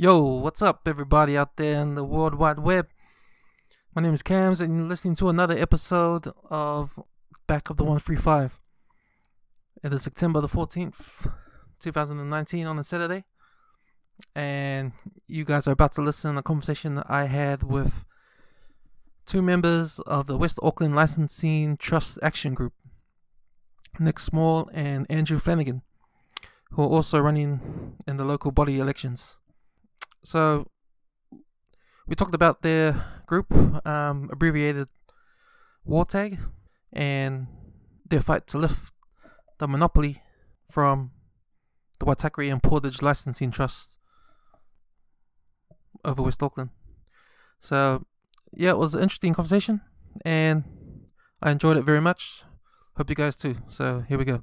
Yo, 0.00 0.20
what's 0.20 0.62
up, 0.62 0.82
everybody 0.86 1.36
out 1.36 1.56
there 1.56 1.82
in 1.82 1.96
the 1.96 2.04
World 2.04 2.36
Wide 2.36 2.60
Web? 2.60 2.86
My 3.96 4.00
name 4.00 4.14
is 4.14 4.22
Cams, 4.22 4.60
and 4.60 4.76
you're 4.76 4.86
listening 4.86 5.16
to 5.16 5.28
another 5.28 5.58
episode 5.58 6.32
of 6.48 7.00
Back 7.48 7.68
of 7.68 7.78
the 7.78 7.82
135. 7.82 8.60
It 9.82 9.92
is 9.92 10.02
September 10.02 10.40
the 10.40 10.46
14th, 10.46 11.32
2019, 11.80 12.64
on 12.64 12.78
a 12.78 12.84
Saturday. 12.84 13.24
And 14.36 14.92
you 15.26 15.44
guys 15.44 15.66
are 15.66 15.72
about 15.72 15.90
to 15.94 16.00
listen 16.00 16.34
to 16.34 16.38
a 16.38 16.42
conversation 16.44 16.94
that 16.94 17.06
I 17.08 17.24
had 17.24 17.64
with 17.64 18.04
two 19.26 19.42
members 19.42 19.98
of 20.06 20.28
the 20.28 20.38
West 20.38 20.60
Auckland 20.62 20.94
Licensing 20.94 21.76
Trust 21.76 22.20
Action 22.22 22.54
Group, 22.54 22.74
Nick 23.98 24.20
Small 24.20 24.70
and 24.72 25.10
Andrew 25.10 25.40
Flanagan, 25.40 25.82
who 26.70 26.84
are 26.84 26.88
also 26.88 27.18
running 27.18 27.96
in 28.06 28.16
the 28.16 28.24
local 28.24 28.52
body 28.52 28.78
elections. 28.78 29.38
So 30.22 30.70
we 32.06 32.14
talked 32.14 32.34
about 32.34 32.62
their 32.62 33.04
group, 33.26 33.52
um, 33.86 34.28
abbreviated 34.32 34.88
WALTAG, 35.86 36.38
and 36.92 37.46
their 38.08 38.20
fight 38.20 38.46
to 38.48 38.58
lift 38.58 38.92
the 39.58 39.68
monopoly 39.68 40.22
from 40.70 41.12
the 41.98 42.06
Waitakere 42.06 42.50
and 42.50 42.62
Portage 42.62 43.02
Licensing 43.02 43.50
Trust 43.50 43.98
over 46.04 46.22
West 46.22 46.42
Auckland. 46.42 46.70
So 47.60 48.06
yeah, 48.54 48.70
it 48.70 48.78
was 48.78 48.94
an 48.94 49.02
interesting 49.02 49.34
conversation, 49.34 49.80
and 50.24 50.64
I 51.42 51.50
enjoyed 51.50 51.76
it 51.76 51.82
very 51.82 52.00
much. 52.00 52.44
Hope 52.96 53.10
you 53.10 53.16
guys 53.16 53.36
too. 53.36 53.56
So 53.68 54.04
here 54.08 54.18
we 54.18 54.24
go. 54.24 54.42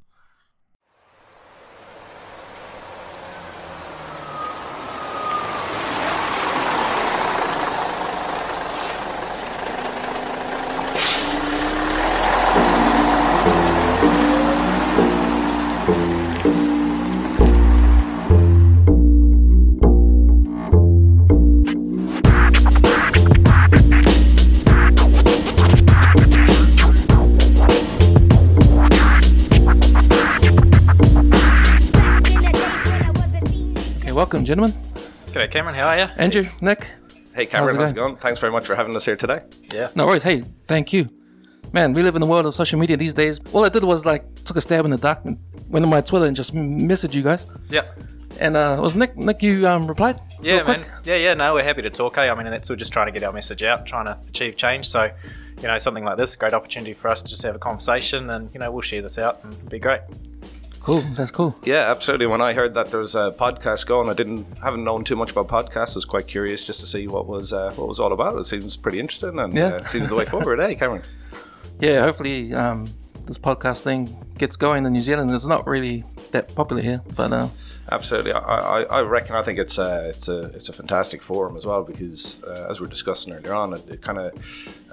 Okay, 34.45 34.53
welcome, 34.53 34.75
gentlemen. 34.75 35.05
G'day, 35.27 35.51
Cameron. 35.51 35.75
How 35.75 35.87
are 35.87 35.97
you? 35.97 36.07
Andrew, 36.17 36.45
Nick. 36.61 36.87
Hey 37.33 37.47
Cameron, 37.47 37.77
How's 37.77 37.85
how's 37.85 37.91
it 37.91 37.97
it 37.97 37.99
going? 37.99 38.15
Thanks 38.17 38.39
very 38.39 38.51
much 38.51 38.67
for 38.67 38.75
having 38.75 38.95
us 38.95 39.03
here 39.03 39.15
today. 39.15 39.41
Yeah. 39.73 39.89
No 39.95 40.05
worries. 40.05 40.21
Hey, 40.21 40.43
thank 40.67 40.93
you. 40.93 41.09
Man, 41.73 41.93
we 41.93 42.03
live 42.03 42.15
in 42.15 42.21
the 42.21 42.27
world 42.27 42.45
of 42.45 42.53
social 42.53 42.77
media 42.77 42.95
these 42.95 43.15
days. 43.15 43.39
All 43.53 43.65
I 43.65 43.69
did 43.69 43.83
was 43.83 44.05
like 44.05 44.23
took 44.45 44.55
a 44.55 44.61
stab 44.61 44.85
in 44.85 44.91
the 44.91 44.97
dark 44.97 45.25
and 45.25 45.39
went 45.67 45.83
on 45.83 45.89
my 45.89 45.99
Twitter 45.99 46.25
and 46.25 46.35
just 46.35 46.53
messaged 46.53 47.15
you 47.15 47.23
guys. 47.23 47.47
Yeah. 47.69 47.85
And 48.39 48.55
uh, 48.55 48.75
it 48.77 48.81
was 48.81 48.95
Nick. 48.95 49.17
Nick, 49.17 49.41
you 49.41 49.67
um, 49.67 49.87
replied. 49.87 50.19
Yeah, 50.43 50.57
real 50.57 50.65
quick? 50.65 50.77
man. 50.81 51.01
Yeah, 51.05 51.15
yeah. 51.15 51.33
No, 51.33 51.55
we're 51.55 51.63
happy 51.63 51.81
to 51.81 51.89
talk. 51.89 52.15
Hey, 52.15 52.29
I 52.29 52.35
mean, 52.35 52.45
that's 52.45 52.69
we're 52.69 52.75
just 52.75 52.93
trying 52.93 53.07
to 53.07 53.11
get 53.11 53.23
our 53.23 53.33
message 53.33 53.63
out, 53.63 53.87
trying 53.87 54.05
to 54.05 54.19
achieve 54.29 54.57
change. 54.57 54.87
So, 54.87 55.09
you 55.59 55.67
know, 55.67 55.77
something 55.79 56.03
like 56.03 56.17
this, 56.17 56.35
great 56.35 56.53
opportunity 56.53 56.93
for 56.93 57.07
us 57.07 57.23
to 57.23 57.29
just 57.29 57.41
have 57.41 57.55
a 57.55 57.59
conversation, 57.59 58.29
and 58.29 58.51
you 58.53 58.59
know, 58.59 58.71
we'll 58.71 58.81
share 58.81 59.01
this 59.01 59.17
out 59.17 59.43
and 59.43 59.53
it'll 59.55 59.69
be 59.69 59.79
great. 59.79 60.01
Cool. 60.85 61.01
That's 61.17 61.31
cool. 61.31 61.55
Yeah, 61.63 61.89
absolutely. 61.89 62.27
When 62.27 62.41
I 62.41 62.53
heard 62.53 62.75
that 62.75 62.91
there 62.91 62.99
was 62.99 63.15
a 63.15 63.31
podcast 63.37 63.87
going, 63.87 64.07
I 64.07 64.13
didn't 64.13 64.45
haven't 64.61 64.83
known 64.83 65.03
too 65.03 65.15
much 65.15 65.31
about 65.31 65.47
podcasts. 65.47 65.95
I 65.95 65.95
was 65.95 66.05
quite 66.05 66.27
curious 66.27 66.63
just 66.65 66.79
to 66.81 66.85
see 66.85 67.07
what 67.07 67.25
was 67.25 67.51
uh, 67.53 67.71
what 67.75 67.87
was 67.87 67.99
all 67.99 68.13
about. 68.13 68.37
It 68.37 68.45
seems 68.45 68.77
pretty 68.77 68.99
interesting 68.99 69.39
and 69.39 69.51
Yeah. 69.53 69.67
uh, 69.73 69.77
it 69.77 69.85
seems 69.89 70.09
the 70.09 70.15
way 70.15 70.25
forward. 70.25 70.59
Hey, 70.59 70.75
Cameron. 70.75 71.01
Yeah. 71.79 72.03
Hopefully, 72.03 72.53
um, 72.53 72.85
this 73.25 73.39
podcast 73.39 73.81
thing 73.81 74.15
gets 74.37 74.55
going 74.57 74.85
in 74.85 74.93
New 74.93 75.01
Zealand. 75.01 75.31
It's 75.31 75.47
not 75.47 75.65
really 75.65 76.03
that 76.31 76.53
popular 76.53 76.83
here, 76.83 77.01
but 77.15 77.33
uh, 77.33 77.47
Absolutely, 77.91 78.33
I, 78.33 78.39
I, 78.39 78.81
I 78.83 79.01
reckon 79.01 79.35
I 79.35 79.41
think 79.43 79.57
it's 79.59 79.77
a 79.79 80.09
it's 80.09 80.27
a 80.27 80.39
it's 80.55 80.69
a 80.69 80.73
fantastic 80.73 81.21
forum 81.23 81.55
as 81.55 81.65
well 81.65 81.83
because 81.83 82.41
uh, 82.43 82.67
as 82.69 82.79
we 82.79 82.85
are 82.85 82.89
discussing 82.89 83.33
earlier 83.33 83.53
on, 83.55 83.73
it, 83.73 83.89
it 83.89 84.01
kind 84.03 84.17
of 84.19 84.33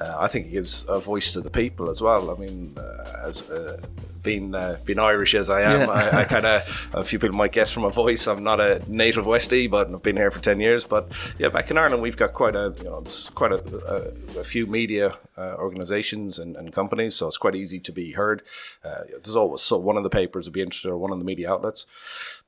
uh, 0.01 0.17
I 0.19 0.29
think 0.29 0.47
it 0.47 0.51
gives 0.53 0.85
a 0.89 0.99
voice 1.01 1.33
to 1.33 1.41
the 1.43 1.51
people 1.51 1.91
as 1.91 2.01
well. 2.01 2.31
I 2.31 2.35
mean, 2.39 2.75
uh, 2.79 3.27
as 3.29 3.43
uh, 3.51 3.79
being 4.23 4.55
uh, 4.55 4.79
being 4.85 4.99
Irish 4.99 5.35
as 5.35 5.51
I 5.51 5.63
am, 5.63 5.81
Yeah. 5.81 5.91
I, 5.91 6.21
I 6.21 6.25
kind 6.25 6.47
of 6.47 6.91
a 6.93 7.05
few 7.05 7.19
people 7.19 7.37
might 7.37 7.53
guess 7.53 7.71
from 7.71 7.83
my 7.85 7.91
voice 7.91 8.27
I'm 8.27 8.43
not 8.45 8.61
a 8.61 8.81
native 8.89 9.25
Westie, 9.25 9.71
but 9.71 9.93
I've 9.93 10.03
been 10.03 10.17
here 10.17 10.31
for 10.31 10.41
ten 10.41 10.61
years. 10.61 10.85
But 10.85 11.11
yeah, 11.39 11.49
back 11.49 11.71
in 11.71 11.79
Ireland 11.79 12.03
we've 12.03 12.17
got 12.17 12.33
quite 12.33 12.55
a 12.55 12.75
you 12.79 12.85
know 12.85 13.05
quite 13.35 13.53
a, 13.53 14.13
a, 14.37 14.41
a 14.41 14.45
few 14.45 14.67
media 14.67 15.17
uh, 15.37 15.55
organisations 15.59 16.39
and, 16.39 16.57
and 16.57 16.73
companies, 16.73 17.15
so 17.17 17.27
it's 17.27 17.39
quite 17.39 17.55
easy 17.55 17.81
to 17.81 17.93
be 17.93 18.13
heard. 18.13 18.43
Uh, 18.85 19.03
there's 19.23 19.37
always 19.37 19.63
so 19.63 19.77
one 19.79 19.97
of 19.97 20.03
the 20.03 20.11
papers 20.11 20.47
would 20.47 20.53
be 20.55 20.63
interested 20.63 20.91
or 20.91 20.99
one 20.99 21.11
of 21.13 21.19
the 21.19 21.25
media 21.25 21.51
outlets. 21.51 21.87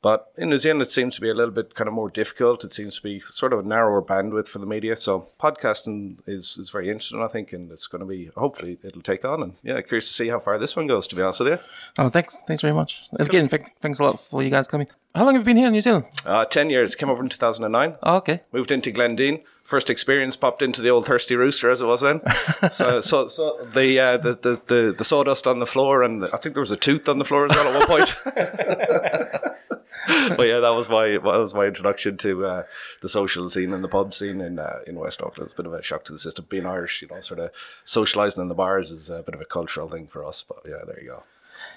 But 0.04 0.30
in 0.36 0.50
New 0.50 0.58
Zealand, 0.58 0.82
it 0.82 0.92
seems 0.92 1.14
to 1.14 1.22
be 1.22 1.30
a 1.30 1.34
little 1.34 1.50
bit 1.50 1.74
kind 1.74 1.88
of 1.88 1.94
more 1.94 2.10
difficult. 2.10 2.62
It 2.62 2.74
seems 2.74 2.96
to 2.96 3.02
be 3.02 3.20
sort 3.20 3.54
of 3.54 3.60
a 3.60 3.62
narrower 3.62 4.02
bandwidth 4.02 4.48
for 4.48 4.58
the 4.58 4.66
media. 4.66 4.96
So 4.96 5.28
podcasting 5.40 6.18
is, 6.26 6.58
is 6.58 6.68
very 6.68 6.90
interesting, 6.90 7.22
I 7.22 7.26
think, 7.28 7.54
and 7.54 7.72
it's 7.72 7.86
going 7.86 8.00
to 8.00 8.06
be 8.06 8.26
hopefully 8.36 8.76
it'll 8.84 9.00
take 9.00 9.24
on. 9.24 9.42
And 9.42 9.54
yeah, 9.62 9.80
curious 9.80 10.06
to 10.08 10.12
see 10.12 10.28
how 10.28 10.40
far 10.40 10.58
this 10.58 10.76
one 10.76 10.86
goes. 10.86 11.06
To 11.06 11.16
be 11.16 11.22
honest 11.22 11.40
with 11.40 11.48
you, 11.48 11.58
oh, 11.96 12.10
thanks. 12.10 12.36
Thanks 12.46 12.60
very 12.60 12.74
much. 12.74 13.04
Again, 13.18 13.48
th- 13.48 13.62
thanks 13.80 13.98
a 13.98 14.04
lot 14.04 14.20
for 14.20 14.42
you 14.42 14.50
guys 14.50 14.68
coming. 14.68 14.88
How 15.14 15.24
long 15.24 15.36
have 15.36 15.40
you 15.40 15.46
been 15.46 15.56
here 15.56 15.68
in 15.68 15.72
New 15.72 15.80
Zealand? 15.80 16.04
uh, 16.26 16.44
ten 16.44 16.68
years. 16.68 16.94
Came 16.94 17.08
over 17.08 17.22
in 17.22 17.30
two 17.30 17.38
thousand 17.38 17.64
and 17.64 17.72
nine. 17.72 17.94
Oh, 18.02 18.16
okay. 18.16 18.42
Moved 18.52 18.72
into 18.72 18.92
Glendene. 18.92 19.42
First 19.62 19.88
experience 19.88 20.36
popped 20.36 20.60
into 20.60 20.82
the 20.82 20.90
old 20.90 21.06
thirsty 21.06 21.34
rooster 21.34 21.70
as 21.70 21.80
it 21.80 21.86
was 21.86 22.02
then. 22.02 22.20
so, 22.70 23.00
so, 23.00 23.28
so 23.28 23.66
the, 23.72 23.98
uh, 23.98 24.16
the, 24.18 24.32
the 24.34 24.60
the 24.66 24.94
the 24.98 25.04
sawdust 25.04 25.46
on 25.46 25.60
the 25.60 25.66
floor, 25.66 26.02
and 26.02 26.26
I 26.26 26.36
think 26.36 26.54
there 26.54 26.60
was 26.60 26.72
a 26.72 26.76
tooth 26.76 27.08
on 27.08 27.18
the 27.18 27.24
floor 27.24 27.46
as 27.46 27.56
well 27.56 27.68
at 27.68 27.88
one 27.88 28.04
point. 28.04 29.40
but 30.36 30.44
yeah, 30.44 30.60
that 30.60 30.74
was 30.74 30.88
my 30.88 31.08
that 31.08 31.22
was 31.22 31.54
my 31.54 31.66
introduction 31.66 32.16
to 32.18 32.46
uh, 32.46 32.62
the 33.02 33.08
social 33.08 33.48
scene 33.48 33.72
and 33.72 33.82
the 33.82 33.88
pub 33.88 34.14
scene 34.14 34.40
in 34.40 34.58
uh, 34.58 34.78
in 34.86 34.96
West 34.96 35.22
Auckland. 35.22 35.46
It's 35.46 35.52
a 35.52 35.56
bit 35.56 35.66
of 35.66 35.72
a 35.72 35.82
shock 35.82 36.04
to 36.04 36.12
the 36.12 36.18
system. 36.18 36.46
Being 36.48 36.66
Irish, 36.66 37.02
you 37.02 37.08
know, 37.08 37.20
sort 37.20 37.40
of 37.40 37.50
socialising 37.86 38.38
in 38.38 38.48
the 38.48 38.54
bars 38.54 38.90
is 38.90 39.10
a 39.10 39.22
bit 39.22 39.34
of 39.34 39.40
a 39.40 39.44
cultural 39.44 39.88
thing 39.88 40.06
for 40.06 40.24
us. 40.24 40.42
But 40.46 40.58
yeah, 40.66 40.84
there 40.86 41.00
you 41.00 41.08
go. 41.08 41.22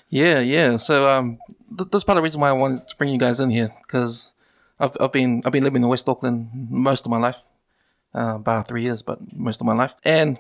Yeah, 0.09 0.39
yeah. 0.39 0.77
So 0.77 1.09
um, 1.09 1.39
th- 1.77 1.89
that's 1.91 2.03
part 2.03 2.17
of 2.17 2.21
the 2.21 2.23
reason 2.23 2.41
why 2.41 2.49
I 2.49 2.53
wanted 2.53 2.87
to 2.87 2.95
bring 2.95 3.09
you 3.09 3.19
guys 3.19 3.39
in 3.39 3.49
here 3.49 3.73
because 3.81 4.31
I've 4.79 4.95
I've 4.99 5.11
been 5.11 5.41
I've 5.45 5.51
been 5.51 5.63
living 5.63 5.83
in 5.83 5.89
West 5.89 6.07
Auckland 6.07 6.49
most 6.69 7.05
of 7.05 7.11
my 7.11 7.17
life, 7.17 7.37
uh, 8.15 8.35
about 8.35 8.67
three 8.67 8.83
years, 8.83 9.01
but 9.01 9.19
most 9.33 9.61
of 9.61 9.67
my 9.67 9.73
life. 9.73 9.93
And 10.03 10.37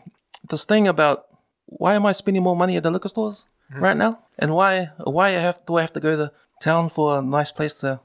this 0.47 0.65
thing 0.65 0.87
about 0.87 1.27
why 1.65 1.95
am 1.95 2.05
I 2.05 2.11
spending 2.13 2.43
more 2.43 2.55
money 2.55 2.77
at 2.77 2.83
the 2.83 2.91
liquor 2.91 3.09
stores 3.09 3.45
right 3.71 3.97
now, 3.97 4.19
and 4.39 4.53
why 4.53 4.91
why 5.03 5.29
I 5.29 5.39
have 5.39 5.65
do 5.65 5.75
I 5.75 5.81
have 5.81 5.93
to 5.93 5.99
go 5.99 6.15
to 6.15 6.31
town 6.59 6.89
for 6.89 7.19
a 7.19 7.21
nice 7.21 7.51
place 7.51 7.73
to 7.75 7.99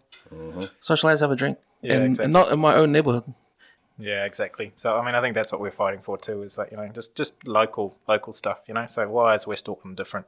socialize, 0.80 1.20
have 1.20 1.30
a 1.30 1.36
drink, 1.36 1.58
Yeah, 1.82 1.94
and, 1.94 2.04
exactly. 2.06 2.24
and 2.24 2.32
not 2.32 2.52
in 2.52 2.58
my 2.58 2.74
own 2.74 2.92
neighborhood. 2.92 3.24
Yeah, 3.98 4.24
exactly. 4.24 4.72
So, 4.74 4.96
I 4.96 5.04
mean, 5.04 5.14
I 5.14 5.20
think 5.20 5.34
that's 5.34 5.52
what 5.52 5.60
we're 5.60 5.70
fighting 5.70 6.00
for 6.00 6.16
too. 6.16 6.42
Is 6.42 6.56
that 6.56 6.70
you 6.70 6.76
know 6.76 6.88
just 6.88 7.14
just 7.14 7.46
local 7.46 7.96
local 8.08 8.32
stuff. 8.32 8.58
You 8.66 8.74
know, 8.74 8.86
so 8.86 9.08
why 9.08 9.34
is 9.34 9.46
West 9.46 9.68
Auckland 9.68 9.96
different? 9.96 10.26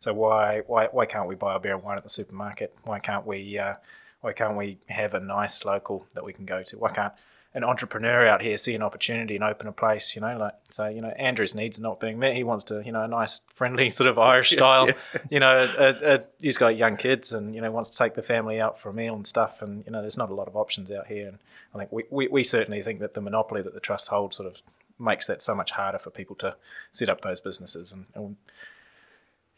So 0.00 0.12
why 0.14 0.62
why 0.66 0.86
why 0.90 1.06
can't 1.06 1.28
we 1.28 1.34
buy 1.34 1.54
a 1.54 1.58
beer 1.60 1.74
and 1.74 1.82
wine 1.82 1.98
at 1.98 2.02
the 2.04 2.08
supermarket? 2.08 2.74
Why 2.84 2.98
can't 2.98 3.26
we 3.26 3.58
uh, 3.58 3.74
why 4.22 4.32
can't 4.32 4.56
we 4.56 4.78
have 4.88 5.14
a 5.14 5.20
nice 5.20 5.64
local 5.64 6.06
that 6.14 6.24
we 6.24 6.32
can 6.32 6.46
go 6.46 6.62
to? 6.62 6.78
Why 6.78 6.90
can't 6.90 7.12
an 7.54 7.64
entrepreneur 7.64 8.26
out 8.26 8.40
here 8.40 8.56
see 8.56 8.74
an 8.74 8.82
opportunity 8.82 9.34
and 9.34 9.44
open 9.44 9.66
a 9.66 9.72
place? 9.72 10.14
You 10.14 10.22
know, 10.22 10.36
like 10.38 10.54
so 10.70 10.88
you 10.88 11.00
know 11.00 11.10
Andrew's 11.10 11.54
needs 11.54 11.78
are 11.78 11.82
not 11.82 12.00
being 12.00 12.18
met. 12.18 12.34
He 12.34 12.44
wants 12.44 12.64
to 12.64 12.82
you 12.84 12.92
know 12.92 13.02
a 13.02 13.08
nice 13.08 13.40
friendly 13.54 13.90
sort 13.98 14.08
of 14.08 14.18
Irish 14.18 14.50
style. 14.50 14.88
You 15.30 15.40
know, 15.40 15.68
a, 15.78 16.14
a, 16.14 16.22
he's 16.40 16.58
got 16.58 16.76
young 16.76 16.96
kids 16.96 17.32
and 17.32 17.54
you 17.54 17.60
know 17.60 17.70
wants 17.70 17.90
to 17.90 17.98
take 17.98 18.14
the 18.14 18.22
family 18.22 18.60
out 18.60 18.78
for 18.78 18.90
a 18.90 18.94
meal 18.94 19.14
and 19.14 19.26
stuff. 19.26 19.62
And 19.62 19.84
you 19.86 19.92
know, 19.92 20.00
there's 20.00 20.18
not 20.18 20.30
a 20.30 20.34
lot 20.34 20.48
of 20.48 20.56
options 20.56 20.90
out 20.90 21.06
here. 21.06 21.28
And 21.28 21.38
I 21.74 21.78
think 21.78 21.92
we, 21.92 22.04
we, 22.10 22.28
we 22.28 22.44
certainly 22.44 22.82
think 22.82 23.00
that 23.00 23.14
the 23.14 23.20
monopoly 23.20 23.62
that 23.62 23.74
the 23.74 23.80
trust 23.80 24.08
holds 24.08 24.36
sort 24.36 24.48
of 24.48 24.62
makes 24.98 25.26
that 25.26 25.42
so 25.42 25.54
much 25.54 25.72
harder 25.72 25.98
for 25.98 26.10
people 26.10 26.36
to 26.36 26.54
set 26.92 27.08
up 27.08 27.22
those 27.22 27.40
businesses. 27.40 27.92
And, 27.92 28.06
and 28.14 28.36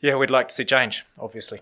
yeah, 0.00 0.16
we'd 0.16 0.30
like 0.30 0.48
to 0.48 0.54
see 0.54 0.64
change, 0.64 1.04
obviously. 1.18 1.60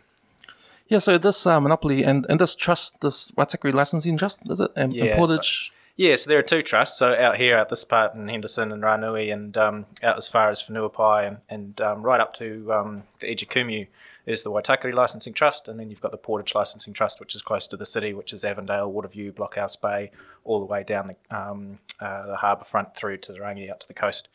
Yeah. 0.89 0.99
So 0.99 1.19
this 1.19 1.47
uh, 1.47 1.61
monopoly 1.61 2.05
and 2.05 2.27
and 2.29 2.41
this 2.41 2.55
trust, 2.55 3.01
this 3.01 3.31
Waitakere 3.33 3.73
licensing 3.73 4.19
trust, 4.19 4.41
is 4.49 4.61
it? 4.61 4.71
And, 4.77 4.93
and 4.93 4.95
Yeah, 4.95 5.17
Portage. 5.17 5.73
Yeah, 5.97 6.17
so 6.17 6.31
there 6.31 6.39
are 6.39 6.43
two 6.43 6.63
trusts. 6.63 6.99
So 6.99 7.15
out 7.15 7.37
here, 7.37 7.57
out 7.57 7.69
this 7.69 7.85
part 7.85 8.15
in 8.15 8.29
Henderson 8.29 8.73
and 8.73 8.83
Ranui, 8.83 9.33
and 9.33 9.57
um, 9.57 9.87
out 10.03 10.17
as 10.17 10.27
far 10.27 10.49
as 10.49 10.63
Whenuapai, 10.63 11.29
and, 11.29 11.37
and 11.49 11.81
um, 11.81 12.03
right 12.03 12.21
up 12.21 12.35
to 12.35 12.73
um, 12.73 13.03
the 13.21 13.29
edge 13.29 13.43
of 13.43 13.49
Kumeu 13.51 13.87
is 14.25 14.43
the 14.43 14.51
Waitakere 14.51 14.95
Licensing 14.95 15.35
Trust, 15.35 15.69
and 15.69 15.79
then 15.79 15.91
you've 15.91 16.01
got 16.01 16.13
the 16.13 16.17
Portage 16.17 16.55
Licensing 16.55 16.95
Trust, 16.95 17.21
which 17.21 17.35
is 17.35 17.43
close 17.43 17.67
to 17.67 17.77
the 17.77 17.85
city, 17.85 18.15
which 18.15 18.33
is 18.33 18.45
Avondale, 18.45 18.91
Waterview, 18.91 19.33
Blockhouse 19.33 19.81
Bay, 19.81 20.11
all 20.45 20.61
the 20.61 20.67
way 20.67 20.83
down 20.83 21.09
the, 21.09 21.37
um, 21.37 21.79
uh, 22.01 22.27
the 22.27 22.37
harbour 22.37 22.65
front 22.65 22.95
through 22.95 23.19
to 23.19 23.33
the 23.33 23.41
Rangi 23.41 23.71
out 23.71 23.81
to 23.81 23.89
the 23.89 23.95
coast. 23.95 24.29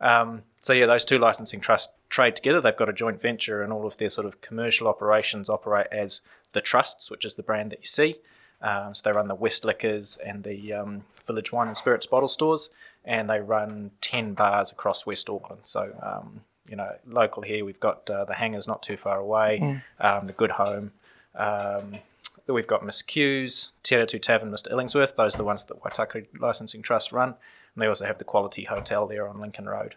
Um, 0.00 0.42
so 0.60 0.72
yeah, 0.72 0.86
those 0.86 1.04
two 1.04 1.18
licensing 1.18 1.60
trusts 1.60 1.92
trade 2.08 2.36
together. 2.36 2.60
They've 2.60 2.76
got 2.76 2.88
a 2.88 2.92
joint 2.92 3.20
venture, 3.20 3.62
and 3.62 3.72
all 3.72 3.86
of 3.86 3.96
their 3.96 4.10
sort 4.10 4.26
of 4.26 4.40
commercial 4.40 4.88
operations 4.88 5.48
operate 5.48 5.86
as 5.90 6.20
the 6.52 6.60
trusts, 6.60 7.10
which 7.10 7.24
is 7.24 7.34
the 7.34 7.42
brand 7.42 7.72
that 7.72 7.80
you 7.80 7.86
see. 7.86 8.16
Um, 8.60 8.94
so 8.94 9.02
they 9.04 9.12
run 9.12 9.28
the 9.28 9.34
West 9.34 9.64
Liquors 9.64 10.18
and 10.24 10.42
the 10.42 10.72
um, 10.72 11.04
Village 11.26 11.52
Wine 11.52 11.68
and 11.68 11.76
Spirits 11.76 12.06
bottle 12.06 12.28
stores, 12.28 12.70
and 13.04 13.30
they 13.30 13.40
run 13.40 13.92
ten 14.00 14.34
bars 14.34 14.72
across 14.72 15.06
West 15.06 15.30
Auckland. 15.30 15.62
So 15.64 15.92
um, 16.02 16.40
you 16.68 16.76
know, 16.76 16.90
local 17.06 17.42
here 17.42 17.64
we've 17.64 17.80
got 17.80 18.08
uh, 18.10 18.24
the 18.24 18.34
Hangers 18.34 18.66
not 18.66 18.82
too 18.82 18.96
far 18.96 19.18
away, 19.18 19.58
um, 20.00 20.26
the 20.26 20.32
Good 20.32 20.52
Home. 20.52 20.92
Um, 21.34 21.98
we've 22.46 22.66
got 22.66 22.84
Miss 22.84 23.02
Q's, 23.02 23.70
Te 23.82 24.04
Two 24.06 24.18
Tavern, 24.18 24.50
Mr. 24.50 24.72
Illingsworth. 24.72 25.16
Those 25.16 25.34
are 25.34 25.38
the 25.38 25.44
ones 25.44 25.64
that 25.64 25.82
Waitakere 25.82 26.26
Licensing 26.38 26.82
Trust 26.82 27.12
run, 27.12 27.28
and 27.74 27.82
they 27.82 27.86
also 27.86 28.06
have 28.06 28.18
the 28.18 28.24
Quality 28.24 28.64
Hotel 28.64 29.06
there 29.06 29.28
on 29.28 29.40
Lincoln 29.40 29.68
Road. 29.68 29.94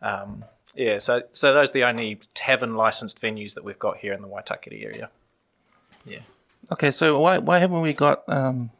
Um, 0.00 0.44
yeah, 0.74 0.98
so 0.98 1.22
so 1.32 1.52
those 1.52 1.70
are 1.70 1.74
the 1.74 1.84
only 1.84 2.20
tavern 2.34 2.76
licensed 2.76 3.20
venues 3.20 3.54
that 3.54 3.64
we've 3.64 3.78
got 3.78 3.98
here 3.98 4.12
in 4.12 4.22
the 4.22 4.28
Waitakere 4.28 4.84
area. 4.84 5.10
Yeah. 6.04 6.20
Okay, 6.70 6.90
so 6.90 7.18
why 7.20 7.38
why 7.38 7.58
haven't 7.58 7.80
we 7.80 7.92
got? 7.92 8.22
Um, 8.28 8.70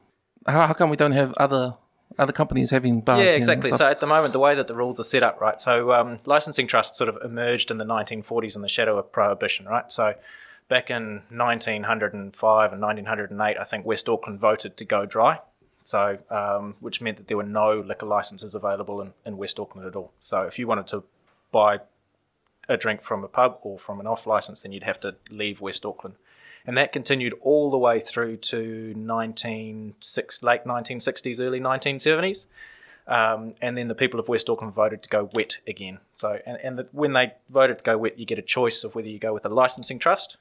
how, 0.47 0.67
how 0.67 0.73
come 0.73 0.91
we 0.91 0.97
don't 0.97 1.13
have 1.13 1.33
other 1.35 1.75
other 2.19 2.33
companies 2.33 2.71
having 2.71 3.01
bars? 3.01 3.25
Yeah, 3.25 3.33
exactly. 3.33 3.71
So 3.73 3.89
at 3.89 4.01
the 4.01 4.07
moment, 4.07 4.33
the 4.33 4.39
way 4.39 4.55
that 4.55 4.67
the 4.67 4.75
rules 4.75 5.01
are 5.01 5.05
set 5.05 5.23
up, 5.23 5.41
right? 5.41 5.61
So 5.61 5.93
um, 5.93 6.19
licensing 6.27 6.67
trusts 6.67 6.99
sort 6.99 7.09
of 7.09 7.19
emerged 7.23 7.71
in 7.71 7.79
the 7.79 7.85
1940s 7.85 8.55
in 8.55 8.63
the 8.63 8.69
shadow 8.69 8.99
of 8.99 9.11
prohibition, 9.13 9.67
right? 9.67 9.91
So 9.91 10.15
back 10.69 10.91
in 10.91 11.23
1905 11.31 12.73
and 12.73 12.81
1908, 12.81 13.57
I 13.59 13.65
think 13.65 13.85
West 13.85 14.09
Auckland 14.09 14.41
voted 14.41 14.77
to 14.77 14.85
go 14.85 15.07
dry. 15.07 15.41
So, 15.85 16.19
um, 16.31 16.77
which 16.81 17.01
meant 17.01 17.17
that 17.17 17.27
there 17.27 17.37
were 17.37 17.43
no 17.43 17.81
liquor 17.81 18.07
licenses 18.07 18.55
available 18.55 19.01
in, 19.01 19.15
in 19.27 19.37
West 19.37 19.59
Auckland 19.59 19.87
at 19.87 19.97
all. 19.97 20.13
So, 20.21 20.43
if 20.43 20.59
you 20.59 20.67
wanted 20.69 20.87
to 20.89 21.03
buy 21.51 21.81
a 22.69 22.77
drink 22.77 23.03
from 23.03 23.25
a 23.25 23.29
pub 23.29 23.59
or 23.63 23.79
from 23.79 23.99
an 23.99 24.07
off 24.07 24.27
license, 24.27 24.63
then 24.63 24.73
you'd 24.73 24.85
have 24.85 25.01
to 25.01 25.17
leave 25.29 25.61
West 25.61 25.85
Auckland. 25.85 26.15
And 26.67 26.77
that 26.77 26.93
continued 26.93 27.35
all 27.41 27.71
the 27.71 27.79
way 27.79 28.01
through 28.01 28.37
to 28.37 28.93
1960, 28.95 30.47
late 30.47 30.65
1960s, 30.65 31.41
early 31.41 31.61
1970s. 31.61 32.47
Um, 33.09 33.55
and 33.61 33.77
then 33.77 33.89
the 33.89 33.97
people 33.97 34.21
of 34.21 34.29
West 34.29 34.49
Auckland 34.49 34.75
voted 34.75 35.03
to 35.03 35.09
go 35.09 35.29
wet 35.35 35.59
again. 35.67 35.99
So, 36.15 36.39
and, 36.47 36.59
and 36.63 36.79
the, 36.79 36.87
when 36.93 37.15
they 37.15 37.33
voted 37.51 37.79
to 37.79 37.85
go 37.85 37.99
wet, 37.99 38.19
you 38.19 38.27
get 38.27 38.39
a 38.39 38.43
choice 38.43 38.85
of 38.85 38.95
whether 38.95 39.09
you 39.09 39.19
go 39.19 39.35
with 39.35 39.45
a 39.45 39.49
licensing 39.49 39.99
trust 39.99 40.37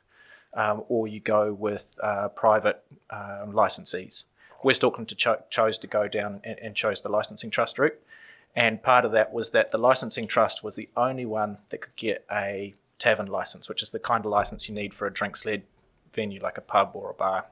um, 0.53 0.83
or 0.87 1.07
you 1.07 1.19
go 1.19 1.53
with 1.53 1.87
uh, 2.03 2.27
private 2.29 2.83
um, 3.09 3.53
licensees. 3.53 4.25
West 4.63 4.83
Auckland 4.83 5.11
cho- 5.17 5.41
chose 5.49 5.79
to 5.79 5.87
go 5.87 6.07
down 6.07 6.39
and, 6.43 6.59
and 6.59 6.75
chose 6.75 7.01
the 7.01 7.09
licensing 7.09 7.49
trust 7.49 7.79
route. 7.79 7.99
And 8.55 8.83
part 8.83 9.05
of 9.05 9.11
that 9.13 9.31
was 9.31 9.51
that 9.51 9.71
the 9.71 9.77
licensing 9.77 10.27
trust 10.27 10.63
was 10.63 10.75
the 10.75 10.89
only 10.95 11.25
one 11.25 11.57
that 11.69 11.81
could 11.81 11.95
get 11.95 12.25
a 12.31 12.75
tavern 12.99 13.25
license, 13.25 13.67
which 13.69 13.81
is 13.81 13.91
the 13.91 13.99
kind 13.99 14.25
of 14.25 14.31
license 14.31 14.69
you 14.69 14.75
need 14.75 14.93
for 14.93 15.07
a 15.07 15.11
drinks 15.11 15.45
led 15.45 15.63
venue 16.13 16.39
like 16.41 16.57
a 16.57 16.61
pub 16.61 16.91
or 16.93 17.11
a 17.11 17.13
bar, 17.13 17.45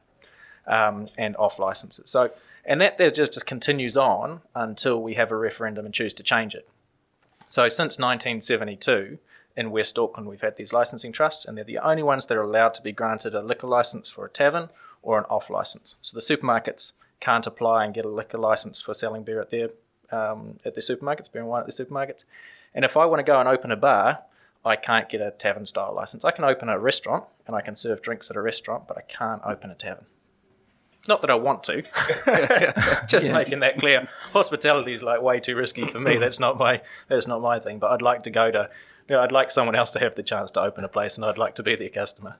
um, 0.68 1.08
and 1.18 1.36
off 1.38 1.60
licenses. 1.60 2.10
So, 2.10 2.32
and 2.66 2.80
that 2.82 2.98
just, 2.98 3.34
just 3.34 3.46
continues 3.46 3.98
on 3.98 4.42
until 4.56 5.02
we 5.02 5.16
have 5.16 5.32
a 5.32 5.36
referendum 5.36 5.86
and 5.86 5.94
choose 5.94 6.14
to 6.16 6.24
change 6.24 6.56
it. 6.56 6.68
So, 7.48 7.68
since 7.68 7.98
1972, 7.98 9.18
in 9.58 9.72
West 9.72 9.98
Auckland, 9.98 10.30
we've 10.30 10.42
had 10.42 10.56
these 10.56 10.72
licensing 10.72 11.12
trusts, 11.12 11.46
and 11.46 11.58
they're 11.58 11.64
the 11.64 11.80
only 11.80 12.04
ones 12.04 12.28
that 12.28 12.38
are 12.38 12.44
allowed 12.44 12.74
to 12.76 12.82
be 12.82 12.92
granted 12.92 13.34
a 13.34 13.42
liquor 13.42 13.68
license 13.68 14.10
for 14.10 14.26
a 14.26 14.30
tavern 14.30 14.70
or 15.02 15.18
an 15.18 15.26
off 15.26 15.50
license. 15.50 15.96
So, 16.02 16.18
the 16.18 16.22
supermarkets 16.22 16.94
can't 17.20 17.48
apply 17.48 17.86
and 17.86 17.94
get 17.94 18.06
a 18.06 18.10
liquor 18.10 18.38
license 18.38 18.82
for 18.82 18.94
selling 18.94 19.24
beer 19.24 19.42
at 19.42 19.50
their 19.50 19.70
um, 20.12 20.60
at 20.66 20.76
their 20.76 20.82
supermarkets, 20.82 21.32
beer 21.32 21.42
and 21.42 21.50
wine 21.50 21.64
at 21.68 21.76
their 21.76 21.86
supermarkets. 21.86 22.24
And 22.74 22.86
if 22.86 22.96
I 22.96 23.06
want 23.06 23.20
to 23.20 23.24
go 23.24 23.40
and 23.40 23.50
open 23.50 23.72
a 23.72 23.76
bar, 23.76 24.20
I 24.66 24.76
can't 24.76 25.08
get 25.10 25.22
a 25.22 25.32
tavern 25.32 25.66
style 25.66 25.94
license. 25.96 26.26
I 26.26 26.32
can 26.32 26.44
open 26.44 26.68
a 26.70 26.78
restaurant 26.78 27.24
and 27.48 27.56
I 27.56 27.62
can 27.62 27.76
serve 27.76 28.02
drinks 28.02 28.30
at 28.30 28.36
a 28.36 28.42
restaurant, 28.42 28.88
but 28.88 28.98
I 28.98 29.02
can't 29.02 29.42
open 29.46 29.72
a 29.72 29.76
tavern. 29.76 30.06
Not 31.08 31.22
that 31.22 31.30
I 31.30 31.36
want 31.36 31.64
to. 31.64 31.82
Just 33.08 33.28
Yeah. 33.28 33.34
making 33.34 33.62
that 33.62 33.78
clear. 33.80 34.08
Hospitality 34.34 34.92
is 34.92 35.02
like 35.02 35.22
way 35.22 35.40
too 35.40 35.56
risky 35.56 35.86
for 35.86 36.00
me. 36.00 36.18
That's 36.18 36.40
not 36.40 36.58
my 36.58 36.82
that's 37.08 37.26
not 37.28 37.42
my 37.42 37.60
thing. 37.60 37.80
But 37.80 37.92
I'd 37.92 38.02
like 38.02 38.24
to 38.24 38.30
go 38.32 38.52
to. 38.52 38.70
You 39.08 39.16
know, 39.16 39.22
I'd 39.24 39.32
like 39.32 39.50
someone 39.50 39.76
else 39.76 39.90
to 39.92 40.00
have 40.00 40.14
the 40.16 40.22
chance 40.24 40.52
to 40.52 40.62
open 40.62 40.84
a 40.84 40.88
place, 40.88 41.16
and 41.18 41.26
I'd 41.26 41.38
like 41.40 41.56
to 41.56 41.64
be 41.64 41.76
their 41.76 41.90
customer. 41.90 42.36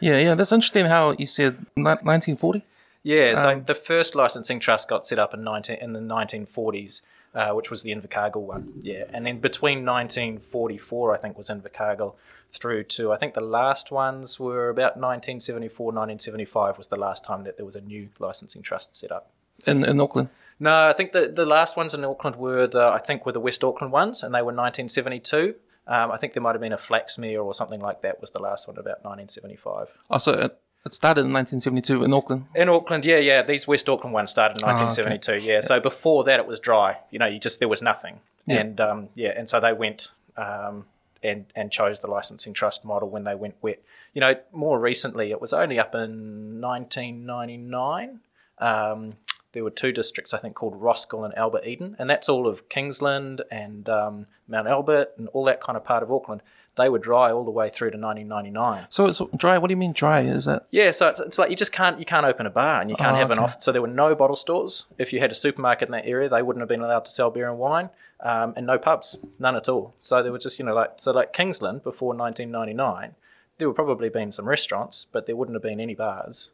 yeah, 0.00 0.18
yeah, 0.18 0.34
that's 0.34 0.52
interesting. 0.52 0.84
How 0.86 1.12
you 1.12 1.24
said 1.24 1.64
1940. 1.76 2.64
Yeah, 3.02 3.34
so 3.34 3.48
Um, 3.50 3.64
the 3.64 3.74
first 3.74 4.14
licensing 4.14 4.58
trust 4.60 4.88
got 4.88 5.06
set 5.06 5.18
up 5.18 5.32
in 5.32 5.42
19, 5.44 5.76
in 5.80 5.92
the 5.94 6.00
1940s, 6.00 7.00
uh, 7.36 7.52
which 7.52 7.70
was 7.70 7.82
the 7.82 7.94
Invercargill 7.94 8.42
one. 8.42 8.72
Yeah, 8.80 9.04
and 9.12 9.24
then 9.24 9.38
between 9.38 9.84
1944, 9.84 11.14
I 11.14 11.18
think, 11.18 11.38
was 11.38 11.48
Invercargill, 11.48 12.14
through 12.52 12.84
to 12.84 13.12
I 13.12 13.16
think 13.16 13.34
the 13.34 13.44
last 13.44 13.90
ones 13.90 14.40
were 14.40 14.68
about 14.68 14.96
1974, 14.96 15.86
1975 15.86 16.78
was 16.78 16.86
the 16.88 16.96
last 16.96 17.24
time 17.24 17.44
that 17.44 17.56
there 17.56 17.66
was 17.66 17.76
a 17.76 17.80
new 17.80 18.08
licensing 18.18 18.62
trust 18.62 18.96
set 18.96 19.12
up. 19.12 19.30
in, 19.66 19.84
in 19.84 20.00
Auckland. 20.00 20.30
No, 20.58 20.88
I 20.88 20.94
think 20.94 21.12
the 21.12 21.28
the 21.28 21.44
last 21.44 21.76
ones 21.76 21.92
in 21.92 22.04
Auckland 22.04 22.36
were 22.36 22.66
the 22.66 22.86
I 22.86 22.98
think 22.98 23.26
were 23.26 23.32
the 23.32 23.40
West 23.40 23.62
Auckland 23.62 23.92
ones, 23.92 24.22
and 24.22 24.34
they 24.34 24.40
were 24.40 24.54
1972. 24.54 25.54
Um, 25.88 26.10
I 26.10 26.16
think 26.16 26.32
there 26.32 26.42
might 26.42 26.54
have 26.54 26.60
been 26.60 26.72
a 26.72 26.78
Flaxmere 26.78 27.44
or 27.44 27.54
something 27.54 27.80
like 27.80 28.02
that 28.02 28.20
was 28.20 28.30
the 28.30 28.40
last 28.40 28.66
one 28.66 28.76
about 28.76 29.04
1975. 29.04 29.88
Also, 30.10 30.32
it, 30.32 30.58
it 30.86 30.94
started 30.94 31.22
in 31.22 31.32
1972 31.32 32.04
in 32.04 32.12
Auckland. 32.14 32.46
In 32.54 32.68
Auckland, 32.68 33.04
yeah, 33.04 33.18
yeah. 33.18 33.42
These 33.42 33.66
West 33.66 33.88
Auckland 33.88 34.14
ones 34.14 34.30
started 34.30 34.58
in 34.58 34.64
Oh, 34.64 34.68
okay. 34.68 34.84
1972. 34.84 35.46
Yeah. 35.46 35.60
So 35.60 35.80
before 35.80 36.24
that, 36.24 36.40
it 36.40 36.46
was 36.46 36.60
dry. 36.60 36.98
You 37.10 37.18
know, 37.18 37.26
you 37.26 37.38
just 37.38 37.58
there 37.58 37.68
was 37.68 37.82
nothing. 37.82 38.20
Yeah. 38.46 38.60
And 38.60 38.80
um, 38.80 39.08
yeah, 39.14 39.32
and 39.36 39.48
so 39.48 39.60
they 39.60 39.72
went 39.72 40.10
um, 40.36 40.86
and 41.22 41.46
and 41.54 41.70
chose 41.70 42.00
the 42.00 42.06
licensing 42.06 42.52
trust 42.54 42.84
model 42.84 43.08
when 43.10 43.24
they 43.24 43.34
went 43.34 43.56
wet. 43.60 43.82
You 44.14 44.20
know, 44.20 44.34
more 44.52 44.78
recently, 44.78 45.30
it 45.32 45.40
was 45.40 45.52
only 45.52 45.78
up 45.78 45.94
in 45.94 46.60
1999. 46.60 48.20
Um, 48.58 49.14
there 49.52 49.64
were 49.64 49.70
two 49.70 49.92
districts, 49.92 50.34
I 50.34 50.38
think, 50.38 50.54
called 50.54 50.80
Roskill 50.80 51.24
and 51.24 51.34
Albert 51.36 51.66
Eden, 51.66 51.96
and 51.98 52.08
that's 52.10 52.28
all 52.28 52.46
of 52.46 52.68
Kingsland 52.68 53.42
and 53.50 53.88
um, 53.88 54.26
Mount 54.46 54.68
Albert 54.68 55.12
and 55.16 55.28
all 55.28 55.44
that 55.44 55.60
kind 55.60 55.76
of 55.76 55.84
part 55.84 56.02
of 56.02 56.12
Auckland. 56.12 56.42
They 56.76 56.88
were 56.90 56.98
dry 56.98 57.32
all 57.32 57.44
the 57.44 57.50
way 57.50 57.70
through 57.70 57.90
to 57.92 57.98
1999. 57.98 58.86
So 58.90 59.06
it's 59.06 59.20
dry. 59.36 59.56
What 59.58 59.68
do 59.68 59.72
you 59.72 59.76
mean 59.78 59.92
dry? 59.92 60.20
Is 60.20 60.44
that 60.44 60.66
Yeah, 60.70 60.90
so 60.90 61.08
it's, 61.08 61.20
it's 61.20 61.38
like 61.38 61.50
you 61.50 61.56
just 61.56 61.72
can't 61.72 61.98
you 61.98 62.04
can't 62.04 62.26
open 62.26 62.44
a 62.46 62.50
bar 62.50 62.80
and 62.80 62.90
you 62.90 62.96
can't 62.96 63.16
Oh, 63.16 63.18
have 63.18 63.30
an 63.30 63.38
off. 63.38 63.62
So 63.62 63.72
there 63.72 63.80
were 63.82 63.88
no 63.88 64.14
bottle 64.14 64.36
stores. 64.36 64.84
If 64.98 65.12
you 65.12 65.20
had 65.20 65.30
a 65.30 65.34
supermarket 65.34 65.88
in 65.88 65.92
that 65.92 66.06
area, 66.06 66.28
they 66.28 66.42
wouldn't 66.42 66.60
have 66.60 66.68
been 66.68 66.82
allowed 66.82 67.06
to 67.06 67.10
sell 67.10 67.30
beer 67.30 67.48
and 67.48 67.58
wine, 67.58 67.88
um, 68.20 68.52
and 68.56 68.66
no 68.66 68.78
pubs, 68.78 69.16
none 69.38 69.56
at 69.56 69.68
all. 69.68 69.94
So 70.00 70.22
there 70.22 70.32
was 70.32 70.42
just 70.42 70.58
you 70.58 70.64
know 70.66 70.74
like 70.74 70.92
so 70.96 71.12
like 71.12 71.32
Kingsland 71.32 71.82
before 71.82 72.14
1999, 72.14 73.14
there 73.58 73.68
would 73.68 73.74
probably 73.76 74.10
been 74.10 74.30
some 74.30 74.46
restaurants, 74.46 75.06
but 75.12 75.24
there 75.26 75.34
wouldn't 75.36 75.54
have 75.56 75.62
been 75.62 75.80
any 75.80 75.94
bars. 75.94 76.50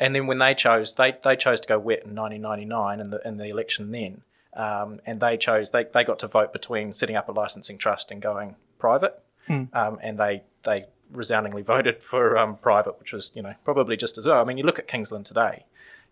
And 0.00 0.14
then 0.14 0.26
when 0.26 0.38
they 0.38 0.54
chose, 0.54 0.94
they, 0.94 1.14
they 1.22 1.36
chose 1.36 1.60
to 1.60 1.68
go 1.68 1.78
wet 1.78 2.04
in 2.04 2.14
1999 2.16 3.00
and 3.00 3.12
the 3.12 3.20
in 3.28 3.36
the 3.36 3.44
election 3.46 3.92
then, 3.92 4.22
um, 4.54 5.00
and 5.06 5.20
they 5.20 5.36
chose 5.36 5.70
they, 5.70 5.84
they 5.84 6.02
got 6.02 6.18
to 6.20 6.26
vote 6.26 6.52
between 6.52 6.92
setting 6.94 7.14
up 7.16 7.28
a 7.28 7.32
licensing 7.32 7.78
trust 7.78 8.10
and 8.10 8.20
going 8.22 8.56
private, 8.78 9.22
um, 9.50 9.98
and 10.02 10.18
they 10.18 10.42
they 10.64 10.86
resoundingly 11.12 11.62
voted 11.74 12.02
for 12.02 12.36
um, 12.38 12.56
private, 12.56 12.98
which 12.98 13.12
was 13.12 13.30
you 13.34 13.42
know 13.42 13.54
probably 13.64 13.96
just 13.96 14.18
as 14.18 14.26
well. 14.26 14.40
I 14.40 14.44
mean, 14.44 14.58
you 14.58 14.64
look 14.64 14.78
at 14.78 14.88
Kingsland 14.88 15.26
today, 15.26 15.64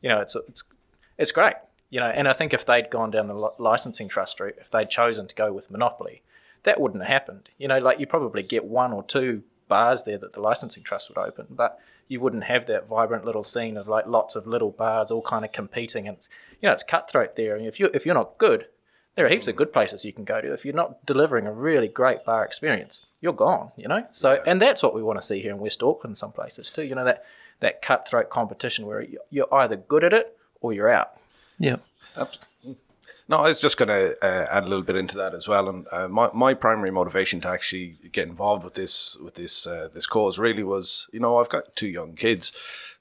you 0.02 0.08
know 0.08 0.20
it's 0.20 0.36
it's 0.36 0.64
it's 1.16 1.32
great, 1.32 1.56
you 1.90 2.00
know, 2.00 2.06
and 2.06 2.28
I 2.28 2.32
think 2.32 2.52
if 2.52 2.64
they'd 2.64 2.90
gone 2.90 3.10
down 3.10 3.28
the 3.28 3.50
licensing 3.58 4.08
trust 4.08 4.38
route, 4.40 4.56
if 4.60 4.70
they'd 4.70 4.88
chosen 4.88 5.26
to 5.26 5.34
go 5.34 5.52
with 5.52 5.70
monopoly, 5.70 6.22
that 6.62 6.80
wouldn't 6.80 7.02
have 7.02 7.10
happened. 7.10 7.48
You 7.58 7.68
know, 7.68 7.78
like 7.78 7.98
you 7.98 8.06
probably 8.06 8.42
get 8.42 8.64
one 8.64 8.92
or 8.92 9.02
two 9.02 9.42
bars 9.68 10.04
there 10.04 10.18
that 10.18 10.32
the 10.32 10.40
licensing 10.40 10.82
trust 10.82 11.08
would 11.08 11.18
open, 11.18 11.46
but 11.50 11.78
you 12.08 12.20
wouldn't 12.20 12.44
have 12.44 12.66
that 12.66 12.88
vibrant 12.88 13.24
little 13.24 13.44
scene 13.44 13.76
of 13.76 13.86
like 13.86 14.06
lots 14.06 14.34
of 14.34 14.46
little 14.46 14.70
bars 14.70 15.10
all 15.10 15.22
kind 15.22 15.44
of 15.44 15.52
competing, 15.52 16.08
and 16.08 16.16
it's 16.16 16.28
you 16.60 16.66
know 16.68 16.72
it's 16.72 16.82
cutthroat 16.82 17.36
there. 17.36 17.56
And 17.56 17.66
if 17.66 17.78
you 17.78 17.90
if 17.94 18.04
you're 18.04 18.14
not 18.14 18.38
good, 18.38 18.66
there 19.18 19.26
are 19.26 19.28
heaps 19.28 19.48
of 19.48 19.56
good 19.56 19.72
places 19.72 20.04
you 20.04 20.12
can 20.12 20.22
go 20.22 20.40
to. 20.40 20.52
If 20.52 20.64
you're 20.64 20.72
not 20.76 21.04
delivering 21.04 21.44
a 21.48 21.52
really 21.52 21.88
great 21.88 22.24
bar 22.24 22.44
experience, 22.44 23.00
you're 23.20 23.32
gone. 23.32 23.72
You 23.76 23.88
know, 23.88 24.06
so 24.12 24.40
and 24.46 24.62
that's 24.62 24.80
what 24.80 24.94
we 24.94 25.02
want 25.02 25.20
to 25.20 25.26
see 25.26 25.42
here 25.42 25.50
in 25.50 25.58
West 25.58 25.82
Auckland, 25.82 26.16
some 26.16 26.30
places 26.30 26.70
too. 26.70 26.84
You 26.84 26.94
know 26.94 27.04
that 27.04 27.24
that 27.58 27.82
cutthroat 27.82 28.30
competition 28.30 28.86
where 28.86 29.00
you- 29.02 29.18
you're 29.30 29.52
either 29.52 29.74
good 29.74 30.04
at 30.04 30.12
it 30.12 30.38
or 30.60 30.72
you're 30.72 30.88
out. 30.88 31.14
yeah? 31.58 31.76
No, 33.30 33.40
I 33.40 33.48
was 33.48 33.60
just 33.60 33.76
going 33.76 33.90
to 33.90 34.16
uh, 34.24 34.46
add 34.50 34.64
a 34.64 34.66
little 34.66 34.84
bit 34.84 34.96
into 34.96 35.18
that 35.18 35.34
as 35.34 35.46
well. 35.46 35.68
And 35.68 35.86
uh, 35.92 36.08
my 36.08 36.30
my 36.32 36.54
primary 36.54 36.90
motivation 36.90 37.42
to 37.42 37.48
actually 37.48 37.98
get 38.10 38.26
involved 38.26 38.64
with 38.64 38.74
this 38.74 39.18
with 39.22 39.34
this 39.34 39.66
uh, 39.66 39.88
this 39.92 40.06
cause 40.06 40.38
really 40.38 40.62
was, 40.62 41.08
you 41.12 41.20
know, 41.20 41.36
I've 41.36 41.50
got 41.50 41.76
two 41.76 41.88
young 41.88 42.14
kids, 42.14 42.52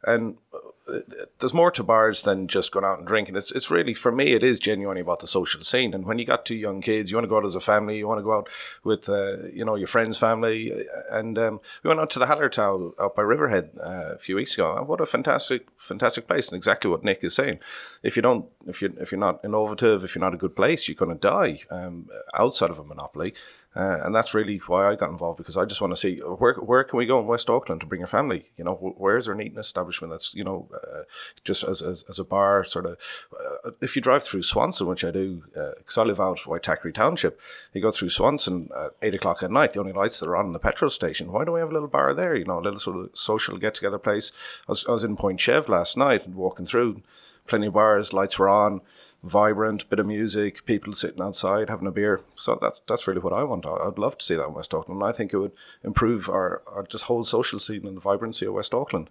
and 0.03 0.37
uh, 0.53 0.99
there's 1.39 1.53
more 1.53 1.71
to 1.71 1.83
bars 1.83 2.23
than 2.23 2.47
just 2.47 2.71
going 2.71 2.85
out 2.85 2.99
and 2.99 3.07
drinking. 3.07 3.35
It's 3.35 3.51
it's 3.51 3.71
really 3.71 3.93
for 3.93 4.11
me, 4.11 4.33
it 4.33 4.43
is 4.43 4.59
genuinely 4.59 5.01
about 5.01 5.19
the 5.19 5.27
social 5.27 5.61
scene. 5.63 5.93
And 5.93 6.05
when 6.05 6.19
you 6.19 6.25
got 6.25 6.45
two 6.45 6.55
young 6.55 6.81
kids, 6.81 7.09
you 7.09 7.17
want 7.17 7.23
to 7.25 7.29
go 7.29 7.37
out 7.37 7.45
as 7.45 7.55
a 7.55 7.59
family, 7.59 7.97
you 7.97 8.07
want 8.07 8.19
to 8.19 8.23
go 8.23 8.33
out 8.33 8.49
with 8.83 9.07
uh, 9.07 9.47
you 9.53 9.63
know 9.63 9.75
your 9.75 9.87
friends' 9.87 10.17
family. 10.17 10.85
And 11.09 11.37
um, 11.37 11.61
we 11.83 11.87
went 11.87 11.99
out 11.99 12.09
to 12.11 12.19
the 12.19 12.25
Hallertau 12.25 12.93
out 12.99 13.15
by 13.15 13.21
Riverhead 13.21 13.71
uh, 13.81 14.15
a 14.15 14.17
few 14.17 14.35
weeks 14.35 14.55
ago. 14.55 14.83
What 14.85 14.99
a 14.99 15.05
fantastic 15.05 15.67
fantastic 15.77 16.27
place, 16.27 16.47
and 16.47 16.57
exactly 16.57 16.89
what 16.89 17.03
Nick 17.03 17.23
is 17.23 17.35
saying. 17.35 17.59
If 18.03 18.15
you 18.15 18.21
don't, 18.21 18.45
if 18.65 18.81
you 18.81 18.93
if 18.99 19.11
you're 19.11 19.19
not 19.19 19.43
innovative, 19.43 20.03
if 20.03 20.15
you're 20.17 20.25
not 20.25 20.33
a 20.33 20.37
good 20.37 20.55
place, 20.55 20.87
you're 20.87 20.95
going 20.95 21.15
to 21.15 21.27
die 21.35 21.61
um, 21.69 22.09
outside 22.33 22.71
of 22.71 22.79
a 22.79 22.83
monopoly. 22.83 23.33
Uh, 23.75 23.99
and 24.03 24.15
that's 24.15 24.33
really 24.33 24.57
why 24.65 24.89
I 24.89 24.95
got 24.95 25.11
involved 25.11 25.37
because 25.37 25.55
I 25.55 25.63
just 25.65 25.81
want 25.81 25.91
to 25.91 25.97
see 25.97 26.19
uh, 26.19 26.29
where 26.29 26.55
where 26.55 26.83
can 26.83 26.97
we 26.97 27.05
go 27.05 27.19
in 27.19 27.27
West 27.27 27.47
Auckland 27.47 27.81
to 27.81 27.87
bring 27.87 28.01
your 28.01 28.07
family. 28.07 28.49
You 28.57 28.63
know, 28.63 28.73
where 28.73 29.17
is 29.17 29.25
there 29.25 29.35
an 29.35 29.41
eating 29.41 29.59
establishment 29.59 30.11
that's 30.11 30.33
you 30.33 30.43
know 30.43 30.67
uh, 30.73 31.03
just 31.43 31.63
as, 31.63 31.83
as, 31.83 32.03
as 32.09 32.17
a 32.17 32.23
bar 32.23 32.63
sort 32.63 32.87
of. 32.87 32.97
Uh, 33.31 33.71
if 33.79 33.95
you 33.95 34.01
drive 34.01 34.23
through 34.23 34.41
Swanson, 34.41 34.87
which 34.87 35.03
I 35.03 35.11
do, 35.11 35.43
because 35.77 35.95
I 35.95 36.03
live 36.03 36.19
out 36.19 36.39
Waitakere 36.39 36.91
Township, 36.91 37.39
you 37.71 37.79
go 37.79 37.91
through 37.91 38.09
Swanson 38.09 38.69
at 38.75 38.93
eight 39.03 39.13
o'clock 39.13 39.43
at 39.43 39.51
night. 39.51 39.73
The 39.73 39.79
only 39.79 39.93
lights 39.93 40.19
that 40.19 40.29
are 40.29 40.37
on 40.37 40.47
in 40.47 40.53
the 40.53 40.59
petrol 40.59 40.89
station. 40.89 41.31
Why 41.31 41.45
don't 41.45 41.53
we 41.53 41.59
have 41.59 41.69
a 41.69 41.73
little 41.73 41.87
bar 41.87 42.15
there? 42.15 42.35
You 42.35 42.45
know, 42.45 42.57
a 42.57 42.61
little 42.61 42.79
sort 42.79 42.97
of 42.97 43.11
social 43.13 43.59
get 43.59 43.75
together 43.75 43.99
place. 43.99 44.31
I 44.67 44.71
was, 44.71 44.85
I 44.87 44.91
was 44.93 45.03
in 45.03 45.17
Point 45.17 45.39
Chev 45.39 45.69
last 45.69 45.95
night 45.95 46.25
and 46.25 46.33
walking 46.33 46.65
through, 46.65 47.03
plenty 47.45 47.67
of 47.67 47.73
bars, 47.73 48.11
lights 48.11 48.39
were 48.39 48.49
on 48.49 48.81
vibrant, 49.23 49.89
bit 49.89 49.99
of 49.99 50.05
music, 50.05 50.65
people 50.65 50.93
sitting 50.93 51.21
outside 51.21 51.69
having 51.69 51.87
a 51.87 51.91
beer. 51.91 52.21
So 52.35 52.57
that's 52.61 52.81
that's 52.87 53.07
really 53.07 53.21
what 53.21 53.33
I 53.33 53.43
want. 53.43 53.65
I'd 53.65 53.97
love 53.97 54.17
to 54.17 54.25
see 54.25 54.35
that 54.35 54.47
in 54.47 54.53
West 54.53 54.73
Auckland. 54.73 55.03
I 55.03 55.11
think 55.11 55.33
it 55.33 55.37
would 55.37 55.53
improve 55.83 56.29
our, 56.29 56.61
our 56.67 56.83
just 56.83 57.05
whole 57.05 57.23
social 57.23 57.59
scene 57.59 57.85
and 57.85 57.97
the 57.97 58.01
vibrancy 58.01 58.45
of 58.45 58.53
West 58.53 58.73
Auckland. 58.73 59.09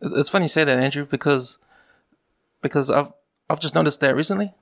It's 0.00 0.28
funny 0.28 0.44
you 0.44 0.48
say 0.48 0.64
that, 0.64 0.78
Andrew, 0.78 1.04
because 1.04 1.58
because 2.62 2.90
I've 2.90 3.12
I've 3.50 3.60
just 3.60 3.74
noticed 3.74 4.00
that 4.00 4.16
recently, 4.16 4.54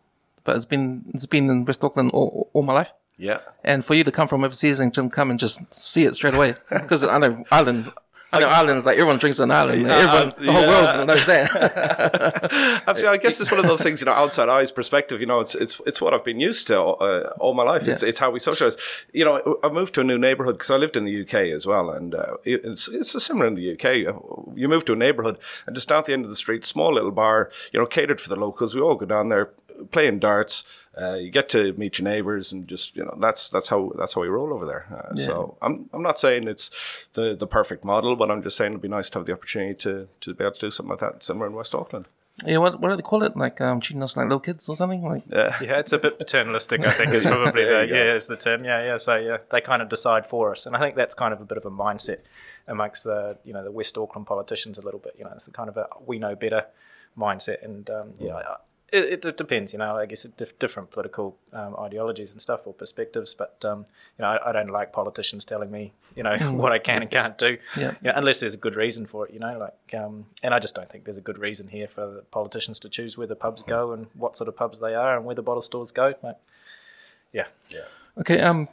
but 0.45 0.57
it's 0.57 0.65
been 0.65 1.05
it's 1.15 1.27
been 1.27 1.49
in 1.51 1.65
West 1.65 1.85
Auckland 1.85 2.11
all, 2.13 2.51
all 2.53 2.63
my 2.63 2.73
life. 2.73 2.93
Yeah. 3.17 3.41
And 3.63 3.85
for 3.85 3.95
you 3.95 4.03
to 4.05 4.11
come 4.11 4.27
from 4.27 4.43
overseas 4.43 4.81
and 4.81 4.93
come 5.13 5.31
and 5.31 5.39
just 5.39 5.73
see 5.73 6.05
it 6.05 6.17
straight 6.17 6.35
away, 6.35 6.55
because 6.71 7.05
I 7.05 7.19
know 7.19 7.45
Ireland 7.51 7.93
I 8.35 8.41
know 8.41 8.49
Ireland's 8.49 8.85
like 8.85 8.99
everyone 8.99 9.19
drinks 9.19 9.41
on 9.41 9.51
Ireland. 9.51 9.83
Yeah, 9.83 9.97
everyone, 9.97 10.45
the 10.45 10.53
whole 10.53 10.63
yeah. 10.63 10.97
world 10.97 11.07
knows 11.07 11.27
that. 11.27 12.83
Absolutely, 12.87 13.19
I 13.19 13.23
guess 13.23 13.41
it's 13.41 13.51
one 13.51 13.61
of 13.61 13.67
those 13.67 13.83
things, 13.83 14.01
you 14.01 14.07
know, 14.07 14.13
outside 14.13 14.49
eyes 14.49 14.73
perspective. 14.73 15.21
You 15.21 15.27
know, 15.27 15.41
it's 15.41 15.55
it's 15.55 15.81
it's 15.87 16.01
what 16.01 16.15
I've 16.15 16.25
been 16.25 16.41
used 16.41 16.67
to 16.69 16.81
uh, 16.81 17.33
all 17.39 17.55
my 17.55 17.63
life. 17.63 17.87
It's 17.89 18.03
yeah. 18.03 18.09
it's 18.09 18.19
how 18.19 18.31
we 18.31 18.41
socialize. 18.41 18.77
You 19.13 19.25
know, 19.25 19.59
I 19.63 19.69
moved 19.69 19.95
to 19.95 20.01
a 20.01 20.05
new 20.05 20.19
neighborhood 20.19 20.57
because 20.57 20.71
I 20.71 20.77
lived 20.77 20.97
in 20.97 21.05
the 21.05 21.23
UK 21.23 21.35
as 21.55 21.67
well, 21.67 21.91
and 21.91 22.15
uh, 22.15 22.37
it's 22.45 22.89
it's 22.89 23.23
similar 23.25 23.47
in 23.47 23.55
the 23.55 23.73
UK. 23.73 24.15
You 24.57 24.69
move 24.69 24.85
to 24.87 24.93
a 24.93 24.97
neighborhood, 24.97 25.39
and 25.67 25.75
just 25.75 25.89
down 25.89 25.99
at 25.99 26.07
the 26.07 26.13
end 26.13 26.25
of 26.25 26.31
the 26.31 26.37
street, 26.37 26.65
small 26.65 26.95
little 26.95 27.11
bar, 27.11 27.51
you 27.73 27.81
know, 27.81 27.87
catered 27.87 28.21
for 28.21 28.29
the 28.29 28.37
locals. 28.37 28.75
We 28.75 28.81
all 28.81 28.97
go 28.97 29.07
down 29.07 29.29
there 29.29 29.51
playing 29.91 30.19
darts. 30.19 30.65
Uh, 31.01 31.15
you 31.15 31.31
get 31.31 31.49
to 31.49 31.73
meet 31.75 31.99
your 31.99 32.05
neighbors 32.05 32.53
and 32.53 32.69
just 32.69 32.95
you 32.97 33.05
know 33.05 33.17
that's 33.21 33.49
that's 33.49 33.69
how 33.69 33.93
that's 33.99 34.15
how 34.15 34.21
we 34.21 34.29
roll 34.29 34.53
over 34.53 34.65
there. 34.65 34.87
Uh, 34.91 35.13
yeah. 35.15 35.27
So 35.27 35.57
I'm 35.61 35.89
I'm 35.93 36.03
not 36.03 36.19
saying 36.19 36.47
it's 36.47 36.71
the 37.15 37.35
the 37.35 37.47
perfect 37.47 37.85
model, 37.85 38.17
but 38.17 38.31
I'm 38.31 38.43
just 38.43 38.57
saying 38.57 38.73
it'd 38.73 38.83
be 38.83 38.89
nice 38.89 39.11
to 39.11 39.19
have 39.19 39.27
the 39.27 39.33
opportunity 39.33 39.75
to 39.75 40.09
to 40.21 40.35
be 40.35 40.45
able 40.45 40.55
to 40.55 40.61
do 40.61 40.71
something 40.71 40.91
like 40.91 41.01
that 41.01 41.23
somewhere 41.23 41.49
in 41.49 41.55
West 41.55 41.75
Auckland. 41.75 42.07
Yeah, 42.45 42.59
what 42.59 42.81
what 42.81 42.91
do 42.91 42.97
they 42.97 43.03
call 43.03 43.23
it? 43.23 43.37
Like 43.37 43.61
um, 43.61 43.81
treating 43.81 44.03
us 44.03 44.17
like 44.17 44.25
little 44.25 44.41
kids 44.41 44.69
or 44.69 44.75
something? 44.75 45.03
Like 45.03 45.23
yeah, 45.31 45.57
yeah, 45.63 45.79
it's 45.79 45.93
a 45.93 45.99
bit 45.99 46.19
paternalistic. 46.19 46.85
I 46.85 46.91
think 46.91 47.13
is 47.13 47.25
probably 47.27 47.65
the 47.65 47.87
yeah 47.89 48.15
is 48.15 48.27
the 48.27 48.37
term. 48.37 48.65
Yeah, 48.65 48.85
yeah. 48.85 48.97
So 48.97 49.17
yeah, 49.17 49.39
they 49.51 49.61
kind 49.61 49.83
of 49.83 49.89
decide 49.89 50.27
for 50.27 50.51
us, 50.51 50.67
and 50.67 50.75
I 50.75 50.81
think 50.81 50.97
that's 50.97 51.15
kind 51.15 51.33
of 51.33 51.41
a 51.41 51.45
bit 51.45 51.59
of 51.59 51.65
a 51.65 51.71
mindset 51.71 52.19
amongst 52.67 53.05
the 53.05 53.39
you 53.45 53.53
know 53.53 53.63
the 53.63 53.71
West 53.71 53.97
Auckland 53.97 54.27
politicians 54.27 54.79
a 54.79 54.83
little 54.83 55.01
bit. 55.01 55.15
You 55.17 55.25
know, 55.25 55.31
it's 55.33 55.47
the 55.47 55.53
kind 55.53 55.69
of 55.69 55.77
a 55.77 55.87
we 56.05 56.19
know 56.19 56.35
better 56.35 56.67
mindset, 57.17 57.65
and 57.65 57.89
um, 57.89 58.15
yeah, 58.19 58.41
it, 58.93 59.25
it, 59.25 59.37
depends, 59.37 59.73
you 59.73 59.79
know. 59.79 59.97
I 59.97 60.07
guess 60.07 60.25
it 60.25 60.59
different 60.59 60.91
political 60.91 61.37
um, 61.53 61.75
ideologies 61.79 62.33
and 62.33 62.41
stuff 62.41 62.61
or 62.65 62.73
perspectives, 62.73 63.35
but 63.35 63.65
um, 63.65 63.85
you 64.19 64.23
know, 64.23 64.29
I, 64.29 64.51
I, 64.51 64.53
don't 64.53 64.69
like 64.69 64.93
politicians 64.93 65.45
telling 65.45 65.71
me, 65.71 65.93
you 66.15 66.23
know, 66.23 66.37
what 66.53 66.73
I 66.73 66.79
can 66.79 67.03
and 67.03 67.11
can't 67.11 67.37
do, 67.37 67.59
yeah. 67.77 67.95
You 68.03 68.09
know, 68.09 68.13
unless 68.17 68.41
there's 68.41 68.55
a 68.55 68.59
good 68.59 68.77
reason 68.77 69.07
for 69.07 69.27
it, 69.27 69.35
you 69.35 69.41
know. 69.41 69.59
Like, 69.59 70.01
um, 70.01 70.27
and 70.43 70.55
I 70.55 70.59
just 70.59 70.75
don't 70.75 70.89
think 70.89 71.05
there's 71.05 71.17
a 71.17 71.23
good 71.23 71.39
reason 71.39 71.69
here 71.69 71.89
for 71.89 72.09
the 72.09 72.23
politicians 72.31 72.79
to 72.81 72.89
choose 72.89 73.19
where 73.19 73.27
the 73.27 73.37
pubs 73.37 73.63
go 73.63 73.93
and 73.93 74.07
what 74.15 74.37
sort 74.37 74.49
of 74.49 74.57
pubs 74.57 74.79
they 74.81 74.95
are 74.95 75.17
and 75.17 75.25
where 75.25 75.35
the 75.35 75.43
bottle 75.43 75.63
stores 75.63 75.91
go. 75.91 76.15
Like, 76.23 76.39
yeah, 77.33 77.47
yeah. 77.71 77.81
Okay, 78.19 78.41
um, 78.41 78.69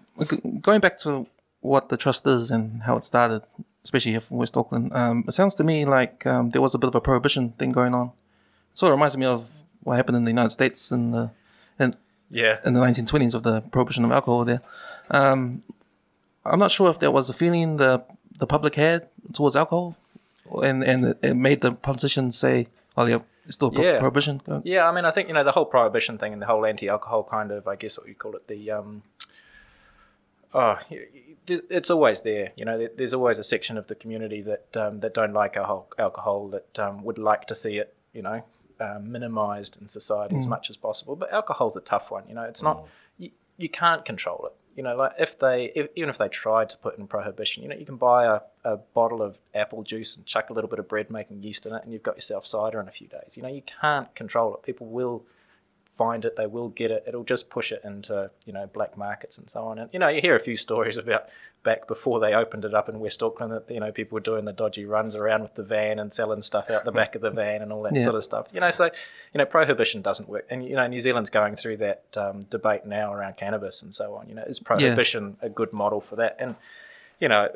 going 0.61 0.81
back 0.81 0.99
to 0.99 1.27
what 1.61 1.89
the 1.89 1.97
trust 1.97 2.27
is 2.27 2.51
and 2.51 2.83
how 2.83 2.97
it 2.97 3.03
started, 3.03 3.41
especially 3.83 4.11
here 4.11 4.21
from 4.21 4.37
West 4.37 4.55
Auckland, 4.55 4.93
um, 4.93 5.23
it 5.27 5.31
sounds 5.31 5.55
to 5.55 5.63
me 5.63 5.85
like 5.85 6.27
um, 6.27 6.51
there 6.51 6.61
was 6.61 6.75
a 6.75 6.77
bit 6.77 6.89
of 6.89 6.95
a 6.95 7.01
prohibition 7.01 7.53
thing 7.53 7.71
going 7.71 7.95
on. 7.95 8.11
It 8.71 8.77
sort 8.77 8.91
of 8.91 8.97
reminds 8.97 9.17
me 9.17 9.25
of 9.25 9.60
what 9.83 9.95
happened 9.95 10.17
in 10.17 10.25
the 10.25 10.31
United 10.31 10.51
States 10.51 10.91
in 10.91 11.11
the 11.11 11.31
in, 11.79 11.95
yeah 12.29 12.57
in 12.65 12.73
the 12.73 12.79
1920s 12.79 13.33
of 13.33 13.43
the 13.43 13.61
prohibition 13.61 14.05
of 14.05 14.11
alcohol 14.11 14.45
there. 14.45 14.61
Um, 15.09 15.63
I'm 16.45 16.59
not 16.59 16.71
sure 16.71 16.89
if 16.89 16.99
there 16.99 17.11
was 17.11 17.29
a 17.29 17.33
feeling 17.33 17.77
the 17.77 18.03
the 18.37 18.47
public 18.47 18.75
had 18.75 19.07
towards 19.33 19.55
alcohol, 19.55 19.95
and 20.63 20.83
and 20.83 21.15
it 21.21 21.35
made 21.35 21.61
the 21.61 21.71
politicians 21.71 22.37
say, 22.37 22.67
"Oh, 22.97 23.05
yeah, 23.05 23.19
it's 23.45 23.55
still 23.55 23.71
pro- 23.71 23.83
yeah. 23.83 23.99
prohibition." 23.99 24.41
Yeah, 24.63 24.89
I 24.89 24.91
mean, 24.91 25.05
I 25.05 25.11
think 25.11 25.27
you 25.27 25.33
know 25.33 25.43
the 25.43 25.51
whole 25.51 25.65
prohibition 25.65 26.17
thing 26.17 26.33
and 26.33 26.41
the 26.41 26.47
whole 26.47 26.65
anti-alcohol 26.65 27.23
kind 27.29 27.51
of, 27.51 27.67
I 27.67 27.75
guess, 27.75 27.97
what 27.97 28.07
you 28.07 28.15
call 28.15 28.35
it, 28.35 28.47
the 28.47 28.71
um, 28.71 29.03
oh, 30.53 30.79
it's 31.47 31.89
always 31.91 32.21
there. 32.21 32.51
You 32.55 32.65
know, 32.65 32.87
there's 32.97 33.13
always 33.13 33.37
a 33.37 33.43
section 33.43 33.77
of 33.77 33.87
the 33.87 33.95
community 33.95 34.41
that 34.41 34.75
um, 34.75 34.99
that 35.01 35.13
don't 35.13 35.33
like 35.33 35.55
alcohol, 35.57 35.87
alcohol 35.99 36.47
that 36.49 36.79
um, 36.79 37.03
would 37.03 37.17
like 37.17 37.45
to 37.47 37.55
see 37.55 37.77
it, 37.77 37.93
you 38.13 38.23
know, 38.23 38.43
um, 38.81 39.11
minimized 39.11 39.79
in 39.81 39.87
society 39.87 40.35
mm. 40.35 40.39
as 40.39 40.47
much 40.47 40.69
as 40.69 40.77
possible. 40.77 41.15
But 41.15 41.31
alcohol's 41.31 41.75
a 41.75 41.81
tough 41.81 42.11
one. 42.11 42.23
You 42.27 42.35
know, 42.35 42.43
it's 42.43 42.63
not 42.63 42.77
mm. 42.77 42.87
you, 43.17 43.31
you 43.57 43.69
can't 43.69 44.03
control 44.03 44.47
it. 44.47 44.53
You 44.75 44.83
know, 44.83 44.95
like 44.95 45.13
if 45.19 45.37
they 45.37 45.71
if, 45.75 45.89
even 45.95 46.09
if 46.09 46.17
they 46.17 46.29
tried 46.29 46.69
to 46.69 46.77
put 46.77 46.97
in 46.97 47.07
prohibition, 47.07 47.61
you 47.61 47.69
know, 47.69 47.75
you 47.75 47.85
can 47.85 47.97
buy 47.97 48.25
a, 48.25 48.39
a 48.63 48.77
bottle 48.77 49.21
of 49.21 49.37
apple 49.53 49.83
juice 49.83 50.15
and 50.15 50.25
chuck 50.25 50.49
a 50.49 50.53
little 50.53 50.69
bit 50.69 50.79
of 50.79 50.87
bread 50.87 51.11
making 51.11 51.43
yeast 51.43 51.65
in 51.65 51.73
it, 51.73 51.83
and 51.83 51.93
you've 51.93 52.03
got 52.03 52.15
yourself 52.15 52.45
cider 52.45 52.79
in 52.79 52.87
a 52.87 52.91
few 52.91 53.07
days. 53.07 53.35
You 53.35 53.43
know, 53.43 53.49
you 53.49 53.61
can't 53.81 54.13
control 54.15 54.55
it. 54.55 54.63
People 54.63 54.87
will 54.87 55.23
find 55.97 56.25
it, 56.25 56.35
they 56.35 56.47
will 56.47 56.69
get 56.69 56.89
it. 56.89 57.03
It'll 57.05 57.23
just 57.23 57.49
push 57.49 57.71
it 57.71 57.81
into 57.83 58.31
you 58.45 58.53
know 58.53 58.65
black 58.67 58.97
markets 58.97 59.37
and 59.37 59.49
so 59.49 59.63
on. 59.63 59.77
And 59.77 59.89
you 59.93 59.99
know, 59.99 60.07
you 60.07 60.21
hear 60.21 60.35
a 60.35 60.39
few 60.39 60.55
stories 60.55 60.97
about 60.97 61.27
back 61.63 61.87
before 61.87 62.19
they 62.19 62.33
opened 62.33 62.65
it 62.65 62.73
up 62.73 62.89
in 62.89 62.99
West 62.99 63.21
Auckland 63.21 63.53
that 63.53 63.69
you 63.69 63.79
know 63.79 63.91
people 63.91 64.15
were 64.15 64.21
doing 64.21 64.45
the 64.45 64.53
dodgy 64.53 64.85
runs 64.85 65.15
around 65.15 65.43
with 65.43 65.55
the 65.55 65.63
van 65.63 65.99
and 65.99 66.11
selling 66.11 66.41
stuff 66.41 66.69
out 66.69 66.85
the 66.85 66.91
back 66.91 67.15
of 67.15 67.21
the 67.21 67.29
van 67.29 67.61
and 67.61 67.71
all 67.71 67.83
that 67.83 67.95
yeah. 67.95 68.03
sort 68.03 68.15
of 68.15 68.23
stuff. 68.23 68.47
You 68.51 68.59
know, 68.59 68.71
so 68.71 68.85
you 68.85 69.37
know 69.37 69.45
prohibition 69.45 70.01
doesn't 70.01 70.27
work, 70.27 70.45
and 70.49 70.63
you 70.67 70.75
know 70.75 70.87
New 70.87 70.99
Zealand's 70.99 71.29
going 71.29 71.55
through 71.55 71.77
that 71.77 72.03
um, 72.17 72.43
debate 72.43 72.85
now 72.85 73.13
around 73.13 73.37
cannabis 73.37 73.81
and 73.81 73.93
so 73.93 74.15
on. 74.15 74.27
You 74.27 74.35
know, 74.35 74.43
is 74.43 74.59
prohibition 74.59 75.37
yeah. 75.41 75.47
a 75.47 75.49
good 75.49 75.71
model 75.73 76.01
for 76.01 76.15
that? 76.17 76.37
And 76.39 76.55
you 77.19 77.27
know. 77.27 77.49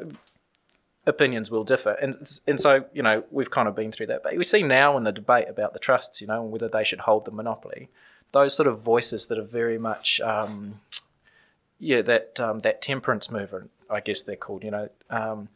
Opinions 1.08 1.52
will 1.52 1.64
differ, 1.64 1.92
and 1.92 2.16
and 2.48 2.60
so 2.60 2.86
you 2.92 3.04
know 3.04 3.24
we've 3.30 3.52
kind 3.52 3.68
of 3.68 3.76
been 3.76 3.92
through 3.92 4.08
that. 4.08 4.24
But 4.24 4.36
we 4.38 4.44
see 4.44 4.64
now 4.64 4.98
in 4.98 5.04
the 5.04 5.12
debate 5.12 5.48
about 5.48 5.74
the 5.74 5.78
trusts, 5.78 6.20
you 6.20 6.26
know, 6.26 6.42
and 6.42 6.52
whether 6.52 6.68
they 6.68 6.84
should 6.84 7.02
hold 7.02 7.26
the 7.26 7.32
monopoly, 7.32 7.90
those 8.32 8.56
sort 8.56 8.66
of 8.66 8.80
voices 8.80 9.28
that 9.28 9.38
are 9.38 9.44
very 9.44 9.78
much 9.78 10.20
um, 10.22 10.80
yeah, 11.80 12.02
that 12.02 12.40
um, 12.40 12.60
that 12.60 12.82
temperance 12.82 13.30
movement, 13.30 13.70
I 13.90 14.00
guess 14.00 14.22
they're 14.22 14.36
called. 14.36 14.64
You 14.64 14.72
know, 14.72 14.90
um, 15.10 15.50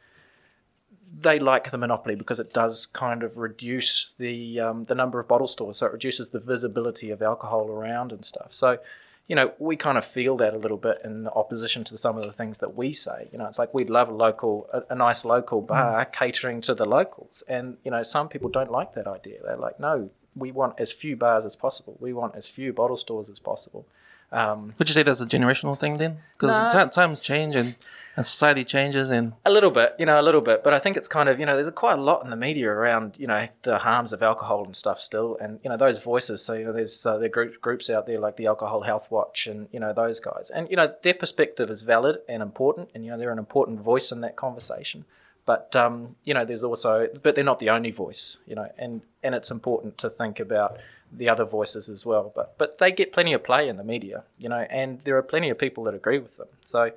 they 1.21 1.39
like 1.39 1.71
the 1.71 1.77
monopoly 1.77 2.15
because 2.15 2.39
it 2.39 2.53
does 2.53 2.85
kind 2.85 3.23
of 3.23 3.37
reduce 3.37 4.13
the 4.17 4.59
um, 4.59 4.83
the 4.85 4.95
number 4.95 5.19
of 5.19 5.27
bottle 5.27 5.47
stores, 5.47 5.77
so 5.77 5.87
it 5.87 5.93
reduces 5.93 6.29
the 6.29 6.39
visibility 6.39 7.09
of 7.09 7.21
alcohol 7.21 7.69
around 7.69 8.11
and 8.11 8.23
stuff. 8.23 8.53
So, 8.53 8.79
you 9.27 9.35
know, 9.35 9.53
we 9.59 9.75
kind 9.75 9.97
of 9.97 10.05
feel 10.05 10.37
that 10.37 10.53
a 10.53 10.57
little 10.57 10.77
bit 10.77 11.01
in 11.03 11.27
opposition 11.29 11.83
to 11.85 11.97
some 11.97 12.17
of 12.17 12.23
the 12.23 12.31
things 12.31 12.59
that 12.59 12.75
we 12.75 12.93
say. 12.93 13.27
You 13.31 13.39
know, 13.39 13.45
it's 13.45 13.59
like 13.59 13.73
we'd 13.73 13.89
love 13.89 14.09
a 14.09 14.13
local, 14.13 14.69
a, 14.71 14.83
a 14.93 14.95
nice 14.95 15.25
local 15.25 15.61
bar 15.61 16.05
mm. 16.05 16.11
catering 16.11 16.61
to 16.61 16.75
the 16.75 16.85
locals, 16.85 17.43
and 17.47 17.77
you 17.83 17.91
know, 17.91 18.03
some 18.03 18.29
people 18.29 18.49
don't 18.49 18.71
like 18.71 18.93
that 18.93 19.07
idea. 19.07 19.39
They're 19.43 19.57
like, 19.57 19.79
no, 19.79 20.11
we 20.35 20.51
want 20.51 20.79
as 20.79 20.91
few 20.91 21.15
bars 21.15 21.45
as 21.45 21.55
possible. 21.55 21.97
We 21.99 22.13
want 22.13 22.35
as 22.35 22.47
few 22.47 22.71
bottle 22.73 22.97
stores 22.97 23.29
as 23.29 23.39
possible. 23.39 23.85
Um, 24.31 24.73
Would 24.77 24.87
you 24.87 24.93
say 24.93 25.01
that's 25.01 25.21
a 25.21 25.25
generational 25.25 25.77
thing 25.77 25.97
then? 25.97 26.19
Because 26.37 26.93
times 26.93 27.19
change 27.19 27.55
and, 27.55 27.75
and 28.19 28.25
society 28.25 28.65
changes 28.65 29.11
and 29.11 29.31
a 29.45 29.49
little 29.49 29.71
bit, 29.71 29.95
you 29.97 30.05
know, 30.05 30.19
a 30.19 30.21
little 30.21 30.41
bit. 30.41 30.61
But 30.61 30.73
I 30.73 30.79
think 30.79 30.97
it's 30.97 31.07
kind 31.07 31.29
of 31.29 31.39
you 31.39 31.45
know, 31.45 31.55
there's 31.55 31.71
quite 31.71 31.97
a 31.97 32.01
lot 32.01 32.21
in 32.21 32.29
the 32.29 32.35
media 32.35 32.69
around 32.69 33.17
you 33.17 33.27
know 33.27 33.47
the 33.63 33.77
harms 33.77 34.11
of 34.11 34.21
alcohol 34.21 34.65
and 34.65 34.75
stuff 34.75 34.99
still, 34.99 35.37
and 35.39 35.61
you 35.63 35.69
know 35.69 35.77
those 35.77 35.99
voices. 35.99 36.43
So 36.43 36.51
you 36.53 36.65
know, 36.65 36.73
there's 36.73 37.05
uh, 37.05 37.17
there 37.17 37.29
group, 37.29 37.61
groups 37.61 37.89
out 37.89 38.07
there 38.07 38.19
like 38.19 38.35
the 38.35 38.45
Alcohol 38.45 38.81
Health 38.81 39.09
Watch 39.09 39.47
and 39.47 39.69
you 39.71 39.79
know 39.79 39.93
those 39.93 40.19
guys, 40.19 40.51
and 40.53 40.69
you 40.69 40.75
know 40.75 40.93
their 41.01 41.13
perspective 41.13 41.69
is 41.69 41.81
valid 41.81 42.17
and 42.27 42.43
important, 42.43 42.89
and 42.93 43.05
you 43.05 43.11
know 43.11 43.17
they're 43.17 43.31
an 43.31 43.39
important 43.39 43.79
voice 43.79 44.11
in 44.11 44.19
that 44.19 44.35
conversation. 44.35 45.05
But 45.45 45.73
um, 45.77 46.17
you 46.25 46.33
know, 46.33 46.43
there's 46.43 46.65
also, 46.65 47.07
but 47.23 47.35
they're 47.35 47.43
not 47.45 47.59
the 47.59 47.69
only 47.69 47.91
voice, 47.91 48.39
you 48.45 48.53
know, 48.53 48.69
and 48.77 49.01
and 49.23 49.33
it's 49.33 49.49
important 49.49 49.97
to 49.99 50.09
think 50.09 50.41
about 50.41 50.77
the 51.09 51.29
other 51.29 51.45
voices 51.45 51.87
as 51.87 52.05
well. 52.05 52.33
But 52.35 52.57
but 52.57 52.79
they 52.79 52.91
get 52.91 53.13
plenty 53.13 53.31
of 53.31 53.45
play 53.45 53.69
in 53.69 53.77
the 53.77 53.83
media, 53.85 54.25
you 54.37 54.49
know, 54.49 54.67
and 54.69 54.99
there 55.05 55.15
are 55.15 55.23
plenty 55.23 55.49
of 55.49 55.57
people 55.57 55.85
that 55.85 55.95
agree 55.95 56.19
with 56.19 56.35
them. 56.35 56.49
So, 56.65 56.91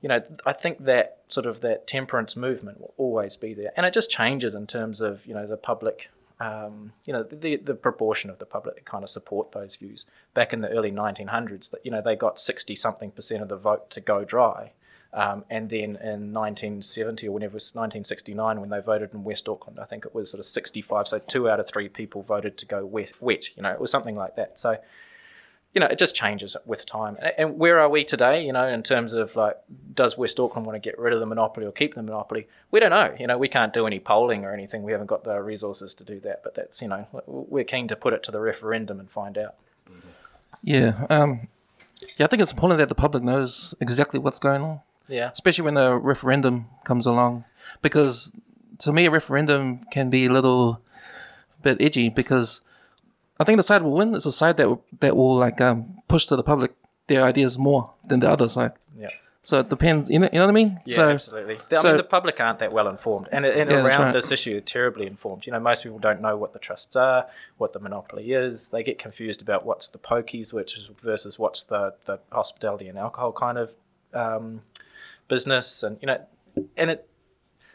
you 0.00 0.08
know, 0.08 0.22
I 0.44 0.52
think 0.52 0.84
that 0.84 1.18
sort 1.28 1.46
of 1.46 1.60
that 1.62 1.86
temperance 1.86 2.36
movement 2.36 2.80
will 2.80 2.94
always 2.96 3.36
be 3.36 3.54
there, 3.54 3.72
and 3.76 3.86
it 3.86 3.94
just 3.94 4.10
changes 4.10 4.54
in 4.54 4.66
terms 4.66 5.00
of 5.00 5.26
you 5.26 5.34
know 5.34 5.46
the 5.46 5.56
public. 5.56 6.10
Um, 6.38 6.92
you 7.04 7.14
know 7.14 7.22
the 7.22 7.56
the 7.56 7.74
proportion 7.74 8.28
of 8.28 8.38
the 8.38 8.44
public 8.44 8.74
that 8.74 8.84
kind 8.84 9.02
of 9.02 9.08
support 9.08 9.52
those 9.52 9.76
views. 9.76 10.04
Back 10.34 10.52
in 10.52 10.60
the 10.60 10.68
early 10.68 10.92
1900s, 10.92 11.70
that 11.70 11.80
you 11.84 11.90
know 11.90 12.02
they 12.02 12.14
got 12.14 12.38
60 12.38 12.74
something 12.74 13.10
percent 13.10 13.42
of 13.42 13.48
the 13.48 13.56
vote 13.56 13.88
to 13.90 14.02
go 14.02 14.22
dry, 14.22 14.72
um, 15.16 15.46
and 15.48 15.70
then 15.70 15.96
in 15.96 16.34
1970 16.34 17.26
or 17.26 17.32
whenever 17.32 17.52
it 17.52 17.54
was 17.54 17.74
1969, 17.74 18.60
when 18.60 18.68
they 18.68 18.80
voted 18.80 19.14
in 19.14 19.24
West 19.24 19.48
Auckland, 19.48 19.80
I 19.80 19.84
think 19.84 20.04
it 20.04 20.14
was 20.14 20.30
sort 20.30 20.40
of 20.40 20.44
65. 20.44 21.08
So 21.08 21.18
two 21.18 21.48
out 21.48 21.58
of 21.58 21.66
three 21.66 21.88
people 21.88 22.22
voted 22.22 22.58
to 22.58 22.66
go 22.66 22.84
wet. 22.84 23.12
wet 23.18 23.56
you 23.56 23.62
know, 23.62 23.70
it 23.70 23.80
was 23.80 23.90
something 23.90 24.14
like 24.14 24.36
that. 24.36 24.58
So, 24.58 24.76
you 25.76 25.80
know, 25.80 25.86
it 25.88 25.98
just 25.98 26.14
changes 26.14 26.56
with 26.64 26.86
time. 26.86 27.18
And, 27.20 27.32
and 27.36 27.58
where 27.58 27.78
are 27.78 27.88
we 27.90 28.02
today? 28.02 28.42
You 28.42 28.54
know, 28.54 28.66
in 28.66 28.82
terms 28.82 29.12
of 29.12 29.36
like, 29.36 29.58
does 29.94 30.16
West 30.16 30.40
Auckland 30.40 30.64
want 30.66 30.74
to 30.74 30.80
get 30.80 30.98
rid 30.98 31.12
of 31.12 31.20
the 31.20 31.26
monopoly 31.26 31.66
or 31.66 31.70
keep 31.70 31.94
the 31.94 32.02
monopoly? 32.02 32.48
We 32.70 32.80
don't 32.80 32.88
know. 32.88 33.14
You 33.20 33.26
know, 33.26 33.36
we 33.36 33.48
can't 33.48 33.74
do 33.74 33.86
any 33.86 33.98
polling 33.98 34.46
or 34.46 34.54
anything. 34.54 34.84
We 34.84 34.92
haven't 34.92 35.08
got 35.08 35.24
the 35.24 35.38
resources 35.42 35.92
to 35.92 36.02
do 36.04 36.18
that. 36.20 36.42
But 36.42 36.54
that's 36.54 36.80
you 36.80 36.88
know, 36.88 37.06
we're 37.26 37.64
keen 37.64 37.88
to 37.88 37.96
put 37.96 38.14
it 38.14 38.22
to 38.22 38.30
the 38.32 38.40
referendum 38.40 38.98
and 38.98 39.10
find 39.10 39.36
out. 39.36 39.56
Yeah. 40.62 41.04
Um, 41.10 41.48
yeah, 42.16 42.24
I 42.24 42.28
think 42.28 42.40
it's 42.40 42.52
important 42.52 42.78
that 42.78 42.88
the 42.88 42.94
public 42.94 43.22
knows 43.22 43.74
exactly 43.78 44.18
what's 44.18 44.38
going 44.38 44.62
on, 44.62 44.80
Yeah. 45.10 45.30
especially 45.30 45.66
when 45.66 45.74
the 45.74 45.94
referendum 45.94 46.68
comes 46.84 47.04
along, 47.04 47.44
because 47.82 48.32
to 48.78 48.92
me, 48.94 49.04
a 49.04 49.10
referendum 49.10 49.84
can 49.90 50.08
be 50.08 50.24
a 50.24 50.32
little 50.32 50.80
bit 51.60 51.76
edgy 51.82 52.08
because 52.08 52.62
I 53.38 53.44
think 53.44 53.56
the 53.58 53.62
side 53.62 53.82
will 53.82 53.92
win 53.96 54.14
is 54.14 54.24
the 54.24 54.32
side 54.32 54.56
that 54.58 54.68
will- 54.68 54.84
that 55.00 55.14
will 55.16 55.36
like 55.36 55.60
um, 55.60 55.98
push 56.08 56.26
to 56.26 56.36
the 56.36 56.42
public 56.42 56.72
their 57.06 57.22
ideas 57.24 57.58
more 57.58 57.92
than 58.08 58.20
the 58.20 58.30
other 58.30 58.48
side. 58.48 58.72
Yeah. 58.98 59.08
So 59.42 59.60
it 59.60 59.68
depends. 59.68 60.10
You 60.10 60.18
know, 60.18 60.28
you 60.32 60.38
know 60.40 60.46
what 60.46 60.50
I 60.50 60.54
mean? 60.54 60.80
Yeah, 60.86 60.96
so, 60.96 61.10
absolutely. 61.10 61.56
I 61.70 61.76
so- 61.76 61.82
mean, 61.84 61.96
the 61.98 62.02
public 62.02 62.40
aren't 62.40 62.58
that 62.58 62.72
well 62.72 62.88
informed, 62.88 63.28
and, 63.30 63.44
and 63.46 63.70
Yeah, 63.70 63.84
around 63.84 64.00
right. 64.06 64.12
this 64.12 64.32
issue, 64.32 64.60
terribly 64.60 65.06
informed. 65.06 65.46
You 65.46 65.52
know, 65.52 65.60
most 65.60 65.84
people 65.84 66.00
don't 66.00 66.20
know 66.20 66.36
what 66.36 66.52
the 66.52 66.58
trusts 66.58 66.96
are, 66.96 67.26
what 67.56 67.72
the 67.72 67.78
monopoly 67.78 68.32
is. 68.32 68.68
They 68.68 68.82
get 68.82 68.98
confused 68.98 69.40
about 69.42 69.64
what's 69.64 69.86
the 69.86 69.98
pokies, 69.98 70.52
which 70.52 70.76
is 70.76 70.88
versus 71.00 71.38
what's 71.38 71.62
the 71.62 71.94
the 72.06 72.18
hospitality 72.32 72.88
and 72.88 72.98
alcohol 72.98 73.30
kind 73.32 73.56
of 73.58 73.70
um, 74.12 74.62
business, 75.28 75.82
and 75.84 75.98
you 76.00 76.06
know, 76.06 76.20
and 76.76 76.90
it 76.90 77.08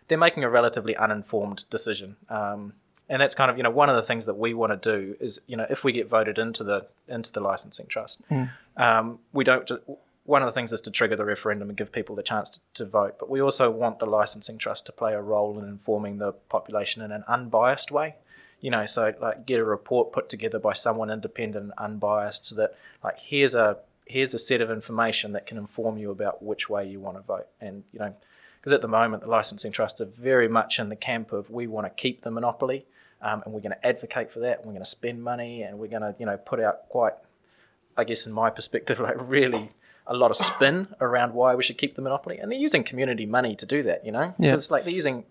they're 0.07 0.17
making 0.17 0.43
a 0.43 0.49
relatively 0.49 0.95
uninformed 0.97 1.63
decision. 1.69 2.17
Um, 2.29 2.73
and 3.11 3.21
that's 3.21 3.35
kind 3.35 3.51
of 3.51 3.57
you 3.57 3.63
know 3.63 3.69
one 3.69 3.89
of 3.89 3.95
the 3.97 4.01
things 4.01 4.25
that 4.25 4.35
we 4.35 4.53
want 4.53 4.71
to 4.81 4.91
do 4.97 5.15
is 5.19 5.39
you 5.45 5.57
know 5.57 5.67
if 5.69 5.83
we 5.83 5.91
get 5.91 6.07
voted 6.07 6.39
into 6.39 6.63
the 6.63 6.87
into 7.07 7.31
the 7.31 7.41
licensing 7.41 7.85
trust, 7.87 8.21
um, 8.77 9.19
we 9.33 9.43
don't. 9.43 9.69
One 10.23 10.41
of 10.43 10.45
the 10.45 10.53
things 10.53 10.71
is 10.71 10.81
to 10.81 10.91
trigger 10.91 11.15
the 11.15 11.25
referendum 11.25 11.67
and 11.67 11.77
give 11.77 11.91
people 11.91 12.15
the 12.15 12.23
chance 12.23 12.47
to, 12.51 12.59
to 12.75 12.85
vote, 12.85 13.15
but 13.19 13.27
we 13.27 13.41
also 13.41 13.69
want 13.71 13.99
the 13.99 14.05
licensing 14.05 14.57
trust 14.59 14.85
to 14.85 14.91
play 14.91 15.13
a 15.13 15.21
role 15.21 15.59
in 15.59 15.67
informing 15.67 16.19
the 16.19 16.31
population 16.47 17.01
in 17.01 17.11
an 17.11 17.23
unbiased 17.27 17.91
way. 17.91 18.15
You 18.61 18.69
know, 18.69 18.85
so 18.85 19.13
like 19.19 19.45
get 19.45 19.59
a 19.59 19.65
report 19.65 20.13
put 20.13 20.29
together 20.29 20.59
by 20.59 20.73
someone 20.73 21.09
independent 21.09 21.65
and 21.65 21.73
unbiased, 21.77 22.45
so 22.45 22.55
that 22.55 22.77
like 23.03 23.19
here's 23.19 23.55
a 23.55 23.77
here's 24.05 24.33
a 24.33 24.39
set 24.39 24.61
of 24.61 24.71
information 24.71 25.33
that 25.33 25.45
can 25.45 25.57
inform 25.57 25.97
you 25.97 26.11
about 26.11 26.41
which 26.41 26.69
way 26.69 26.87
you 26.87 27.01
want 27.01 27.17
to 27.17 27.23
vote, 27.23 27.47
and 27.59 27.83
you 27.91 27.99
know, 27.99 28.13
because 28.59 28.71
at 28.71 28.81
the 28.81 28.87
moment 28.87 29.23
the 29.23 29.29
licensing 29.29 29.73
trusts 29.73 29.99
are 29.99 30.05
very 30.05 30.47
much 30.47 30.79
in 30.79 30.87
the 30.87 30.95
camp 30.95 31.33
of 31.33 31.49
we 31.49 31.67
want 31.67 31.85
to 31.85 31.89
keep 31.89 32.21
the 32.21 32.31
monopoly, 32.31 32.85
um, 33.21 33.41
and 33.45 33.53
we're 33.53 33.59
going 33.61 33.73
to 33.79 33.85
advocate 33.87 34.31
for 34.31 34.39
that, 34.39 34.57
and 34.59 34.65
we're 34.65 34.73
going 34.73 34.83
to 34.83 34.89
spend 34.89 35.23
money, 35.23 35.61
and 35.63 35.77
we're 35.79 35.87
going 35.87 36.01
to 36.01 36.15
you 36.19 36.25
know 36.25 36.37
put 36.37 36.59
out 36.59 36.89
quite 36.89 37.13
I 37.97 38.03
guess 38.03 38.25
in 38.25 38.31
my 38.33 38.49
perspective, 38.49 38.99
like 39.07 39.15
really 39.19 39.71
a 40.07 40.15
lot 40.15 40.31
of 40.31 40.37
spin 40.37 40.87
around 40.99 41.33
why 41.33 41.55
we 41.55 41.63
should 41.63 41.77
keep 41.77 41.95
the 41.95 42.01
monopoly, 42.01 42.37
and 42.39 42.51
they're 42.51 42.59
using 42.59 42.83
community 42.83 43.25
money 43.25 43.55
to 43.55 43.65
do 43.65 43.83
that. 43.83 44.05
You 44.05 44.11
know, 44.11 44.33
Yeah. 44.39 44.51
so 44.51 44.55
it's 44.55 44.71
like 44.71 44.83
they're 44.83 44.93
using 44.93 45.25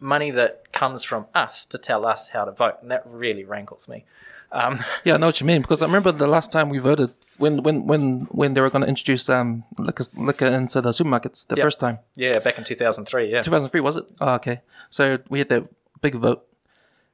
money 0.00 0.30
that 0.32 0.72
comes 0.72 1.04
from 1.04 1.26
us 1.34 1.64
to 1.66 1.78
tell 1.78 2.04
us 2.04 2.28
how 2.28 2.44
to 2.44 2.52
vote, 2.52 2.78
and 2.82 2.90
that 2.90 3.02
really 3.06 3.44
rankles 3.44 3.88
me. 3.88 4.04
Um, 4.50 4.80
Yeah, 5.04 5.14
I 5.14 5.16
know 5.18 5.26
what 5.26 5.40
you 5.40 5.46
mean 5.46 5.62
because 5.62 5.80
I 5.82 5.86
remember 5.86 6.12
the 6.12 6.26
last 6.26 6.50
time 6.52 6.68
we 6.68 6.78
voted 6.78 7.10
when 7.38 7.62
when 7.62 7.86
when 7.86 8.26
when 8.30 8.52
they 8.54 8.60
were 8.60 8.68
going 8.68 8.82
to 8.82 8.88
introduce 8.88 9.28
um 9.30 9.64
liquor, 9.78 10.04
liquor 10.16 10.46
into 10.46 10.80
the 10.80 10.90
supermarkets 10.90 11.46
the 11.46 11.56
Yep. 11.56 11.64
first 11.64 11.80
time. 11.80 11.98
yeah, 12.16 12.38
back 12.40 12.58
in 12.58 12.64
two 12.64 12.74
thousand 12.74 13.04
three, 13.06 13.30
yeah, 13.30 13.42
2003 13.42 13.80
was 13.80 13.96
it? 13.96 14.04
Oh, 14.20 14.34
okay. 14.34 14.60
So 14.90 15.18
we 15.30 15.38
had 15.38 15.48
that 15.50 15.64
big 16.02 16.16
vote, 16.16 16.44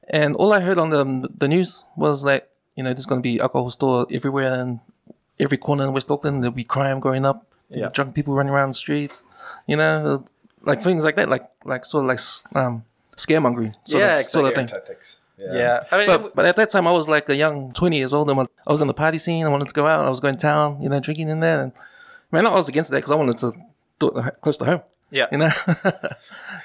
and 0.09 0.35
all 0.35 0.53
I 0.53 0.59
heard 0.61 0.77
on 0.79 0.89
the 0.89 1.29
the 1.37 1.47
news 1.47 1.83
was 1.95 2.23
that 2.23 2.49
you 2.75 2.83
know 2.83 2.93
there's 2.93 3.05
going 3.05 3.21
to 3.21 3.23
be 3.23 3.39
alcohol 3.39 3.69
store 3.71 4.07
everywhere 4.11 4.53
and 4.61 4.79
every 5.39 5.57
corner 5.57 5.85
in 5.85 5.93
West 5.93 6.09
Auckland. 6.11 6.43
There'll 6.43 6.53
be 6.55 6.63
crime 6.63 6.99
going 6.99 7.25
up. 7.25 7.45
Yeah. 7.69 7.89
drunk 7.93 8.15
people 8.15 8.33
running 8.33 8.51
around 8.53 8.69
the 8.69 8.73
streets. 8.73 9.21
You 9.67 9.77
know, 9.77 10.25
like 10.63 10.81
things 10.81 11.03
like 11.03 11.15
that, 11.17 11.29
like 11.29 11.47
like 11.65 11.85
sort 11.85 12.03
of 12.03 12.07
like 12.07 12.19
um 12.55 12.83
scaremongering. 13.15 13.73
Sort 13.85 14.01
Yeah, 14.01 14.19
of, 14.19 14.25
sort 14.25 14.45
of 14.45 14.51
exactly. 14.51 14.55
thing. 14.55 14.67
Tactics. 14.67 15.19
yeah. 15.39 15.83
I 15.91 15.97
mean, 15.99 16.07
But, 16.07 16.35
but 16.35 16.45
at 16.45 16.55
that 16.55 16.69
time, 16.71 16.87
I 16.87 16.91
was 16.91 17.07
like 17.07 17.29
a 17.29 17.35
young 17.35 17.71
20 17.73 17.95
years 17.97 18.11
old. 18.13 18.29
And 18.29 18.39
I 18.39 18.71
was 18.71 18.81
in 18.81 18.87
the 18.87 18.93
party 18.93 19.17
scene. 19.19 19.45
I 19.45 19.49
wanted 19.49 19.67
to 19.67 19.73
go 19.73 19.85
out. 19.87 20.05
I 20.05 20.09
was 20.09 20.19
going 20.19 20.35
to 20.35 20.41
town, 20.41 20.81
you 20.81 20.89
know, 20.89 20.99
drinking 20.99 21.29
in 21.29 21.39
there. 21.41 21.61
And 21.63 21.71
man, 22.31 22.47
I 22.47 22.51
was 22.51 22.67
against 22.67 22.89
that 22.91 22.97
because 22.97 23.11
I 23.11 23.15
wanted 23.15 23.37
to 23.39 23.53
do 23.99 24.07
it 24.09 24.41
close 24.41 24.57
to 24.57 24.65
home, 24.65 24.81
yeah, 25.11 25.27
you 25.31 25.37
know? 25.37 25.51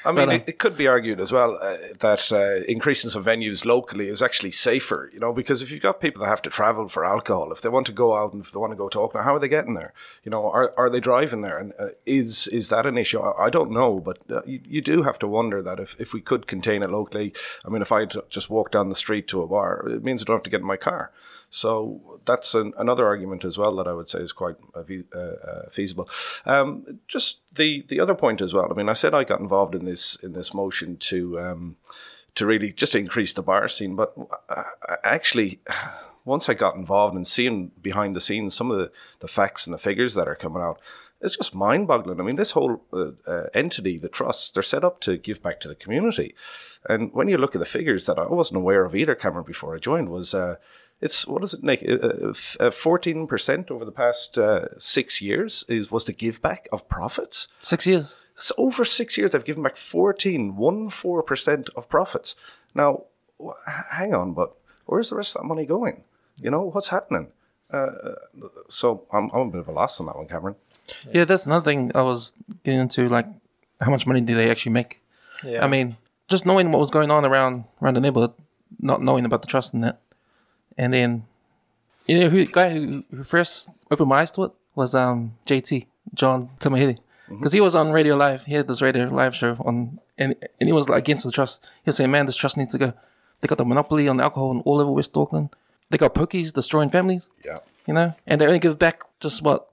I 0.04 0.12
mean, 0.12 0.26
But, 0.26 0.28
uh, 0.28 0.32
it, 0.32 0.44
it 0.48 0.58
could 0.58 0.76
be 0.76 0.86
argued 0.86 1.20
as 1.20 1.32
well 1.32 1.58
uh, 1.62 1.76
that 2.00 2.30
uh, 2.30 2.64
increasing 2.68 3.10
some 3.10 3.24
venues 3.24 3.64
locally 3.64 4.08
is 4.08 4.20
actually 4.20 4.50
safer, 4.50 5.10
you 5.12 5.20
know, 5.20 5.32
because 5.32 5.62
if 5.62 5.70
you've 5.70 5.82
got 5.82 6.00
people 6.00 6.22
that 6.22 6.28
have 6.28 6.42
to 6.42 6.50
travel 6.50 6.88
for 6.88 7.04
alcohol, 7.04 7.52
if 7.52 7.62
they 7.62 7.70
want 7.70 7.86
to 7.86 7.92
go 7.92 8.14
out 8.16 8.32
and 8.32 8.42
if 8.42 8.52
they 8.52 8.58
want 8.58 8.72
to 8.72 8.76
go 8.76 8.88
to 8.88 9.00
Auckland, 9.00 9.24
how 9.24 9.34
are 9.34 9.38
they 9.38 9.48
getting 9.48 9.74
there? 9.74 9.94
You 10.24 10.30
know, 10.30 10.50
are, 10.50 10.74
are 10.76 10.90
they 10.90 11.00
driving 11.00 11.40
there? 11.40 11.58
And 11.58 11.72
uh, 11.78 11.88
is 12.04 12.46
is 12.48 12.68
that 12.68 12.86
an 12.86 12.98
issue? 12.98 13.20
I, 13.20 13.46
I 13.46 13.50
don't 13.50 13.70
know, 13.70 13.98
but 13.98 14.18
uh, 14.30 14.42
you, 14.44 14.60
you 14.64 14.80
do 14.82 15.02
have 15.04 15.18
to 15.20 15.28
wonder 15.28 15.62
that 15.62 15.80
if, 15.80 15.96
if 15.98 16.12
we 16.12 16.20
could 16.20 16.46
contain 16.46 16.82
it 16.82 16.90
locally, 16.90 17.32
I 17.64 17.70
mean, 17.70 17.82
if 17.82 17.92
I 17.92 18.04
just 18.04 18.50
walk 18.50 18.70
down 18.70 18.90
the 18.90 18.94
street 18.94 19.26
to 19.28 19.42
a 19.42 19.46
bar, 19.46 19.88
it 19.88 20.04
means 20.04 20.22
I 20.22 20.24
don't 20.24 20.36
have 20.36 20.42
to 20.42 20.50
get 20.50 20.60
in 20.60 20.66
my 20.66 20.76
car. 20.76 21.12
So 21.54 22.20
that's 22.24 22.52
an, 22.56 22.72
another 22.76 23.06
argument 23.06 23.44
as 23.44 23.56
well 23.56 23.76
that 23.76 23.86
I 23.86 23.92
would 23.92 24.08
say 24.08 24.18
is 24.18 24.32
quite 24.32 24.56
uh, 24.74 24.82
uh, 25.14 25.18
uh, 25.18 25.70
feasible. 25.70 26.08
Um, 26.44 26.98
just 27.06 27.42
the 27.52 27.84
the 27.86 28.00
other 28.00 28.16
point 28.16 28.40
as 28.40 28.52
well. 28.52 28.66
I 28.68 28.74
mean, 28.74 28.88
I 28.88 28.92
said 28.92 29.14
I 29.14 29.22
got 29.22 29.38
involved 29.38 29.76
in 29.76 29.84
this 29.84 30.16
in 30.16 30.32
this 30.32 30.52
motion 30.52 30.96
to 30.96 31.38
um, 31.38 31.76
to 32.34 32.44
really 32.44 32.72
just 32.72 32.96
increase 32.96 33.32
the 33.32 33.42
bar 33.42 33.68
scene, 33.68 33.94
but 33.94 34.14
actually. 35.04 35.60
Once 36.26 36.48
I 36.48 36.54
got 36.54 36.74
involved 36.74 37.14
and 37.14 37.26
seeing 37.26 37.70
behind 37.82 38.16
the 38.16 38.20
scenes 38.20 38.54
some 38.54 38.70
of 38.70 38.78
the, 38.78 38.90
the 39.20 39.28
facts 39.28 39.66
and 39.66 39.74
the 39.74 39.78
figures 39.78 40.14
that 40.14 40.26
are 40.26 40.34
coming 40.34 40.62
out, 40.62 40.80
it's 41.20 41.36
just 41.36 41.54
mind 41.54 41.86
boggling. 41.86 42.18
I 42.18 42.22
mean, 42.22 42.36
this 42.36 42.52
whole 42.52 42.82
uh, 42.94 43.10
uh, 43.30 43.48
entity, 43.52 43.98
the 43.98 44.08
trusts, 44.08 44.50
they're 44.50 44.62
set 44.62 44.84
up 44.84 45.00
to 45.00 45.18
give 45.18 45.42
back 45.42 45.60
to 45.60 45.68
the 45.68 45.74
community. 45.74 46.34
And 46.88 47.12
when 47.12 47.28
you 47.28 47.36
look 47.36 47.54
at 47.54 47.58
the 47.58 47.66
figures 47.66 48.06
that 48.06 48.18
I 48.18 48.26
wasn't 48.26 48.56
aware 48.56 48.86
of 48.86 48.94
either, 48.94 49.14
Cameron, 49.14 49.44
before 49.44 49.74
I 49.74 49.78
joined, 49.78 50.08
was 50.08 50.32
uh, 50.32 50.56
it's 51.04 51.26
what 51.26 51.40
does 51.42 51.54
it 51.54 51.62
make? 51.62 51.80
Fourteen 52.72 53.26
percent 53.26 53.70
over 53.70 53.84
the 53.84 53.92
past 53.92 54.38
uh, 54.38 54.76
six 54.78 55.20
years 55.20 55.64
is 55.68 55.90
was 55.90 56.04
the 56.04 56.12
give 56.12 56.40
back 56.42 56.68
of 56.72 56.88
profits. 56.88 57.48
Six 57.62 57.86
years. 57.86 58.16
So 58.36 58.54
over 58.58 58.84
six 58.84 59.16
years, 59.16 59.30
they've 59.30 59.44
given 59.44 59.62
back 59.62 59.76
14, 59.76 60.56
one 60.56 60.88
four 60.88 61.22
percent 61.22 61.70
of 61.76 61.88
profits. 61.88 62.34
Now, 62.74 63.04
wh- 63.44 63.52
hang 63.92 64.12
on, 64.12 64.34
but 64.34 64.56
where's 64.86 65.10
the 65.10 65.16
rest 65.16 65.36
of 65.36 65.42
that 65.42 65.46
money 65.46 65.64
going? 65.66 66.02
You 66.42 66.50
know 66.50 66.62
what's 66.62 66.88
happening? 66.88 67.28
Uh, 67.72 67.90
so 68.68 69.06
I'm, 69.12 69.30
I'm 69.32 69.48
a 69.48 69.50
bit 69.50 69.60
of 69.60 69.68
a 69.68 69.72
loss 69.72 70.00
on 70.00 70.06
that 70.06 70.16
one, 70.16 70.26
Cameron. 70.26 70.56
Yeah, 71.12 71.24
that's 71.24 71.46
another 71.46 71.64
thing 71.64 71.92
I 71.94 72.02
was 72.02 72.34
getting 72.64 72.80
into. 72.80 73.08
Like, 73.08 73.26
how 73.80 73.90
much 73.90 74.06
money 74.06 74.20
do 74.20 74.34
they 74.34 74.50
actually 74.50 74.72
make? 74.72 75.00
yeah. 75.44 75.64
I 75.64 75.68
mean, 75.68 75.96
just 76.28 76.44
knowing 76.46 76.72
what 76.72 76.78
was 76.80 76.90
going 76.90 77.10
on 77.10 77.24
around 77.24 77.64
around 77.80 77.94
the 77.94 78.00
neighborhood, 78.00 78.32
not 78.80 79.00
knowing 79.00 79.24
about 79.24 79.42
the 79.42 79.48
trust 79.48 79.74
in 79.74 79.80
that, 79.82 80.00
and 80.76 80.92
then, 80.92 81.24
you 82.06 82.20
know, 82.20 82.28
who 82.28 82.44
guy 82.46 82.70
who, 82.70 83.04
who 83.14 83.24
first 83.24 83.70
opened 83.90 84.08
my 84.08 84.20
eyes 84.20 84.32
to 84.32 84.44
it 84.44 84.52
was 84.74 84.94
um 84.94 85.36
JT 85.46 85.86
John 86.14 86.50
Tamihere, 86.60 86.98
because 87.28 87.52
he 87.52 87.60
was 87.60 87.74
on 87.74 87.92
Radio 87.92 88.16
Live. 88.16 88.44
He 88.44 88.54
had 88.54 88.68
this 88.68 88.82
Radio 88.82 89.08
Live 89.08 89.34
show 89.34 89.56
on, 89.64 89.98
and 90.18 90.34
and 90.60 90.68
he 90.68 90.72
was 90.72 90.88
like 90.88 91.00
against 91.00 91.24
the 91.24 91.32
trust. 91.32 91.60
He 91.84 91.88
was 91.88 91.96
saying, 91.96 92.10
"Man, 92.10 92.26
this 92.26 92.36
trust 92.36 92.56
needs 92.56 92.72
to 92.72 92.78
go. 92.78 92.92
They 93.40 93.48
got 93.48 93.58
the 93.58 93.64
monopoly 93.64 94.08
on 94.08 94.20
alcohol 94.20 94.50
in 94.52 94.60
all 94.60 94.80
over 94.80 94.90
West 94.90 95.16
Auckland. 95.16 95.50
They 95.90 95.98
got 95.98 96.14
pokies 96.14 96.52
destroying 96.52 96.90
families. 96.90 97.28
Yeah. 97.44 97.58
You 97.86 97.94
know, 97.94 98.14
and 98.26 98.40
they 98.40 98.46
only 98.46 98.58
give 98.58 98.78
back 98.78 99.02
just 99.20 99.42
what 99.42 99.68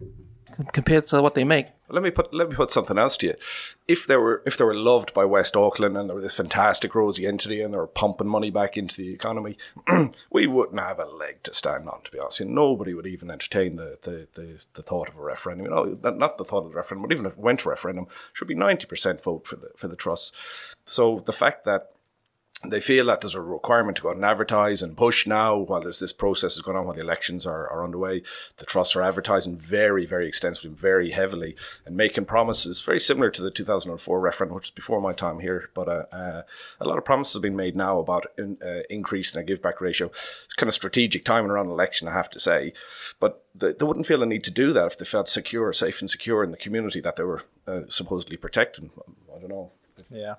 compared 0.74 1.08
to 1.08 1.22
what 1.22 1.36
they 1.36 1.44
make. 1.44 1.68
Let 1.90 2.04
me 2.04 2.10
put 2.12 2.34
let 2.34 2.50
me 2.50 2.56
put 2.56 2.72
something 2.72 2.98
else 2.98 3.18
to 3.18 3.28
you. 3.28 3.36
If 3.88 4.08
they 4.08 4.16
were 4.16 4.42
if 4.46 4.58
they 4.58 4.64
were 4.64 4.74
loved 4.76 5.14
by 5.14 5.26
West 5.26 5.58
Auckland 5.58 5.98
and 5.98 6.10
they 6.10 6.14
were 6.14 6.22
this 6.22 6.36
fantastic 6.36 6.96
rosy 6.96 7.26
entity 7.26 7.62
and 7.62 7.74
they 7.74 7.78
were 7.78 7.88
pumping 7.88 8.28
money 8.28 8.50
back 8.50 8.78
into 8.78 8.96
the 9.02 9.14
economy, 9.14 9.58
we 10.32 10.48
wouldn't 10.48 10.80
have 10.80 11.00
a 11.00 11.06
leg 11.06 11.44
to 11.44 11.54
stand 11.54 11.90
on. 11.90 12.02
To 12.04 12.12
be 12.12 12.20
honest, 12.20 12.40
you 12.40 12.46
know, 12.46 12.54
nobody 12.54 12.94
would 12.94 13.08
even 13.08 13.30
entertain 13.30 13.76
the, 13.76 13.98
the, 14.04 14.28
the, 14.36 14.60
the 14.76 14.84
thought 14.84 15.10
of 15.10 15.18
a 15.18 15.22
referendum. 15.22 15.66
You 15.66 15.72
know, 15.72 16.12
not- 16.12 16.38
the 16.38 16.46
thought 16.46 16.66
of 16.66 16.72
the 16.72 16.78
referendum, 16.78 17.08
but 17.10 17.14
even 17.14 17.26
if 17.26 17.34
it 17.34 17.38
went 17.38 17.60
to 17.62 17.70
referendum, 17.70 18.08
should 18.32 18.48
be 18.48 18.56
ninety 18.56 18.86
percent 18.88 19.22
vote 19.22 19.46
for 19.46 19.58
the 19.58 19.72
for 19.76 19.88
the 19.90 19.98
trust. 19.98 20.34
So 20.86 21.22
the 21.26 21.34
fact 21.34 21.66
that 21.66 21.92
they 22.63 22.80
feel 22.80 23.08
that 23.08 23.21
there's 23.21 23.34
a 23.34 23.41
requirement 23.41 23.97
to 23.97 24.04
go 24.04 24.10
out 24.10 24.15
and 24.15 24.26
advertise 24.26 24.84
and 24.84 24.95
push 24.95 25.26
now 25.26 25.58
while 25.58 25.82
there's 25.82 26.00
this 26.00 26.13
process 26.13 26.56
is 26.56 26.62
going 26.62 26.78
on 26.78 26.86
while 26.86 26.93
the 26.93 27.02
elections 27.02 27.45
are, 27.45 27.67
are 27.67 27.84
underway. 27.84 28.21
The 28.58 28.65
trusts 28.65 28.95
are 28.95 29.02
advertising 29.02 29.58
very, 29.58 30.06
very 30.06 30.28
extensively, 30.28 30.69
very 30.69 31.10
heavily, 31.10 31.56
and 31.88 31.97
making 31.97 32.26
promises 32.26 32.82
very 32.84 33.00
similar 33.00 33.32
to 33.32 33.41
the 33.41 33.50
2004 33.50 34.19
referendum, 34.19 34.56
which 34.56 34.65
was 34.65 34.71
before 34.71 35.02
my 35.02 35.12
time 35.12 35.39
here. 35.39 35.71
But 35.74 35.88
uh, 35.88 36.04
uh, 36.12 36.41
a 36.80 36.86
lot 36.86 37.00
of 37.00 37.06
promises 37.06 37.34
have 37.34 37.41
been 37.41 37.56
made 37.56 37.76
now 37.76 37.97
about 37.97 38.28
in, 38.38 38.60
uh, 38.63 38.82
increasing 38.91 39.41
a 39.41 39.43
give 39.43 39.62
back 39.62 39.82
ratio. 39.82 40.08
It's 40.08 40.54
kind 40.56 40.67
of 40.67 40.76
strategic 40.76 41.26
timing 41.26 41.50
around 41.50 41.67
election, 41.67 42.08
I 42.08 42.13
have 42.13 42.30
to 42.30 42.39
say. 42.39 42.74
But 43.19 43.43
they, 43.56 43.74
they 43.74 43.86
wouldn't 43.86 44.06
feel 44.06 44.21
a 44.21 44.28
need 44.28 44.43
to 44.43 44.52
do 44.52 44.71
that 44.74 44.86
if 44.86 44.97
they 45.00 45.06
felt 45.06 45.28
secure, 45.28 45.74
safe, 45.74 46.00
and 46.00 46.10
secure 46.10 46.43
in 46.43 46.52
the 46.52 46.58
community 46.58 47.02
that 47.02 47.15
they 47.15 47.24
were 47.24 47.43
uh, 47.65 47.82
supposedly 47.88 48.38
protecting. 48.38 48.91
I 49.36 49.39
don't 49.39 49.50
know. 49.50 49.71
Yeah. 50.12 50.36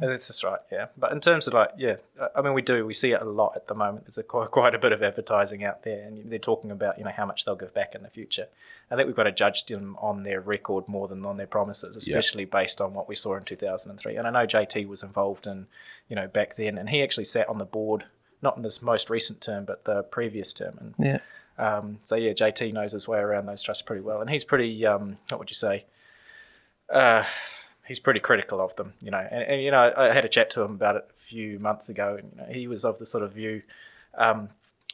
That's 0.00 0.26
just 0.26 0.44
right, 0.44 0.58
yeah. 0.70 0.86
But 0.98 1.12
in 1.12 1.20
terms 1.20 1.46
of 1.46 1.54
like, 1.54 1.70
yeah, 1.78 1.96
I 2.34 2.42
mean, 2.42 2.52
we 2.52 2.60
do 2.62 2.84
we 2.84 2.92
see 2.92 3.12
it 3.12 3.22
a 3.22 3.24
lot 3.24 3.52
at 3.56 3.66
the 3.66 3.74
moment. 3.74 4.04
There's 4.04 4.18
a, 4.18 4.22
quite, 4.22 4.50
quite 4.58 4.74
a 4.74 4.78
bit 4.78 4.92
of 4.92 5.02
advertising 5.02 5.64
out 5.64 5.84
there, 5.84 6.02
and 6.04 6.30
they're 6.30 6.38
talking 6.38 6.70
about 6.70 6.98
you 6.98 7.04
know 7.04 7.10
how 7.16 7.24
much 7.24 7.44
they'll 7.44 7.56
give 7.56 7.72
back 7.72 7.94
in 7.94 8.02
the 8.02 8.10
future. 8.10 8.46
I 8.90 8.96
think 8.96 9.06
we've 9.06 9.16
got 9.16 9.24
to 9.24 9.32
judge 9.32 9.64
them 9.66 9.96
on 10.00 10.22
their 10.22 10.40
record 10.40 10.86
more 10.86 11.08
than 11.08 11.24
on 11.24 11.38
their 11.38 11.46
promises, 11.46 11.96
especially 11.96 12.44
based 12.44 12.80
on 12.80 12.92
what 12.94 13.08
we 13.08 13.14
saw 13.14 13.36
in 13.36 13.44
2003. 13.44 14.16
And 14.16 14.26
I 14.26 14.30
know 14.30 14.46
JT 14.46 14.86
was 14.86 15.02
involved 15.02 15.46
in, 15.46 15.66
you 16.08 16.14
know, 16.16 16.28
back 16.28 16.56
then, 16.56 16.76
and 16.78 16.88
he 16.90 17.02
actually 17.02 17.24
sat 17.24 17.48
on 17.48 17.58
the 17.58 17.64
board, 17.64 18.04
not 18.42 18.56
in 18.56 18.62
this 18.62 18.82
most 18.82 19.08
recent 19.10 19.40
term, 19.40 19.64
but 19.64 19.84
the 19.86 20.02
previous 20.02 20.52
term, 20.52 20.76
and 20.78 20.94
Yeah. 20.98 21.18
um, 21.58 21.98
so 22.04 22.16
yeah, 22.16 22.32
JT 22.32 22.72
knows 22.74 22.92
his 22.92 23.08
way 23.08 23.18
around 23.18 23.46
those 23.46 23.62
trusts 23.62 23.82
pretty 23.82 24.02
well, 24.02 24.20
and 24.20 24.28
he's 24.30 24.44
pretty. 24.44 24.84
Um, 24.84 25.16
what 25.30 25.38
would 25.40 25.50
you 25.50 25.54
say? 25.54 25.84
Uh, 26.92 27.24
he's 27.86 27.98
pretty 27.98 28.20
critical 28.20 28.60
of 28.60 28.74
them, 28.76 28.94
you 29.00 29.10
know. 29.10 29.26
And, 29.30 29.42
and 29.42 29.62
you 29.62 29.70
know, 29.70 29.92
I 29.96 30.12
had 30.12 30.24
a 30.24 30.28
chat 30.28 30.50
to 30.50 30.62
him 30.62 30.72
about 30.72 30.96
it 30.96 31.08
a 31.10 31.18
few 31.18 31.58
months 31.58 31.88
ago, 31.88 32.16
and 32.18 32.32
you 32.32 32.42
know, 32.42 32.52
he 32.52 32.68
was 32.68 32.84
of 32.84 32.98
the 32.98 33.06
sort 33.06 33.24
of 33.24 33.32
view. 33.32 33.62
Um, 34.16 34.50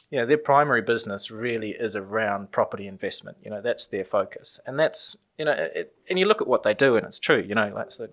you 0.09 0.19
know, 0.19 0.25
their 0.25 0.37
primary 0.37 0.81
business 0.81 1.31
really 1.31 1.71
is 1.71 1.95
around 1.95 2.51
property 2.51 2.87
investment. 2.87 3.37
You 3.43 3.49
know, 3.49 3.61
that's 3.61 3.85
their 3.85 4.05
focus, 4.05 4.59
and 4.65 4.79
that's 4.79 5.17
you 5.37 5.45
know, 5.45 5.51
it, 5.51 5.95
and 6.09 6.19
you 6.19 6.25
look 6.25 6.41
at 6.41 6.47
what 6.47 6.63
they 6.63 6.73
do, 6.73 6.95
and 6.95 7.05
it's 7.05 7.19
true. 7.19 7.43
You 7.45 7.55
know, 7.55 7.73
that's 7.75 7.97
the 7.97 8.11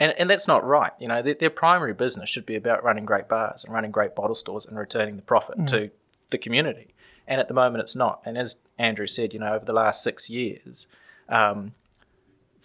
and, 0.00 0.12
and 0.18 0.28
that's 0.28 0.48
not 0.48 0.66
right. 0.66 0.92
You 0.98 1.08
know, 1.08 1.22
their, 1.22 1.34
their 1.34 1.50
primary 1.50 1.94
business 1.94 2.28
should 2.28 2.46
be 2.46 2.56
about 2.56 2.82
running 2.82 3.04
great 3.04 3.28
bars 3.28 3.64
and 3.64 3.72
running 3.72 3.90
great 3.90 4.14
bottle 4.14 4.34
stores 4.34 4.66
and 4.66 4.76
returning 4.76 5.16
the 5.16 5.22
profit 5.22 5.66
to 5.68 5.90
the 6.30 6.38
community. 6.38 6.94
And 7.26 7.40
at 7.40 7.48
the 7.48 7.54
moment, 7.54 7.82
it's 7.82 7.94
not. 7.94 8.20
And 8.24 8.36
as 8.36 8.56
Andrew 8.78 9.06
said, 9.06 9.32
you 9.32 9.38
know, 9.38 9.54
over 9.54 9.64
the 9.64 9.72
last 9.72 10.02
six 10.02 10.28
years, 10.28 10.88
um, 11.28 11.72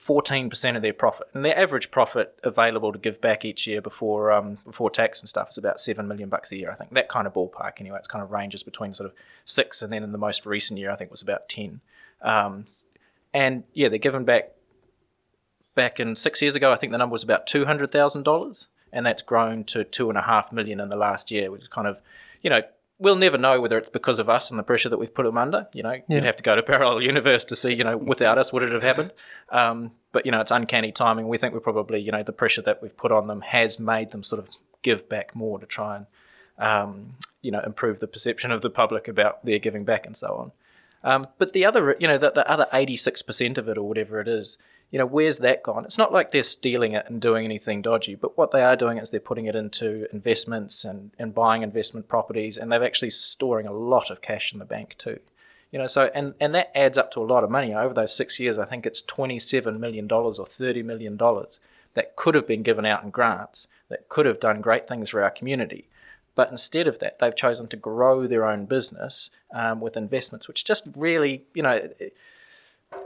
14% 0.05 0.75
of 0.75 0.81
their 0.81 0.93
profit, 0.93 1.27
and 1.33 1.43
their 1.43 1.57
average 1.57 1.91
profit 1.91 2.39
available 2.43 2.91
to 2.93 2.99
give 2.99 3.19
back 3.19 3.43
each 3.43 3.67
year 3.67 3.81
before 3.81 4.31
um, 4.31 4.57
before 4.65 4.89
tax 4.89 5.19
and 5.19 5.29
stuff 5.29 5.49
is 5.49 5.57
about 5.57 5.79
seven 5.79 6.07
million 6.07 6.29
bucks 6.29 6.51
a 6.51 6.57
year. 6.57 6.71
I 6.71 6.75
think 6.75 6.93
that 6.93 7.09
kind 7.09 7.27
of 7.27 7.33
ballpark 7.33 7.79
anyway. 7.79 7.97
It's 7.99 8.07
kind 8.07 8.23
of 8.23 8.31
ranges 8.31 8.63
between 8.63 8.93
sort 8.93 9.09
of 9.09 9.15
six, 9.45 9.81
and 9.81 9.91
then 9.91 10.03
in 10.03 10.11
the 10.11 10.17
most 10.17 10.45
recent 10.45 10.79
year, 10.79 10.91
I 10.91 10.95
think 10.95 11.09
it 11.09 11.11
was 11.11 11.21
about 11.21 11.49
ten. 11.49 11.81
Um, 12.21 12.65
and 13.33 13.63
yeah, 13.73 13.89
they're 13.89 13.99
giving 13.99 14.25
back 14.25 14.51
back 15.75 15.99
in 15.99 16.15
six 16.15 16.41
years 16.41 16.55
ago, 16.55 16.73
I 16.73 16.75
think 16.75 16.91
the 16.91 16.97
number 16.97 17.13
was 17.13 17.23
about 17.23 17.47
two 17.47 17.65
hundred 17.65 17.91
thousand 17.91 18.23
dollars, 18.23 18.67
and 18.91 19.05
that's 19.05 19.21
grown 19.21 19.63
to 19.65 19.83
two 19.83 20.09
and 20.09 20.17
a 20.17 20.23
half 20.23 20.51
million 20.51 20.79
in 20.79 20.89
the 20.89 20.97
last 20.97 21.31
year, 21.31 21.51
which 21.51 21.61
is 21.61 21.67
kind 21.67 21.87
of, 21.87 22.01
you 22.41 22.49
know, 22.49 22.61
we'll 22.99 23.15
never 23.15 23.37
know 23.37 23.59
whether 23.61 23.77
it's 23.77 23.89
because 23.89 24.19
of 24.19 24.29
us 24.29 24.51
and 24.51 24.59
the 24.59 24.63
pressure 24.63 24.89
that 24.89 24.97
we've 24.97 25.13
put 25.13 25.23
them 25.23 25.37
under. 25.37 25.67
You 25.73 25.83
know, 25.83 25.95
you'd 26.09 26.23
have 26.25 26.35
to 26.35 26.43
go 26.43 26.55
to 26.55 26.61
parallel 26.61 27.01
universe 27.13 27.45
to 27.45 27.55
see, 27.55 27.73
you 27.73 27.83
know, 27.83 27.97
without 27.97 28.37
us, 28.37 28.51
would 28.51 28.61
it 28.61 28.71
have 28.71 28.83
happened? 28.83 29.13
Um, 29.49 29.91
but 30.11 30.25
you 30.25 30.31
know, 30.31 30.41
it's 30.41 30.51
uncanny 30.51 30.91
timing. 30.91 31.27
We 31.27 31.37
think 31.37 31.53
we're 31.53 31.61
probably, 31.61 32.01
you 32.01 32.11
know, 32.11 32.23
the 32.23 32.33
pressure 32.33 32.61
that 32.63 32.81
we've 32.81 32.95
put 32.95 33.11
on 33.11 33.27
them 33.27 33.41
has 33.41 33.79
made 33.79 34.11
them 34.11 34.23
sort 34.23 34.39
of 34.39 34.49
give 34.81 35.07
back 35.07 35.35
more 35.35 35.59
to 35.59 35.65
try 35.65 35.97
and, 35.97 36.05
um, 36.57 37.15
you 37.41 37.51
know, 37.51 37.61
improve 37.65 37.99
the 37.99 38.07
perception 38.07 38.51
of 38.51 38.61
the 38.61 38.69
public 38.69 39.07
about 39.07 39.45
their 39.45 39.59
giving 39.59 39.85
back 39.85 40.05
and 40.05 40.17
so 40.17 40.35
on. 40.35 40.51
Um, 41.01 41.27
but 41.37 41.53
the 41.53 41.65
other, 41.65 41.95
you 41.99 42.07
know, 42.07 42.17
the, 42.17 42.31
the 42.31 42.49
other 42.49 42.67
86% 42.73 43.57
of 43.57 43.69
it 43.69 43.77
or 43.77 43.87
whatever 43.87 44.19
it 44.19 44.27
is, 44.27 44.57
you 44.91 44.97
know, 44.97 45.05
where's 45.05 45.37
that 45.39 45.63
gone? 45.63 45.85
It's 45.85 45.97
not 45.97 46.11
like 46.11 46.31
they're 46.31 46.41
stealing 46.43 46.93
it 46.93 47.05
and 47.07 47.21
doing 47.21 47.45
anything 47.45 47.81
dodgy, 47.81 48.15
but 48.15 48.37
what 48.37 48.51
they 48.51 48.63
are 48.63 48.75
doing 48.75 48.97
is 48.97 49.09
they're 49.09 49.19
putting 49.19 49.45
it 49.45 49.55
into 49.55 50.07
investments 50.11 50.83
and, 50.83 51.11
and 51.19 51.35
buying 51.35 51.61
investment 51.61 52.07
properties, 52.07 52.57
and 52.57 52.71
they're 52.71 52.83
actually 52.83 53.11
storing 53.11 53.67
a 53.67 53.73
lot 53.73 54.09
of 54.09 54.21
cash 54.21 54.51
in 54.51 54.59
the 54.59 54.65
bank 54.65 54.95
too. 54.97 55.19
You 55.71 55.77
know, 55.77 55.87
so 55.87 56.09
and, 56.15 56.33
and 56.39 56.55
that 56.55 56.75
adds 56.75 56.97
up 56.97 57.11
to 57.11 57.19
a 57.19 57.23
lot 57.23 57.43
of 57.43 57.51
money. 57.51 57.73
Over 57.73 57.93
those 57.93 58.15
six 58.15 58.39
years, 58.39 58.57
I 58.57 58.65
think 58.65 58.85
it's 58.87 59.03
$27 59.03 59.79
million 59.79 60.11
or 60.11 60.31
$30 60.33 60.83
million 60.83 61.17
that 61.93 62.15
could 62.15 62.33
have 62.33 62.47
been 62.47 62.63
given 62.63 62.85
out 62.85 63.03
in 63.03 63.11
grants, 63.11 63.67
that 63.89 64.09
could 64.09 64.25
have 64.25 64.39
done 64.39 64.61
great 64.61 64.87
things 64.87 65.09
for 65.09 65.23
our 65.23 65.29
community. 65.29 65.87
But 66.33 66.49
instead 66.49 66.87
of 66.87 66.99
that, 66.99 67.19
they've 67.19 67.35
chosen 67.35 67.67
to 67.67 67.77
grow 67.77 68.25
their 68.25 68.45
own 68.45 68.65
business 68.65 69.29
um, 69.53 69.81
with 69.81 69.97
investments, 69.97 70.47
which 70.47 70.63
just 70.63 70.87
really, 70.95 71.43
you 71.53 71.61
know, 71.61 71.71
it- 71.71 72.15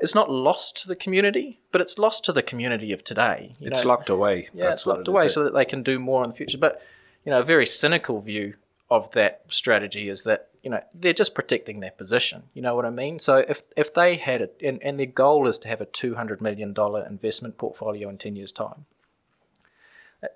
it's 0.01 0.15
not 0.15 0.29
lost 0.29 0.77
to 0.81 0.87
the 0.87 0.95
community, 0.95 1.59
but 1.71 1.81
it's 1.81 1.97
lost 1.97 2.23
to 2.25 2.33
the 2.33 2.43
community 2.43 2.91
of 2.93 3.03
today. 3.03 3.55
You 3.59 3.67
It's 3.67 3.83
know? 3.83 3.89
locked 3.89 4.09
away. 4.09 4.47
Yeah, 4.53 4.65
That's 4.65 4.81
it's 4.81 4.87
locked 4.87 5.01
it 5.01 5.07
away 5.09 5.25
is, 5.27 5.33
so 5.33 5.43
that 5.43 5.53
they 5.53 5.65
can 5.65 5.83
do 5.83 5.99
more 5.99 6.23
in 6.23 6.29
the 6.29 6.35
future. 6.35 6.57
But 6.57 6.81
you 7.25 7.31
know, 7.31 7.39
a 7.39 7.43
very 7.43 7.65
cynical 7.65 8.21
view 8.21 8.55
of 8.89 9.11
that 9.11 9.41
strategy 9.47 10.09
is 10.09 10.23
that 10.23 10.49
you 10.61 10.69
know 10.69 10.81
they're 10.93 11.13
just 11.13 11.35
protecting 11.35 11.79
their 11.79 11.91
position. 11.91 12.43
You 12.53 12.61
know 12.61 12.75
what 12.75 12.85
I 12.85 12.89
mean? 12.89 13.19
So 13.19 13.37
if 13.37 13.63
if 13.75 13.93
they 13.93 14.15
had 14.17 14.41
it, 14.41 14.59
and, 14.63 14.81
and 14.83 14.99
their 14.99 15.05
goal 15.05 15.47
is 15.47 15.57
to 15.59 15.67
have 15.67 15.81
a 15.81 15.85
two 15.85 16.15
hundred 16.15 16.41
million 16.41 16.73
dollar 16.73 17.05
investment 17.05 17.57
portfolio 17.57 18.09
in 18.09 18.17
ten 18.17 18.35
years' 18.35 18.51
time. 18.51 18.85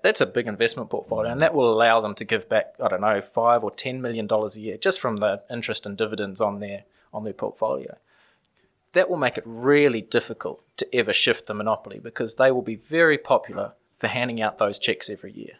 That's 0.02 0.20
a 0.20 0.26
big 0.26 0.46
investment 0.46 0.90
portfolio, 0.90 1.32
and 1.32 1.40
that 1.40 1.54
will 1.54 1.72
allow 1.72 2.02
them 2.02 2.14
to 2.16 2.24
give 2.24 2.46
back, 2.46 2.74
I 2.78 2.88
don't 2.88 3.00
know, 3.00 3.22
five 3.22 3.64
or 3.64 3.70
ten 3.70 4.02
million 4.02 4.26
dollars 4.26 4.54
a 4.56 4.60
year 4.60 4.76
just 4.76 5.00
from 5.00 5.16
the 5.16 5.42
interest 5.50 5.86
and 5.86 5.96
dividends 5.96 6.42
on 6.42 6.60
their 6.60 6.84
on 7.14 7.24
their 7.24 7.32
portfolio 7.32 7.96
that 8.92 9.08
will 9.10 9.16
make 9.16 9.36
it 9.38 9.44
really 9.46 10.00
difficult 10.00 10.62
to 10.78 10.94
ever 10.94 11.12
shift 11.12 11.46
the 11.46 11.54
monopoly 11.54 11.98
because 11.98 12.36
they 12.36 12.50
will 12.50 12.62
be 12.62 12.76
very 12.76 13.18
popular 13.18 13.72
for 13.98 14.06
handing 14.08 14.40
out 14.40 14.58
those 14.58 14.78
checks 14.78 15.10
every 15.10 15.32
year. 15.32 15.54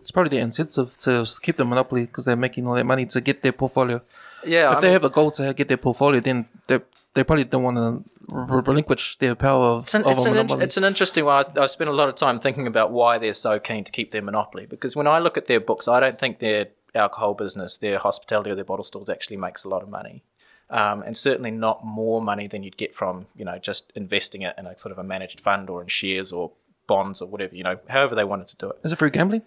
It's 0.00 0.10
probably 0.10 0.30
the 0.30 0.38
incentive 0.42 0.96
to 0.98 1.24
keep 1.42 1.56
the 1.56 1.64
monopoly 1.64 2.06
because 2.06 2.24
they're 2.24 2.34
making 2.36 2.66
all 2.66 2.74
that 2.74 2.86
money 2.86 3.06
to 3.06 3.20
get 3.20 3.42
their 3.42 3.52
portfolio. 3.52 4.02
Yeah, 4.44 4.72
if 4.72 4.78
I 4.78 4.80
they 4.80 4.86
mean, 4.88 4.92
have 4.94 5.04
a 5.04 5.10
goal 5.10 5.30
to 5.32 5.54
get 5.54 5.68
their 5.68 5.76
portfolio, 5.76 6.20
then 6.20 6.48
they 6.66 6.80
they 7.14 7.22
probably 7.22 7.44
don't 7.44 7.62
want 7.62 7.76
to 7.76 8.04
relinquish 8.32 9.16
their 9.18 9.34
power 9.34 9.64
of, 9.64 9.84
it's 9.84 9.94
an, 9.94 10.04
of 10.04 10.12
it's, 10.12 10.26
a 10.26 10.32
an, 10.32 10.50
in- 10.50 10.62
it's 10.62 10.76
an 10.76 10.84
interesting 10.84 11.24
one. 11.24 11.44
I- 11.56 11.62
I've 11.62 11.70
spent 11.70 11.88
a 11.88 11.92
lot 11.92 12.08
of 12.08 12.16
time 12.16 12.38
thinking 12.40 12.66
about 12.66 12.90
why 12.90 13.18
they're 13.18 13.32
so 13.34 13.60
keen 13.60 13.84
to 13.84 13.92
keep 13.92 14.10
their 14.10 14.22
monopoly 14.22 14.66
because 14.66 14.96
when 14.96 15.06
I 15.06 15.18
look 15.20 15.36
at 15.36 15.46
their 15.46 15.60
books, 15.60 15.86
I 15.86 16.00
don't 16.00 16.18
think 16.18 16.40
their 16.40 16.68
alcohol 16.94 17.34
business, 17.34 17.76
their 17.76 17.98
hospitality, 17.98 18.50
or 18.50 18.54
their 18.56 18.64
bottle 18.64 18.84
stores 18.84 19.08
actually 19.08 19.36
makes 19.36 19.62
a 19.64 19.68
lot 19.68 19.82
of 19.82 19.88
money. 19.88 20.24
Um, 20.72 21.02
and 21.02 21.18
certainly 21.18 21.50
not 21.50 21.84
more 21.84 22.22
money 22.22 22.46
than 22.46 22.62
you'd 22.62 22.78
get 22.78 22.94
from 22.94 23.26
you 23.36 23.44
know 23.44 23.58
just 23.58 23.92
investing 23.94 24.40
it 24.40 24.54
in 24.56 24.66
a 24.66 24.78
sort 24.78 24.90
of 24.90 24.98
a 24.98 25.04
managed 25.04 25.38
fund 25.38 25.68
or 25.68 25.82
in 25.82 25.88
shares 25.88 26.32
or 26.32 26.52
bonds 26.86 27.20
or 27.20 27.28
whatever 27.28 27.54
you 27.54 27.62
know 27.62 27.78
however 27.88 28.14
they 28.14 28.24
wanted 28.24 28.48
to 28.48 28.56
do 28.56 28.70
it. 28.70 28.78
Is 28.82 28.90
it 28.90 28.96
for 28.96 29.10
gambling? 29.10 29.42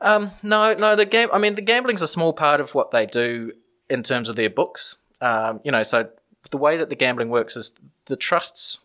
Um, 0.00 0.32
no, 0.42 0.74
no. 0.74 0.96
The 0.96 1.04
game. 1.04 1.28
I 1.32 1.38
mean, 1.38 1.54
the 1.54 1.62
gambling's 1.62 2.02
a 2.02 2.08
small 2.08 2.32
part 2.32 2.60
of 2.60 2.74
what 2.74 2.90
they 2.90 3.06
do 3.06 3.52
in 3.88 4.02
terms 4.02 4.28
of 4.28 4.36
their 4.36 4.50
books. 4.50 4.96
Um, 5.20 5.60
you 5.64 5.70
know, 5.70 5.82
so 5.82 6.08
the 6.50 6.56
way 6.56 6.76
that 6.78 6.88
the 6.88 6.96
gambling 6.96 7.28
works 7.28 7.56
is 7.56 7.72
the 8.06 8.16
trusts 8.16 8.78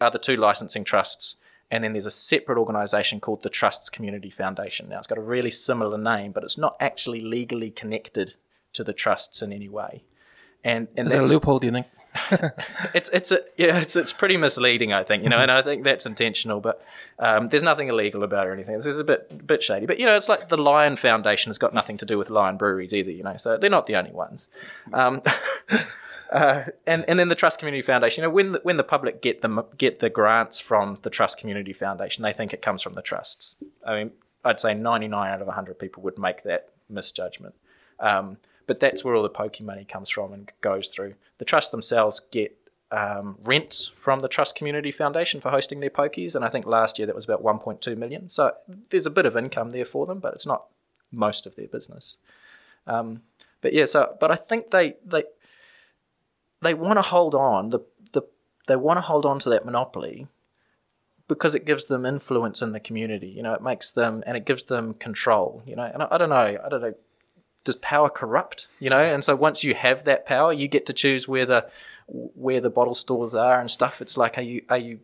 are 0.00 0.10
the 0.10 0.18
two 0.18 0.36
licensing 0.36 0.84
trusts, 0.84 1.36
and 1.70 1.82
then 1.82 1.92
there's 1.92 2.06
a 2.06 2.10
separate 2.10 2.58
organisation 2.58 3.20
called 3.20 3.42
the 3.42 3.50
Trusts 3.50 3.88
Community 3.88 4.30
Foundation. 4.30 4.88
Now, 4.88 4.98
it's 4.98 5.06
got 5.06 5.18
a 5.18 5.22
really 5.22 5.50
similar 5.50 5.98
name, 5.98 6.32
but 6.32 6.44
it's 6.44 6.58
not 6.58 6.76
actually 6.78 7.20
legally 7.20 7.70
connected 7.70 8.34
to 8.74 8.84
the 8.84 8.92
trusts 8.92 9.42
in 9.42 9.52
any 9.52 9.68
way. 9.68 10.04
And 10.64 10.88
and 10.96 11.06
Is 11.06 11.12
that 11.12 11.22
a 11.22 11.26
loophole? 11.26 11.58
Do 11.58 11.66
you 11.66 11.72
think? 11.72 11.86
it's 12.94 13.08
it's 13.10 13.30
a 13.30 13.40
yeah 13.56 13.78
it's 13.78 13.96
it's 13.96 14.12
pretty 14.12 14.36
misleading 14.36 14.92
I 14.92 15.04
think 15.04 15.22
you 15.22 15.28
know 15.28 15.38
and 15.38 15.50
I 15.50 15.62
think 15.62 15.84
that's 15.84 16.06
intentional 16.06 16.60
but 16.60 16.82
um, 17.18 17.48
there's 17.48 17.62
nothing 17.62 17.88
illegal 17.88 18.22
about 18.22 18.46
it 18.46 18.50
or 18.50 18.52
anything 18.52 18.74
it's, 18.74 18.86
it's 18.86 18.98
a 18.98 19.04
bit 19.04 19.46
bit 19.46 19.62
shady 19.62 19.86
but 19.86 19.98
you 19.98 20.06
know 20.06 20.16
it's 20.16 20.28
like 20.28 20.48
the 20.48 20.56
Lion 20.56 20.96
Foundation 20.96 21.50
has 21.50 21.58
got 21.58 21.74
nothing 21.74 21.96
to 21.98 22.06
do 22.06 22.18
with 22.18 22.30
Lion 22.30 22.56
breweries 22.56 22.94
either 22.94 23.10
you 23.10 23.22
know 23.22 23.36
so 23.36 23.56
they're 23.56 23.70
not 23.70 23.86
the 23.86 23.96
only 23.96 24.10
ones 24.10 24.48
um, 24.92 25.22
uh, 26.32 26.64
and 26.86 27.04
and 27.06 27.18
then 27.18 27.28
the 27.28 27.34
Trust 27.34 27.58
Community 27.58 27.82
Foundation 27.82 28.22
you 28.22 28.28
know 28.28 28.34
when 28.34 28.52
the, 28.52 28.60
when 28.62 28.78
the 28.78 28.84
public 28.84 29.20
get 29.22 29.42
the 29.42 29.64
get 29.76 30.00
the 30.00 30.10
grants 30.10 30.60
from 30.60 30.98
the 31.02 31.10
Trust 31.10 31.38
Community 31.38 31.72
Foundation 31.72 32.24
they 32.24 32.32
think 32.32 32.52
it 32.52 32.62
comes 32.62 32.82
from 32.82 32.94
the 32.94 33.02
trusts 33.02 33.56
I 33.86 33.96
mean 33.96 34.10
I'd 34.44 34.60
say 34.60 34.74
99 34.74 35.30
out 35.30 35.40
of 35.40 35.46
100 35.46 35.78
people 35.78 36.02
would 36.04 36.18
make 36.18 36.42
that 36.44 36.70
misjudgment 36.88 37.54
um, 38.00 38.38
but 38.68 38.78
that's 38.78 39.02
where 39.02 39.16
all 39.16 39.22
the 39.24 39.30
pokey 39.30 39.64
money 39.64 39.84
comes 39.84 40.10
from 40.10 40.32
and 40.32 40.52
goes 40.60 40.86
through. 40.88 41.14
The 41.38 41.44
trust 41.44 41.72
themselves 41.72 42.20
get 42.30 42.56
um, 42.92 43.38
rents 43.42 43.88
from 43.88 44.20
the 44.20 44.28
Trust 44.28 44.54
Community 44.54 44.92
Foundation 44.92 45.40
for 45.40 45.50
hosting 45.50 45.80
their 45.80 45.90
pokies, 45.90 46.36
and 46.36 46.44
I 46.44 46.50
think 46.50 46.66
last 46.66 46.98
year 46.98 47.06
that 47.06 47.14
was 47.14 47.24
about 47.24 47.42
1.2 47.42 47.96
million. 47.96 48.28
So 48.28 48.52
there's 48.90 49.06
a 49.06 49.10
bit 49.10 49.26
of 49.26 49.36
income 49.36 49.70
there 49.70 49.86
for 49.86 50.06
them, 50.06 50.20
but 50.20 50.34
it's 50.34 50.46
not 50.46 50.66
most 51.10 51.46
of 51.46 51.56
their 51.56 51.66
business. 51.66 52.18
Um, 52.86 53.22
but 53.62 53.72
yeah, 53.72 53.86
so 53.86 54.16
but 54.20 54.30
I 54.30 54.36
think 54.36 54.70
they 54.70 54.94
they 55.04 55.24
they 56.62 56.74
want 56.74 56.98
to 56.98 57.02
hold 57.02 57.34
on 57.34 57.70
the 57.70 57.80
the 58.12 58.22
they 58.66 58.76
want 58.76 58.98
to 58.98 59.02
hold 59.02 59.26
on 59.26 59.38
to 59.40 59.50
that 59.50 59.64
monopoly 59.64 60.28
because 61.26 61.54
it 61.54 61.66
gives 61.66 61.86
them 61.86 62.06
influence 62.06 62.62
in 62.62 62.72
the 62.72 62.80
community. 62.80 63.28
You 63.28 63.42
know, 63.42 63.54
it 63.54 63.62
makes 63.62 63.90
them 63.90 64.22
and 64.26 64.36
it 64.36 64.44
gives 64.44 64.64
them 64.64 64.94
control. 64.94 65.62
You 65.66 65.76
know, 65.76 65.90
and 65.92 66.02
I, 66.02 66.08
I 66.12 66.18
don't 66.18 66.30
know, 66.30 66.58
I 66.64 66.68
don't 66.68 66.82
know 66.82 66.94
does 67.68 67.76
power 67.94 68.08
corrupt 68.20 68.58
you 68.84 68.90
know 68.94 69.02
and 69.14 69.22
so 69.26 69.32
once 69.48 69.58
you 69.66 69.72
have 69.86 69.98
that 70.10 70.20
power 70.34 70.50
you 70.60 70.66
get 70.76 70.84
to 70.86 70.92
choose 71.02 71.22
where 71.32 71.46
the 71.52 71.60
where 72.44 72.60
the 72.66 72.70
bottle 72.78 72.94
stores 73.04 73.34
are 73.34 73.60
and 73.60 73.70
stuff 73.78 73.94
it's 74.04 74.16
like 74.22 74.34
are 74.38 74.42
you 74.52 74.58
are 74.68 74.78
you 74.86 74.94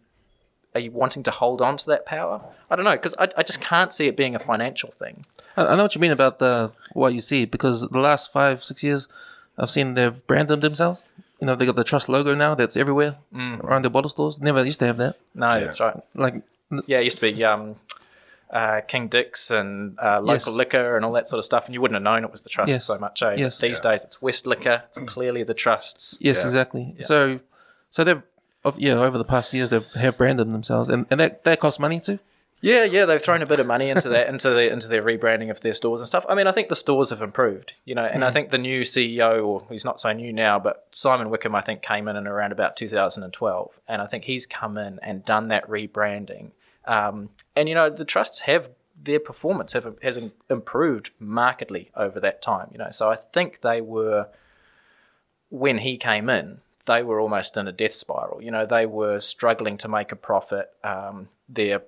are 0.74 0.80
you 0.80 0.90
wanting 1.02 1.22
to 1.22 1.30
hold 1.30 1.60
on 1.68 1.76
to 1.76 1.86
that 1.92 2.04
power 2.06 2.40
i 2.70 2.76
don't 2.76 2.84
know 2.90 2.92
because 3.00 3.14
I, 3.18 3.26
I 3.40 3.42
just 3.50 3.60
can't 3.60 3.92
see 3.92 4.06
it 4.08 4.16
being 4.16 4.34
a 4.34 4.38
financial 4.52 4.90
thing 4.90 5.24
I, 5.56 5.60
I 5.70 5.76
know 5.76 5.84
what 5.84 5.94
you 5.94 6.00
mean 6.00 6.10
about 6.20 6.38
the 6.44 6.72
what 6.94 7.12
you 7.14 7.20
see 7.20 7.44
because 7.44 7.76
the 7.96 8.00
last 8.08 8.32
five 8.32 8.56
six 8.64 8.82
years, 8.82 9.02
I've 9.58 9.70
seen 9.70 9.94
they've 9.94 10.18
branded 10.26 10.60
themselves. 10.62 11.04
You 11.40 11.46
know, 11.46 11.54
they 11.56 11.66
got 11.70 11.76
the 11.76 11.84
trust 11.92 12.08
logo 12.08 12.34
now 12.34 12.52
that's 12.56 12.76
everywhere 12.76 13.12
Mm. 13.32 13.62
around 13.62 13.82
their 13.84 13.90
bottle 13.96 14.08
stores. 14.16 14.40
Never 14.40 14.64
used 14.64 14.80
to 14.80 14.86
have 14.90 14.96
that. 15.04 15.14
no 15.34 15.50
that's 15.60 15.78
right 15.80 15.96
Like, 16.24 16.34
yeah 16.92 16.98
it 17.00 17.04
used 17.10 17.18
to 17.20 17.26
be 17.32 17.44
um 17.44 17.76
uh, 18.54 18.80
King 18.86 19.08
Dick's 19.08 19.50
and 19.50 19.98
uh, 20.00 20.20
local 20.20 20.52
Yes. 20.52 20.58
liquor 20.58 20.96
and 20.96 21.04
all 21.04 21.12
that 21.12 21.28
sort 21.28 21.38
of 21.38 21.44
stuff, 21.44 21.66
and 21.66 21.74
you 21.74 21.80
wouldn't 21.82 21.96
have 21.96 22.02
known 22.04 22.24
it 22.24 22.30
was 22.30 22.42
the 22.42 22.48
trust 22.48 22.70
Yes. 22.70 22.86
so 22.86 22.96
much. 22.98 23.20
Eh? 23.22 23.34
Yes. 23.36 23.58
These 23.58 23.80
days, 23.80 24.04
it's 24.04 24.22
West 24.22 24.46
Liquor. 24.46 24.84
It's 24.88 24.98
clearly 25.00 25.42
the 25.42 25.54
trusts. 25.54 26.16
Yes, 26.20 26.38
Yeah. 26.38 26.44
exactly. 26.44 26.94
So, 27.00 27.40
so 27.90 28.04
they've, 28.04 28.22
yeah, 28.76 28.92
over 28.94 29.18
the 29.18 29.24
past 29.24 29.52
years 29.52 29.70
they've 29.70 29.84
have 29.94 30.16
branded 30.16 30.52
themselves, 30.52 30.88
and, 30.88 31.04
and 31.10 31.20
that 31.20 31.44
that 31.44 31.60
costs 31.60 31.78
money 31.80 32.00
too. 32.00 32.18
Yeah, 32.60 32.84
yeah, 32.84 33.04
they've 33.04 33.20
thrown 33.20 33.42
a 33.42 33.46
bit 33.46 33.60
of 33.60 33.66
money 33.66 33.90
into 33.90 34.08
that, 34.08 34.26
into 34.32 34.48
the 34.48 34.72
into 34.72 34.88
their 34.88 35.02
rebranding 35.02 35.50
of 35.50 35.60
their 35.60 35.74
stores 35.74 36.00
and 36.00 36.08
stuff. 36.08 36.24
I 36.30 36.34
mean, 36.34 36.46
I 36.46 36.52
think 36.52 36.68
the 36.70 36.76
stores 36.76 37.10
have 37.10 37.20
improved, 37.20 37.74
you 37.84 37.94
know, 37.94 38.06
and 38.06 38.24
I 38.24 38.30
think 38.30 38.50
the 38.50 38.56
new 38.56 38.80
CEO, 38.80 39.44
or 39.44 39.66
he's 39.68 39.84
not 39.84 40.00
so 40.00 40.10
new 40.12 40.32
now, 40.32 40.58
but 40.58 40.86
Simon 40.92 41.28
Wickham, 41.28 41.54
I 41.54 41.60
think, 41.60 41.82
came 41.82 42.08
in 42.08 42.16
in 42.16 42.26
around 42.26 42.52
about 42.52 42.74
2012, 42.76 43.80
and 43.86 44.00
I 44.00 44.06
think 44.06 44.24
he's 44.24 44.46
come 44.46 44.78
in 44.78 44.98
and 45.02 45.24
done 45.24 45.48
that 45.48 45.68
rebranding. 45.68 46.52
Um, 46.86 47.30
and 47.56 47.68
you 47.68 47.74
know, 47.74 47.90
the 47.90 48.04
trusts 48.04 48.40
have 48.40 48.70
their 49.00 49.20
performance 49.20 49.72
have 49.72 49.96
has 50.02 50.30
improved 50.48 51.10
markedly 51.18 51.90
over 51.96 52.20
that 52.20 52.42
time, 52.42 52.68
you 52.72 52.78
know. 52.78 52.90
So 52.90 53.10
I 53.10 53.16
think 53.16 53.60
they 53.60 53.80
were 53.80 54.28
when 55.50 55.78
he 55.78 55.96
came 55.96 56.28
in, 56.28 56.60
they 56.86 57.02
were 57.02 57.20
almost 57.20 57.56
in 57.56 57.68
a 57.68 57.72
death 57.72 57.94
spiral. 57.94 58.42
You 58.42 58.50
know, 58.50 58.66
they 58.66 58.86
were 58.86 59.20
struggling 59.20 59.76
to 59.78 59.88
make 59.88 60.12
a 60.12 60.16
profit. 60.16 60.70
Um, 60.82 61.28
their 61.48 61.82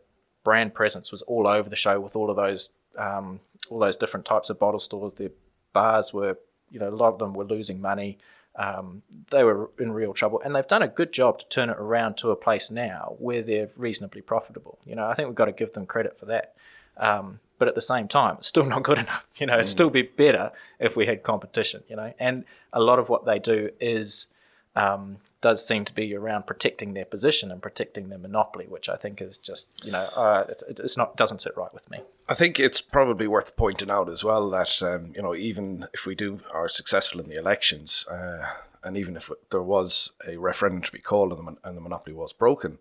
brand 0.44 0.74
presence 0.74 1.10
was 1.10 1.22
all 1.22 1.46
over 1.46 1.68
the 1.68 1.76
show 1.76 1.98
with 2.00 2.14
all 2.16 2.30
of 2.30 2.36
those 2.36 2.70
um, 2.96 3.40
all 3.70 3.78
those 3.78 3.96
different 3.96 4.24
types 4.24 4.50
of 4.50 4.58
bottle 4.58 4.80
stores. 4.80 5.14
Their 5.14 5.30
bars 5.72 6.12
were, 6.12 6.38
you 6.70 6.78
know, 6.78 6.88
a 6.88 6.90
lot 6.90 7.12
of 7.12 7.18
them 7.18 7.34
were 7.34 7.44
losing 7.44 7.80
money. 7.80 8.18
Um, 8.56 9.02
they 9.30 9.44
were 9.44 9.70
in 9.78 9.92
real 9.92 10.14
trouble, 10.14 10.40
and 10.42 10.54
they've 10.54 10.66
done 10.66 10.82
a 10.82 10.88
good 10.88 11.12
job 11.12 11.38
to 11.40 11.48
turn 11.48 11.68
it 11.68 11.76
around 11.78 12.16
to 12.18 12.30
a 12.30 12.36
place 12.36 12.70
now 12.70 13.14
where 13.18 13.42
they're 13.42 13.68
reasonably 13.76 14.22
profitable. 14.22 14.78
You 14.86 14.94
know, 14.96 15.06
I 15.06 15.14
think 15.14 15.28
we've 15.28 15.36
got 15.36 15.44
to 15.46 15.52
give 15.52 15.72
them 15.72 15.86
credit 15.86 16.18
for 16.18 16.26
that. 16.26 16.54
Um, 16.96 17.40
but 17.58 17.68
at 17.68 17.74
the 17.74 17.82
same 17.82 18.08
time, 18.08 18.36
it's 18.38 18.48
still 18.48 18.64
not 18.64 18.82
good 18.82 18.98
enough. 18.98 19.26
You 19.36 19.46
know, 19.46 19.54
it'd 19.54 19.68
still 19.68 19.90
be 19.90 20.02
better 20.02 20.52
if 20.78 20.96
we 20.96 21.04
had 21.06 21.22
competition. 21.22 21.82
You 21.88 21.96
know, 21.96 22.14
and 22.18 22.44
a 22.72 22.80
lot 22.80 22.98
of 22.98 23.10
what 23.10 23.26
they 23.26 23.38
do 23.38 23.70
is 23.80 24.28
um, 24.74 25.18
does 25.46 25.64
seem 25.64 25.84
to 25.84 25.94
be 25.94 26.12
around 26.12 26.44
protecting 26.44 26.94
their 26.94 27.04
position 27.04 27.52
and 27.52 27.62
protecting 27.62 28.08
their 28.08 28.18
monopoly, 28.18 28.66
which 28.68 28.88
I 28.88 28.96
think 28.96 29.22
is 29.22 29.38
just 29.38 29.68
you 29.84 29.92
know 29.92 30.08
uh, 30.16 30.42
it's, 30.48 30.64
it's 30.66 30.96
not 30.96 31.16
doesn't 31.16 31.40
sit 31.40 31.56
right 31.56 31.72
with 31.72 31.88
me. 31.88 32.00
I 32.28 32.34
think 32.34 32.58
it's 32.58 32.80
probably 32.80 33.28
worth 33.28 33.56
pointing 33.56 33.88
out 33.88 34.08
as 34.08 34.24
well 34.24 34.50
that 34.50 34.82
um, 34.82 35.12
you 35.14 35.22
know 35.22 35.36
even 35.36 35.86
if 35.94 36.04
we 36.04 36.16
do 36.16 36.40
are 36.52 36.68
successful 36.68 37.20
in 37.20 37.28
the 37.28 37.38
elections, 37.38 38.04
uh, 38.10 38.44
and 38.82 38.96
even 38.96 39.14
if 39.14 39.30
there 39.52 39.62
was 39.62 40.14
a 40.26 40.36
referendum 40.36 40.82
to 40.82 40.90
be 40.90 40.98
called 40.98 41.30
and 41.30 41.38
the, 41.38 41.44
mon- 41.44 41.58
and 41.62 41.76
the 41.76 41.80
monopoly 41.80 42.16
was 42.16 42.32
broken, 42.32 42.78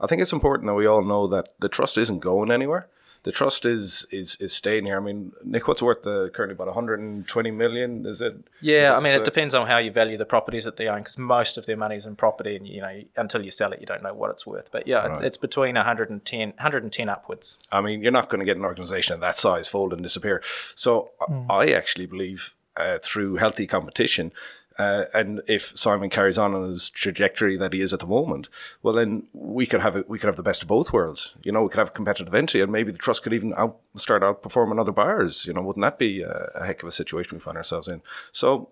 I 0.00 0.08
think 0.08 0.20
it's 0.20 0.32
important 0.32 0.66
that 0.66 0.74
we 0.74 0.88
all 0.88 1.04
know 1.04 1.28
that 1.28 1.54
the 1.60 1.68
trust 1.68 1.96
isn't 1.96 2.18
going 2.18 2.50
anywhere. 2.50 2.88
The 3.24 3.32
trust 3.32 3.66
is 3.66 4.06
is 4.10 4.36
is 4.40 4.52
staying 4.52 4.86
here. 4.86 4.96
I 4.96 5.00
mean, 5.00 5.32
Nick, 5.44 5.68
what's 5.68 5.82
worth 5.82 6.02
the 6.02 6.30
currently 6.32 6.54
about 6.54 6.68
120 6.68 7.50
million? 7.50 8.06
Is 8.06 8.20
it? 8.20 8.36
Yeah, 8.60 8.84
is 8.84 8.90
I 8.90 9.00
mean, 9.06 9.16
uh, 9.16 9.20
it 9.20 9.24
depends 9.24 9.54
on 9.54 9.66
how 9.66 9.78
you 9.78 9.90
value 9.90 10.16
the 10.16 10.24
properties 10.24 10.64
that 10.64 10.76
they 10.76 10.86
own, 10.88 11.00
because 11.00 11.18
most 11.18 11.58
of 11.58 11.66
their 11.66 11.76
money 11.76 11.96
is 11.96 12.06
in 12.06 12.16
property, 12.16 12.56
and 12.56 12.66
you 12.66 12.80
know, 12.80 13.02
until 13.16 13.44
you 13.44 13.50
sell 13.50 13.72
it, 13.72 13.80
you 13.80 13.86
don't 13.86 14.02
know 14.02 14.14
what 14.14 14.30
it's 14.30 14.46
worth. 14.46 14.68
But 14.70 14.86
yeah, 14.86 15.06
it's, 15.08 15.18
Right. 15.18 15.26
it's 15.26 15.36
between 15.36 15.74
110, 15.74 16.48
110 16.50 17.08
upwards. 17.08 17.58
I 17.72 17.80
mean, 17.80 18.02
you're 18.02 18.12
not 18.12 18.28
going 18.28 18.40
to 18.40 18.46
get 18.46 18.56
an 18.56 18.64
organization 18.64 19.14
of 19.14 19.20
that 19.20 19.36
size 19.36 19.68
fold 19.68 19.92
and 19.92 20.02
disappear. 20.02 20.42
So 20.74 21.10
I 21.48 21.64
I 21.64 21.66
actually 21.72 22.06
believe 22.06 22.54
uh, 22.76 22.98
through 23.02 23.36
healthy 23.36 23.66
competition, 23.66 24.32
uh, 24.78 25.04
and 25.12 25.42
if 25.48 25.76
Simon 25.76 26.08
carries 26.08 26.38
on 26.38 26.54
on 26.54 26.70
his 26.70 26.88
trajectory 26.88 27.56
that 27.56 27.72
he 27.72 27.80
is 27.80 27.92
at 27.92 27.98
the 28.00 28.06
moment, 28.06 28.48
well, 28.82 28.94
then 28.94 29.24
we 29.32 29.66
could 29.66 29.80
have 29.80 29.96
it. 29.96 30.08
We 30.08 30.18
could 30.18 30.28
have 30.28 30.36
the 30.36 30.42
best 30.42 30.62
of 30.62 30.68
both 30.68 30.92
worlds. 30.92 31.34
You 31.42 31.50
know, 31.50 31.62
we 31.62 31.68
could 31.68 31.78
have 31.78 31.94
competitive 31.94 32.34
entry, 32.34 32.60
and 32.60 32.70
maybe 32.70 32.92
the 32.92 32.98
trust 32.98 33.22
could 33.24 33.32
even 33.32 33.52
out, 33.54 33.78
start 33.96 34.22
outperforming 34.22 34.80
other 34.80 34.92
bars. 34.92 35.46
You 35.46 35.52
know, 35.52 35.62
wouldn't 35.62 35.82
that 35.82 35.98
be 35.98 36.22
a, 36.22 36.50
a 36.54 36.64
heck 36.66 36.82
of 36.82 36.88
a 36.88 36.92
situation 36.92 37.36
we 37.36 37.40
find 37.40 37.56
ourselves 37.56 37.88
in? 37.88 38.02
So 38.30 38.68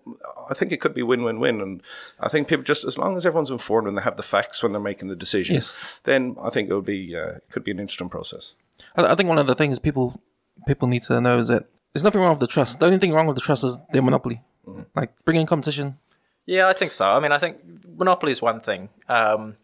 I 0.49 0.53
think 0.53 0.71
it 0.71 0.79
could 0.79 0.93
be 0.93 1.03
win-win-win, 1.03 1.59
and 1.61 1.83
I 2.19 2.29
think 2.29 2.47
people 2.47 2.63
just 2.63 2.85
as 2.85 2.97
long 2.97 3.17
as 3.17 3.25
everyone's 3.25 3.51
informed 3.51 3.87
and 3.87 3.97
they 3.97 4.01
have 4.03 4.17
the 4.17 4.23
facts 4.23 4.63
when 4.63 4.71
they're 4.71 4.81
making 4.81 5.09
the 5.09 5.15
decision, 5.15 5.55
Yes. 5.55 5.77
then 6.05 6.37
I 6.41 6.49
think 6.49 6.69
it 6.69 6.73
would 6.73 6.85
be 6.85 7.15
uh, 7.15 7.39
could 7.51 7.63
be 7.65 7.71
an 7.71 7.79
interesting 7.79 8.09
process. 8.09 8.53
I, 8.95 9.03
I 9.07 9.15
think 9.15 9.27
one 9.27 9.39
of 9.39 9.47
the 9.47 9.55
things 9.55 9.77
people 9.79 10.21
people 10.67 10.87
need 10.87 11.03
to 11.03 11.19
know 11.19 11.37
is 11.39 11.49
that 11.49 11.65
there's 11.93 12.03
nothing 12.03 12.21
wrong 12.21 12.31
with 12.31 12.39
the 12.39 12.47
trust. 12.47 12.79
The 12.79 12.85
only 12.85 12.97
thing 12.99 13.11
wrong 13.11 13.27
with 13.27 13.35
the 13.35 13.41
trust 13.41 13.63
is 13.63 13.77
their 13.91 14.01
monopoly. 14.01 14.41
Like 14.95 15.13
bringing 15.25 15.45
competition. 15.45 15.97
Yeah, 16.45 16.67
I 16.67 16.73
think 16.73 16.91
so. 16.91 17.11
I 17.11 17.19
mean, 17.19 17.31
I 17.31 17.37
think 17.37 17.57
monopoly 17.97 18.31
is 18.31 18.41
one 18.41 18.61
thing, 18.61 18.89
um, 19.09 19.57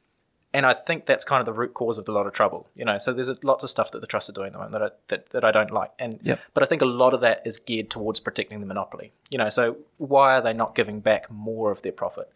and 0.54 0.66
I 0.66 0.74
think 0.74 1.06
that's 1.06 1.24
kind 1.24 1.40
of 1.40 1.46
the 1.46 1.54
root 1.54 1.74
cause 1.74 1.98
of 1.98 2.08
a 2.10 2.12
lot 2.12 2.28
of 2.28 2.34
trouble. 2.34 2.68
You 2.76 2.84
know, 2.86 2.98
so 2.98 3.14
there's 3.14 3.32
lots 3.44 3.64
of 3.64 3.70
stuff 3.70 3.92
that 3.92 4.02
the 4.02 4.08
trusts 4.08 4.30
are 4.30 4.34
doing 4.34 4.48
at 4.48 4.54
the 4.54 4.60
moment 4.60 4.74
that 4.74 4.82
I, 4.84 4.90
that, 5.08 5.30
that 5.30 5.46
I 5.46 5.52
don't 5.52 5.72
like, 5.72 5.92
and 5.98 6.20
Yep. 6.24 6.40
but 6.54 6.62
I 6.64 6.66
think 6.66 6.82
a 6.82 6.86
lot 6.86 7.14
of 7.14 7.22
that 7.22 7.42
is 7.46 7.58
geared 7.58 7.90
towards 7.90 8.20
protecting 8.20 8.60
the 8.60 8.66
monopoly. 8.66 9.14
You 9.30 9.38
know, 9.38 9.50
so 9.50 9.78
why 9.98 10.36
are 10.36 10.42
they 10.42 10.54
not 10.54 10.76
giving 10.76 11.00
back 11.00 11.32
more 11.32 11.72
of 11.72 11.82
their 11.84 11.92
profit? 11.94 12.32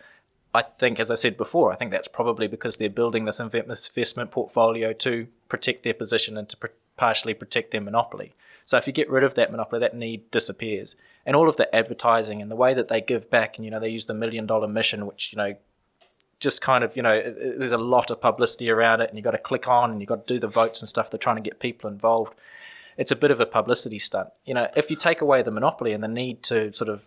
I 0.53 0.63
think, 0.63 0.99
as 0.99 1.11
I 1.11 1.15
said 1.15 1.37
before, 1.37 1.71
I 1.71 1.75
think 1.75 1.91
that's 1.91 2.07
probably 2.07 2.47
because 2.47 2.77
they're 2.77 2.89
building 2.89 3.25
this 3.25 3.39
investment 3.39 4.31
portfolio 4.31 4.93
to 4.93 5.27
protect 5.49 5.83
their 5.83 5.93
position 5.93 6.37
and 6.37 6.47
to 6.49 6.57
pr- 6.57 6.67
partially 6.95 7.33
protect 7.33 7.71
their 7.71 7.81
monopoly. 7.81 8.33
So 8.67 8.75
if 8.75 8.85
you 8.85 8.91
get 8.91 9.09
rid 9.09 9.23
of 9.23 9.35
that 9.35 9.49
monopoly, 9.49 9.79
that 9.79 9.95
need 9.95 10.29
disappears, 10.29 10.97
and 11.25 11.37
all 11.37 11.47
of 11.47 11.55
the 11.55 11.73
advertising 11.73 12.41
and 12.41 12.51
the 12.51 12.55
way 12.57 12.73
that 12.73 12.89
they 12.89 12.99
give 12.99 13.29
back, 13.29 13.55
and 13.55 13.63
you 13.63 13.71
know 13.71 13.79
they 13.79 13.87
use 13.87 14.07
the 14.07 14.13
million 14.13 14.45
dollar 14.45 14.67
mission, 14.67 15.05
which 15.05 15.31
you 15.31 15.37
know 15.37 15.55
just 16.41 16.61
kind 16.61 16.83
of 16.83 16.93
you 16.97 17.01
know 17.01 17.33
there's 17.57 17.71
a 17.71 17.77
lot 17.77 18.11
of 18.11 18.19
publicity 18.19 18.69
around 18.69 18.99
it, 18.99 19.07
and 19.07 19.17
you 19.17 19.23
got 19.23 19.31
to 19.31 19.37
click 19.37 19.69
on 19.69 19.89
and 19.89 20.01
you 20.01 20.05
got 20.05 20.27
to 20.27 20.33
do 20.33 20.37
the 20.37 20.49
votes 20.49 20.81
and 20.81 20.89
stuff. 20.89 21.09
They're 21.09 21.17
trying 21.17 21.37
to 21.37 21.41
get 21.41 21.61
people 21.61 21.89
involved. 21.89 22.33
It's 22.97 23.11
a 23.11 23.15
bit 23.15 23.31
of 23.31 23.39
a 23.39 23.45
publicity 23.45 23.99
stunt. 23.99 24.31
You 24.43 24.53
know, 24.53 24.67
if 24.75 24.91
you 24.91 24.97
take 24.97 25.21
away 25.21 25.41
the 25.43 25.51
monopoly 25.51 25.93
and 25.93 26.03
the 26.03 26.09
need 26.09 26.43
to 26.43 26.73
sort 26.73 26.89
of 26.89 27.05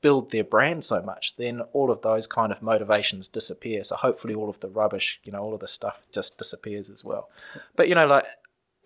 build 0.00 0.32
their 0.32 0.42
brand 0.42 0.84
so 0.84 1.00
much, 1.00 1.36
then 1.36 1.60
all 1.72 1.92
of 1.92 2.02
those 2.02 2.26
kind 2.26 2.50
of 2.50 2.60
motivations 2.60 3.28
disappear. 3.28 3.84
So 3.84 3.94
hopefully 3.94 4.34
all 4.34 4.48
of 4.48 4.58
the 4.58 4.68
rubbish, 4.68 5.20
you 5.22 5.30
know, 5.30 5.42
all 5.42 5.54
of 5.54 5.60
the 5.60 5.68
stuff 5.68 6.06
just 6.10 6.36
disappears 6.36 6.90
as 6.90 7.04
well. 7.04 7.30
But 7.76 7.88
you 7.88 7.94
know, 7.94 8.06
like 8.08 8.24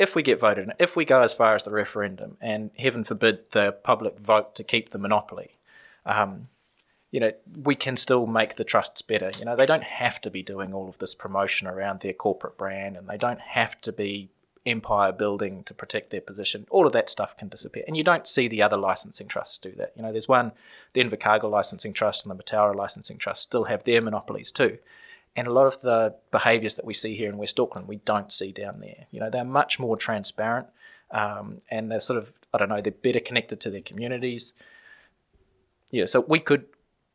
if 0.00 0.14
we 0.14 0.22
get 0.22 0.40
voted 0.40 0.72
if 0.78 0.96
we 0.96 1.04
go 1.04 1.20
as 1.20 1.34
far 1.34 1.54
as 1.54 1.62
the 1.62 1.70
referendum, 1.70 2.38
and 2.40 2.70
heaven 2.76 3.04
forbid 3.04 3.50
the 3.50 3.70
public 3.70 4.18
vote 4.18 4.54
to 4.54 4.64
keep 4.64 4.88
the 4.88 4.98
monopoly, 4.98 5.58
um, 6.06 6.48
you 7.10 7.20
know, 7.20 7.32
we 7.62 7.74
can 7.74 7.96
still 7.96 8.26
make 8.26 8.56
the 8.56 8.64
trusts 8.64 9.02
better. 9.02 9.30
You 9.38 9.44
know, 9.44 9.56
they 9.56 9.66
don't 9.66 9.84
have 9.84 10.20
to 10.22 10.30
be 10.30 10.42
doing 10.42 10.72
all 10.72 10.88
of 10.88 10.98
this 10.98 11.14
promotion 11.14 11.68
around 11.68 12.00
their 12.00 12.14
corporate 12.14 12.56
brand, 12.56 12.96
and 12.96 13.08
they 13.08 13.18
don't 13.18 13.40
have 13.40 13.78
to 13.82 13.92
be 13.92 14.30
empire 14.64 15.12
building 15.12 15.64
to 15.64 15.74
protect 15.74 16.10
their 16.10 16.20
position. 16.20 16.66
All 16.70 16.86
of 16.86 16.92
that 16.94 17.10
stuff 17.10 17.36
can 17.36 17.48
disappear, 17.48 17.84
and 17.86 17.94
you 17.94 18.02
don't 18.02 18.26
see 18.26 18.48
the 18.48 18.62
other 18.62 18.78
licensing 18.78 19.28
trusts 19.28 19.58
do 19.58 19.72
that. 19.72 19.92
You 19.96 20.02
know, 20.02 20.12
there's 20.12 20.28
one, 20.28 20.52
the 20.94 21.04
Invercargill 21.04 21.50
Licensing 21.50 21.92
Trust 21.92 22.24
and 22.24 22.30
the 22.30 22.42
Mataura 22.42 22.74
Licensing 22.74 23.18
Trust 23.18 23.42
still 23.42 23.64
have 23.64 23.84
their 23.84 24.00
monopolies 24.00 24.50
too. 24.50 24.78
And 25.36 25.46
a 25.46 25.52
lot 25.52 25.66
of 25.66 25.80
the 25.80 26.14
behaviours 26.30 26.74
that 26.74 26.84
we 26.84 26.92
see 26.92 27.14
here 27.14 27.28
in 27.28 27.38
West 27.38 27.58
Auckland, 27.60 27.86
we 27.86 27.96
don't 27.96 28.32
see 28.32 28.52
down 28.52 28.80
there. 28.80 29.06
You 29.10 29.20
know, 29.20 29.30
they're 29.30 29.44
much 29.44 29.78
more 29.78 29.96
transparent, 29.96 30.66
um, 31.10 31.58
and 31.70 31.90
they're 31.90 32.00
sort 32.00 32.18
of, 32.18 32.32
I 32.52 32.58
don't 32.58 32.68
know, 32.68 32.80
they're 32.80 32.92
better 32.92 33.20
connected 33.20 33.60
to 33.60 33.70
their 33.70 33.80
communities. 33.80 34.52
Yeah, 35.92 36.06
so 36.06 36.20
we 36.20 36.40
could 36.40 36.66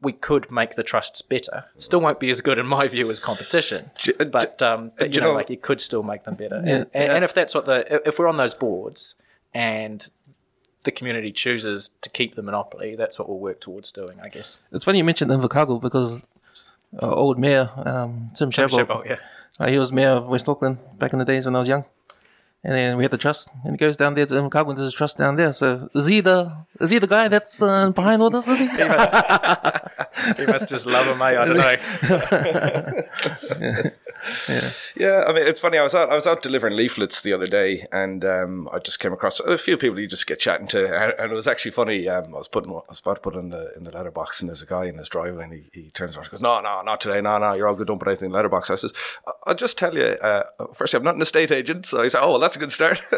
we 0.01 0.13
could 0.13 0.51
make 0.51 0.75
the 0.75 0.84
trusts 0.84 1.21
better. 1.21 1.65
Still 1.78 1.99
won't 1.99 2.19
be 2.19 2.30
as 2.30 2.41
good 2.41 2.60
in 2.60 2.65
my 2.65 2.88
view 2.88 3.10
as 3.10 3.19
competition, 3.19 3.91
uh, 4.19 4.25
but 4.25 4.62
um, 4.62 4.91
but 4.97 5.13
you 5.13 5.21
know, 5.21 5.34
like 5.34 5.49
you 5.49 5.58
could 5.58 5.82
still 5.82 6.04
make 6.04 6.23
them 6.23 6.36
better. 6.36 6.62
Yeah, 6.65 6.75
and, 6.75 6.88
and, 6.93 7.12
and 7.12 7.23
if 7.23 7.34
that's 7.34 7.56
what 7.56 7.65
the 7.65 8.08
if 8.08 8.19
we're 8.19 8.28
on 8.28 8.38
those 8.38 8.54
boards 8.54 9.15
and 9.54 10.10
the 10.84 10.91
community 10.91 11.32
chooses 11.32 11.89
to 12.01 12.10
keep 12.10 12.36
the 12.36 12.43
monopoly, 12.43 12.95
that's 12.95 13.17
what 13.17 13.28
we'll 13.28 13.39
work 13.39 13.60
towards 13.60 13.91
doing, 13.91 14.19
I 14.23 14.30
guess. 14.30 14.60
It's 14.71 14.86
funny 14.86 14.99
you 14.99 15.04
mentioned 15.04 15.32
the 15.32 15.38
Invercargill 15.38 15.82
because 15.82 16.21
uh, 17.01 17.10
old 17.10 17.39
mayor 17.39 17.69
um, 17.77 18.31
Tim, 18.36 18.51
Tim 18.51 18.69
Shadbolt, 18.69 18.88
Shadbolt, 18.88 19.05
yeah. 19.05 19.15
uh, 19.60 19.67
he 19.67 19.77
was 19.77 19.91
mayor 19.91 20.10
of 20.10 20.27
West 20.27 20.47
Auckland 20.47 20.77
back 20.97 21.13
in 21.13 21.19
the 21.19 21.25
days 21.25 21.45
when 21.45 21.55
I 21.55 21.60
was 21.60 21.67
young. 21.67 21.86
And 22.63 22.73
then 22.73 22.97
we 22.97 23.03
had 23.03 23.12
the 23.12 23.19
trust, 23.19 23.49
and 23.63 23.73
he 23.73 23.77
goes 23.77 23.95
down 23.95 24.15
there 24.15 24.25
to 24.25 24.39
and 24.39 24.51
there's 24.51 24.88
a 24.88 24.91
trust 24.91 25.19
down 25.19 25.36
there. 25.36 25.53
So 25.53 25.88
is 25.93 26.08
he 26.08 26.21
the 26.21 26.65
is 26.81 26.89
he 26.89 26.97
the 26.97 27.05
guy 27.05 27.27
that's 27.27 27.62
uh, 27.62 27.91
behind 27.91 28.23
all 28.23 28.31
this? 28.31 28.47
Is 28.47 28.58
he? 28.60 28.67
You 30.38 30.47
must 30.47 30.69
just 30.69 30.86
love 30.86 31.08
him, 31.08 31.17
mate. 31.19 31.38
I 31.38 31.45
don't 31.45 31.58
know. 31.58 31.75
Yeah, 34.47 34.71
yeah, 34.95 35.23
I 35.27 35.33
mean, 35.33 35.43
it's 35.45 35.59
funny. 35.59 35.77
I 35.77 35.83
was 35.83 35.93
out, 35.93 36.09
I 36.11 36.15
was 36.15 36.25
out 36.27 36.41
delivering 36.41 36.75
leaflets 36.75 37.21
the 37.21 37.33
other 37.33 37.47
day, 37.47 37.88
and 37.91 38.23
um, 38.25 38.69
I 38.71 38.79
just 38.79 38.99
came 38.99 39.13
across 39.13 39.39
a 39.39 39.57
few 39.57 39.77
people 39.77 39.99
you 39.99 40.07
just 40.07 40.27
get 40.27 40.39
chatting 40.39 40.67
to, 40.67 40.85
and, 40.85 41.13
and 41.19 41.31
it 41.31 41.35
was 41.35 41.47
actually 41.47 41.71
funny. 41.71 42.07
Um, 42.07 42.33
I 42.33 42.38
was 42.38 42.47
putting, 42.47 42.71
I 42.71 42.81
was 42.89 42.99
about 42.99 43.15
to 43.15 43.21
put 43.21 43.35
in 43.35 43.49
the 43.49 43.73
in 43.75 43.83
the 43.83 43.91
letterbox, 43.91 44.41
and 44.41 44.49
there's 44.49 44.61
a 44.61 44.65
guy 44.65 44.85
in 44.85 44.97
his 44.97 45.09
driveway, 45.09 45.43
and 45.43 45.53
he, 45.53 45.63
he 45.73 45.89
turns 45.91 46.15
around 46.15 46.25
and 46.25 46.31
goes, 46.31 46.41
"No, 46.41 46.59
no, 46.61 46.81
not 46.81 47.01
today. 47.01 47.21
No, 47.21 47.38
no, 47.38 47.53
you're 47.53 47.67
all 47.67 47.75
good. 47.75 47.88
Don't 47.88 47.99
put 47.99 48.07
anything 48.07 48.27
in 48.27 48.31
the 48.31 48.35
letterbox." 48.38 48.69
I 48.69 48.75
says, 48.75 48.93
"I- 49.27 49.31
"I'll 49.47 49.55
just 49.55 49.77
tell 49.77 49.95
you. 49.95 50.03
Uh, 50.03 50.43
firstly, 50.73 50.97
I'm 50.97 51.03
not 51.03 51.15
an 51.15 51.21
estate 51.21 51.51
agent." 51.51 51.85
So 51.85 52.01
I 52.01 52.07
said, 52.07 52.21
"Oh, 52.23 52.31
well, 52.31 52.39
that's 52.39 52.55
a 52.55 52.59
good 52.59 52.71
start." 52.71 53.01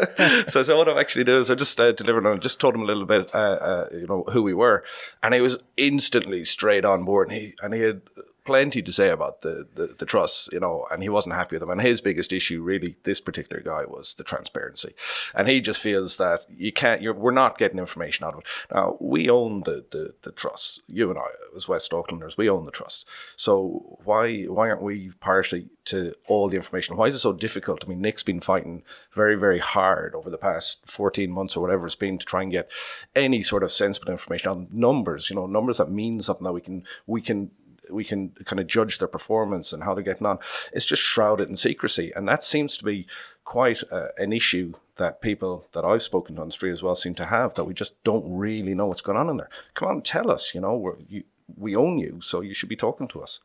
so 0.48 0.60
I 0.60 0.62
said, 0.62 0.76
"What 0.76 0.88
I'm 0.88 0.98
actually 0.98 1.24
doing 1.24 1.40
is 1.40 1.50
I 1.50 1.54
just 1.54 1.78
uh, 1.80 1.92
delivered 1.92 2.26
on, 2.26 2.40
just 2.40 2.60
told 2.60 2.74
him 2.74 2.82
a 2.82 2.86
little 2.86 3.06
bit, 3.06 3.34
uh, 3.34 3.38
uh, 3.38 3.86
you 3.92 4.06
know, 4.06 4.24
who 4.32 4.42
we 4.42 4.54
were, 4.54 4.84
and 5.22 5.32
he 5.34 5.40
was 5.40 5.58
instantly 5.76 6.44
straight 6.44 6.84
on 6.84 7.04
board, 7.04 7.28
and 7.28 7.36
he 7.36 7.54
and 7.62 7.74
he 7.74 7.80
had." 7.80 8.02
Plenty 8.48 8.80
to 8.80 8.90
say 8.90 9.10
about 9.10 9.42
the, 9.42 9.68
the, 9.74 9.94
the 9.98 10.06
trusts, 10.06 10.48
you 10.50 10.58
know, 10.58 10.86
and 10.90 11.02
he 11.02 11.10
wasn't 11.10 11.34
happy 11.34 11.54
with 11.54 11.60
them. 11.60 11.68
And 11.68 11.82
his 11.82 12.00
biggest 12.00 12.32
issue, 12.32 12.62
really, 12.62 12.96
this 13.04 13.20
particular 13.20 13.62
guy 13.62 13.82
was 13.86 14.14
the 14.14 14.24
transparency. 14.24 14.94
And 15.34 15.48
he 15.48 15.60
just 15.60 15.82
feels 15.82 16.16
that 16.16 16.46
you 16.48 16.72
can't, 16.72 17.02
you're, 17.02 17.12
we're 17.12 17.30
not 17.30 17.58
getting 17.58 17.78
information 17.78 18.24
out 18.24 18.32
of 18.32 18.40
it. 18.40 18.46
Now, 18.72 18.96
we 19.02 19.28
own 19.28 19.64
the, 19.64 19.84
the, 19.90 20.14
the 20.22 20.32
trusts. 20.32 20.80
You 20.86 21.10
and 21.10 21.18
I, 21.18 21.26
as 21.54 21.68
West 21.68 21.92
Aucklanders, 21.92 22.38
we 22.38 22.48
own 22.48 22.64
the 22.64 22.70
trust. 22.70 23.06
So 23.36 23.98
why, 24.04 24.44
why 24.44 24.70
aren't 24.70 24.82
we 24.82 25.10
party 25.20 25.68
to 25.84 26.14
all 26.26 26.48
the 26.48 26.56
information? 26.56 26.96
Why 26.96 27.08
is 27.08 27.16
it 27.16 27.18
so 27.18 27.34
difficult? 27.34 27.84
I 27.84 27.88
mean, 27.88 28.00
Nick's 28.00 28.22
been 28.22 28.40
fighting 28.40 28.82
very, 29.14 29.34
very 29.34 29.58
hard 29.58 30.14
over 30.14 30.30
the 30.30 30.38
past 30.38 30.90
14 30.90 31.30
months 31.30 31.54
or 31.54 31.60
whatever 31.60 31.84
it's 31.84 31.96
been 31.96 32.16
to 32.16 32.24
try 32.24 32.40
and 32.40 32.50
get 32.50 32.70
any 33.14 33.42
sort 33.42 33.62
of 33.62 33.70
sensible 33.70 34.10
information 34.10 34.48
on 34.48 34.68
numbers, 34.72 35.28
you 35.28 35.36
know, 35.36 35.44
numbers 35.44 35.76
that 35.76 35.90
mean 35.90 36.20
something 36.20 36.44
that 36.44 36.54
we 36.54 36.62
can, 36.62 36.84
we 37.06 37.20
can 37.20 37.50
we 37.90 38.04
can 38.04 38.30
kind 38.44 38.60
of 38.60 38.66
judge 38.66 38.98
their 38.98 39.08
performance 39.08 39.72
and 39.72 39.84
how 39.84 39.94
they're 39.94 40.02
getting 40.02 40.26
on. 40.26 40.38
It's 40.72 40.86
just 40.86 41.02
shrouded 41.02 41.48
in 41.48 41.56
secrecy, 41.56 42.12
and 42.14 42.28
that 42.28 42.44
seems 42.44 42.76
to 42.78 42.84
be 42.84 43.06
quite 43.44 43.82
uh, 43.90 44.08
an 44.18 44.32
issue 44.32 44.74
that 44.96 45.20
people 45.20 45.66
that 45.72 45.84
I've 45.84 46.02
spoken 46.02 46.36
to 46.36 46.42
on 46.42 46.48
the 46.48 46.52
street 46.52 46.72
as 46.72 46.82
well 46.82 46.94
seem 46.94 47.14
to 47.16 47.26
have. 47.26 47.54
That 47.54 47.64
we 47.64 47.74
just 47.74 48.02
don't 48.04 48.24
really 48.26 48.74
know 48.74 48.86
what's 48.86 49.00
going 49.00 49.18
on 49.18 49.28
in 49.28 49.36
there. 49.36 49.50
Come 49.74 49.88
on, 49.88 50.02
tell 50.02 50.30
us. 50.30 50.54
You 50.54 50.60
know, 50.60 50.76
we're, 50.76 50.96
you, 51.08 51.24
we 51.56 51.74
own 51.74 51.98
you, 51.98 52.20
so 52.20 52.40
you 52.40 52.54
should 52.54 52.68
be 52.68 52.76
talking 52.76 53.08
to 53.08 53.22
us. 53.22 53.40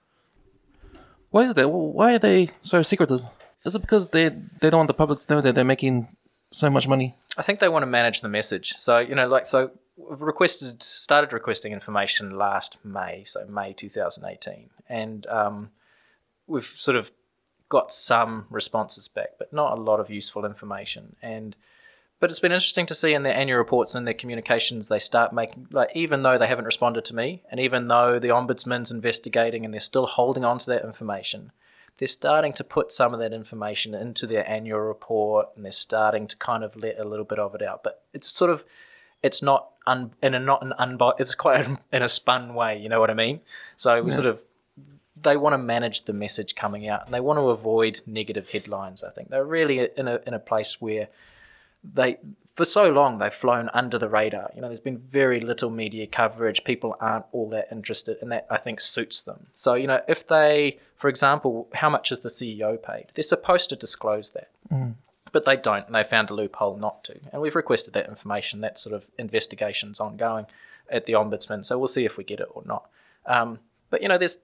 Why 1.29 1.43
is 1.43 1.53
that? 1.55 1.69
Why 1.69 2.15
are 2.15 2.19
they 2.19 2.49
so 2.61 2.81
secretive? 2.81 3.23
Is 3.65 3.75
it 3.75 3.81
because 3.81 4.07
they 4.09 4.29
they 4.29 4.69
don't 4.69 4.79
want 4.79 4.87
the 4.87 4.93
public 4.93 5.19
to 5.19 5.33
know 5.33 5.41
that 5.41 5.55
they're 5.55 5.63
making 5.63 6.15
so 6.51 6.69
much 6.69 6.87
money? 6.87 7.15
I 7.37 7.41
think 7.41 7.59
they 7.59 7.69
want 7.69 7.83
to 7.83 7.87
manage 7.87 8.21
the 8.21 8.29
message. 8.29 8.75
So 8.77 8.99
you 8.99 9.15
know, 9.15 9.27
like 9.27 9.47
so 9.47 9.59
we've 9.65 9.71
requested 9.97 10.81
started 10.81 11.33
requesting 11.33 11.71
information 11.71 12.37
last 12.37 12.83
May, 12.83 13.23
so 13.23 13.45
May 13.45 13.73
2018, 13.73 14.69
and 14.89 15.27
um, 15.27 15.71
we've 16.47 16.71
sort 16.75 16.97
of 16.97 17.11
got 17.69 17.93
some 17.93 18.45
responses 18.49 19.07
back, 19.07 19.29
but 19.39 19.51
not 19.51 19.77
a 19.77 19.81
lot 19.81 19.99
of 19.99 20.09
useful 20.09 20.45
information. 20.45 21.15
And 21.21 21.55
but 22.19 22.29
it's 22.29 22.39
been 22.39 22.51
interesting 22.51 22.85
to 22.85 22.95
see 22.95 23.13
in 23.13 23.23
their 23.23 23.35
annual 23.35 23.57
reports 23.57 23.93
and 23.93 24.01
in 24.01 24.05
their 24.05 24.13
communications 24.13 24.87
they 24.87 24.99
start 24.99 25.33
making 25.33 25.67
like 25.71 25.89
even 25.93 26.21
though 26.21 26.37
they 26.37 26.47
haven't 26.47 26.65
responded 26.65 27.05
to 27.05 27.15
me, 27.15 27.43
and 27.51 27.59
even 27.59 27.87
though 27.87 28.19
the 28.19 28.29
ombudsman's 28.29 28.91
investigating 28.91 29.65
and 29.65 29.73
they're 29.73 29.81
still 29.81 30.05
holding 30.05 30.45
on 30.45 30.59
to 30.59 30.65
that 30.67 30.85
information. 30.85 31.51
They're 31.97 32.07
starting 32.07 32.53
to 32.53 32.63
put 32.63 32.91
some 32.91 33.13
of 33.13 33.19
that 33.19 33.33
information 33.33 33.93
into 33.93 34.25
their 34.25 34.49
annual 34.49 34.79
report 34.79 35.49
and 35.55 35.63
they're 35.63 35.71
starting 35.71 36.25
to 36.25 36.35
kind 36.37 36.63
of 36.63 36.75
let 36.75 36.97
a 36.97 37.03
little 37.03 37.23
bit 37.23 37.37
of 37.37 37.53
it 37.53 37.61
out. 37.61 37.83
But 37.83 38.01
it's 38.13 38.31
sort 38.31 38.49
of 38.49 38.65
it's 39.23 39.41
not 39.41 39.69
un, 39.87 40.11
in 40.21 40.33
a 40.33 40.39
not 40.39 40.61
an 40.63 40.73
unbi- 40.79 41.19
it's 41.19 41.33
quite 41.33 41.65
in 41.91 42.03
a 42.03 42.09
spun 42.09 42.53
way 42.53 42.77
you 42.77 42.89
know 42.89 42.99
what 42.99 43.09
i 43.09 43.13
mean? 43.13 43.39
So 43.77 44.03
we 44.03 44.11
yeah. 44.11 44.15
sort 44.15 44.27
of 44.27 44.41
they 45.19 45.37
want 45.37 45.53
to 45.53 45.57
manage 45.57 46.03
the 46.03 46.13
message 46.13 46.53
coming 46.53 46.87
out 46.87 47.05
and 47.05 47.13
they 47.13 47.21
want 47.21 47.37
to 47.37 47.49
avoid 47.49 48.01
negative 48.05 48.51
headlines 48.51 49.03
i 49.03 49.09
think. 49.09 49.29
They're 49.29 49.45
really 49.45 49.89
in 49.97 50.07
a 50.07 50.19
in 50.27 50.33
a 50.33 50.39
place 50.39 50.79
where 50.79 51.07
they 51.83 52.17
for 52.53 52.65
so 52.65 52.89
long 52.89 53.17
they've 53.17 53.33
flown 53.33 53.69
under 53.73 53.97
the 53.97 54.09
radar. 54.09 54.51
You 54.53 54.61
know 54.61 54.67
there's 54.67 54.79
been 54.79 54.99
very 54.99 55.39
little 55.39 55.69
media 55.69 56.05
coverage. 56.05 56.63
People 56.63 56.95
aren't 56.99 57.25
all 57.31 57.49
that 57.49 57.67
interested 57.71 58.17
and 58.21 58.31
that 58.31 58.45
i 58.49 58.57
think 58.57 58.79
suits 58.79 59.21
them. 59.21 59.47
So 59.53 59.73
you 59.73 59.87
know 59.87 60.01
if 60.07 60.27
they 60.27 60.77
for 60.95 61.07
example 61.07 61.69
how 61.73 61.89
much 61.89 62.11
is 62.11 62.19
the 62.19 62.29
ceo 62.29 62.81
paid? 62.81 63.07
They're 63.13 63.23
supposed 63.23 63.69
to 63.69 63.75
disclose 63.75 64.31
that. 64.31 64.49
Mm 64.71 64.95
but 65.33 65.45
they 65.45 65.57
don't, 65.57 65.85
and 65.87 65.95
they 65.95 66.03
found 66.03 66.29
a 66.29 66.33
loophole 66.33 66.77
not 66.77 67.03
to. 67.05 67.19
And 67.33 67.41
we've 67.41 67.55
requested 67.55 67.93
that 67.95 68.07
information. 68.07 68.61
That 68.61 68.79
sort 68.79 68.95
of 68.95 69.09
investigation's 69.17 69.99
ongoing 69.99 70.45
at 70.89 71.05
the 71.05 71.13
ombudsman, 71.13 71.65
so 71.65 71.77
we'll 71.77 71.87
see 71.87 72.05
if 72.05 72.15
we 72.15 72.23
get 72.23 72.39
it 72.39 72.47
or 72.51 72.63
not. 72.65 72.87
Um, 73.25 73.59
but 73.89 74.01
you 74.01 74.07
know, 74.07 74.17
there's 74.17 74.37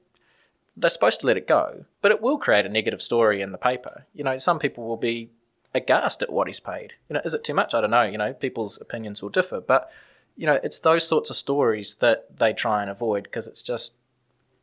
they're 0.75 0.89
supposed 0.89 1.21
to 1.21 1.28
let 1.28 1.38
it 1.38 1.47
go, 1.47 1.86
but 2.02 2.12
it 2.12 2.21
will 2.21 2.38
create 2.38 2.65
a 2.65 2.69
negative 2.69 3.02
story 3.02 3.41
in 3.41 3.52
the 3.52 3.58
paper. 3.58 4.06
You 4.13 4.23
know, 4.23 4.38
some 4.38 4.60
people 4.60 4.88
will 4.88 4.97
be 4.97 5.30
aghast 5.75 6.21
at 6.23 6.32
what 6.32 6.47
he's 6.47 6.60
paid. 6.60 6.93
You 7.08 7.15
know, 7.15 7.21
is 7.23 7.34
it 7.34 7.43
too 7.43 7.54
much? 7.54 7.73
I 7.73 7.82
don't 7.82 7.91
know. 7.91 8.04
You 8.04 8.17
know, 8.17 8.34
people's 8.34 8.80
opinions 8.82 9.21
will 9.21 9.30
differ, 9.30 9.62
but 9.62 9.91
you 10.36 10.47
know, 10.47 10.60
it's 10.63 10.80
those 10.80 11.08
sorts 11.08 11.30
of 11.30 11.36
stories 11.36 11.95
that 11.95 12.38
they 12.38 12.54
try 12.54 12.82
and 12.82 12.89
avoid 12.89 13.23
because 13.23 13.45
it's 13.45 13.62
just, 13.62 13.95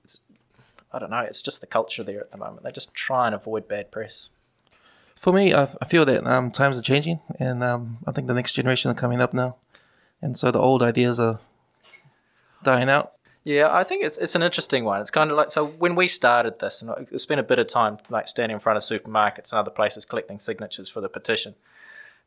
it's, 0.03 0.23
I 0.91 0.99
don't 0.99 1.11
know, 1.11 1.21
it's 1.21 1.43
just 1.43 1.61
the 1.61 1.67
culture 1.67 2.03
there 2.03 2.21
at 2.21 2.31
the 2.31 2.39
moment. 2.39 2.63
They 2.63 2.73
just 2.73 2.95
try 2.95 3.27
and 3.27 3.35
avoid 3.35 3.69
bad 3.69 3.91
press 3.91 4.31
for 5.17 5.33
me, 5.33 5.55
I, 5.55 5.65
I 5.81 5.85
feel 5.87 6.05
that 6.05 6.27
um, 6.27 6.51
times 6.51 6.79
are 6.79 6.83
changing, 6.83 7.21
and 7.39 7.65
um, 7.65 7.99
I 8.07 8.13
think 8.13 8.29
the 8.29 8.35
next 8.35 8.53
generation 8.53 8.91
are 8.91 8.95
coming 8.95 9.21
up 9.21 9.33
now, 9.33 9.57
and 10.23 10.37
so 10.37 10.51
the 10.51 10.59
old 10.59 10.83
ideas 10.83 11.19
are 11.19 11.41
dying 12.63 12.89
out. 12.89 13.13
Yeah, 13.43 13.73
I 13.73 13.85
think 13.85 14.05
it's 14.05 14.19
it's 14.19 14.35
an 14.35 14.43
interesting 14.43 14.85
one. 14.85 15.01
It's 15.01 15.11
kind 15.11 15.31
of 15.31 15.37
like 15.37 15.51
so 15.51 15.67
when 15.67 15.95
we 15.95 16.07
started 16.09 16.59
this, 16.59 16.83
and 16.83 16.91
I 16.91 17.17
spent 17.17 17.41
a 17.41 17.45
bit 17.45 17.59
of 17.59 17.67
time 17.67 17.99
like 18.11 18.29
standing 18.29 18.57
in 18.57 18.61
front 18.61 18.77
of 18.77 18.83
supermarkets 18.83 19.53
and 19.53 19.59
other 19.59 19.71
places 19.71 20.05
collecting 20.05 20.39
signatures 20.39 20.91
for 20.91 21.01
the 21.01 21.09
petition, 21.09 21.55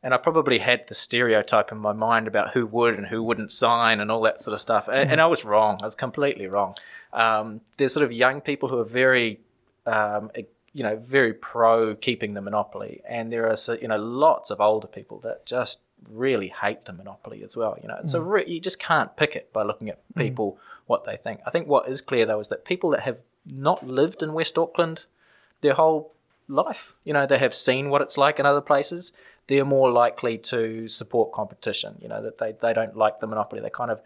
and 0.02 0.12
I 0.12 0.16
probably 0.16 0.58
had 0.58 0.88
the 0.88 0.94
stereotype 0.94 1.70
in 1.70 1.78
my 1.78 1.92
mind 1.92 2.26
about 2.26 2.54
who 2.54 2.66
would 2.66 2.94
and 2.94 3.06
who 3.06 3.22
wouldn't 3.22 3.52
sign 3.52 4.00
and 4.00 4.10
all 4.10 4.22
that 4.22 4.40
sort 4.40 4.54
of 4.54 4.60
stuff, 4.60 4.88
and, 4.88 5.08
mm. 5.08 5.12
and 5.12 5.20
I 5.20 5.26
was 5.26 5.44
wrong. 5.44 5.78
I 5.82 5.84
was 5.84 5.94
completely 5.94 6.46
wrong. 6.46 6.74
Um, 7.12 7.60
there's 7.76 7.92
sort 7.92 8.04
of 8.04 8.12
young 8.12 8.40
people 8.40 8.68
who 8.68 8.78
are 8.78 8.84
very 8.84 9.40
um, 9.86 10.30
you 10.72 10.82
know, 10.82 10.96
very 10.96 11.32
pro 11.32 11.94
keeping 11.94 12.34
the 12.34 12.40
monopoly, 12.40 13.02
and 13.08 13.32
there 13.32 13.48
are 13.48 13.56
you 13.80 13.88
know 13.88 13.98
lots 13.98 14.50
of 14.50 14.60
older 14.60 14.86
people 14.86 15.18
that 15.20 15.44
just 15.46 15.80
really 16.08 16.48
hate 16.48 16.84
the 16.84 16.92
monopoly 16.92 17.42
as 17.42 17.56
well. 17.56 17.78
You 17.82 17.88
know, 17.88 17.96
mm. 18.02 18.08
so 18.08 18.20
re- 18.20 18.44
you 18.46 18.60
just 18.60 18.78
can't 18.78 19.16
pick 19.16 19.34
it 19.34 19.52
by 19.52 19.62
looking 19.62 19.88
at 19.88 19.98
mm. 20.14 20.22
people 20.22 20.52
mm. 20.52 20.58
what 20.86 21.04
they 21.04 21.16
think. 21.16 21.40
I 21.46 21.50
think 21.50 21.66
what 21.66 21.88
is 21.88 22.00
clear 22.00 22.24
though 22.26 22.40
is 22.40 22.48
that 22.48 22.64
people 22.64 22.90
that 22.90 23.00
have 23.00 23.18
not 23.46 23.86
lived 23.86 24.22
in 24.22 24.32
West 24.32 24.56
Auckland 24.58 25.06
their 25.60 25.74
whole 25.74 26.12
life, 26.48 26.94
you 27.04 27.12
know, 27.12 27.26
they 27.26 27.38
have 27.38 27.54
seen 27.54 27.90
what 27.90 28.02
it's 28.02 28.16
like 28.16 28.38
in 28.38 28.46
other 28.46 28.60
places. 28.60 29.12
They're 29.46 29.64
more 29.64 29.90
likely 29.90 30.38
to 30.38 30.88
support 30.88 31.32
competition. 31.32 31.96
You 32.00 32.08
know, 32.08 32.22
that 32.22 32.38
they 32.38 32.52
they 32.52 32.72
don't 32.72 32.96
like 32.96 33.20
the 33.20 33.26
monopoly. 33.26 33.60
They 33.60 33.70
kind 33.70 33.90
of 33.90 34.00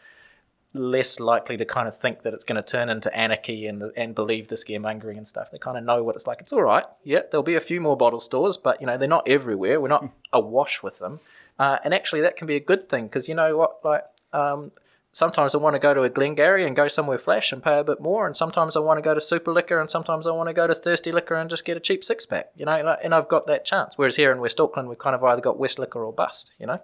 less 0.75 1.21
likely 1.21 1.57
to 1.57 1.65
kind 1.65 1.87
of 1.87 1.97
think 1.97 2.23
that 2.23 2.35
it's 2.35 2.45
going 2.45 2.63
to 2.63 2.63
turn 2.63 2.89
into 2.89 3.15
anarchy 3.17 3.67
and 3.67 3.83
and 3.97 4.15
believe 4.15 4.49
the 4.49 4.57
scaremongering 4.57 5.17
and 5.17 5.27
stuff. 5.27 5.51
They 5.51 5.59
kind 5.59 5.79
of 5.79 5.85
know 5.85 6.03
what 6.03 6.17
it's 6.17 6.27
like. 6.27 6.41
It's 6.41 6.53
all 6.53 6.63
right. 6.63 6.85
Yeah, 7.05 7.21
there'll 7.31 7.45
be 7.45 7.55
a 7.55 7.61
few 7.61 7.81
more 7.81 7.97
bottle 7.97 8.21
stores, 8.21 8.57
but 8.57 8.81
you 8.81 8.87
know 8.87 8.99
they're 8.99 9.09
not 9.09 9.29
everywhere. 9.29 9.81
We're 9.81 9.89
not 9.89 10.11
awash 10.33 10.83
with 10.83 10.99
them, 10.99 11.21
uh, 11.59 11.79
and 11.85 11.95
actually 11.95 12.21
that 12.23 12.37
can 12.37 12.47
be 12.47 12.57
a 12.57 12.61
good 12.61 12.89
thing 12.89 13.07
because 13.07 13.29
you 13.29 13.35
know 13.35 13.57
what, 13.57 13.85
like. 13.85 14.05
Um, 14.33 14.73
sometimes 15.13 15.55
I 15.55 15.59
want 15.59 15.75
to 15.75 15.79
go 15.79 15.95
to 15.95 16.03
a 16.03 16.09
Glengarry 16.09 16.67
and 16.67 16.75
go 16.75 16.89
somewhere 16.89 17.19
flash 17.19 17.53
and 17.53 17.63
pay 17.63 17.79
a 17.79 17.85
bit 17.85 18.01
more, 18.01 18.27
and 18.27 18.37
sometimes 18.37 18.77
I 18.77 18.81
want 18.81 18.99
to 18.99 19.03
go 19.03 19.15
to 19.15 19.21
Super 19.21 19.53
Liquor, 19.53 19.81
and 19.81 19.89
sometimes 19.89 20.27
I 20.27 20.33
want 20.33 20.49
to 20.49 20.53
go 20.53 20.67
to 20.67 20.75
Thirsty 20.75 21.13
Liquor 21.13 21.37
and 21.37 21.49
just 21.49 21.65
get 21.65 21.77
a 21.77 21.81
cheap 21.81 22.03
six 22.03 22.27
pack, 22.27 22.51
you 22.57 22.67
know. 22.67 22.83
Like, 22.83 22.99
and 23.05 23.15
I've 23.15 23.29
got 23.29 23.47
that 23.47 23.65
chance. 23.65 23.95
Whereas 23.97 24.17
here 24.17 24.33
in 24.33 24.41
West 24.41 24.59
Auckland, 24.59 24.89
we've 24.89 24.99
kind 24.99 25.15
of 25.15 25.23
either 25.23 25.41
got 25.41 25.57
West 25.57 25.79
Liquor 25.79 26.05
or 26.05 26.13
bust, 26.13 26.53
you 26.59 26.67
know. 26.67 26.81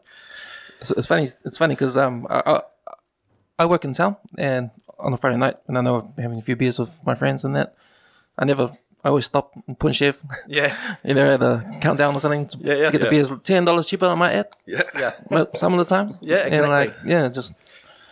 It's, 0.80 0.92
it's 0.92 1.06
funny. 1.06 1.26
It's 1.44 1.58
funny 1.58 1.74
because 1.74 1.98
um, 1.98 2.26
I, 2.30 2.62
I 3.60 3.66
work 3.66 3.84
in 3.84 3.92
town, 3.92 4.16
and 4.38 4.70
on 4.98 5.12
a 5.12 5.18
Friday 5.18 5.36
night, 5.36 5.56
and 5.68 5.76
I 5.76 5.82
know 5.82 5.96
I'm 6.16 6.22
having 6.22 6.38
a 6.38 6.42
few 6.42 6.56
beers 6.56 6.78
with 6.78 6.98
my 7.04 7.14
friends 7.14 7.44
and 7.44 7.54
that, 7.54 7.74
I 8.38 8.46
never, 8.46 8.72
I 9.04 9.08
always 9.08 9.26
stop 9.26 9.52
and 9.66 9.78
punch 9.78 9.96
chef. 9.96 10.16
Yeah. 10.48 10.74
you 11.04 11.12
know, 11.12 11.34
at 11.34 11.40
the 11.40 11.78
countdown 11.82 12.16
or 12.16 12.20
something 12.20 12.46
to, 12.46 12.58
yeah, 12.58 12.74
yeah, 12.74 12.86
to 12.86 12.92
get 12.92 13.00
yeah. 13.02 13.04
the 13.04 13.10
beers 13.10 13.32
ten 13.42 13.66
dollars 13.66 13.86
cheaper 13.86 14.06
on 14.06 14.18
my 14.18 14.32
ad. 14.32 14.48
Yeah. 14.64 14.82
Yeah. 14.98 15.10
But 15.28 15.58
some 15.58 15.74
of 15.74 15.78
the 15.78 15.84
times. 15.84 16.18
Yeah, 16.22 16.36
exactly. 16.36 16.58
And 16.58 16.68
like, 16.70 16.96
yeah, 17.04 17.28
just. 17.28 17.54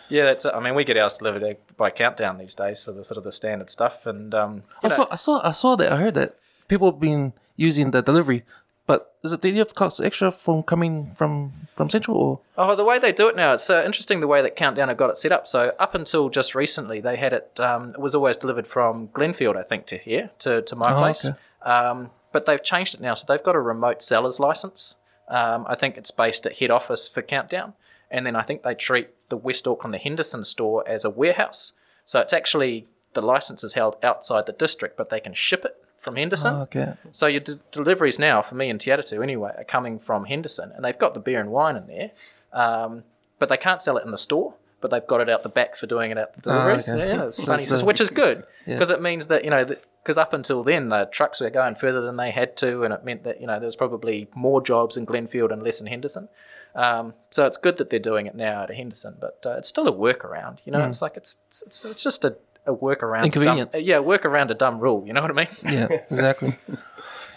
Yeah, 0.09 0.25
that's. 0.25 0.45
It. 0.45 0.53
I 0.53 0.59
mean, 0.59 0.75
we 0.75 0.83
get 0.83 0.97
ours 0.97 1.15
delivered 1.17 1.57
by 1.77 1.89
countdown 1.89 2.37
these 2.37 2.53
days, 2.53 2.79
so 2.79 2.91
the 2.91 3.03
sort 3.03 3.17
of 3.17 3.23
the 3.23 3.31
standard 3.31 3.71
stuff. 3.71 4.05
And 4.05 4.35
um, 4.35 4.63
I 4.83 4.87
know. 4.89 4.95
saw, 4.95 5.07
I 5.11 5.15
saw, 5.15 5.41
I 5.43 5.51
saw 5.51 5.75
that. 5.77 5.91
I 5.91 5.97
heard 5.97 6.13
that 6.13 6.37
people 6.67 6.91
have 6.91 6.99
been 6.99 7.33
using 7.55 7.89
the 7.91 8.01
delivery 8.01 8.43
but 8.89 9.13
is 9.23 9.31
it 9.31 9.43
the 9.43 9.51
you 9.51 9.59
have 9.59 9.75
cost 9.75 10.01
extra 10.01 10.31
from 10.31 10.63
coming 10.63 11.11
from 11.13 11.67
from 11.75 11.91
Central 11.91 12.17
or? 12.17 12.39
Oh, 12.57 12.75
the 12.75 12.83
way 12.83 12.97
they 12.97 13.11
do 13.11 13.27
it 13.27 13.35
now, 13.35 13.53
it's 13.53 13.69
uh, 13.69 13.83
interesting 13.85 14.19
the 14.19 14.25
way 14.25 14.41
that 14.41 14.55
Countdown 14.55 14.87
have 14.87 14.97
got 14.97 15.11
it 15.11 15.17
set 15.19 15.31
up. 15.31 15.45
So 15.45 15.73
up 15.77 15.93
until 15.93 16.29
just 16.29 16.55
recently, 16.55 16.99
they 16.99 17.15
had 17.15 17.31
it. 17.31 17.59
Um, 17.59 17.89
it 17.89 17.99
was 17.99 18.15
always 18.15 18.35
delivered 18.35 18.65
from 18.65 19.09
Glenfield, 19.09 19.57
I 19.57 19.61
think, 19.61 19.85
to 19.87 19.97
here 19.99 20.31
to 20.39 20.63
to 20.63 20.75
my 20.75 20.91
oh, 20.91 20.97
place. 20.97 21.23
Okay. 21.23 21.37
Um, 21.61 22.09
but 22.31 22.47
they've 22.47 22.63
changed 22.63 22.95
it 22.95 23.01
now, 23.01 23.13
so 23.13 23.25
they've 23.27 23.43
got 23.43 23.55
a 23.55 23.59
remote 23.59 24.01
seller's 24.01 24.39
license. 24.39 24.95
Um, 25.27 25.65
I 25.69 25.75
think 25.75 25.95
it's 25.95 26.09
based 26.09 26.47
at 26.47 26.57
head 26.57 26.71
office 26.71 27.07
for 27.07 27.21
Countdown, 27.21 27.73
and 28.09 28.25
then 28.25 28.35
I 28.35 28.41
think 28.41 28.63
they 28.63 28.73
treat 28.73 29.09
the 29.29 29.37
West 29.37 29.67
Auckland, 29.67 29.93
the 29.93 29.99
Henderson 29.99 30.43
store, 30.43 30.83
as 30.87 31.05
a 31.05 31.11
warehouse. 31.11 31.73
So 32.05 32.21
it's 32.21 32.33
actually 32.33 32.87
the 33.13 33.21
license 33.21 33.63
is 33.63 33.73
held 33.73 33.97
outside 34.01 34.47
the 34.47 34.51
district, 34.51 34.97
but 34.97 35.11
they 35.11 35.19
can 35.19 35.35
ship 35.35 35.63
it 35.63 35.75
from 35.99 36.15
Henderson. 36.15 36.55
Oh, 36.55 36.61
okay. 36.61 36.93
So 37.11 37.27
your 37.27 37.41
de- 37.41 37.59
deliveries 37.71 38.19
now 38.19 38.41
for 38.41 38.55
me 38.55 38.69
and 38.69 38.79
Te 38.79 38.91
anyway 38.91 39.53
are 39.57 39.63
coming 39.63 39.99
from 39.99 40.25
Henderson, 40.25 40.71
and 40.75 40.83
they've 40.83 40.97
got 40.97 41.13
the 41.13 41.19
beer 41.19 41.39
and 41.39 41.51
wine 41.51 41.75
in 41.75 41.87
there, 41.87 42.11
um, 42.53 43.03
but 43.37 43.49
they 43.49 43.57
can't 43.57 43.81
sell 43.81 43.97
it 43.97 44.05
in 44.05 44.11
the 44.11 44.17
store. 44.17 44.55
But 44.81 44.91
they've 44.91 45.05
got 45.05 45.19
it 45.19 45.29
out 45.29 45.43
the 45.43 45.49
back 45.49 45.75
for 45.75 45.87
doing 45.87 46.09
it 46.09 46.17
at 46.17 46.35
the 46.35 46.41
deliveries. 46.41 46.87
Oh, 46.87 46.95
okay. 46.95 47.07
Yeah, 47.09 47.25
it's 47.25 47.43
funny, 47.43 47.65
so, 47.65 47.85
which 47.85 47.99
is 47.99 48.09
good 48.09 48.45
because 48.65 48.89
yeah. 48.89 48.95
it 48.95 49.01
means 49.01 49.27
that 49.27 49.43
you 49.43 49.49
know 49.49 49.75
because 50.01 50.17
up 50.17 50.31
until 50.31 50.63
then 50.63 50.87
the 50.87 51.09
trucks 51.11 51.41
were 51.41 51.49
going 51.49 51.75
further 51.75 51.99
than 51.99 52.15
they 52.15 52.31
had 52.31 52.55
to, 52.57 52.83
and 52.83 52.93
it 52.93 53.03
meant 53.03 53.23
that 53.23 53.41
you 53.41 53.47
know 53.47 53.59
there 53.59 53.65
was 53.65 53.75
probably 53.75 54.29
more 54.33 54.61
jobs 54.61 54.95
in 54.95 55.05
Glenfield 55.05 55.51
and 55.51 55.61
less 55.61 55.81
in 55.81 55.87
Henderson. 55.87 56.29
Um, 56.75 57.13
so 57.29 57.45
it's 57.45 57.57
good 57.57 57.77
that 57.77 57.89
they're 57.89 57.99
doing 57.99 58.25
it 58.25 58.35
now 58.35 58.63
at 58.63 58.73
Henderson, 58.73 59.15
but 59.19 59.43
uh, 59.45 59.57
it's 59.57 59.67
still 59.67 59.87
a 59.87 59.91
workaround. 59.91 60.59
You 60.65 60.71
know, 60.71 60.79
mm. 60.79 60.87
it's 60.87 61.01
like 61.01 61.17
it's, 61.17 61.37
it's 61.65 61.83
it's 61.83 62.03
just 62.03 62.23
a 62.23 62.37
a 62.69 62.73
work 62.73 63.01
around 63.03 63.25
Inconvenient. 63.25 63.71
Dumb, 63.73 63.81
yeah, 63.83 63.99
work 63.99 64.23
around 64.25 64.49
a 64.51 64.57
dumb 64.63 64.79
rule. 64.79 65.03
You 65.05 65.13
know 65.13 65.21
what 65.21 65.31
I 65.31 65.33
mean? 65.33 65.47
yeah, 65.77 65.87
exactly. 66.11 66.57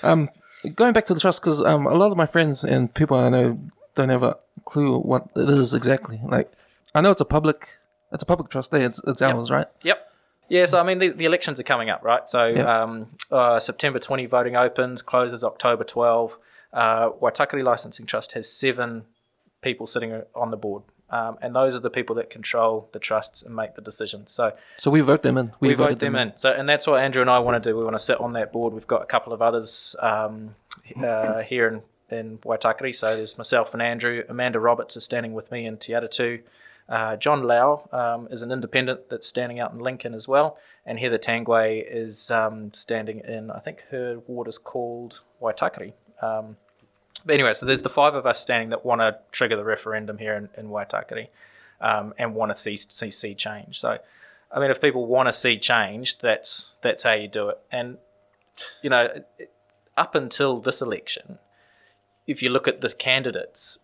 um, 0.02 0.30
going 0.74 0.92
back 0.92 1.06
to 1.06 1.14
the 1.14 1.20
trust, 1.20 1.40
because 1.42 1.60
um, 1.62 1.86
a 1.86 1.94
lot 1.94 2.10
of 2.12 2.16
my 2.16 2.26
friends 2.26 2.64
and 2.64 2.92
people 2.92 3.16
I 3.16 3.28
know 3.28 3.58
don't 3.94 4.08
have 4.10 4.22
a 4.22 4.36
clue 4.64 4.98
what 5.00 5.28
it 5.36 5.48
is 5.48 5.74
exactly. 5.74 6.20
Like, 6.24 6.50
I 6.94 7.00
know 7.00 7.10
it's 7.10 7.20
a 7.20 7.24
public, 7.24 7.68
it's 8.12 8.22
a 8.22 8.26
public 8.26 8.48
trust 8.50 8.70
there. 8.70 8.82
It's 8.86 9.00
it's 9.06 9.22
ours, 9.22 9.50
right? 9.50 9.66
Yep. 9.82 9.98
Yeah, 10.48 10.66
so 10.66 10.78
I 10.78 10.82
mean, 10.82 10.98
the, 10.98 11.08
the 11.08 11.24
elections 11.24 11.58
are 11.60 11.62
coming 11.62 11.88
up, 11.88 12.02
right? 12.02 12.28
So 12.28 12.46
Yeah. 12.46 12.82
um, 12.82 13.06
uh, 13.30 13.58
September 13.58 13.98
20 13.98 14.26
voting 14.26 14.54
opens, 14.54 15.00
closes 15.00 15.42
October 15.42 15.82
12. 15.84 16.36
Uh, 16.74 17.10
Waitakere 17.22 17.62
Licensing 17.64 18.04
Trust 18.06 18.32
has 18.32 18.52
seven 18.52 19.04
people 19.62 19.86
sitting 19.86 20.22
on 20.34 20.50
the 20.50 20.56
board. 20.58 20.82
Um, 21.12 21.36
and 21.42 21.54
those 21.54 21.76
are 21.76 21.80
the 21.80 21.90
people 21.90 22.16
that 22.16 22.30
control 22.30 22.88
the 22.92 22.98
trusts 22.98 23.42
and 23.42 23.54
make 23.54 23.74
the 23.74 23.82
decisions. 23.82 24.32
So 24.32 24.54
So 24.78 24.90
we 24.90 25.02
vote 25.02 25.22
them 25.22 25.36
in. 25.36 25.52
we, 25.60 25.74
voted 25.74 26.00
vote 26.00 26.06
them 26.06 26.16
in. 26.16 26.32
So, 26.36 26.50
and 26.50 26.66
that's 26.66 26.86
what 26.86 27.00
Andrew 27.00 27.20
and 27.20 27.30
I 27.30 27.38
want 27.38 27.62
to 27.62 27.70
do. 27.70 27.76
We 27.76 27.84
want 27.84 27.94
to 27.94 28.02
sit 28.02 28.18
on 28.18 28.32
that 28.32 28.50
board. 28.50 28.72
We've 28.72 28.86
got 28.86 29.02
a 29.02 29.06
couple 29.06 29.34
of 29.34 29.42
others 29.42 29.94
um, 30.00 30.54
uh, 31.04 31.40
here 31.52 31.68
in, 31.68 32.16
in 32.18 32.38
Waitakere. 32.38 32.94
So 32.94 33.14
there's 33.14 33.36
myself 33.36 33.74
and 33.74 33.82
Andrew. 33.82 34.24
Amanda 34.26 34.58
Roberts 34.58 34.96
is 34.96 35.04
standing 35.04 35.34
with 35.34 35.52
me 35.52 35.66
in 35.66 35.76
Te 35.76 35.92
Atatu. 35.92 36.40
Uh, 36.88 37.16
John 37.16 37.42
Lau 37.42 37.88
um, 37.92 38.28
is 38.30 38.40
an 38.42 38.50
independent 38.50 39.10
that's 39.10 39.26
standing 39.26 39.60
out 39.60 39.72
in 39.72 39.78
Lincoln 39.80 40.14
as 40.14 40.26
well. 40.26 40.56
And 40.86 40.98
Heather 40.98 41.18
Tanguay 41.18 41.84
is 41.86 42.30
um, 42.30 42.72
standing 42.72 43.20
in, 43.20 43.50
I 43.50 43.60
think 43.60 43.84
her 43.90 44.18
ward 44.26 44.48
is 44.48 44.56
called 44.56 45.20
Waitakere. 45.40 45.92
But 47.24 47.34
anyway, 47.34 47.52
so 47.52 47.66
there's 47.66 47.82
the 47.82 47.90
five 47.90 48.14
of 48.14 48.26
us 48.26 48.40
standing 48.40 48.70
that 48.70 48.84
want 48.84 49.00
to 49.00 49.18
trigger 49.30 49.56
the 49.56 49.64
referendum 49.64 50.18
here 50.18 50.34
in, 50.34 50.48
in 50.56 50.70
Waitakere 50.70 51.28
um, 51.80 52.14
and 52.18 52.34
want 52.34 52.52
to 52.52 52.58
see, 52.58 52.76
see 52.76 53.10
see 53.10 53.34
change. 53.34 53.78
So, 53.78 53.98
I 54.50 54.60
mean, 54.60 54.70
if 54.70 54.80
people 54.80 55.06
want 55.06 55.28
to 55.28 55.32
see 55.32 55.58
change, 55.58 56.18
that's 56.18 56.74
that's 56.82 57.02
how 57.02 57.12
you 57.12 57.28
do 57.28 57.48
it. 57.48 57.58
And 57.70 57.98
you 58.82 58.90
know, 58.90 59.22
up 59.96 60.14
until 60.14 60.60
this 60.60 60.80
election, 60.82 61.38
if 62.26 62.42
you 62.42 62.50
look 62.50 62.66
at 62.66 62.80
the 62.80 62.90
candidates, 62.90 63.78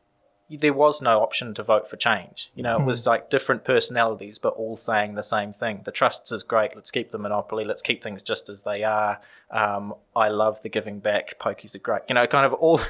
there 0.51 0.73
was 0.73 1.03
no 1.03 1.21
option 1.21 1.53
to 1.55 1.63
vote 1.63 1.91
for 1.91 1.97
change. 1.97 2.51
You 2.55 2.63
know, 2.63 2.81
it 2.81 2.85
was 2.85 3.07
like 3.07 3.29
different 3.29 3.65
personalities, 3.65 4.39
but 4.39 4.55
all 4.55 4.77
saying 4.77 5.15
the 5.15 5.23
same 5.23 5.53
thing. 5.53 5.83
The 5.85 5.93
trusts 5.93 6.33
is 6.33 6.43
great. 6.43 6.75
Let's 6.75 6.91
keep 6.91 7.11
the 7.11 7.19
monopoly. 7.19 7.67
Let's 7.67 7.83
keep 7.83 8.03
things 8.03 8.23
just 8.23 8.49
as 8.49 8.63
they 8.63 8.83
are. 8.83 9.21
Um, 9.51 9.95
I 10.17 10.29
love 10.29 10.63
the 10.63 10.71
giving 10.71 11.01
back. 11.01 11.39
Pokies 11.39 11.75
are 11.75 11.81
great. 11.81 12.03
You 12.09 12.15
know, 12.15 12.27
kind 12.27 12.47
of 12.47 12.55
all. 12.55 12.81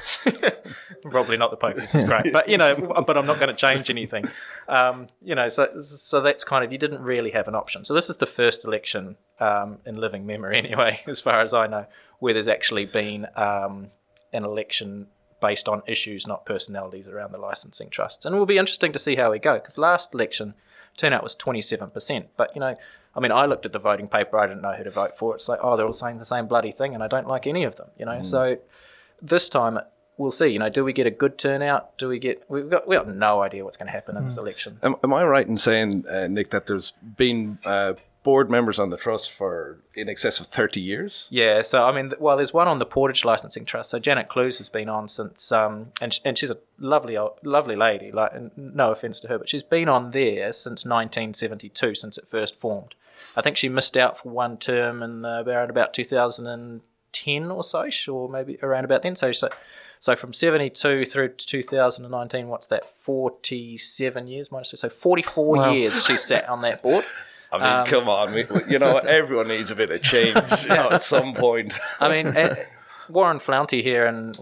probably 1.03 1.35
not 1.35 1.51
the 1.51 1.57
pokies 1.57 1.95
is 1.95 2.03
great, 2.03 2.31
but 2.31 2.47
you 2.47 2.57
know, 2.57 2.75
but 3.05 3.17
I'm 3.17 3.25
not 3.25 3.39
going 3.39 3.49
to 3.49 3.55
change 3.55 3.89
anything. 3.89 4.25
Um, 4.69 5.07
you 5.21 5.35
know, 5.35 5.49
so 5.49 5.77
so 5.79 6.21
that's 6.21 6.45
kind 6.45 6.63
of 6.63 6.71
you 6.71 6.77
didn't 6.77 7.01
really 7.01 7.31
have 7.31 7.49
an 7.49 7.55
option. 7.55 7.83
So 7.83 7.93
this 7.93 8.09
is 8.09 8.17
the 8.17 8.25
first 8.25 8.63
election 8.63 9.17
um, 9.39 9.79
in 9.85 9.97
living 9.97 10.25
memory, 10.25 10.57
anyway, 10.57 11.01
as 11.07 11.19
far 11.19 11.41
as 11.41 11.53
I 11.53 11.67
know, 11.67 11.87
where 12.19 12.33
there's 12.33 12.47
actually 12.47 12.85
been 12.85 13.27
um, 13.35 13.87
an 14.31 14.45
election 14.45 15.07
based 15.39 15.69
on 15.69 15.81
issues, 15.87 16.27
not 16.27 16.45
personalities, 16.45 17.07
around 17.07 17.31
the 17.31 17.37
licensing 17.37 17.89
trusts. 17.89 18.25
And 18.25 18.35
it 18.35 18.39
will 18.39 18.45
be 18.45 18.57
interesting 18.57 18.91
to 18.91 18.99
see 18.99 19.15
how 19.15 19.31
we 19.31 19.39
go 19.39 19.55
because 19.55 19.77
last 19.77 20.13
election 20.13 20.53
turnout 20.97 21.23
was 21.23 21.35
27%. 21.35 22.25
But, 22.37 22.51
you 22.55 22.59
know, 22.59 22.75
I 23.15 23.19
mean, 23.19 23.31
I 23.31 23.45
looked 23.45 23.65
at 23.65 23.73
the 23.73 23.79
voting 23.79 24.07
paper, 24.07 24.37
I 24.37 24.47
didn't 24.47 24.61
know 24.61 24.73
who 24.73 24.83
to 24.83 24.91
vote 24.91 25.17
for. 25.17 25.35
It's 25.35 25.49
like, 25.49 25.59
oh, 25.63 25.75
they're 25.75 25.85
all 25.85 25.91
saying 25.91 26.17
the 26.17 26.25
same 26.25 26.47
bloody 26.47 26.71
thing, 26.71 26.93
and 26.93 27.03
I 27.03 27.07
don't 27.07 27.27
like 27.27 27.47
any 27.47 27.63
of 27.63 27.75
them, 27.75 27.89
you 27.97 28.05
know. 28.05 28.21
So 28.21 28.57
this 29.21 29.49
time, 29.49 29.79
we'll 30.17 30.31
see. 30.31 30.47
You 30.47 30.59
know, 30.59 30.69
do 30.69 30.83
we 30.83 30.93
get 30.93 31.07
a 31.07 31.11
good 31.11 31.37
turnout? 31.37 31.97
Do 31.97 32.07
we 32.07 32.19
get? 32.19 32.43
We've 32.47 32.69
got 32.69 32.87
we 32.87 32.95
got 32.95 33.07
no 33.07 33.41
idea 33.41 33.65
what's 33.65 33.77
going 33.77 33.87
to 33.87 33.91
happen 33.91 34.15
in 34.15 34.25
this 34.25 34.37
election. 34.37 34.79
Am, 34.83 34.95
am 35.03 35.13
I 35.13 35.23
right 35.23 35.47
in 35.47 35.57
saying, 35.57 36.05
uh, 36.07 36.27
Nick, 36.27 36.51
that 36.51 36.67
there's 36.67 36.91
been 37.17 37.57
uh, 37.65 37.93
board 38.23 38.49
members 38.49 38.79
on 38.79 38.89
the 38.89 38.97
trust 38.97 39.31
for 39.31 39.79
in 39.95 40.09
excess 40.09 40.39
of 40.39 40.47
30 40.47 40.81
years? 40.81 41.27
Yeah, 41.31 41.61
so 41.61 41.83
I 41.83 41.91
mean, 41.93 42.11
well, 42.19 42.35
there's 42.35 42.53
one 42.53 42.67
on 42.67 42.79
the 42.79 42.85
Portage 42.85 43.23
Licensing 43.25 43.65
Trust. 43.65 43.89
So 43.91 43.99
Janet 43.99 44.27
Clews 44.27 44.57
has 44.57 44.69
been 44.69 44.89
on 44.89 45.07
since, 45.07 45.51
um, 45.51 45.91
and 46.01 46.13
sh- 46.13 46.19
and 46.25 46.37
she's 46.37 46.51
a 46.51 46.57
lovely, 46.77 47.15
old, 47.17 47.33
lovely 47.43 47.75
lady. 47.75 48.11
Like, 48.11 48.57
no 48.57 48.91
offense 48.91 49.19
to 49.21 49.27
her, 49.29 49.37
but 49.37 49.47
she's 49.49 49.63
been 49.63 49.87
on 49.89 50.11
there 50.11 50.51
since 50.51 50.85
1972, 50.85 51.95
since 51.95 52.17
it 52.17 52.27
first 52.27 52.59
formed. 52.59 52.93
I 53.35 53.41
think 53.41 53.57
she 53.57 53.69
missed 53.69 53.95
out 53.97 54.17
for 54.19 54.29
one 54.29 54.57
term 54.57 55.01
in 55.03 55.23
uh, 55.25 55.43
around 55.45 55.69
about 55.69 55.93
2010 55.93 57.51
or 57.51 57.63
so, 57.63 57.89
or 58.09 58.29
maybe 58.29 58.57
around 58.61 58.85
about 58.85 59.01
then. 59.01 59.15
So, 59.15 59.31
so, 59.31 59.49
so 59.99 60.15
from 60.15 60.33
72 60.33 61.05
through 61.05 61.29
to 61.29 61.45
2019, 61.47 62.47
what's 62.47 62.67
that? 62.67 62.89
47 63.03 64.27
years 64.27 64.51
minus 64.51 64.71
two, 64.71 64.77
so 64.77 64.89
44 64.89 65.45
Wow. 65.57 65.71
years 65.71 66.05
she 66.05 66.17
sat 66.17 66.47
on 66.49 66.61
that 66.61 66.81
board. 66.81 67.05
I 67.51 67.57
mean, 67.57 67.91
come 67.91 68.07
on. 68.09 68.33
We, 68.33 68.43
we- 68.45 68.71
you 68.71 68.79
know, 68.79 68.97
everyone 68.99 69.47
needs 69.47 69.71
a 69.71 69.75
bit 69.75 69.91
of 69.91 70.01
change 70.01 70.35
you 70.63 70.69
know, 70.69 70.89
at 70.91 71.03
some 71.03 71.33
point. 71.33 71.73
I 71.99 72.07
mean, 72.09 72.27
uh, 72.35 72.55
Warren 73.09 73.39
Flaunty 73.39 73.81
here 73.81 74.05
in 74.05 74.33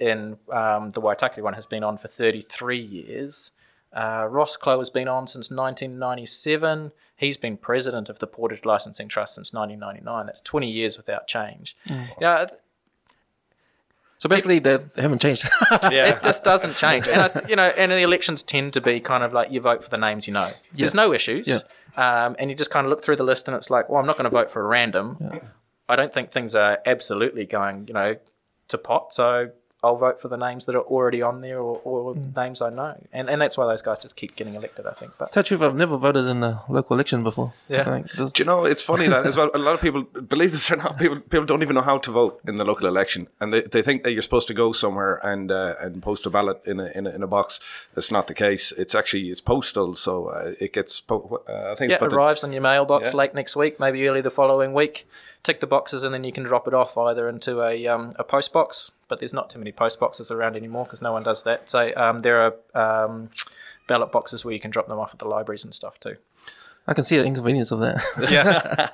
in 0.00 0.36
um, 0.52 0.90
the 0.90 1.00
Waitakere 1.00 1.42
one 1.42 1.54
has 1.54 1.66
been 1.66 1.82
on 1.84 1.98
for 1.98 2.08
33 2.08 2.78
years. 2.78 3.50
Uh, 3.92 4.26
Ross 4.30 4.56
Clow 4.56 4.78
has 4.78 4.90
been 4.90 5.08
on 5.08 5.26
since 5.26 5.50
1997. 5.50 6.92
He's 7.16 7.36
been 7.36 7.56
president 7.56 8.08
of 8.08 8.18
the 8.20 8.26
Portage 8.26 8.64
Licensing 8.64 9.08
Trust 9.08 9.34
since 9.34 9.52
1999. 9.52 10.26
That's 10.26 10.40
20 10.40 10.70
years 10.70 10.96
without 10.96 11.26
change. 11.26 11.76
Yeah, 12.20 12.42
it, 12.42 12.60
So 14.18 14.28
basically, 14.28 14.58
they 14.58 14.78
haven't 14.96 15.22
changed. 15.22 15.48
yeah. 15.70 16.08
it 16.08 16.22
just 16.24 16.42
doesn't 16.42 16.76
change. 16.76 17.06
And 17.06 17.22
I, 17.22 17.42
you 17.48 17.54
know, 17.54 17.68
and 17.68 17.90
the 17.90 18.02
elections 18.02 18.42
tend 18.42 18.72
to 18.72 18.80
be 18.80 18.98
kind 18.98 19.22
of 19.22 19.32
like 19.32 19.52
you 19.52 19.60
vote 19.60 19.84
for 19.84 19.90
the 19.90 19.96
names 19.96 20.26
you 20.26 20.34
know. 20.34 20.50
There's 20.74 20.94
no 20.94 21.12
issues. 21.12 21.46
Yeah. 21.46 21.60
Um, 21.96 22.36
and 22.38 22.50
you 22.50 22.56
just 22.56 22.70
kind 22.70 22.84
of 22.84 22.90
look 22.90 23.02
through 23.02 23.16
the 23.16 23.24
list 23.24 23.48
and 23.48 23.56
it's 23.56 23.70
like, 23.70 23.88
well, 23.88 24.00
I'm 24.00 24.06
not 24.06 24.16
going 24.16 24.24
to 24.24 24.30
vote 24.30 24.50
for 24.50 24.60
a 24.60 24.66
random. 24.66 25.40
I 25.88 25.96
don't 25.96 26.12
think 26.12 26.30
things 26.30 26.54
are 26.54 26.78
absolutely 26.84 27.46
going, 27.46 27.86
you 27.88 27.94
know, 27.94 28.16
to 28.68 28.78
pot. 28.78 29.14
So 29.14 29.50
I'll 29.84 29.96
vote 29.96 30.20
for 30.20 30.26
the 30.28 30.36
names 30.36 30.64
that 30.66 30.74
are 30.74 30.82
already 30.82 31.22
on 31.22 31.40
there 31.40 31.60
or, 31.60 31.80
or 31.84 32.14
Mm. 32.14 32.34
names 32.36 32.60
I 32.62 32.70
know. 32.70 32.94
And 33.12 33.28
and 33.30 33.40
that's 33.40 33.56
why 33.56 33.66
those 33.66 33.82
guys 33.82 33.98
just 34.00 34.16
keep 34.16 34.34
getting 34.34 34.54
elected, 34.54 34.86
I 34.86 34.92
think. 34.92 35.12
But 35.18 35.30
Tell 35.32 35.40
you 35.40 35.44
the 35.44 35.48
truth, 35.48 35.62
I've 35.62 35.76
never 35.76 35.96
voted 35.96 36.26
in 36.26 36.42
a 36.42 36.62
local 36.68 36.96
election 36.96 37.22
before. 37.22 37.52
Yeah. 37.68 37.88
Like, 37.88 38.06
Do 38.12 38.28
you 38.36 38.44
know, 38.44 38.64
it's 38.64 38.82
funny 38.82 39.06
that 39.08 39.24
as 39.26 39.36
well, 39.36 39.50
a 39.54 39.58
lot 39.58 39.74
of 39.74 39.80
people, 39.80 40.02
believe 40.02 40.50
this 40.52 40.70
or 40.70 40.76
not, 40.76 40.98
people, 40.98 41.20
people 41.20 41.44
don't 41.46 41.62
even 41.62 41.74
know 41.74 41.82
how 41.82 41.98
to 41.98 42.10
vote 42.10 42.40
in 42.48 42.56
the 42.56 42.64
local 42.64 42.86
election. 42.88 43.28
And 43.40 43.52
they, 43.52 43.60
they 43.62 43.82
think 43.82 44.02
that 44.02 44.12
you're 44.12 44.22
supposed 44.22 44.48
to 44.48 44.54
go 44.54 44.72
somewhere 44.72 45.20
and 45.24 45.52
uh, 45.52 45.74
and 45.80 46.02
post 46.02 46.26
a 46.26 46.30
ballot 46.30 46.60
in 46.64 46.80
a, 46.80 46.86
in 46.86 47.06
a, 47.06 47.10
in 47.10 47.22
a 47.22 47.28
box. 47.28 47.60
That's 47.94 48.10
not 48.10 48.26
the 48.26 48.34
case. 48.34 48.72
It's 48.72 48.94
actually, 48.96 49.28
it's 49.30 49.40
postal, 49.40 49.94
so 49.94 50.28
uh, 50.28 50.54
it 50.58 50.72
gets, 50.72 51.00
po- 51.00 51.42
uh, 51.48 51.72
I 51.72 51.74
think 51.76 51.92
yeah, 51.92 52.04
it 52.04 52.12
arrives 52.12 52.42
in 52.42 52.52
your 52.52 52.62
mailbox 52.62 53.10
Yeah. 53.10 53.16
late 53.16 53.34
next 53.34 53.54
week, 53.54 53.78
maybe 53.78 54.06
early 54.08 54.22
the 54.22 54.30
following 54.30 54.72
week. 54.74 55.06
Tick 55.44 55.60
the 55.60 55.66
boxes 55.68 56.02
and 56.02 56.12
then 56.12 56.24
you 56.24 56.32
can 56.32 56.42
drop 56.42 56.66
it 56.66 56.74
off 56.74 56.98
either 56.98 57.28
into 57.28 57.62
a 57.62 57.86
um, 57.86 58.12
a 58.16 58.24
post 58.24 58.52
box. 58.52 58.90
But 59.08 59.20
there's 59.20 59.32
not 59.32 59.50
too 59.50 59.58
many 59.58 59.72
post 59.72 59.98
boxes 59.98 60.30
around 60.30 60.56
anymore 60.56 60.84
because 60.84 61.00
no 61.02 61.12
one 61.12 61.22
does 61.22 61.42
that. 61.44 61.70
So 61.70 61.92
um, 61.96 62.22
there 62.22 62.52
are 62.74 63.04
um, 63.04 63.30
ballot 63.86 64.12
boxes 64.12 64.44
where 64.44 64.52
you 64.54 64.60
can 64.60 64.70
drop 64.70 64.86
them 64.88 64.98
off 64.98 65.12
at 65.12 65.18
the 65.18 65.26
libraries 65.26 65.64
and 65.64 65.74
stuff 65.74 65.98
too. 65.98 66.16
I 66.86 66.94
can 66.94 67.04
see 67.04 67.16
the 67.16 67.24
inconvenience 67.24 67.70
of 67.70 67.80
that. 67.80 68.02
Yeah, 68.30 68.88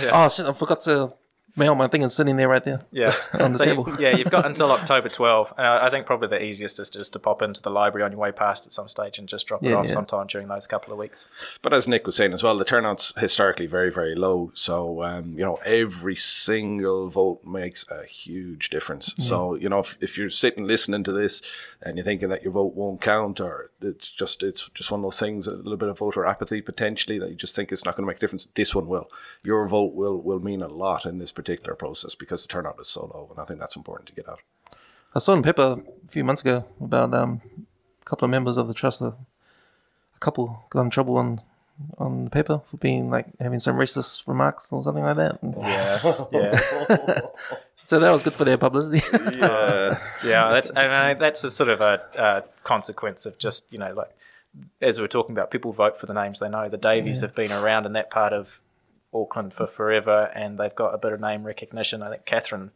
Oh 0.12 0.28
shit! 0.28 0.46
I 0.46 0.52
forgot 0.52 0.80
to 0.82 1.10
mail 1.56 1.74
my 1.74 1.88
thing. 1.88 2.02
It's 2.02 2.14
sitting 2.14 2.36
there 2.36 2.48
right 2.48 2.64
there. 2.64 2.82
yeah. 2.90 3.14
On 3.34 3.52
the 3.52 3.58
so 3.58 3.64
table. 3.64 3.88
You, 3.88 3.96
yeah, 3.98 4.16
you've 4.16 4.30
got 4.30 4.46
until 4.52 4.70
October 4.70 5.08
12. 5.08 5.54
And 5.56 5.66
I 5.66 5.88
I 5.88 5.90
think 5.90 6.06
probably 6.06 6.28
the 6.28 6.42
easiest 6.42 6.78
is 6.78 6.90
just 6.90 7.14
to 7.14 7.18
pop 7.18 7.40
into 7.40 7.62
the 7.62 7.70
library 7.70 8.04
on 8.04 8.12
your 8.12 8.20
way 8.20 8.30
past 8.30 8.66
at 8.66 8.72
some 8.72 8.88
stage 8.88 9.18
and 9.18 9.26
just 9.26 9.46
drop 9.46 9.64
it 9.64 9.72
off 9.72 9.86
yeah. 9.86 9.92
sometime 9.92 10.26
during 10.26 10.48
those 10.48 10.66
couple 10.66 10.92
of 10.92 10.98
weeks. 10.98 11.26
But 11.62 11.72
as 11.72 11.88
Nick 11.88 12.04
was 12.04 12.16
saying 12.16 12.34
as 12.34 12.42
well, 12.42 12.58
the 12.58 12.64
turnout's 12.64 13.14
historically 13.18 13.66
very, 13.66 13.90
very 13.90 14.14
low. 14.14 14.52
So, 14.54 15.02
um, 15.02 15.32
you 15.38 15.44
know, 15.44 15.58
every 15.64 16.14
single 16.14 17.08
vote 17.08 17.40
makes 17.44 17.86
a 17.90 18.04
huge 18.04 18.68
difference. 18.68 19.14
So, 19.18 19.54
you 19.54 19.68
know, 19.70 19.78
if, 19.78 19.96
if 20.00 20.18
you're 20.18 20.30
sitting 20.30 20.66
listening 20.66 21.04
to 21.04 21.12
this 21.12 21.40
and 21.80 21.96
you're 21.96 22.04
thinking 22.04 22.28
that 22.28 22.42
your 22.42 22.52
vote 22.52 22.74
won't 22.74 23.00
count 23.00 23.40
or 23.40 23.70
it's 23.80 24.10
just 24.10 24.42
it's 24.42 24.68
just 24.74 24.90
one 24.90 25.00
of 25.00 25.04
those 25.04 25.18
things, 25.18 25.46
a 25.46 25.56
little 25.56 25.76
bit 25.78 25.88
of 25.88 25.98
voter 25.98 26.26
apathy 26.26 26.60
potentially 26.60 27.18
that 27.18 27.30
you 27.30 27.34
just 27.34 27.54
think 27.54 27.72
it's 27.72 27.84
not 27.86 27.96
going 27.96 28.04
to 28.04 28.08
make 28.08 28.18
a 28.18 28.20
difference, 28.20 28.46
this 28.54 28.74
one 28.74 28.88
will. 28.88 29.08
Your 29.42 29.66
vote 29.66 29.94
will, 29.94 30.20
will 30.20 30.40
mean 30.40 30.60
a 30.60 30.68
lot 30.68 31.06
in 31.06 31.18
this 31.18 31.32
particular 31.32 31.47
process 31.56 32.14
because 32.14 32.42
the 32.42 32.48
turnout 32.48 32.78
is 32.80 32.88
so 32.88 33.02
low. 33.02 33.28
And 33.30 33.40
I 33.40 33.44
think 33.44 33.60
that's 33.60 33.76
important 33.76 34.08
to 34.08 34.14
get 34.14 34.28
out. 34.28 34.40
I 35.14 35.18
saw 35.18 35.32
in 35.32 35.42
paper 35.42 35.80
a 36.06 36.10
few 36.10 36.24
months 36.24 36.42
ago 36.42 36.64
about 36.80 37.14
um, 37.14 37.40
a 38.00 38.04
couple 38.04 38.26
of 38.26 38.30
members 38.30 38.56
of 38.56 38.68
the 38.68 38.74
trust. 38.74 39.00
A, 39.00 39.06
a 39.06 40.18
couple 40.20 40.64
got 40.70 40.82
in 40.82 40.90
trouble 40.90 41.16
on 41.16 41.40
on 41.96 42.24
the 42.24 42.30
paper 42.30 42.60
for 42.68 42.76
being 42.76 43.08
like 43.08 43.26
having 43.38 43.60
some 43.60 43.76
racist 43.76 44.26
remarks 44.26 44.72
or 44.72 44.82
something 44.82 45.04
like 45.04 45.16
that. 45.16 45.38
Yeah, 45.42 46.24
yeah. 46.32 47.20
So 47.84 47.98
that 48.00 48.10
was 48.10 48.22
good 48.22 48.34
for 48.34 48.44
their 48.44 48.58
publicity. 48.58 49.00
Yeah. 49.38 49.98
yeah, 50.24 50.50
that's 50.50 50.70
and 50.70 50.92
I, 50.92 51.14
that's 51.14 51.44
a 51.44 51.50
sort 51.50 51.70
of 51.70 51.80
a, 51.80 52.02
uh 52.18 52.40
consequence 52.64 53.24
of 53.26 53.38
just 53.38 53.72
you 53.72 53.78
know 53.78 53.92
like 53.94 54.10
as 54.80 54.98
we 54.98 55.04
are 55.04 55.08
talking 55.08 55.32
about, 55.32 55.50
people 55.50 55.72
vote 55.72 55.98
for 55.98 56.06
the 56.06 56.14
names 56.14 56.40
they 56.40 56.48
know. 56.48 56.68
The 56.68 56.76
Davies 56.76 57.20
have 57.20 57.34
been 57.34 57.52
around 57.52 57.86
in 57.86 57.92
that 57.92 58.10
part 58.10 58.32
of 58.32 58.60
Auckland 59.12 59.52
for 59.52 59.66
forever, 59.66 60.30
and 60.34 60.58
they've 60.58 60.74
got 60.74 60.94
a 60.94 60.98
bit 60.98 61.12
of 61.12 61.20
name 61.20 61.44
recognition. 61.44 62.02
I 62.02 62.10
think 62.10 62.24
Catherine 62.24 62.70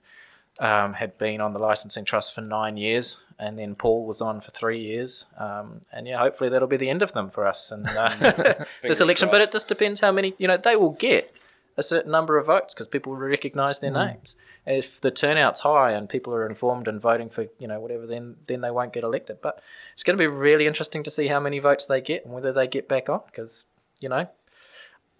um, 0.58 0.94
had 0.94 1.18
been 1.18 1.40
on 1.40 1.52
the 1.52 1.58
licensing 1.58 2.04
trust 2.04 2.34
for 2.34 2.40
nine 2.40 2.76
years, 2.76 3.18
and 3.38 3.58
then 3.58 3.74
Paul 3.74 4.06
was 4.06 4.20
on 4.20 4.40
for 4.40 4.50
three 4.50 4.80
years. 4.80 5.26
Um, 5.38 5.80
and 5.92 6.06
yeah, 6.06 6.18
hopefully 6.18 6.50
that'll 6.50 6.68
be 6.68 6.76
the 6.76 6.90
end 6.90 7.02
of 7.02 7.12
them 7.12 7.30
for 7.30 7.46
us 7.46 7.70
and 7.70 7.86
uh, 7.86 8.64
this 8.82 9.00
election. 9.00 9.28
But 9.30 9.40
it 9.40 9.52
just 9.52 9.68
depends 9.68 10.00
how 10.00 10.12
many 10.12 10.34
you 10.38 10.48
know 10.48 10.56
they 10.56 10.76
will 10.76 10.92
get 10.92 11.34
a 11.76 11.82
certain 11.82 12.12
number 12.12 12.36
of 12.36 12.46
votes 12.46 12.74
because 12.74 12.86
people 12.86 13.12
will 13.12 13.18
recognise 13.18 13.78
their 13.78 13.90
names. 13.90 14.36
If 14.66 15.00
the 15.00 15.10
turnout's 15.10 15.60
high 15.60 15.92
and 15.92 16.08
people 16.08 16.34
are 16.34 16.46
informed 16.46 16.86
and 16.86 17.00
voting 17.00 17.30
for 17.30 17.46
you 17.58 17.66
know 17.66 17.80
whatever, 17.80 18.06
then 18.06 18.36
then 18.46 18.60
they 18.60 18.70
won't 18.70 18.92
get 18.92 19.04
elected. 19.04 19.38
But 19.42 19.60
it's 19.94 20.02
going 20.02 20.16
to 20.16 20.22
be 20.22 20.26
really 20.26 20.66
interesting 20.66 21.02
to 21.04 21.10
see 21.10 21.28
how 21.28 21.40
many 21.40 21.58
votes 21.58 21.86
they 21.86 22.00
get 22.00 22.24
and 22.24 22.34
whether 22.34 22.52
they 22.52 22.66
get 22.66 22.88
back 22.88 23.08
on 23.08 23.22
because 23.26 23.66
you 24.00 24.08
know. 24.08 24.28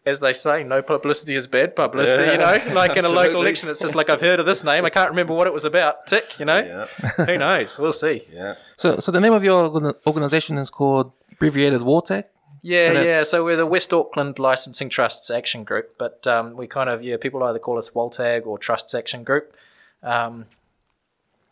As 0.05 0.19
they 0.19 0.33
say, 0.33 0.65
no 0.65 0.83
publicity 0.83 1.35
is 1.37 1.47
bad 1.47 1.77
publicity. 1.77 2.33
You 2.33 2.39
know, 2.39 2.59
like 2.75 2.97
in 2.97 3.05
a 3.05 3.09
local 3.09 3.41
election, 3.43 3.69
it's 3.69 3.81
just 3.81 3.95
like 3.95 4.11
I've 4.11 4.21
heard 4.21 4.41
of 4.41 4.47
this 4.47 4.65
name. 4.65 4.85
I 4.85 4.91
can't 4.91 5.11
remember 5.11 5.33
what 5.33 5.47
it 5.47 5.53
was 5.53 5.65
about. 5.65 6.07
Tick, 6.09 6.41
you 6.41 6.45
know. 6.45 6.59
Yeah, 6.59 7.09
Who 7.27 7.39
knows? 7.39 7.79
We'll 7.79 7.93
see. 7.93 8.25
yeah. 8.33 8.55
So, 8.77 8.99
so 8.99 9.13
the 9.13 9.21
name 9.21 9.33
of 9.33 9.45
your 9.45 9.95
organization 10.07 10.59
is 10.59 10.71
called 10.71 11.13
abbreviated 11.31 11.83
WALTAG. 11.83 12.25
Yeah, 12.63 12.87
So 12.93 13.03
yeah. 13.03 13.23
So 13.25 13.45
we're 13.45 13.57
the 13.57 13.67
West 13.67 13.93
Auckland 13.93 14.39
Licensing 14.41 14.89
Trusts 14.89 15.31
Action 15.31 15.63
Group, 15.63 15.95
but 15.99 16.27
um, 16.27 16.57
we 16.57 16.67
kind 16.67 16.89
of 16.91 17.03
yeah, 17.05 17.17
people 17.17 17.43
either 17.45 17.59
call 17.61 17.79
us 17.79 17.95
Waltag 17.95 18.45
or 18.47 18.59
Trusts 18.59 18.95
Action 18.95 19.23
Group. 19.23 19.55
Um, 20.03 20.47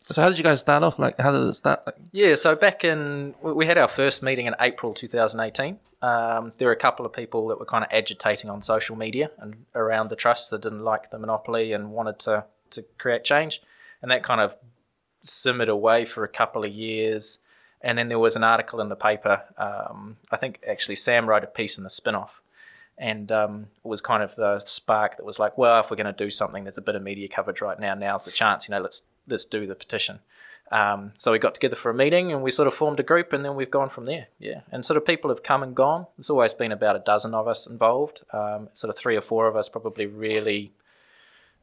So, 0.09 0.21
how 0.21 0.27
did 0.29 0.37
you 0.37 0.43
guys 0.43 0.59
start 0.59 0.83
off? 0.83 0.99
Like, 0.99 1.17
how 1.19 1.31
did 1.31 1.47
it 1.47 1.53
start? 1.53 1.83
Like, 1.85 1.95
yeah, 2.11 2.35
so 2.35 2.55
back 2.55 2.83
in 2.83 3.33
we 3.41 3.53
we 3.53 3.65
had 3.65 3.77
our 3.77 3.87
first 3.87 4.21
meeting 4.23 4.45
in 4.45 4.55
April 4.59 4.93
2018. 4.93 5.79
Um, 6.01 6.51
there 6.57 6.67
were 6.67 6.73
a 6.73 6.77
couple 6.77 7.05
of 7.05 7.13
people 7.13 7.47
that 7.49 7.59
were 7.59 7.65
kind 7.65 7.83
of 7.83 7.91
agitating 7.93 8.49
on 8.49 8.61
social 8.61 8.95
media 8.95 9.29
and 9.37 9.65
around 9.75 10.09
the 10.09 10.15
trust 10.15 10.49
that 10.49 10.61
didn't 10.61 10.83
like 10.83 11.11
the 11.11 11.19
monopoly 11.19 11.73
and 11.73 11.91
wanted 11.91 12.17
to 12.19 12.45
to 12.71 12.83
create 12.97 13.23
change, 13.23 13.61
and 14.01 14.09
that 14.09 14.23
kind 14.23 14.41
of 14.41 14.55
simmered 15.21 15.69
away 15.69 16.05
for 16.05 16.23
a 16.23 16.27
couple 16.27 16.63
of 16.63 16.71
years. 16.71 17.37
And 17.81 17.97
then 17.97 18.09
there 18.09 18.19
was 18.19 18.35
an 18.35 18.43
article 18.43 18.79
in 18.79 18.89
the 18.89 18.95
paper. 18.95 19.43
Um, 19.57 20.17
I 20.31 20.37
think 20.37 20.61
actually 20.67 20.95
Sam 20.95 21.27
wrote 21.27 21.43
a 21.43 21.47
piece 21.47 21.77
in 21.77 21.83
the 21.83 21.89
spin-off, 21.89 22.41
and 22.97 23.31
um, 23.31 23.67
was 23.83 24.01
kind 24.01 24.23
of 24.23 24.35
the 24.35 24.59
spark 24.59 25.17
that 25.17 25.25
was 25.25 25.39
like, 25.39 25.57
well, 25.57 25.79
if 25.81 25.89
we're 25.89 25.97
going 25.97 26.05
to 26.05 26.25
do 26.25 26.29
something, 26.29 26.63
there's 26.63 26.77
a 26.77 26.81
bit 26.81 26.95
of 26.95 27.01
media 27.01 27.27
coverage 27.27 27.61
right 27.61 27.79
now. 27.79 27.93
Now's 27.95 28.25
the 28.25 28.31
chance. 28.31 28.67
You 28.67 28.73
know, 28.73 28.81
let's 28.81 29.03
let's 29.27 29.45
do 29.45 29.67
the 29.67 29.75
petition. 29.75 30.19
Um, 30.71 31.11
so 31.17 31.33
we 31.33 31.39
got 31.39 31.53
together 31.53 31.75
for 31.75 31.91
a 31.91 31.93
meeting 31.93 32.31
and 32.31 32.41
we 32.41 32.49
sort 32.49 32.67
of 32.67 32.73
formed 32.73 32.99
a 32.99 33.03
group, 33.03 33.33
and 33.33 33.43
then 33.43 33.55
we've 33.55 33.69
gone 33.69 33.89
from 33.89 34.05
there. 34.05 34.27
Yeah, 34.39 34.61
and 34.71 34.85
sort 34.85 34.97
of 34.97 35.05
people 35.05 35.29
have 35.29 35.43
come 35.43 35.63
and 35.63 35.75
gone. 35.75 36.07
There's 36.17 36.29
always 36.29 36.53
been 36.53 36.71
about 36.71 36.95
a 36.95 36.99
dozen 36.99 37.33
of 37.33 37.47
us 37.47 37.67
involved. 37.67 38.21
Um, 38.31 38.69
sort 38.73 38.89
of 38.89 38.97
three 38.97 39.17
or 39.17 39.21
four 39.21 39.47
of 39.47 39.55
us 39.55 39.67
probably 39.67 40.05
really 40.05 40.71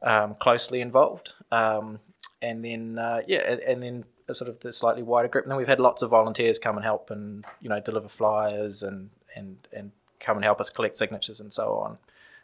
um, 0.03 0.35
closely 0.35 0.79
involved. 0.81 1.33
Um, 1.51 1.99
and 2.41 2.63
then 2.63 2.99
uh, 2.99 3.21
yeah, 3.27 3.39
and, 3.39 3.59
and 3.61 3.83
then 3.83 4.05
sort 4.31 4.49
of 4.49 4.59
the 4.59 4.71
slightly 4.71 5.01
wider 5.01 5.27
group. 5.27 5.45
And 5.45 5.51
then 5.51 5.57
we've 5.57 5.67
had 5.67 5.79
lots 5.79 6.01
of 6.01 6.11
volunteers 6.11 6.59
come 6.59 6.77
and 6.77 6.85
help 6.85 7.09
and 7.09 7.45
you 7.61 7.69
know 7.69 7.79
deliver 7.79 8.07
flyers 8.07 8.83
and 8.83 9.09
and 9.35 9.57
and 9.73 9.91
come 10.19 10.37
and 10.37 10.43
help 10.43 10.61
us 10.61 10.69
collect 10.69 10.97
signatures 10.97 11.39
and 11.39 11.51
so 11.51 11.73
on. 11.75 11.97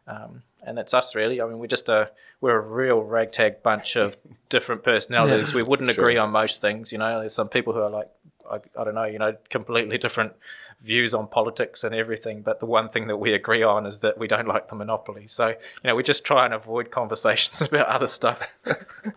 Um, 0.08 0.44
and 0.64 0.78
that's 0.78 0.94
us 0.94 1.16
really. 1.16 1.42
I 1.42 1.46
mean, 1.46 1.60
we're 1.60 1.68
just 1.68 1.90
a 1.90 2.12
we're 2.42 2.58
a 2.58 2.62
real 2.62 3.02
ragtag 3.02 3.64
bunch 3.64 3.96
of 3.96 4.18
different 4.50 4.84
personalities. 4.84 5.54
We 5.54 5.64
wouldn't 5.64 5.90
agree 5.90 6.18
on 6.18 6.32
most 6.32 6.62
things. 6.62 6.92
You 6.92 6.98
know, 6.98 7.20
there's 7.20 7.34
some 7.34 7.50
people 7.50 7.74
who 7.74 7.80
are 7.80 7.90
like 7.90 8.10
I, 8.50 8.60
I 8.80 8.84
don't 8.84 8.96
know, 8.96 9.06
you 9.06 9.20
know, 9.20 9.36
completely 9.50 9.98
different 9.98 10.34
views 10.82 11.14
on 11.14 11.28
politics 11.28 11.84
and 11.84 11.96
everything. 11.96 12.42
But 12.42 12.60
the 12.60 12.66
one 12.66 12.90
thing 12.90 13.08
that 13.08 13.18
we 13.18 13.34
agree 13.34 13.64
on 13.64 13.86
is 13.86 14.00
that 14.00 14.18
we 14.18 14.28
don't 14.28 14.48
like 14.48 14.70
the 14.70 14.76
monopoly. 14.76 15.28
So 15.28 15.50
you 15.50 15.56
know, 15.84 15.96
we 15.96 16.04
just 16.04 16.24
try 16.24 16.46
and 16.46 16.54
avoid 16.54 16.92
conversations 16.92 17.62
about 17.70 17.88
other 17.88 18.08
stuff. 18.08 18.42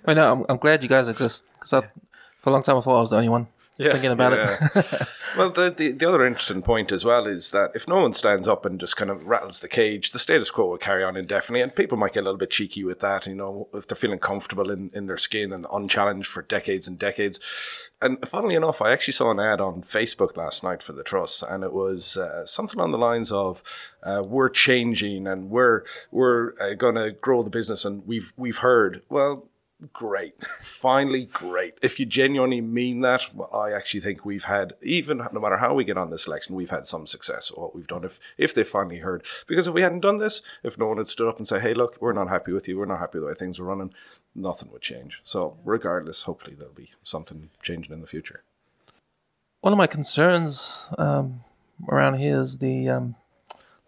I 0.06 0.14
know. 0.14 0.32
I'm, 0.32 0.46
I'm 0.48 0.58
glad 0.58 0.82
you 0.82 0.88
guys 0.88 1.08
exist 1.08 1.44
because 1.54 1.70
for 1.70 2.50
a 2.50 2.52
long 2.52 2.62
time 2.62 2.76
I 2.76 2.80
thought 2.80 2.98
I 2.98 3.00
was 3.00 3.10
the 3.10 3.16
only 3.16 3.28
one 3.28 3.48
Yeah. 3.78 3.92
thinking 3.92 4.10
about 4.10 4.32
it. 4.34 5.08
Well, 5.36 5.50
the, 5.50 5.70
the 5.70 5.92
the 5.92 6.08
other 6.08 6.26
interesting 6.26 6.62
point 6.62 6.90
as 6.90 7.04
well 7.04 7.26
is 7.26 7.50
that 7.50 7.72
if 7.74 7.86
no 7.86 7.96
one 7.96 8.14
stands 8.14 8.48
up 8.48 8.64
and 8.64 8.80
just 8.80 8.96
kind 8.96 9.10
of 9.10 9.26
rattles 9.26 9.60
the 9.60 9.68
cage, 9.68 10.10
the 10.10 10.18
status 10.18 10.50
quo 10.50 10.66
will 10.66 10.78
carry 10.78 11.04
on 11.04 11.16
indefinitely, 11.16 11.62
and 11.62 11.74
people 11.74 11.98
might 11.98 12.14
get 12.14 12.20
a 12.20 12.24
little 12.24 12.38
bit 12.38 12.50
cheeky 12.50 12.82
with 12.82 13.00
that. 13.00 13.26
You 13.26 13.34
know, 13.34 13.68
if 13.74 13.86
they're 13.86 13.94
feeling 13.94 14.18
comfortable 14.18 14.70
in, 14.70 14.90
in 14.94 15.06
their 15.06 15.18
skin 15.18 15.52
and 15.52 15.66
unchallenged 15.72 16.28
for 16.28 16.42
decades 16.42 16.88
and 16.88 16.98
decades. 16.98 17.38
And 18.00 18.26
funnily 18.26 18.54
enough, 18.54 18.80
I 18.80 18.90
actually 18.90 19.12
saw 19.12 19.30
an 19.30 19.40
ad 19.40 19.60
on 19.60 19.82
Facebook 19.82 20.36
last 20.36 20.64
night 20.64 20.82
for 20.82 20.92
the 20.92 21.04
trust, 21.04 21.42
and 21.42 21.62
it 21.62 21.72
was 21.72 22.16
uh, 22.16 22.46
something 22.46 22.80
on 22.80 22.90
the 22.90 22.98
lines 22.98 23.30
of 23.30 23.62
uh, 24.02 24.22
"We're 24.24 24.48
changing 24.48 25.26
and 25.26 25.50
we're 25.50 25.84
we're 26.10 26.54
uh, 26.60 26.74
going 26.74 26.94
to 26.94 27.12
grow 27.12 27.42
the 27.42 27.50
business, 27.50 27.84
and 27.84 28.06
we've 28.06 28.32
we've 28.36 28.58
heard 28.58 29.02
well." 29.08 29.48
Great. 29.92 30.42
Finally, 30.60 31.26
great. 31.26 31.74
If 31.82 32.00
you 32.00 32.06
genuinely 32.06 32.60
mean 32.60 33.00
that, 33.02 33.34
well, 33.34 33.50
I 33.54 33.72
actually 33.72 34.00
think 34.00 34.24
we've 34.24 34.44
had, 34.44 34.74
even 34.82 35.18
no 35.32 35.40
matter 35.40 35.58
how 35.58 35.74
we 35.74 35.84
get 35.84 35.96
on 35.98 36.10
this 36.10 36.26
election, 36.26 36.54
we've 36.54 36.70
had 36.70 36.86
some 36.86 37.06
success 37.06 37.50
at 37.50 37.58
what 37.58 37.74
we've 37.74 37.86
done. 37.86 38.04
If 38.04 38.18
if 38.36 38.54
they 38.54 38.64
finally 38.64 38.98
heard, 38.98 39.24
because 39.46 39.68
if 39.68 39.74
we 39.74 39.82
hadn't 39.82 40.00
done 40.00 40.18
this, 40.18 40.42
if 40.62 40.78
no 40.78 40.86
one 40.86 40.98
had 40.98 41.08
stood 41.08 41.28
up 41.28 41.38
and 41.38 41.46
said, 41.46 41.62
"Hey, 41.62 41.74
look, 41.74 41.96
we're 42.00 42.12
not 42.12 42.28
happy 42.28 42.52
with 42.52 42.68
you. 42.68 42.78
We're 42.78 42.86
not 42.86 42.98
happy 42.98 43.18
with 43.18 43.24
the 43.24 43.28
way 43.28 43.34
things 43.34 43.58
are 43.58 43.64
running," 43.64 43.94
nothing 44.34 44.70
would 44.72 44.82
change. 44.82 45.20
So, 45.22 45.56
regardless, 45.64 46.22
hopefully 46.22 46.56
there'll 46.56 46.74
be 46.74 46.90
something 47.02 47.50
changing 47.62 47.92
in 47.92 48.00
the 48.00 48.06
future. 48.06 48.42
One 49.60 49.72
of 49.72 49.78
my 49.78 49.86
concerns 49.86 50.88
um, 50.98 51.44
around 51.88 52.14
here 52.18 52.40
is 52.40 52.58
the. 52.58 52.88
Um, 52.88 53.16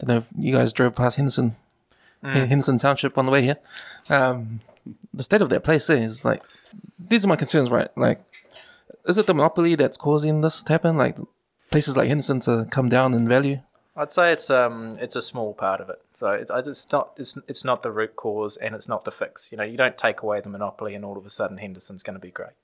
I 0.01 0.07
don't 0.07 0.09
know 0.09 0.17
if 0.19 0.29
you 0.39 0.57
guys 0.57 0.73
drove 0.73 0.95
past 0.95 1.17
Henderson, 1.17 1.57
Henderson 2.23 2.79
Township 2.79 3.19
on 3.19 3.27
the 3.27 3.33
way 3.33 3.43
here. 3.43 3.59
Um, 4.09 4.61
the 5.13 5.23
state 5.23 5.43
of 5.43 5.49
their 5.49 5.61
place 5.61 5.91
is 5.91 6.25
like. 6.25 6.43
These 6.99 7.25
are 7.25 7.29
my 7.29 7.37
concerns, 7.37 7.71
right? 7.71 7.89
Like, 7.97 8.23
is 9.07 9.19
it 9.19 9.27
the 9.27 9.35
monopoly 9.35 9.75
that's 9.75 9.97
causing 9.97 10.43
this 10.43 10.63
to 10.63 10.73
happen? 10.73 10.97
Like, 10.97 11.17
places 11.71 11.97
like 11.97 12.09
Henderson 12.09 12.41
to 12.41 12.67
come 12.71 12.89
down 12.89 13.15
in 13.15 13.27
value? 13.29 13.61
I'd 13.97 14.13
say 14.13 14.33
it's 14.33 14.49
um 14.51 14.95
it's 15.01 15.17
a 15.17 15.21
small 15.21 15.53
part 15.53 15.81
of 15.81 15.91
it. 15.91 16.01
So 16.13 16.31
it's, 16.31 16.51
it's 16.51 16.93
not 16.93 17.13
it's 17.17 17.37
it's 17.49 17.65
not 17.65 17.83
the 17.83 17.91
root 17.91 18.17
cause 18.17 18.57
and 18.57 18.75
it's 18.75 18.89
not 18.89 19.05
the 19.05 19.11
fix. 19.11 19.51
You 19.51 19.59
know, 19.59 19.65
you 19.65 19.77
don't 19.77 19.99
take 19.99 20.23
away 20.23 20.41
the 20.41 20.49
monopoly 20.49 20.95
and 20.95 21.05
all 21.05 21.19
of 21.19 21.27
a 21.27 21.31
sudden 21.31 21.59
Henderson's 21.59 22.03
going 22.03 22.15
to 22.15 22.21
be 22.21 22.31
great, 22.31 22.55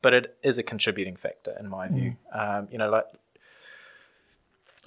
but 0.00 0.14
it 0.14 0.36
is 0.42 0.58
a 0.58 0.62
contributing 0.62 1.16
factor 1.16 1.54
in 1.58 1.68
my 1.68 1.88
view. 1.88 2.16
Um, 2.32 2.68
you 2.70 2.78
know, 2.78 2.88
like 2.88 3.06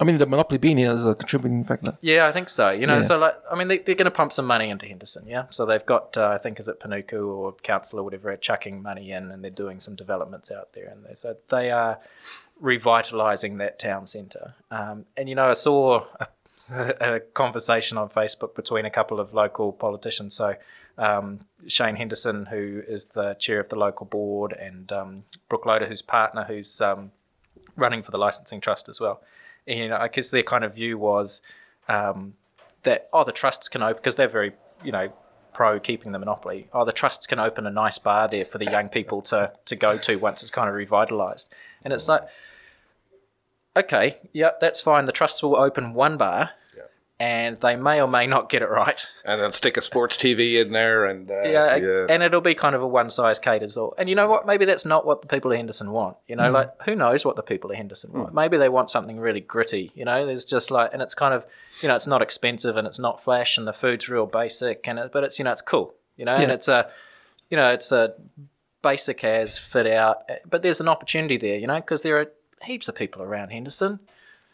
I 0.00 0.04
mean, 0.04 0.18
the 0.18 0.26
monopoly 0.26 0.58
being 0.58 0.76
here 0.76 0.90
is 0.92 1.06
a 1.06 1.14
contributing 1.14 1.62
factor. 1.62 1.96
Yeah, 2.00 2.26
I 2.26 2.32
think 2.32 2.48
so. 2.48 2.70
You 2.70 2.86
know, 2.86 2.96
Yeah. 2.96 3.02
so 3.02 3.16
like, 3.18 3.36
I 3.50 3.54
mean, 3.54 3.68
they, 3.68 3.78
they're 3.78 3.94
going 3.94 4.06
to 4.06 4.10
pump 4.10 4.32
some 4.32 4.44
money 4.44 4.68
into 4.68 4.86
Henderson, 4.86 5.24
yeah. 5.26 5.44
So 5.50 5.64
they've 5.64 5.86
got, 5.86 6.16
uh, 6.16 6.28
I 6.28 6.38
think, 6.38 6.58
is 6.58 6.66
it 6.66 6.80
Panuku 6.80 7.28
or 7.28 7.52
council 7.62 8.00
or 8.00 8.02
whatever, 8.02 8.30
are 8.30 8.36
chucking 8.36 8.82
money 8.82 9.12
in, 9.12 9.30
and 9.30 9.42
they're 9.44 9.52
doing 9.52 9.78
some 9.78 9.94
developments 9.94 10.50
out 10.50 10.72
there, 10.72 10.86
and 10.86 11.04
they 11.04 11.14
so 11.14 11.36
they 11.48 11.70
are 11.70 12.00
revitalising 12.62 13.58
that 13.58 13.78
town 13.78 14.06
centre. 14.06 14.54
Um, 14.70 15.06
and 15.16 15.28
you 15.28 15.34
know, 15.34 15.50
I 15.50 15.52
saw 15.54 16.06
a, 16.20 16.28
a 17.16 17.20
conversation 17.20 17.98
on 17.98 18.08
Facebook 18.08 18.54
between 18.54 18.84
a 18.84 18.90
couple 18.90 19.20
of 19.20 19.32
local 19.34 19.72
politicians. 19.72 20.34
So 20.34 20.56
um, 20.98 21.40
Shane 21.66 21.96
Henderson, 21.96 22.46
who 22.46 22.82
is 22.86 23.06
the 23.06 23.34
chair 23.34 23.60
of 23.60 23.68
the 23.68 23.76
local 23.76 24.06
board, 24.06 24.52
and 24.52 24.90
um, 24.92 25.24
Brooke 25.48 25.66
Loader, 25.66 25.86
who's 25.86 26.02
partner, 26.02 26.44
who's 26.44 26.80
um, 26.80 27.12
running 27.76 28.02
for 28.02 28.10
the 28.10 28.18
licensing 28.18 28.60
trust 28.60 28.88
as 28.88 29.00
well. 29.00 29.20
You 29.66 29.88
know, 29.88 29.96
I 29.96 30.08
guess 30.08 30.30
their 30.30 30.42
kind 30.42 30.64
of 30.64 30.74
view 30.74 30.98
was 30.98 31.40
um, 31.88 32.34
that 32.82 33.08
oh, 33.12 33.24
the 33.24 33.32
trusts 33.32 33.68
can 33.68 33.82
open 33.82 33.96
because 33.96 34.16
they're 34.16 34.28
very 34.28 34.52
you 34.82 34.92
know 34.92 35.12
pro 35.52 35.80
keeping 35.80 36.12
the 36.12 36.18
monopoly. 36.18 36.68
Oh, 36.72 36.84
the 36.84 36.92
trusts 36.92 37.26
can 37.26 37.38
open 37.38 37.66
a 37.66 37.70
nice 37.70 37.98
bar 37.98 38.28
there 38.28 38.44
for 38.44 38.58
the 38.58 38.66
young 38.66 38.88
people 38.88 39.22
to 39.22 39.52
to 39.64 39.76
go 39.76 39.96
to 39.98 40.16
once 40.16 40.42
it's 40.42 40.50
kind 40.50 40.68
of 40.68 40.74
revitalized. 40.74 41.48
And 41.82 41.92
it's 41.92 42.08
like, 42.08 42.22
okay, 43.76 44.18
yeah, 44.32 44.50
that's 44.60 44.80
fine. 44.80 45.06
The 45.06 45.12
trusts 45.12 45.42
will 45.42 45.56
open 45.56 45.94
one 45.94 46.16
bar, 46.16 46.50
and 47.24 47.58
they 47.62 47.74
may 47.74 48.02
or 48.02 48.06
may 48.06 48.26
not 48.26 48.50
get 48.50 48.60
it 48.60 48.68
right. 48.68 49.06
And 49.24 49.40
they'll 49.40 49.50
stick 49.50 49.78
a 49.78 49.80
sports 49.80 50.18
TV 50.18 50.60
in 50.60 50.72
there, 50.72 51.06
and 51.06 51.30
uh, 51.30 51.42
Yeah, 51.42 52.06
and 52.10 52.22
it'll 52.22 52.42
be 52.42 52.54
kind 52.54 52.74
of 52.74 52.82
a 52.82 52.86
one 52.86 53.08
size 53.08 53.38
caters 53.38 53.78
all. 53.78 53.94
And 53.96 54.10
you 54.10 54.14
know 54.14 54.28
what? 54.28 54.46
Maybe 54.46 54.66
that's 54.66 54.84
not 54.84 55.06
what 55.06 55.22
the 55.22 55.26
people 55.26 55.50
of 55.50 55.56
Henderson 55.56 55.90
want. 55.90 56.18
You 56.28 56.36
know, 56.36 56.50
mm. 56.50 56.52
like 56.52 56.82
who 56.82 56.94
knows 56.94 57.24
what 57.24 57.36
the 57.36 57.42
people 57.42 57.70
of 57.70 57.78
Henderson 57.78 58.12
want? 58.12 58.32
Mm. 58.32 58.34
Maybe 58.34 58.58
they 58.58 58.68
want 58.68 58.90
something 58.90 59.18
really 59.18 59.40
gritty. 59.40 59.90
You 59.94 60.04
know, 60.04 60.26
there's 60.26 60.44
just 60.44 60.70
like, 60.70 60.90
and 60.92 61.00
it's 61.00 61.14
kind 61.14 61.32
of, 61.32 61.46
you 61.80 61.88
know, 61.88 61.96
it's 61.96 62.06
not 62.06 62.20
expensive 62.20 62.76
and 62.76 62.86
it's 62.86 62.98
not 62.98 63.24
flash 63.24 63.56
and 63.56 63.66
the 63.66 63.72
food's 63.72 64.06
real 64.10 64.26
basic 64.26 64.86
and 64.86 64.98
it, 64.98 65.10
but 65.10 65.24
it's 65.24 65.38
you 65.38 65.46
know 65.46 65.52
it's 65.52 65.62
cool. 65.62 65.94
You 66.18 66.26
know, 66.26 66.36
and 66.36 66.52
it's 66.52 66.68
a, 66.68 66.90
you 67.48 67.56
know, 67.56 67.70
it's 67.70 67.90
a 67.90 68.14
basic 68.82 69.24
as 69.24 69.58
fit 69.58 69.86
out, 69.86 70.24
eh, 70.28 70.36
but 70.48 70.60
there's 70.60 70.82
an 70.82 70.88
opportunity 70.88 71.38
there. 71.38 71.56
You 71.56 71.68
know, 71.68 71.76
because 71.76 72.02
there 72.02 72.20
are 72.20 72.26
heaps 72.62 72.86
of 72.86 72.94
people 72.94 73.22
around 73.22 73.48
Henderson. 73.48 74.00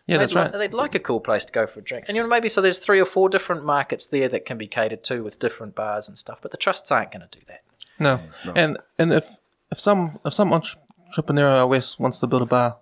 Yeah, 0.06 0.18
that's 0.18 0.32
they'd 0.32 0.38
right. 0.40 0.52
Like, 0.52 0.58
they'd 0.60 0.74
like 0.74 0.94
a 0.94 0.98
cool 0.98 1.20
place 1.20 1.44
to 1.44 1.52
go 1.52 1.66
for 1.66 1.80
a 1.80 1.82
drink. 1.82 2.06
And 2.08 2.16
you 2.16 2.22
know, 2.22 2.28
maybe 2.28 2.48
so 2.48 2.60
there's 2.60 2.78
three 2.78 3.00
or 3.00 3.04
four 3.04 3.28
different 3.28 3.64
markets 3.64 4.06
there 4.06 4.28
that 4.28 4.44
can 4.44 4.58
be 4.58 4.66
catered 4.66 5.04
to 5.04 5.22
with 5.22 5.38
different 5.38 5.74
bars 5.74 6.08
and 6.08 6.18
stuff. 6.18 6.38
But 6.42 6.50
the 6.50 6.56
trusts 6.56 6.90
aren't 6.90 7.12
going 7.12 7.26
to 7.28 7.38
do 7.38 7.44
that. 7.48 7.62
No. 7.98 8.20
And 8.56 8.78
and 8.98 9.12
if 9.12 9.26
if 9.70 9.78
some 9.78 10.18
if 10.24 10.32
some 10.34 10.52
entrepreneur 10.52 11.48
out 11.50 11.68
west 11.68 12.00
wants 12.00 12.18
to 12.20 12.26
build 12.26 12.42
a 12.42 12.46
bar, 12.46 12.78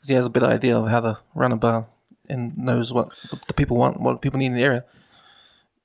'cause 0.00 0.08
he 0.08 0.14
has 0.14 0.26
a 0.26 0.30
better 0.30 0.46
idea 0.46 0.76
of 0.78 0.88
how 0.88 1.00
to 1.00 1.18
run 1.34 1.52
a 1.52 1.56
bar 1.56 1.86
and 2.28 2.56
knows 2.58 2.92
what 2.92 3.10
the, 3.30 3.38
the 3.46 3.54
people 3.54 3.76
want, 3.76 4.00
what 4.00 4.20
people 4.20 4.38
need 4.38 4.46
in 4.46 4.54
the 4.54 4.62
area, 4.64 4.84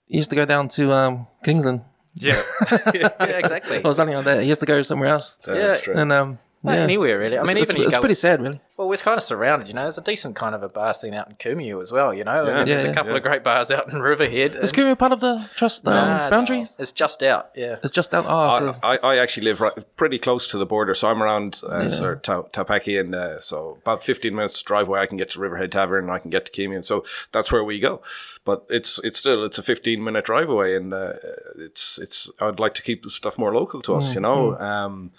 he 0.07 0.17
has 0.17 0.27
to 0.29 0.35
go 0.35 0.45
down 0.45 0.67
to 0.69 0.91
um, 0.93 1.27
Kingsland. 1.43 1.81
Yeah, 2.15 2.41
yeah, 2.93 3.09
exactly. 3.23 3.81
Or 3.85 3.93
something 3.93 4.15
like 4.15 4.25
that. 4.25 4.41
He 4.43 4.49
has 4.49 4.57
to 4.57 4.65
go 4.65 4.81
somewhere 4.81 5.09
else 5.09 5.37
That's 5.45 5.59
Yeah. 5.59 5.77
true. 5.93 6.01
and 6.01 6.11
um, 6.11 6.39
No, 6.63 6.73
Yeah. 6.73 6.79
anywhere 6.81 7.17
really. 7.17 7.39
I 7.39 7.43
mean, 7.43 7.57
it's, 7.57 7.71
even 7.71 7.77
it's, 7.77 7.79
you 7.79 7.85
it's 7.87 7.95
go. 7.95 8.01
pretty 8.01 8.13
sad, 8.15 8.39
really. 8.41 8.61
Well, 8.77 8.87
we're 8.87 8.97
kind 8.97 9.17
of 9.17 9.23
surrounded, 9.23 9.67
you 9.67 9.73
know. 9.73 9.81
There's 9.83 9.97
a 9.97 10.01
decent 10.03 10.35
kind 10.35 10.53
of 10.53 10.61
a 10.63 10.69
bar 10.69 10.93
scene 10.93 11.13
out 11.15 11.27
in 11.29 11.35
Kumeu 11.35 11.81
as 11.81 11.91
well, 11.91 12.13
you 12.13 12.23
know. 12.23 12.45
Yeah. 12.45 12.57
And 12.59 12.67
there's 12.69 12.83
Yeah, 12.83 12.91
a 12.91 12.93
couple 12.93 13.11
yeah. 13.11 13.17
of 13.17 13.23
great 13.23 13.43
bars 13.43 13.71
out 13.71 13.91
in 13.91 13.99
Riverhead. 13.99 14.55
Is 14.55 14.71
and- 14.73 14.97
part 14.99 15.11
of 15.11 15.19
the 15.21 15.49
trust 15.55 15.87
um, 15.87 15.93
Nah, 15.93 16.27
it's- 16.27 16.31
boundaries? 16.31 16.75
It's 16.77 16.91
just 16.91 17.23
out, 17.23 17.49
yeah. 17.55 17.77
It's 17.83 17.91
just 17.91 18.13
out. 18.13 18.25
Oh, 18.27 18.59
so 18.59 18.75
I, 18.83 18.97
I, 18.97 19.13
I 19.13 19.17
actually 19.17 19.45
live 19.45 19.61
right, 19.61 19.73
pretty 19.95 20.19
close 20.19 20.47
to 20.49 20.57
the 20.59 20.65
border, 20.67 20.93
so 20.93 21.09
I'm 21.09 21.21
around 21.23 21.61
uh, 21.67 21.89
sort 21.89 22.13
of 22.17 22.21
Ta- 22.21 22.63
Taupaki, 22.63 22.99
and 22.99 23.15
uh, 23.15 23.39
so 23.39 23.77
about 23.81 24.03
15 24.03 24.35
minutes 24.35 24.61
drive 24.61 24.87
away, 24.87 24.99
I 24.99 25.05
can 25.07 25.17
get 25.17 25.31
to 25.31 25.39
Riverhead 25.39 25.71
Tavern, 25.71 26.03
and 26.05 26.11
I 26.13 26.19
can 26.19 26.29
get 26.29 26.45
to 26.45 26.51
Kumeu, 26.51 26.83
so 26.83 27.03
that's 27.31 27.51
where 27.51 27.63
we 27.63 27.79
go. 27.79 28.01
But 28.45 28.65
it's 28.69 28.99
it's 29.03 29.17
still 29.19 29.43
it's 29.45 29.57
a 29.57 29.63
15 29.63 30.03
minute 30.03 30.25
drive 30.25 30.49
away, 30.49 30.75
and 30.75 30.93
uh, 30.93 31.13
it's 31.57 31.97
it's 31.99 32.29
I'd 32.39 32.59
like 32.59 32.73
to 32.75 32.81
keep 32.83 33.03
the 33.03 33.09
stuff 33.09 33.37
more 33.37 33.53
local 33.53 33.81
to 33.83 33.95
us, 33.95 34.13
you 34.15 34.21
know. 34.21 34.57
Um, 34.57 35.11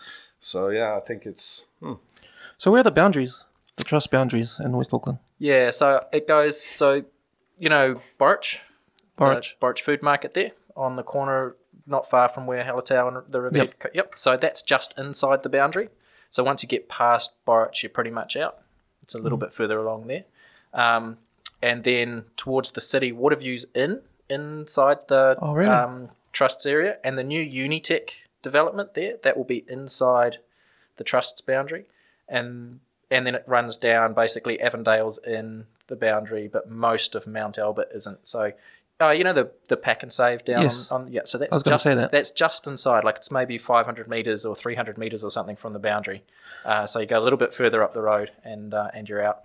so 0.43 0.69
yeah, 0.69 0.97
I 0.97 1.01
think 1.01 1.25
it's 1.27 1.65
hmm. 1.81 1.95
so 2.59 2.71
where 2.71 2.81
are 2.81 2.85
the 2.85 2.91
boundaries? 2.91 3.45
The 3.77 3.85
trust 3.85 4.11
boundaries 4.11 4.61
in 4.63 4.73
West 4.77 4.93
Auckland. 4.93 5.19
Yeah, 5.39 5.71
so 5.71 6.05
it 6.13 6.29
goes, 6.29 6.61
so, 6.63 7.05
you 7.59 7.69
know, 7.71 7.97
Borch, 8.19 8.59
Borch. 9.17 9.55
the 9.59 9.67
Borch 9.67 9.81
Food 9.83 10.03
Market 10.03 10.35
there 10.35 10.53
on 10.77 10.97
the 10.97 11.03
corner, 11.03 11.57
not 11.87 12.09
far 12.11 12.29
from 12.29 12.47
where 12.47 12.65
Hallertau 12.65 13.09
and 13.09 13.33
the 13.33 13.41
Riverhead. 13.41 13.69
Yep. 13.69 13.79
co- 13.79 13.89
Yep. 13.95 14.13
So 14.17 14.37
that's 14.37 14.61
just 14.63 14.97
inside 14.99 15.43
the 15.43 15.49
boundary. 15.49 15.89
So 16.31 16.45
once 16.45 16.63
you 16.63 16.69
get 16.69 16.89
past 16.89 17.33
Borch, 17.47 17.83
you're 17.83 17.91
pretty 17.91 18.11
much 18.11 18.37
out. 18.37 18.59
It's 19.03 19.15
a 19.15 19.19
little 19.19 19.39
Mm. 19.39 19.43
bit 19.43 19.53
further 19.55 19.79
along 19.79 20.07
there. 20.07 20.25
Um, 20.75 21.17
and 21.63 21.83
then 21.85 22.25
towards 22.37 22.73
the 22.73 22.81
city, 22.81 23.11
Waterview's 23.13 23.67
in, 23.75 24.03
inside 24.29 25.09
the 25.09 25.37
Oh, 25.41 25.55
really? 25.55 25.71
um, 25.71 26.11
trusts 26.33 26.67
area. 26.67 26.99
And 27.05 27.17
the 27.19 27.25
new 27.25 27.43
Unitec 27.45 28.11
development 28.43 28.95
there, 28.95 29.15
that 29.23 29.37
will 29.37 29.45
be 29.45 29.65
inside 29.69 30.39
the 30.97 31.05
trust's 31.05 31.41
boundary. 31.41 31.87
And 32.29 32.81
and 33.11 33.27
then 33.27 33.35
it 33.35 33.45
runs 33.47 33.77
down 33.77 34.15
basically 34.15 34.59
Avondale's 34.61 35.19
in 35.19 35.67
the 35.89 35.97
boundary, 35.97 36.49
but 36.49 36.71
most 36.71 37.15
of 37.15 37.27
Mount 37.27 37.59
Albert 37.59 37.89
isn't. 37.95 38.27
So, 38.27 38.53
uh, 39.01 39.11
you 39.11 39.23
know 39.25 39.33
the 39.35 39.51
the 39.69 39.77
Pak'nSave 39.77 40.45
down 40.45 40.63
Yes. 40.63 40.91
on, 40.91 41.03
on 41.03 41.13
yeah. 41.13 41.23
So 41.25 41.37
that's 41.39 41.63
just 41.63 41.83
say 41.83 41.95
that. 41.95 42.11
that's 42.13 42.31
just 42.31 42.67
inside. 42.67 43.05
Like 43.05 43.17
it's 43.17 43.31
maybe 43.31 43.59
500 43.59 44.09
meters 44.09 44.47
or 44.47 44.55
300 44.55 44.97
meters 44.97 45.23
or 45.25 45.31
something 45.31 45.57
from 45.57 45.73
the 45.75 45.79
boundary. 45.79 46.23
Uh, 46.65 46.87
so 46.87 47.01
you 47.01 47.07
go 47.07 47.19
a 47.19 47.25
little 47.25 47.39
bit 47.39 47.53
further 47.53 47.83
up 47.83 47.93
the 47.93 48.01
road 48.03 48.31
and 48.45 48.73
uh, 48.73 48.89
and 48.95 49.09
you're 49.09 49.23
out. 49.23 49.43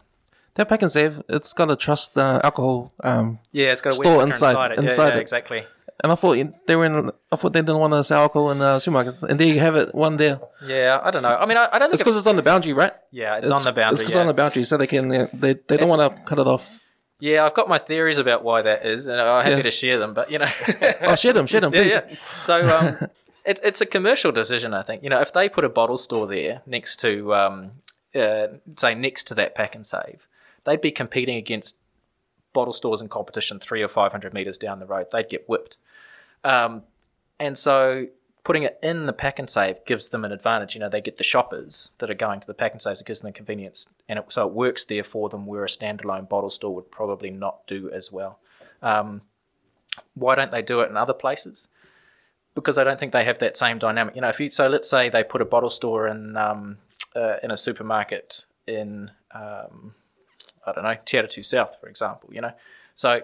That 0.55 0.69
Pak'nSave, 0.69 1.23
it's 1.29 1.53
got 1.53 1.69
a 1.69 1.75
trust 1.75 2.17
uh, 2.17 2.39
alcohol. 2.43 2.91
Um, 3.03 3.37
Yeah, 3.51 3.71
it's 3.73 3.81
got 3.81 3.93
a 3.93 3.95
Store 3.95 4.23
inside- 4.23 4.49
inside, 4.51 4.71
it. 4.71 4.83
Yeah, 4.83 5.07
yeah, 5.13 5.15
it. 5.17 5.21
exactly. 5.21 5.65
And 6.03 6.11
I 6.11 6.15
thought 6.15 6.37
they 6.67 6.75
were 6.75 6.85
in. 6.85 7.11
I 7.31 7.35
thought 7.35 7.53
they 7.53 7.61
didn't 7.61 7.79
want 7.79 7.93
to 7.93 8.03
sell 8.03 8.21
alcohol 8.21 8.51
in 8.51 8.61
uh, 8.61 8.75
supermarkets, 8.75 9.23
and 9.23 9.39
there 9.39 9.47
you 9.47 9.59
have 9.59 9.75
it, 9.75 9.95
one 9.95 10.17
there. 10.17 10.39
Yeah, 10.65 10.99
I 11.03 11.09
don't 11.09 11.23
know. 11.23 11.35
I 11.35 11.45
mean, 11.47 11.57
I, 11.57 11.67
I 11.71 11.79
don't 11.79 11.89
think 11.89 11.93
It's 11.95 12.01
because 12.03 12.15
it's, 12.15 12.21
it's 12.21 12.27
on 12.27 12.35
the 12.35 12.43
boundary, 12.43 12.73
right? 12.73 12.93
yeah, 13.11 13.37
it's, 13.37 13.49
on 13.49 13.63
the 13.63 13.71
boundary. 13.71 13.95
It's 13.95 14.03
because 14.03 14.13
yeah. 14.15 14.21
on 14.21 14.27
the 14.27 14.33
boundary, 14.35 14.63
so 14.63 14.77
they 14.77 14.85
can. 14.85 15.07
They 15.09 15.53
they 15.67 15.77
don't 15.77 15.89
want 15.89 16.15
to 16.15 16.21
cut 16.23 16.37
it 16.37 16.45
off. 16.45 16.81
yeah, 17.19 17.45
I've 17.45 17.55
got 17.55 17.67
my 17.67 17.79
theories 17.79 18.19
about 18.19 18.43
why 18.43 18.61
that 18.61 18.85
is, 18.85 19.07
and 19.07 19.19
I'm 19.19 19.43
happy 19.43 19.55
Yeah. 19.57 19.61
to 19.63 19.71
share 19.71 19.97
them. 19.97 20.13
But 20.13 20.29
you 20.29 20.37
know, 20.37 20.45
Oh, 21.01 21.15
share 21.15 21.33
them, 21.33 21.47
share 21.47 21.61
them, 21.61 21.73
yeah, 21.73 21.81
please. 21.81 21.91
yeah. 21.93 22.15
So 22.43 22.77
um, 22.77 23.07
it's 23.45 23.59
it's 23.63 23.81
a 23.81 23.85
commercial 23.87 24.31
decision, 24.31 24.75
I 24.75 24.83
think. 24.83 25.01
You 25.01 25.09
know, 25.09 25.19
if 25.19 25.33
they 25.33 25.49
put 25.49 25.65
a 25.65 25.69
bottle 25.69 25.97
store 25.97 26.27
there 26.27 26.61
next 26.67 26.97
to, 26.97 27.33
um, 27.33 27.71
uh, 28.13 28.47
say, 28.77 28.93
next 28.93 29.23
to 29.29 29.33
that 29.35 29.57
Pak'nSave, 29.57 30.19
they'd 30.63 30.79
be 30.79 30.91
competing 30.91 31.37
against 31.37 31.75
bottle 32.53 32.73
stores 32.73 33.01
in 33.01 33.09
competition 33.09 33.59
three 33.59 33.81
or 33.81 33.87
five 33.87 34.11
hundred 34.11 34.31
meters 34.35 34.59
down 34.59 34.79
the 34.79 34.85
road. 34.85 35.07
They'd 35.11 35.27
get 35.27 35.49
whipped. 35.49 35.77
Um, 36.43 36.83
and 37.39 37.57
so 37.57 38.07
putting 38.47 38.63
it 38.63 38.79
in 38.81 39.07
the 39.07 39.13
Pak'nSave 39.13 39.85
gives 39.85 40.07
them 40.07 40.23
an 40.23 40.31
advantage. 40.31 40.73
You 40.73 40.79
know, 40.79 40.87
they 40.87 41.01
get 41.01 41.17
the 41.17 41.23
shoppers 41.23 41.91
that 41.97 42.09
are 42.09 42.15
going 42.15 42.39
to 42.39 42.47
the 42.47 42.53
Pak'nSaves. 42.53 43.01
It 43.01 43.05
gives 43.05 43.19
them 43.19 43.33
convenience, 43.33 43.89
and 44.07 44.19
it, 44.19 44.25
so 44.29 44.47
it 44.47 44.53
works 44.53 44.85
there 44.85 45.03
for 45.03 45.27
them. 45.27 45.45
Where 45.45 45.65
a 45.65 45.67
standalone 45.67 46.29
bottle 46.29 46.49
store 46.49 46.73
would 46.73 46.89
probably 46.89 47.29
not 47.29 47.67
do 47.67 47.91
as 47.91 48.09
well. 48.09 48.39
Um, 48.81 49.23
why 50.13 50.35
don't 50.35 50.51
they 50.51 50.61
do 50.61 50.79
it 50.79 50.89
in 50.89 50.95
other 50.95 51.13
places? 51.13 51.67
Because 52.55 52.77
I 52.77 52.85
don't 52.85 52.97
think 52.97 53.11
they 53.11 53.25
have 53.25 53.39
that 53.39 53.57
same 53.57 53.79
dynamic. 53.79 54.15
You 54.15 54.21
know, 54.21 54.29
if 54.29 54.39
you 54.39 54.49
so 54.49 54.67
let's 54.67 54.89
say 54.89 55.09
they 55.09 55.23
put 55.23 55.41
a 55.41 55.45
bottle 55.45 55.69
store 55.69 56.07
in 56.07 56.37
um, 56.37 56.77
uh, 57.15 57.35
in 57.43 57.51
a 57.51 57.57
supermarket 57.57 58.45
in 58.65 59.11
um, 59.31 59.93
I 60.65 60.71
don't 60.71 60.83
know 60.85 60.95
Te 61.03 61.17
Atatu 61.17 61.43
South, 61.43 61.77
for 61.79 61.87
example. 61.87 62.29
You 62.31 62.41
know, 62.41 62.53
so 62.93 63.21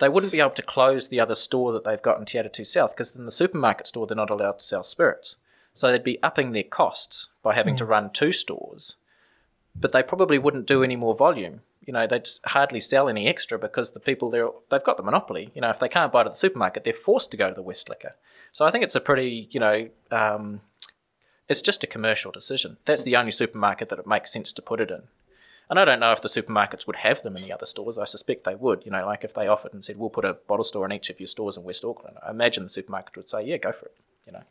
they 0.00 0.08
wouldn't 0.08 0.32
be 0.32 0.40
able 0.40 0.50
to 0.50 0.62
close 0.62 1.08
the 1.08 1.20
other 1.20 1.34
store 1.34 1.72
that 1.72 1.84
they've 1.84 2.02
got 2.02 2.18
in 2.18 2.24
Te 2.24 2.38
Atatu 2.38 2.66
South 2.66 2.90
because 2.90 3.14
in 3.14 3.26
the 3.26 3.30
supermarket 3.30 3.86
store 3.86 4.06
they're 4.06 4.16
not 4.16 4.30
allowed 4.30 4.58
to 4.58 4.64
sell 4.64 4.82
spirits. 4.82 5.36
So 5.72 5.90
they'd 5.90 6.02
be 6.02 6.22
upping 6.22 6.52
their 6.52 6.64
costs 6.64 7.28
by 7.42 7.54
having 7.54 7.76
to 7.76 7.84
run 7.84 8.10
two 8.10 8.32
stores, 8.32 8.96
but 9.76 9.92
they 9.92 10.02
probably 10.02 10.38
wouldn't 10.38 10.66
do 10.66 10.82
any 10.82 10.96
more 10.96 11.14
volume. 11.14 11.60
You 11.86 11.92
know, 11.92 12.06
they'd 12.06 12.28
hardly 12.46 12.80
sell 12.80 13.08
any 13.08 13.28
extra 13.28 13.58
because 13.58 13.92
the 13.92 14.00
people 14.00 14.30
there 14.30 14.48
they've 14.70 14.82
got 14.82 14.96
the 14.96 15.02
monopoly. 15.02 15.50
You 15.54 15.60
know, 15.60 15.70
if 15.70 15.78
they 15.78 15.88
can't 15.88 16.12
buy 16.12 16.22
it 16.22 16.26
at 16.26 16.32
the 16.32 16.38
supermarket, 16.38 16.84
they're 16.84 16.92
forced 16.92 17.30
to 17.30 17.36
go 17.36 17.48
to 17.48 17.54
the 17.54 17.62
West 17.62 17.88
Liquor. 17.88 18.16
So 18.52 18.66
I 18.66 18.70
think 18.70 18.84
it's 18.84 18.96
a 18.96 19.00
pretty, 19.00 19.48
you 19.52 19.60
know, 19.60 19.88
um, 20.10 20.60
it's 21.48 21.62
just 21.62 21.84
a 21.84 21.86
commercial 21.86 22.32
decision. 22.32 22.78
That's 22.84 23.04
the 23.04 23.16
only 23.16 23.32
supermarket 23.32 23.88
that 23.90 23.98
it 23.98 24.06
makes 24.06 24.32
sense 24.32 24.52
to 24.54 24.62
put 24.62 24.80
it 24.80 24.90
in. 24.90 25.02
And 25.70 25.78
I 25.78 25.84
don't 25.84 26.00
know 26.00 26.10
if 26.10 26.20
the 26.20 26.28
supermarkets 26.28 26.86
would 26.88 26.96
have 26.96 27.22
them 27.22 27.36
in 27.36 27.42
the 27.42 27.52
other 27.52 27.64
stores. 27.64 27.96
I 27.96 28.04
suspect 28.04 28.42
they 28.44 28.56
would. 28.56 28.84
You 28.84 28.90
know, 28.90 29.06
like 29.06 29.22
if 29.22 29.32
they 29.34 29.46
offered 29.46 29.72
and 29.72 29.84
said, 29.84 29.96
"We'll 29.98 30.10
put 30.10 30.24
a 30.24 30.34
bottle 30.34 30.64
store 30.64 30.84
in 30.84 30.92
each 30.92 31.08
of 31.10 31.20
your 31.20 31.28
stores 31.28 31.56
in 31.56 31.62
West 31.62 31.84
Auckland," 31.84 32.16
I 32.26 32.30
imagine 32.30 32.64
the 32.64 32.68
supermarket 32.68 33.16
would 33.16 33.28
say, 33.28 33.44
"Yeah, 33.44 33.56
go 33.58 33.70
for 33.72 33.86
it." 33.86 33.96
You 34.26 34.32
know. 34.32 34.42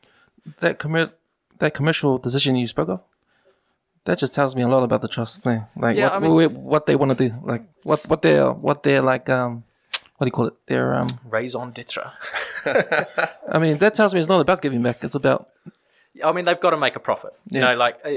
That 0.62 0.80
commer- 0.80 1.12
that 1.60 1.74
commercial 1.74 2.18
decision 2.18 2.56
you 2.56 2.68
spoke 2.68 2.88
of, 2.90 3.02
that 4.06 4.18
just 4.18 4.34
tells 4.34 4.56
me 4.56 4.62
a 4.62 4.68
lot 4.70 4.84
about 4.84 5.02
the 5.02 5.10
trust 5.10 5.44
thing. 5.44 5.66
Like 5.76 5.98
Yeah, 5.98 6.06
what, 6.06 6.14
I 6.14 6.20
mean- 6.20 6.34
what, 6.34 6.52
what 6.54 6.86
they 6.86 6.96
want 6.96 7.18
to 7.18 7.30
do, 7.30 7.36
like 7.44 7.64
what 7.84 8.08
what 8.08 8.22
they're 8.22 8.52
what 8.52 8.84
they're 8.84 9.02
like 9.02 9.30
um 9.30 9.66
what 10.18 10.26
do 10.26 10.28
you 10.30 10.32
call 10.32 10.48
it? 10.48 10.54
They're 10.68 10.96
um 10.96 11.10
Raison 11.30 11.72
d'etre. 11.72 12.12
I 12.66 13.60
mean 13.60 13.78
that 13.80 13.94
tells 13.96 14.14
me 14.14 14.20
it's 14.22 14.30
not 14.30 14.40
about 14.40 14.62
giving 14.62 14.82
back. 14.82 15.04
It's 15.04 15.16
about 15.16 15.50
I 16.24 16.32
mean, 16.32 16.46
they've 16.46 16.60
got 16.60 16.72
to 16.72 16.78
make 16.78 16.96
a 16.96 17.00
profit. 17.00 17.34
You 17.50 17.62
know, 17.62 17.76
like 17.76 18.00
uh, 18.06 18.10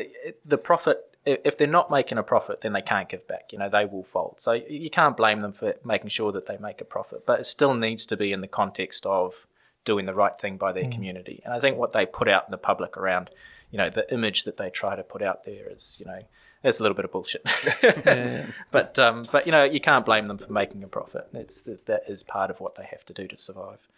the 0.44 0.59
profit. 0.59 0.98
If 1.24 1.56
they're 1.56 1.68
not 1.68 1.90
making 1.90 2.18
a 2.18 2.22
profit, 2.22 2.62
then 2.62 2.72
they 2.72 2.82
can't 2.82 3.08
give 3.08 3.28
back. 3.28 3.52
You 3.52 3.58
know, 3.58 3.68
they 3.68 3.84
will 3.84 4.02
fold. 4.02 4.36
So 4.38 4.52
you 4.52 4.90
can't 4.90 5.16
blame 5.16 5.40
them 5.40 5.52
for 5.52 5.74
making 5.84 6.08
sure 6.08 6.32
that 6.32 6.46
they 6.46 6.56
make 6.56 6.80
a 6.80 6.84
profit. 6.84 7.24
But 7.24 7.40
it 7.40 7.46
still 7.46 7.74
needs 7.74 8.06
to 8.06 8.16
be 8.16 8.32
in 8.32 8.40
the 8.40 8.48
context 8.48 9.06
of 9.06 9.46
doing 9.84 10.06
the 10.06 10.14
right 10.14 10.38
thing 10.38 10.56
by 10.56 10.72
their 10.72 10.88
community. 10.88 11.40
And 11.44 11.54
I 11.54 11.60
think 11.60 11.76
what 11.76 11.92
they 11.92 12.06
put 12.06 12.28
out 12.28 12.44
in 12.46 12.50
the 12.50 12.58
public 12.58 12.96
around, 12.96 13.30
you 13.70 13.78
know, 13.78 13.90
the 13.90 14.12
image 14.12 14.44
that 14.44 14.56
they 14.56 14.70
try 14.70 14.96
to 14.96 15.02
put 15.02 15.22
out 15.22 15.44
there 15.44 15.68
is, 15.68 15.96
you 16.00 16.06
know, 16.06 16.22
it's 16.64 16.78
a 16.78 16.82
little 16.82 16.94
bit 16.94 17.04
of 17.04 17.12
bullshit. 17.12 17.42
yeah, 17.82 18.46
but 18.70 18.98
um, 18.98 19.26
but 19.32 19.46
you 19.46 19.52
know, 19.52 19.64
you 19.64 19.80
can't 19.80 20.04
blame 20.04 20.28
them 20.28 20.38
for 20.38 20.52
making 20.52 20.82
a 20.84 20.88
profit. 20.88 21.28
It's 21.32 21.62
that 21.62 21.86
that 21.86 22.02
is 22.08 22.22
part 22.22 22.50
of 22.50 22.60
what 22.60 22.76
they 22.76 22.84
have 22.84 23.04
to 23.06 23.12
do 23.12 23.26
to 23.28 23.36
survive. 23.36 23.88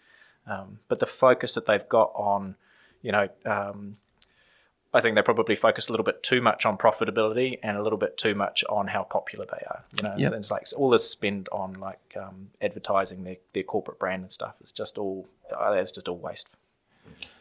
Um, 0.46 0.78
but 0.88 0.98
the 0.98 1.06
focus 1.06 1.54
that 1.54 1.66
they've 1.66 1.88
got 1.88 2.12
on, 2.14 2.56
you 3.02 3.12
know, 3.12 3.28
um, 3.44 3.96
I 4.94 5.00
think 5.00 5.16
they 5.16 5.22
probably 5.22 5.56
focus 5.56 5.88
a 5.88 5.92
little 5.92 6.04
bit 6.04 6.22
too 6.22 6.40
much 6.40 6.64
on 6.64 6.78
profitability 6.78 7.58
and 7.64 7.76
a 7.76 7.82
little 7.82 7.98
bit 7.98 8.16
too 8.16 8.34
much 8.34 8.62
on 8.70 8.86
how 8.86 9.02
popular 9.02 9.44
they 9.44 9.64
are. 9.66 9.82
You 9.96 10.02
know, 10.08 10.14
Yep. 10.16 10.20
it's, 10.32 10.36
it's 10.36 10.50
like 10.52 10.66
all 10.76 10.88
this 10.88 11.10
spend 11.10 11.48
on 11.50 11.74
like 11.74 12.16
um, 12.16 12.50
advertising 12.62 13.24
their, 13.24 13.36
their 13.54 13.64
corporate 13.64 13.98
brand 13.98 14.22
and 14.22 14.32
stuff. 14.32 14.54
It's 14.60 14.70
just 14.72 14.96
all 14.96 15.26
uh, 15.52 15.72
it's 15.72 15.90
just 15.92 16.08
all 16.08 16.16
waste. 16.16 16.48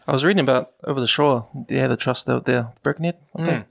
I 0.08 0.12
was 0.12 0.26
reading 0.26 0.42
about 0.42 0.72
over 0.84 1.00
the 1.00 1.08
shore. 1.08 1.48
They 1.68 1.78
had 1.78 1.92
a 1.92 1.96
trust 1.96 2.28
out 2.28 2.46
there, 2.46 2.74
Birkenhead, 2.82 3.18
I 3.36 3.46
think, 3.46 3.66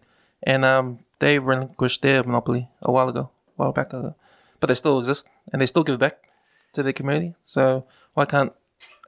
and 0.44 0.64
um 0.64 1.00
they 1.18 1.38
relinquished 1.38 2.02
their 2.02 2.22
monopoly 2.24 2.68
a 2.82 2.90
while 2.92 3.08
ago, 3.08 3.30
a 3.48 3.52
while 3.56 3.72
back 3.72 3.92
ago, 3.92 4.14
but 4.60 4.68
they 4.68 4.74
still 4.74 4.98
exist 5.00 5.26
and 5.52 5.60
they 5.60 5.66
still 5.66 5.84
give 5.84 5.98
back 5.98 6.28
to 6.72 6.82
their 6.82 6.92
community. 6.92 7.34
So 7.42 7.84
why 8.14 8.24
can't 8.26 8.52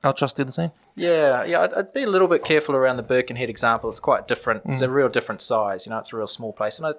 our 0.05 0.13
trust 0.13 0.37
do 0.37 0.45
the 0.45 0.53
same? 0.53 0.71
Yeah, 0.95 1.45
yeah, 1.45 1.63
I'd, 1.63 1.75
I'd 1.75 1.93
be 1.93 2.03
a 2.03 2.09
little 2.09 2.29
bit 2.29 2.45
careful 2.45 2.77
around 2.77 2.97
the 2.97 3.03
Birkenhead 3.03 3.51
example. 3.51 3.91
It's 3.91 4.01
quite 4.01 4.29
different. 4.29 4.63
It's 4.67 4.83
a 4.83 4.89
real 4.89 5.09
different 5.09 5.43
size. 5.43 5.87
You 5.87 5.91
know, 5.91 5.99
it's 5.99 6.13
a 6.13 6.17
real 6.17 6.27
small 6.27 6.53
place, 6.53 6.79
and 6.79 6.95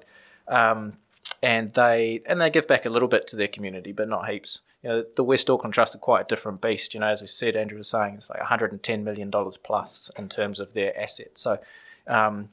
I, 0.48 0.72
um, 0.72 0.98
and 1.42 1.72
they 1.72 2.22
and 2.26 2.42
they 2.42 2.50
give 2.50 2.68
back 2.68 2.86
a 2.86 2.90
little 2.90 3.08
bit 3.08 3.28
to 3.28 3.36
their 3.36 3.48
community, 3.48 3.92
but 3.92 4.10
not 4.10 4.30
heaps. 4.30 4.62
You 4.84 4.90
know, 4.90 5.04
the 5.16 5.24
West 5.24 5.50
Auckland 5.50 5.74
Trust 5.74 5.96
are 5.96 6.00
quite 6.00 6.22
a 6.22 6.28
different 6.28 6.62
beast. 6.62 6.94
You 6.94 7.00
know, 7.00 7.08
as 7.08 7.22
we 7.22 7.28
said, 7.28 7.56
Andrew 7.56 7.78
was 7.78 7.88
saying, 7.88 8.16
it's 8.16 8.30
like 8.30 8.40
110 8.40 9.04
million 9.04 9.30
dollars 9.30 9.58
plus 9.58 10.12
in 10.18 10.30
terms 10.30 10.60
of 10.60 10.74
their 10.74 10.98
assets. 11.00 11.42
So, 11.42 11.60
um, 12.08 12.50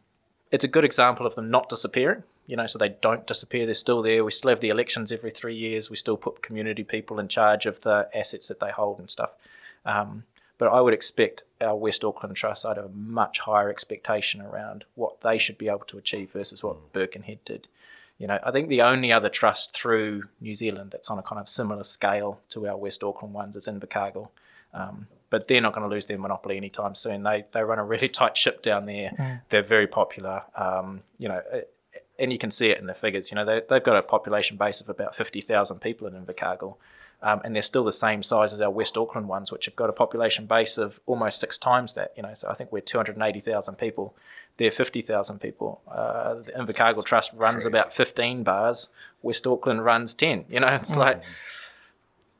it's 0.50 0.64
a 0.64 0.68
good 0.68 0.84
example 0.84 1.26
of 1.26 1.34
them 1.34 1.50
not 1.50 1.68
disappearing. 1.68 2.22
You 2.46 2.56
know, 2.56 2.66
so 2.66 2.78
they 2.78 2.90
don't 3.00 3.26
disappear. 3.26 3.66
They're 3.66 3.74
still 3.74 4.02
there. 4.02 4.24
We 4.24 4.30
still 4.30 4.50
have 4.50 4.60
the 4.60 4.68
elections 4.68 5.12
every 5.12 5.30
three 5.30 5.54
years. 5.54 5.88
We 5.88 5.96
still 5.96 6.16
put 6.16 6.42
community 6.42 6.82
people 6.84 7.18
in 7.18 7.28
charge 7.28 7.66
of 7.66 7.80
the 7.80 8.08
assets 8.14 8.48
that 8.48 8.60
they 8.60 8.70
hold 8.70 8.98
and 8.98 9.08
stuff. 9.08 9.30
Um, 9.84 10.24
but 10.62 10.72
I 10.72 10.80
would 10.80 10.94
expect 10.94 11.42
our 11.60 11.74
West 11.74 12.04
Auckland 12.04 12.36
Trust, 12.36 12.64
I'd 12.64 12.76
have 12.76 12.86
a 12.86 12.88
much 12.90 13.40
higher 13.40 13.68
expectation 13.68 14.40
around 14.40 14.84
what 14.94 15.20
they 15.22 15.36
should 15.36 15.58
be 15.58 15.66
able 15.66 15.86
to 15.88 15.98
achieve 15.98 16.30
versus 16.30 16.62
what 16.62 16.92
Birkenhead 16.92 17.40
did. 17.44 17.66
You 18.16 18.28
know, 18.28 18.38
I 18.44 18.52
think 18.52 18.68
the 18.68 18.80
only 18.80 19.10
other 19.10 19.28
trust 19.28 19.74
through 19.74 20.28
New 20.40 20.54
Zealand 20.54 20.92
that's 20.92 21.10
on 21.10 21.18
a 21.18 21.22
kind 21.22 21.40
of 21.40 21.48
similar 21.48 21.82
scale 21.82 22.38
to 22.50 22.68
our 22.68 22.76
West 22.76 23.02
Auckland 23.02 23.34
ones 23.34 23.56
is 23.56 23.66
Invercargill. 23.66 24.28
Um, 24.72 25.08
but 25.30 25.48
they're 25.48 25.60
not 25.60 25.74
going 25.74 25.82
to 25.82 25.92
lose 25.92 26.06
their 26.06 26.16
monopoly 26.16 26.56
anytime 26.56 26.94
soon. 26.94 27.24
They 27.24 27.44
they 27.50 27.64
run 27.64 27.80
a 27.80 27.84
really 27.84 28.08
tight 28.20 28.36
ship 28.36 28.62
down 28.62 28.86
there. 28.86 29.42
They're 29.48 29.64
very 29.64 29.88
popular. 29.88 30.44
Um, 30.54 31.02
you 31.18 31.26
know, 31.26 31.42
and 32.20 32.32
you 32.32 32.38
can 32.38 32.52
see 32.52 32.68
it 32.70 32.78
in 32.78 32.86
the 32.86 32.94
figures. 32.94 33.32
You 33.32 33.34
know, 33.34 33.44
they, 33.44 33.62
they've 33.68 33.82
got 33.82 33.96
a 33.96 34.02
population 34.02 34.56
base 34.56 34.80
of 34.80 34.88
about 34.88 35.16
fifty 35.16 35.40
thousand 35.40 35.80
people 35.80 36.06
in 36.06 36.14
Invercargill, 36.14 36.76
um, 37.22 37.40
and 37.44 37.54
they're 37.54 37.62
still 37.62 37.84
the 37.84 37.92
same 37.92 38.22
size 38.22 38.52
as 38.52 38.60
our 38.60 38.70
West 38.70 38.98
Auckland 38.98 39.28
ones, 39.28 39.52
which 39.52 39.66
have 39.66 39.76
got 39.76 39.88
a 39.88 39.92
population 39.92 40.46
base 40.46 40.76
of 40.76 40.98
almost 41.06 41.38
six 41.38 41.56
times 41.56 41.92
that. 41.94 42.12
You 42.16 42.22
know, 42.22 42.34
so 42.34 42.48
I 42.48 42.54
think 42.54 42.72
we're 42.72 42.80
two 42.80 42.98
hundred 42.98 43.20
eighty 43.22 43.40
thousand 43.40 43.76
people. 43.76 44.14
They're 44.56 44.72
fifty 44.72 45.02
thousand 45.02 45.40
people. 45.40 45.80
Uh, 45.90 46.34
the 46.34 46.52
Invercargill 46.52 47.04
Trust 47.04 47.32
runs 47.34 47.64
about 47.64 47.92
fifteen 47.92 48.42
bars. 48.42 48.88
West 49.22 49.46
Auckland 49.46 49.84
runs 49.84 50.14
ten. 50.14 50.44
You 50.48 50.60
know, 50.60 50.68
it's 50.74 50.94
like. 50.94 51.22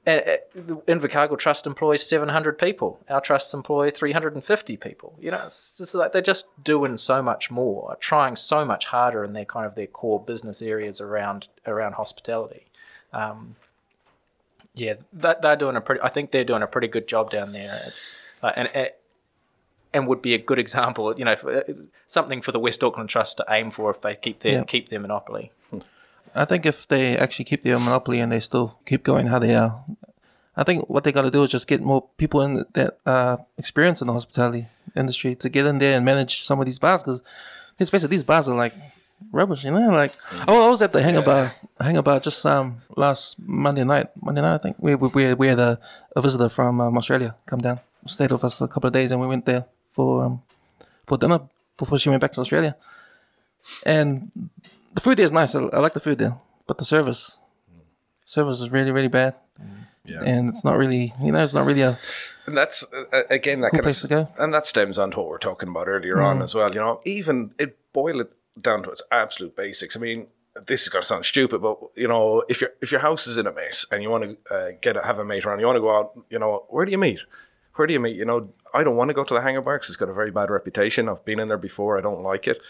Uh, 0.05 0.11
uh, 0.11 0.37
the 0.53 0.77
Invercargill 0.89 1.39
Trust 1.39 1.65
employs 1.65 2.05
700 2.05 2.59
people. 2.59 2.99
Our 3.09 3.21
trusts 3.21 3.55
employ 3.55 3.89
350 3.93 4.77
people. 4.77 5.17
You 5.21 5.31
know, 5.31 5.41
it's 5.45 5.79
just 5.79 5.95
like 5.95 6.11
they're 6.11 6.21
just 6.21 6.49
doing 6.65 6.97
so 6.97 7.23
much 7.23 7.53
more, 7.53 7.97
trying 8.01 8.35
so 8.35 8.65
much 8.65 8.87
harder 8.87 9.23
in 9.23 9.33
their 9.33 9.45
kind 9.45 9.65
of 9.65 9.77
their 9.77 9.87
core 9.87 10.19
business 10.19 10.61
areas 10.61 11.01
around 11.01 11.47
around 11.69 11.93
hospitality. 11.93 12.67
Um, 13.13 13.55
yeah, 14.75 14.95
that 15.13 15.43
they're 15.43 15.57
doing 15.57 15.77
a 15.77 15.81
pretty. 15.81 16.01
I 16.03 16.09
think 16.09 16.31
they're 16.31 16.45
doing 16.45 16.63
a 16.63 16.67
pretty 16.67 16.89
good 16.89 17.07
job 17.09 17.31
down 17.31 17.53
there. 17.53 17.81
It's 17.87 18.11
uh, 18.43 18.53
and. 18.57 18.69
and 18.75 18.91
and 19.95 20.07
would 20.07 20.23
be 20.23 20.33
a 20.33 20.39
good 20.39 20.59
example, 20.67 21.15
you 21.19 21.25
know, 21.27 21.37
for, 21.37 21.55
uh, 21.55 21.63
something 22.07 22.41
for 22.41 22.51
the 22.51 22.59
West 22.59 22.83
Auckland 22.83 23.11
Trust 23.11 23.37
to 23.37 23.45
aim 23.51 23.71
for 23.71 23.91
if 23.91 24.01
they 24.01 24.15
keep 24.15 24.41
their 24.41 24.53
Yeah. 24.53 24.65
keep 24.65 24.89
their 24.89 24.99
monopoly. 25.01 25.53
I 26.35 26.47
think 26.47 26.65
if 26.65 26.89
they 26.89 27.15
actually 27.15 27.45
keep 27.45 27.63
their 27.63 27.79
monopoly 27.79 28.19
and 28.19 28.33
they 28.33 28.41
still 28.41 28.79
keep 28.87 29.03
going 29.05 29.27
how 29.27 29.39
they 29.39 29.55
are, 29.55 29.85
I 30.57 30.65
think 30.65 30.89
what 30.89 31.05
they 31.05 31.13
got 31.13 31.23
to 31.23 31.31
do 31.31 31.43
is 31.43 31.51
just 31.51 31.69
get 31.69 31.83
more 31.83 32.09
people 32.17 32.41
in 32.41 32.65
that 32.73 33.01
uh, 33.05 33.37
experience 33.59 34.01
in 34.01 34.07
the 34.07 34.15
hospitality 34.15 34.69
industry 34.97 35.35
to 35.35 35.51
get 35.51 35.67
in 35.67 35.77
there 35.77 35.95
and 35.95 36.07
manage 36.07 36.45
some 36.45 36.59
of 36.59 36.65
these 36.65 36.79
bars. 36.79 37.03
Because 37.03 37.23
let's 37.79 37.91
face 37.91 38.03
it, 38.03 38.09
these 38.09 38.23
bars 38.25 38.49
are 38.49 38.57
like 38.57 38.73
rubbish, 39.31 39.65
you 39.65 39.71
know. 39.71 39.91
Like 39.91 40.15
I 40.49 40.53
was 40.69 40.83
at 40.83 40.93
the 40.93 41.03
Hangar 41.03 41.23
Bar, 41.23 41.53
Hangar 41.81 42.03
Bar 42.03 42.21
just 42.21 42.45
um 42.47 42.83
last 42.97 43.37
Monday 43.39 43.85
night. 43.85 44.09
Monday 44.21 44.41
night, 44.41 44.55
I 44.55 44.59
think 44.59 44.77
we 44.79 44.95
we 44.95 45.09
we, 45.09 45.35
we 45.35 45.47
had 45.49 45.59
a, 45.61 45.79
a 46.17 46.21
visitor 46.21 46.49
from 46.49 46.81
um, 46.81 46.97
Australia 46.97 47.35
come 47.47 47.61
down, 47.61 47.81
stayed 48.07 48.33
with 48.33 48.45
us 48.45 48.61
a 48.61 48.69
couple 48.69 48.89
of 48.89 48.93
days, 48.95 49.13
and 49.13 49.21
we 49.21 49.27
went 49.27 49.45
there 49.47 49.67
for 49.91 50.25
um 50.25 50.43
for 51.07 51.19
dinner 51.19 51.41
before 51.79 51.99
she 51.99 52.09
went 52.09 52.21
back 52.21 52.33
to 52.33 52.41
Australia. 52.41 52.77
And 53.87 54.31
the 54.95 55.01
food 55.01 55.17
there 55.19 55.25
is 55.27 55.33
nice. 55.33 55.55
I, 55.55 55.61
I 55.61 55.79
like 55.79 55.93
the 55.95 56.01
food 56.01 56.19
there, 56.19 56.37
but 56.67 56.79
the 56.79 56.85
service, 56.85 57.41
service 58.25 58.61
is 58.61 58.71
really 58.71 58.91
really 58.91 59.09
bad, 59.09 59.35
Yeah. 60.05 60.23
and 60.23 60.49
it's 60.49 60.65
not 60.65 60.77
really 60.77 61.15
you 61.23 61.31
know 61.33 61.43
it's 61.43 61.55
not 61.55 61.67
really 61.67 61.83
a 61.83 61.99
And 62.47 62.57
that's 62.57 62.83
uh, 62.93 63.23
again 63.31 63.61
that 63.61 63.71
kind 63.71 63.85
place 63.85 64.01
to 64.01 64.07
of, 64.07 64.11
go. 64.11 64.29
and 64.43 64.53
that 64.53 64.67
stems 64.67 64.99
on 64.99 65.11
to 65.13 65.19
what 65.19 65.29
we 65.29 65.35
are 65.37 65.39
talking 65.39 65.69
about 65.69 65.87
earlier 65.87 66.21
on 66.21 66.43
as 66.43 66.55
well. 66.55 66.75
You 66.75 66.81
know, 66.81 67.01
even 67.05 67.55
it 67.59 67.79
boil 67.93 68.21
it 68.21 68.33
down 68.61 68.83
to 68.83 68.91
its 68.91 69.03
absolute 69.11 69.57
basics. 69.57 69.97
I 69.97 70.01
mean, 70.01 70.27
this 70.67 70.83
is 70.83 70.89
going 70.89 71.03
to 71.03 71.07
sound 71.07 71.25
stupid, 71.25 71.63
but 71.63 71.79
you 71.95 72.09
know, 72.09 72.45
if 72.49 72.61
your 72.61 72.71
if 72.81 72.93
your 72.93 73.01
house 73.01 73.27
is 73.27 73.39
in 73.39 73.47
a 73.47 73.53
mess 73.53 73.87
and 73.91 74.03
you 74.03 74.11
want 74.11 74.25
to 74.25 74.55
uh, 74.55 74.71
get 74.81 74.97
a, 74.97 75.03
have 75.03 75.19
a 75.19 75.25
mate 75.25 75.45
around, 75.45 75.61
you 75.61 75.67
want 75.67 75.77
to 75.77 75.81
go 75.81 75.97
out. 75.97 76.13
You 76.31 76.39
know, 76.39 76.65
where 76.69 76.85
do 76.85 76.93
you 76.93 76.99
meet? 76.99 77.21
Where 77.77 77.87
do 77.87 77.95
you 77.95 78.01
meet? 78.01 78.17
You 78.17 78.27
know, 78.27 78.51
I 78.75 78.85
don't 78.85 78.97
want 78.97 79.09
to 79.09 79.15
go 79.15 79.25
to 79.25 79.35
the 79.35 79.41
hangar 79.41 79.63
bar 79.63 79.77
because 79.77 79.89
it's 79.89 79.97
got 79.97 80.11
a 80.11 80.15
very 80.15 80.31
bad 80.31 80.51
reputation. 80.51 81.09
I've 81.09 81.25
been 81.25 81.41
in 81.41 81.49
there 81.49 81.57
before. 81.57 81.97
I 81.97 82.03
don't 82.03 82.23
like 82.23 82.47
it. 82.47 82.61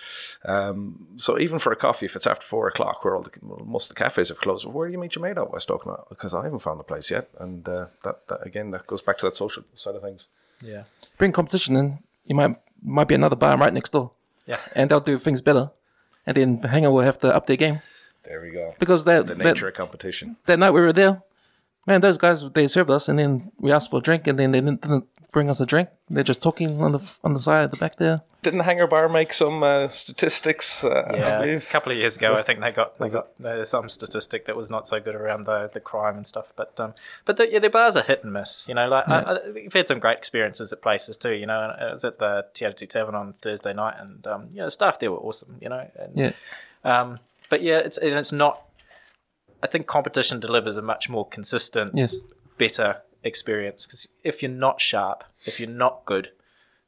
Um, 0.45 1.09
so 1.17 1.41
even 1.41 1.59
for 1.59 1.73
a 1.73 1.77
coffee, 1.77 2.07
if 2.07 2.15
it's 2.15 2.27
after 2.27 2.47
four 2.47 2.69
o'clock, 2.69 3.05
where 3.05 3.17
all 3.17 3.23
the 3.23 3.31
most 3.43 3.91
of 3.91 3.97
the 3.97 4.03
cafes 4.03 4.29
have 4.29 4.39
closed, 4.39 4.65
where 4.65 4.87
do 4.87 4.93
you 4.93 4.99
meet 4.99 5.17
your 5.17 5.23
mate 5.23 5.37
at 5.37 5.51
West 5.51 5.71
Auckland? 5.73 5.99
Because 6.09 6.35
I 6.35 6.45
haven't 6.45 6.61
found 6.61 6.79
the 6.79 6.85
place 6.85 7.11
yet. 7.11 7.29
And 7.41 7.69
uh, 7.69 7.87
that, 8.05 8.29
that 8.29 8.47
again, 8.47 8.71
that 8.71 8.87
goes 8.87 9.03
back 9.03 9.19
to 9.19 9.27
that 9.27 9.35
social 9.35 9.65
side 9.75 9.97
of 9.97 10.03
things. 10.03 10.29
Yeah, 10.61 10.85
bring 11.19 11.33
competition 11.33 11.75
in. 11.75 11.99
You 12.25 12.37
might 12.37 12.57
might 12.85 13.09
be 13.09 13.17
another 13.17 13.37
bar 13.37 13.57
right 13.57 13.73
next 13.73 13.91
door, 13.91 14.13
yeah. 14.47 14.59
and 14.75 14.91
they'll 14.91 15.01
do 15.01 15.19
things 15.19 15.41
better, 15.41 15.71
and 16.27 16.37
then 16.37 16.63
Hangar 16.63 16.91
will 16.91 17.03
have 17.03 17.19
to 17.21 17.35
up 17.35 17.47
their 17.47 17.57
game 17.57 17.81
There 18.25 18.41
we 18.41 18.51
go. 18.51 18.75
because 18.79 19.05
that 19.05 19.27
The 19.27 19.35
that, 19.35 19.45
nature 19.45 19.69
of 19.69 19.75
competition. 19.75 20.37
that 20.47 20.59
night 20.59 20.71
we 20.73 20.81
were 20.81 20.93
there, 20.93 21.23
man, 21.87 22.01
those 22.01 22.19
guys 22.19 22.49
they 22.51 22.67
served 22.69 22.91
us, 22.91 23.09
and 23.09 23.19
then 23.19 23.53
we 23.59 23.73
asked 23.73 23.91
for 23.91 23.99
a 23.99 24.03
drink, 24.03 24.27
and 24.27 24.39
then 24.39 24.53
they 24.53 24.61
didn't, 24.61 24.81
didn't 24.83 25.07
bring 25.33 25.51
us 25.51 25.61
a 25.61 25.67
drink. 25.67 25.89
They're 26.09 26.23
just 26.23 26.43
talking 26.43 26.81
on 26.81 26.93
the 26.93 27.11
on 27.25 27.33
the 27.33 27.41
side, 27.41 27.65
of 27.65 27.71
the 27.71 27.77
back 27.79 27.97
there. 27.97 28.23
Didn't 28.43 28.59
the 28.59 28.65
Hangar 28.65 28.87
Bar 28.87 29.09
make 29.09 29.33
some 29.33 29.63
uh, 29.63 29.89
statistics? 29.89 30.85
Uh, 30.85 31.05
I 31.09 31.17
Yeah, 31.17 31.43
a 31.43 31.61
couple 31.61 31.93
of 31.93 31.99
years 31.99 32.17
ago, 32.17 32.35
I 32.35 32.43
think 32.43 32.61
they 32.61 32.71
got 32.71 32.99
they 32.99 33.09
got 33.09 33.37
there's 33.39 33.71
some 33.71 33.89
statistic 33.89 34.47
that 34.47 34.57
was 34.57 34.69
not 34.69 34.87
so 34.87 35.01
good 35.01 35.15
around 35.15 35.45
the 35.45 35.71
the 35.73 35.81
crime 35.81 36.17
and 36.17 36.27
stuff. 36.27 36.53
But 36.55 36.79
um, 36.79 36.95
but 37.25 37.37
the, 37.37 37.51
yeah, 37.51 37.59
the 37.59 37.71
bars 37.71 37.97
are 37.97 38.03
hit 38.03 38.23
and 38.23 38.33
miss. 38.33 38.67
You 38.69 38.75
know, 38.75 38.89
like 38.89 39.09
I, 39.09 39.21
I, 39.21 39.51
we've 39.53 39.73
had 39.73 39.89
some 39.89 39.99
great 39.99 40.19
experiences 40.19 40.73
at 40.73 40.83
places 40.83 41.17
too. 41.17 41.33
You 41.33 41.47
know, 41.47 41.55
I 41.55 41.93
was 41.93 42.05
at 42.05 42.19
the 42.19 42.47
Te 42.53 42.65
Atatu 42.65 42.89
Tavern 42.89 43.15
on 43.15 43.35
Thursday 43.35 43.73
night, 43.73 43.95
and 43.99 44.27
um, 44.27 44.49
you 44.51 44.59
know, 44.59 44.67
the 44.67 44.71
staff 44.71 44.99
there 44.99 45.11
were 45.11 45.19
awesome. 45.19 45.57
You 45.61 45.69
know, 45.69 45.89
and, 45.97 46.13
Yeah, 46.17 46.33
Um, 46.85 47.21
but 47.49 47.63
yeah, 47.63 47.79
it's 47.79 47.99
and 47.99 48.19
it's 48.19 48.33
not. 48.33 48.63
I 49.63 49.69
think 49.69 49.87
competition 49.87 50.41
delivers 50.41 50.77
a 50.77 50.83
much 50.83 51.09
more 51.09 51.29
consistent, 51.29 51.93
yes, 51.95 52.17
better 52.59 53.03
experience 53.25 53.87
because 53.87 54.09
if 54.25 54.43
you're 54.43 54.51
not 54.51 54.81
sharp, 54.81 55.25
if 55.45 55.61
you're 55.61 55.69
not 55.69 56.05
good, 56.05 56.31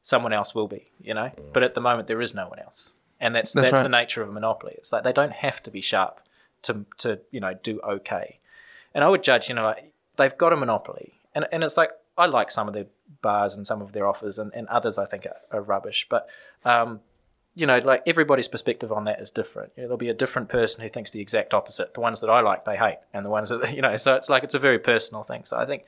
someone 0.02 0.32
else 0.32 0.54
will 0.54 0.68
be, 0.68 0.90
you 1.00 1.14
know. 1.14 1.30
But 1.52 1.62
at 1.62 1.74
the 1.74 1.80
moment, 1.80 2.08
there 2.08 2.20
is 2.20 2.34
no 2.34 2.48
one 2.48 2.58
else, 2.58 2.94
and 3.20 3.34
that's 3.34 3.52
That's 3.52 3.70
that's, 3.70 3.74
right. 3.74 3.82
the 3.82 3.88
nature 3.88 4.22
of 4.22 4.28
a 4.28 4.32
monopoly. 4.32 4.74
It's 4.76 4.92
like 4.92 5.04
they 5.04 5.12
don't 5.12 5.32
have 5.32 5.62
to 5.64 5.70
be 5.70 5.80
sharp 5.80 6.20
to 6.62 6.84
to 6.98 7.20
you 7.30 7.40
know 7.40 7.54
do 7.62 7.80
okay. 7.80 8.38
And 8.94 9.02
I 9.02 9.08
would 9.08 9.22
judge, 9.22 9.48
you 9.48 9.54
know, 9.54 9.64
like 9.64 9.92
they've 10.16 10.36
got 10.36 10.52
a 10.52 10.56
monopoly, 10.56 11.14
and 11.34 11.46
and 11.52 11.64
it's 11.64 11.76
like 11.76 11.90
I 12.16 12.26
like 12.26 12.50
some 12.50 12.68
of 12.68 12.74
their 12.74 12.86
bars 13.22 13.54
and 13.54 13.66
some 13.66 13.82
of 13.82 13.92
their 13.92 14.06
offers, 14.06 14.38
and, 14.38 14.52
and 14.54 14.68
others 14.68 14.98
I 14.98 15.04
think 15.04 15.26
are, 15.26 15.36
are 15.58 15.62
rubbish, 15.62 16.06
but. 16.08 16.28
um 16.64 17.00
you 17.56 17.66
know, 17.66 17.78
like 17.78 18.02
everybody's 18.04 18.48
perspective 18.48 18.90
on 18.90 19.04
that 19.04 19.20
is 19.20 19.30
different. 19.30 19.70
You 19.76 19.82
know, 19.82 19.86
there'll 19.86 19.96
be 19.96 20.08
a 20.08 20.12
different 20.14 20.48
person 20.48 20.82
who 20.82 20.88
thinks 20.88 21.12
the 21.12 21.20
exact 21.20 21.54
opposite. 21.54 21.94
The 21.94 22.00
ones 22.00 22.18
that 22.18 22.28
I 22.28 22.40
like, 22.40 22.64
they 22.64 22.76
hate, 22.76 22.98
and 23.12 23.24
the 23.24 23.30
ones 23.30 23.50
that 23.50 23.72
you 23.76 23.80
know. 23.80 23.96
So 23.96 24.14
it's 24.14 24.28
like 24.28 24.42
it's 24.42 24.54
a 24.54 24.58
very 24.58 24.80
personal 24.80 25.22
thing. 25.22 25.44
So 25.44 25.56
I 25.56 25.64
think 25.64 25.84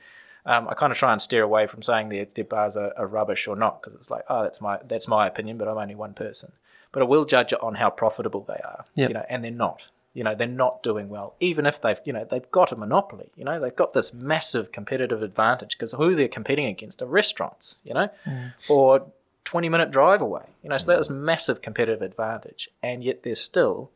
um, 0.47 0.67
I 0.69 0.73
kind 0.73 0.91
of 0.91 0.97
try 0.97 1.11
and 1.11 1.21
steer 1.21 1.43
away 1.43 1.67
from 1.67 1.81
saying 1.81 2.09
their, 2.09 2.25
their 2.33 2.45
bars 2.45 2.77
are, 2.77 2.93
are 2.97 3.05
rubbish 3.05 3.47
or 3.47 3.55
not 3.55 3.81
because 3.81 3.95
it's 3.99 4.09
like, 4.09 4.23
oh, 4.29 4.43
that's 4.43 4.61
my 4.61 4.79
that's 4.87 5.07
my 5.07 5.27
opinion, 5.27 5.57
but 5.57 5.67
I'm 5.67 5.77
only 5.77 5.93
one 5.93 6.13
person. 6.13 6.53
But 6.93 7.03
I 7.03 7.05
will 7.05 7.25
judge 7.25 7.51
it 7.51 7.61
on 7.61 7.75
how 7.75 7.89
profitable 7.89 8.45
they 8.47 8.61
are. 8.63 8.85
Yep. 8.95 9.09
You 9.09 9.13
know, 9.13 9.25
and 9.29 9.43
they're 9.43 9.51
not. 9.51 9.89
You 10.13 10.23
know, 10.23 10.33
they're 10.33 10.47
not 10.47 10.81
doing 10.81 11.09
well, 11.09 11.35
even 11.39 11.67
if 11.67 11.79
they've 11.79 11.99
you 12.05 12.13
know 12.13 12.25
they've 12.27 12.49
got 12.49 12.71
a 12.71 12.75
monopoly. 12.75 13.29
You 13.35 13.43
know, 13.43 13.59
they've 13.59 13.75
got 13.75 13.93
this 13.93 14.13
massive 14.13 14.71
competitive 14.71 15.21
advantage 15.21 15.77
because 15.77 15.91
who 15.91 16.15
they're 16.15 16.27
competing 16.27 16.65
against 16.65 17.01
are 17.01 17.07
restaurants. 17.07 17.77
You 17.83 17.93
know, 17.93 18.09
or 18.69 19.05
20 19.43 19.69
minute 19.69 19.91
drive 19.91 20.21
away. 20.21 20.43
You 20.63 20.69
know, 20.69 20.77
so 20.77 20.87
that 20.87 20.97
was 20.97 21.09
massive 21.09 21.61
competitive 21.61 22.01
advantage. 22.01 22.69
And 22.81 23.03
yet 23.03 23.23
they're 23.23 23.35
still 23.35 23.91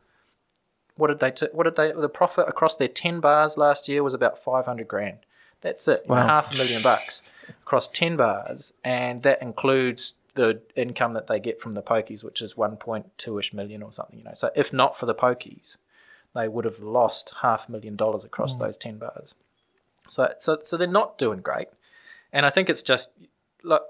what 0.96 1.08
did 1.08 1.18
they 1.18 1.30
t- 1.30 1.48
what 1.52 1.64
did 1.64 1.76
they 1.76 1.92
the 1.92 2.08
profit 2.08 2.48
across 2.48 2.76
their 2.76 2.88
10 2.88 3.20
bars 3.20 3.56
last 3.56 3.88
year 3.88 4.02
was 4.02 4.14
about 4.14 4.38
500 4.38 4.86
grand. 4.86 5.18
That's 5.62 5.88
it. 5.88 6.04
You 6.08 6.14
know, 6.14 6.20
half 6.20 6.52
a 6.52 6.56
million 6.56 6.82
bucks 6.82 7.22
across 7.62 7.88
10 7.88 8.16
bars 8.16 8.72
and 8.84 9.22
that 9.22 9.40
includes 9.40 10.14
the 10.34 10.60
income 10.76 11.12
that 11.14 11.26
they 11.26 11.38
get 11.38 11.60
from 11.60 11.72
the 11.72 11.82
pokies 11.82 12.22
which 12.24 12.40
is 12.40 12.54
1.2ish 12.54 13.52
million 13.52 13.82
or 13.82 13.92
something, 13.92 14.18
you 14.18 14.24
know. 14.24 14.34
So 14.34 14.50
if 14.54 14.72
not 14.72 14.98
for 14.98 15.06
the 15.06 15.14
pokies, 15.14 15.78
they 16.34 16.48
would 16.48 16.64
have 16.64 16.80
lost 16.80 17.32
half 17.42 17.68
a 17.68 17.72
million 17.72 17.96
dollars 17.96 18.24
across 18.24 18.56
those 18.56 18.76
10 18.76 18.98
bars. 18.98 19.34
So 20.08 20.34
so 20.38 20.58
so 20.62 20.76
they're 20.76 20.86
not 20.86 21.16
doing 21.16 21.40
great. 21.40 21.68
And 22.32 22.44
I 22.44 22.50
think 22.50 22.68
it's 22.68 22.82
just 22.82 23.10
look 23.62 23.84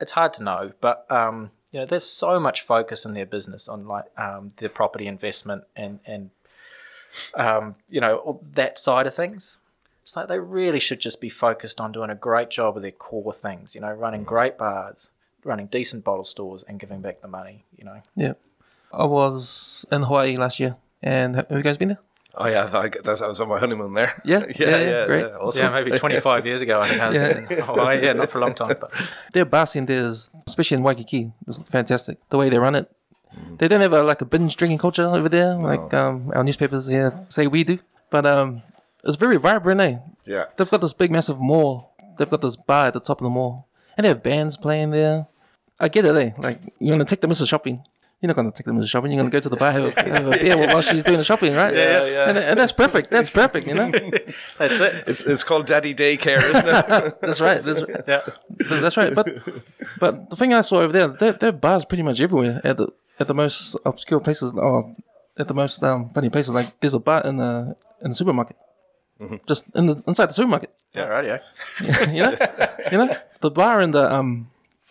it's 0.00 0.12
hard 0.12 0.32
to 0.34 0.42
know, 0.42 0.72
but 0.80 1.10
um, 1.10 1.50
you 1.70 1.80
know, 1.80 1.86
there's 1.86 2.04
so 2.04 2.38
much 2.38 2.62
focus 2.62 3.04
in 3.04 3.14
their 3.14 3.26
business 3.26 3.68
on 3.68 3.86
like 3.86 4.04
um, 4.18 4.52
their 4.56 4.68
property 4.68 5.06
investment 5.06 5.64
and 5.74 6.00
and 6.06 6.30
um, 7.34 7.76
you 7.88 8.00
know 8.00 8.40
that 8.52 8.78
side 8.78 9.06
of 9.06 9.14
things. 9.14 9.60
It's 10.04 10.16
like 10.16 10.28
they 10.28 10.38
really 10.38 10.80
should 10.80 11.00
just 11.00 11.18
be 11.18 11.30
focused 11.30 11.80
on 11.80 11.90
doing 11.90 12.10
a 12.10 12.14
great 12.14 12.50
job 12.50 12.76
of 12.76 12.82
their 12.82 12.92
core 12.92 13.32
things. 13.32 13.74
You 13.74 13.80
know, 13.80 13.90
running 13.90 14.22
great 14.22 14.58
bars, 14.58 15.10
running 15.42 15.66
decent 15.66 16.04
bottle 16.04 16.24
stores, 16.24 16.62
and 16.68 16.78
giving 16.78 17.00
back 17.00 17.22
the 17.22 17.28
money. 17.28 17.64
You 17.74 17.86
know, 17.86 18.02
yeah. 18.14 18.34
I 18.92 19.06
was 19.06 19.86
in 19.90 20.02
Hawaii 20.02 20.36
last 20.36 20.60
year, 20.60 20.76
and 21.02 21.36
have 21.36 21.46
you 21.50 21.62
guys 21.62 21.78
been 21.78 21.88
there? 21.88 21.98
Oh 22.36 22.46
yeah, 22.46 22.68
I, 22.70 22.90
that's, 23.02 23.22
I 23.22 23.28
was 23.28 23.40
on 23.40 23.48
my 23.48 23.58
honeymoon 23.58 23.94
there. 23.94 24.20
Yeah, 24.26 24.40
yeah, 24.40 24.46
yeah, 24.58 24.68
yeah, 24.68 24.90
yeah, 24.90 25.06
great. 25.06 25.24
awesome. 25.24 25.62
yeah, 25.62 25.70
maybe 25.70 25.98
25 25.98 26.44
years 26.44 26.60
ago 26.60 26.80
I 26.80 26.88
think 26.88 27.00
I 27.00 27.08
was. 27.08 27.16
Yeah. 27.16 27.38
In 27.38 27.64
Hawaii. 27.64 28.04
yeah, 28.04 28.12
not 28.12 28.30
for 28.30 28.38
a 28.38 28.40
long 28.42 28.54
time, 28.54 28.76
but 28.78 28.92
Their 29.32 29.46
bar 29.46 29.66
scene 29.66 29.86
there 29.86 30.04
is, 30.04 30.28
especially 30.46 30.76
in 30.76 30.82
Waikiki, 30.82 31.32
is 31.46 31.60
fantastic. 31.60 32.18
The 32.28 32.36
way 32.36 32.50
they 32.50 32.58
run 32.58 32.74
it, 32.74 32.90
they 33.58 33.68
don't 33.68 33.80
have 33.80 33.94
a, 33.94 34.02
like 34.02 34.20
a 34.20 34.26
binge 34.26 34.54
drinking 34.56 34.78
culture 34.78 35.06
over 35.06 35.30
there, 35.30 35.54
like 35.54 35.94
um, 35.94 36.30
our 36.34 36.44
newspapers 36.44 36.88
here 36.88 37.18
say 37.30 37.46
we 37.46 37.64
do. 37.64 37.78
But 38.10 38.26
um, 38.26 38.62
it's 39.04 39.16
very 39.16 39.36
vibrant. 39.36 39.80
Eh? 39.80 39.98
Yeah. 40.26 40.46
They've 40.56 40.70
got 40.70 40.80
this 40.80 40.92
big, 40.92 41.10
massive 41.10 41.38
mall. 41.40 41.94
They've 42.18 42.30
got 42.30 42.40
this 42.42 42.56
bar 42.56 42.88
at 42.88 42.94
the 42.94 43.00
top 43.00 43.20
of 43.20 43.24
the 43.24 43.30
mall, 43.30 43.68
and 43.96 44.04
they 44.04 44.08
have 44.08 44.22
bands 44.22 44.56
playing 44.56 44.90
there. 44.90 45.26
I 45.80 45.88
get 45.88 46.04
it, 46.04 46.14
eh? 46.14 46.30
Like 46.38 46.60
you're 46.78 46.94
gonna 46.94 47.04
take 47.04 47.20
the 47.20 47.28
missus 47.28 47.48
shopping. 47.48 47.82
you're 48.20 48.28
not 48.28 48.36
going 48.36 48.50
to 48.50 48.56
take 48.56 48.64
them 48.66 48.80
to 48.80 48.86
shopping. 48.86 49.10
You're 49.10 49.20
going 49.20 49.30
to 49.30 49.36
go 49.36 49.40
to 49.40 49.48
the 49.50 49.56
bar 49.56 49.70
have, 49.72 49.84
a- 49.98 50.08
have 50.08 50.26
a 50.28 50.30
beer 50.30 50.56
while 50.68 50.80
she's 50.80 51.02
doing 51.04 51.18
the 51.18 51.24
shopping, 51.24 51.52
right? 51.52 51.74
Yeah, 51.74 52.06
yeah. 52.06 52.28
And, 52.30 52.38
and 52.38 52.58
that's 52.58 52.72
perfect. 52.72 53.10
That's 53.10 53.28
perfect. 53.28 53.66
You 53.66 53.74
know, 53.74 53.90
That's 54.58 54.80
it. 54.80 55.04
It's, 55.06 55.22
it's 55.24 55.44
called 55.44 55.66
daddy 55.66 55.94
daycare, 55.94 56.42
isn't 56.42 56.66
it? 56.66 57.20
that's 57.20 57.40
right. 57.40 57.62
That's 57.62 57.82
right. 57.82 58.04
Yeah. 58.08 58.22
That's 58.70 58.96
right. 58.96 59.14
But 59.14 59.26
but 59.98 60.30
the 60.30 60.36
thing 60.36 60.54
I 60.54 60.62
saw 60.62 60.78
over 60.80 60.92
there, 60.92 61.08
there, 61.08 61.32
there 61.32 61.48
are 61.50 61.52
bars 61.52 61.84
pretty 61.84 62.02
much 62.04 62.18
everywhere 62.20 62.62
at 62.64 62.78
the 62.78 62.88
at 63.20 63.26
the 63.26 63.34
most 63.34 63.76
obscure 63.84 64.20
places 64.20 64.54
or 64.54 64.94
at 65.36 65.48
the 65.48 65.54
most 65.54 65.82
um, 65.82 66.08
funny 66.14 66.30
places. 66.30 66.54
Like 66.54 66.80
there's 66.80 66.94
a 66.94 67.00
bar 67.00 67.20
in 67.26 67.36
the 67.36 67.76
in 68.02 68.10
the 68.10 68.16
supermarket, 68.16 68.56
just 69.46 69.70
in 69.74 69.86
the 69.86 70.02
inside 70.06 70.26
the 70.26 70.34
supermarket. 70.34 70.70
Yeah, 70.94 71.06
radio. 71.06 71.40
you 71.80 72.22
know, 72.22 72.36
you 72.92 72.98
know, 72.98 73.16
the 73.40 73.50
bar 73.50 73.80
in 73.80 73.90
the 73.90 74.12
um 74.12 74.50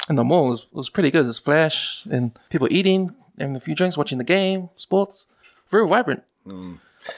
in 0.10 0.16
the 0.16 0.24
mall 0.24 0.48
was, 0.50 0.68
was 0.74 0.90
pretty 0.90 1.12
good. 1.12 1.26
There's 1.26 1.40
flash 1.40 2.06
and 2.12 2.38
people 2.50 2.68
eating, 2.72 3.16
having 3.40 3.56
a 3.56 3.60
few 3.60 3.76
drinks, 3.76 3.98
watching 3.98 4.18
the 4.18 4.24
game, 4.24 4.70
sports, 4.76 5.28
very 5.70 5.88
vibrant. 5.88 6.24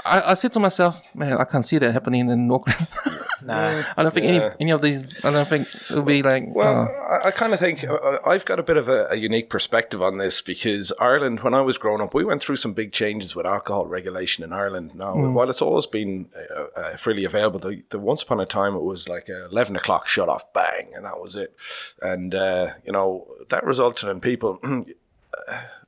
I, 0.04 0.32
I 0.32 0.34
said 0.34 0.52
to 0.54 0.60
myself, 0.60 1.14
man, 1.16 1.34
I 1.34 1.46
can't 1.46 1.66
see 1.66 1.78
that 1.78 1.92
happening 1.94 2.30
in 2.30 2.52
Auckland. 2.52 2.88
Nah. 3.46 3.84
I 3.98 4.04
don't 4.04 4.14
think 4.14 4.26
any 4.26 4.42
any 4.60 4.72
of 4.72 4.82
these. 4.82 5.08
I 5.24 5.32
don't 5.32 5.48
think 5.48 5.68
it'll 5.90 6.04
be 6.04 6.24
like. 6.24 6.46
Well, 6.48 6.84
uh, 6.84 7.14
I, 7.14 7.28
I 7.28 7.32
kind 7.32 7.54
of 7.54 7.60
think 7.60 7.84
uh, 7.84 8.20
I've 8.26 8.46
got 8.46 8.60
a 8.60 8.64
bit 8.64 8.78
of 8.78 8.88
a, 8.90 9.08
a 9.10 9.16
unique 9.16 9.50
perspective 9.50 10.02
on 10.02 10.18
this 10.18 10.42
because 10.42 10.92
Ireland, 11.00 11.42
when 11.42 11.54
I 11.54 11.62
was 11.62 11.78
growing 11.78 12.02
up, 12.02 12.14
we 12.14 12.26
went 12.26 12.42
through 12.42 12.56
some 12.58 12.74
big 12.74 12.92
changes 12.92 13.36
with 13.36 13.46
alcohol 13.46 13.86
regulation 13.86 14.44
in 14.44 14.52
Ireland. 14.52 14.96
Now, 14.96 15.16
while 15.16 15.50
it's 15.50 15.62
always 15.62 15.86
been 15.86 16.30
uh, 16.36 16.80
uh, 16.80 16.98
freely 16.98 17.24
available, 17.24 17.60
the, 17.60 17.84
the 17.90 18.00
once 18.00 18.24
upon 18.24 18.40
a 18.40 18.46
time 18.46 18.76
it 18.76 18.84
was 18.84 19.08
like 19.08 19.30
a 19.30 19.46
11 19.46 19.76
o'clock 19.76 20.08
shut 20.08 20.30
off, 20.30 20.52
bang, 20.54 20.92
and 20.96 21.06
that 21.06 21.20
was 21.20 21.36
it. 21.36 21.56
And, 22.02 22.34
uh, 22.34 22.74
you 22.84 22.92
know, 22.92 23.28
that 23.50 23.64
resulted 23.64 24.10
in 24.10 24.22
people, 24.22 24.60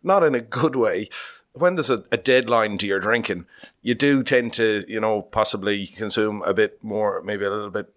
not 0.03 0.23
in 0.23 0.35
a 0.35 0.41
good 0.41 0.75
way, 0.75 1.09
when 1.59 1.75
there's 1.75 1.89
a, 1.89 2.03
a 2.11 2.17
deadline 2.17 2.77
to 2.79 2.87
your 2.87 2.99
drinking, 2.99 3.45
you 3.81 3.95
do 3.95 4.23
tend 4.23 4.53
to, 4.53 4.85
you 4.87 4.99
know, 4.99 5.21
possibly 5.21 5.87
consume 5.87 6.41
a 6.43 6.53
bit 6.53 6.83
more, 6.83 7.21
maybe 7.23 7.45
a 7.45 7.49
little 7.49 7.69
bit 7.69 7.93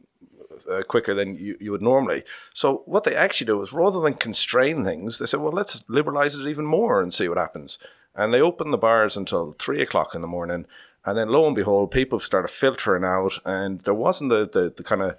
uh, 0.71 0.83
quicker 0.83 1.15
than 1.15 1.37
you, 1.37 1.57
you 1.61 1.71
would 1.71 1.83
normally. 1.83 2.25
So 2.55 2.83
what 2.87 3.05
they 3.05 3.15
actually 3.15 3.47
do 3.47 3.61
is 3.63 3.73
rather 3.73 4.01
than 4.01 4.15
constrain 4.15 4.85
things, 4.85 5.19
they 5.19 5.27
say, 5.27 5.39
well, 5.39 5.53
let's 5.53 5.83
liberalize 5.89 6.35
it 6.35 6.49
even 6.49 6.67
more 6.67 7.03
and 7.03 7.13
see 7.13 7.29
what 7.29 7.39
happens. 7.39 7.79
And 8.15 8.35
they 8.35 8.41
open 8.41 8.71
the 8.71 8.79
bars 8.79 9.17
until 9.17 9.55
three 9.59 9.81
o'clock 9.81 10.15
in 10.15 10.21
the 10.21 10.27
morning. 10.27 10.67
And 11.05 11.17
then 11.17 11.29
lo 11.29 11.47
and 11.47 11.57
behold, 11.57 11.91
people 11.91 12.21
started 12.21 12.49
filtering 12.49 13.05
out 13.05 13.39
and 13.45 13.81
there 13.81 13.95
wasn't 13.95 14.31
the, 14.31 14.49
the, 14.53 14.73
the 14.77 14.83
kind 14.83 15.03
of 15.03 15.17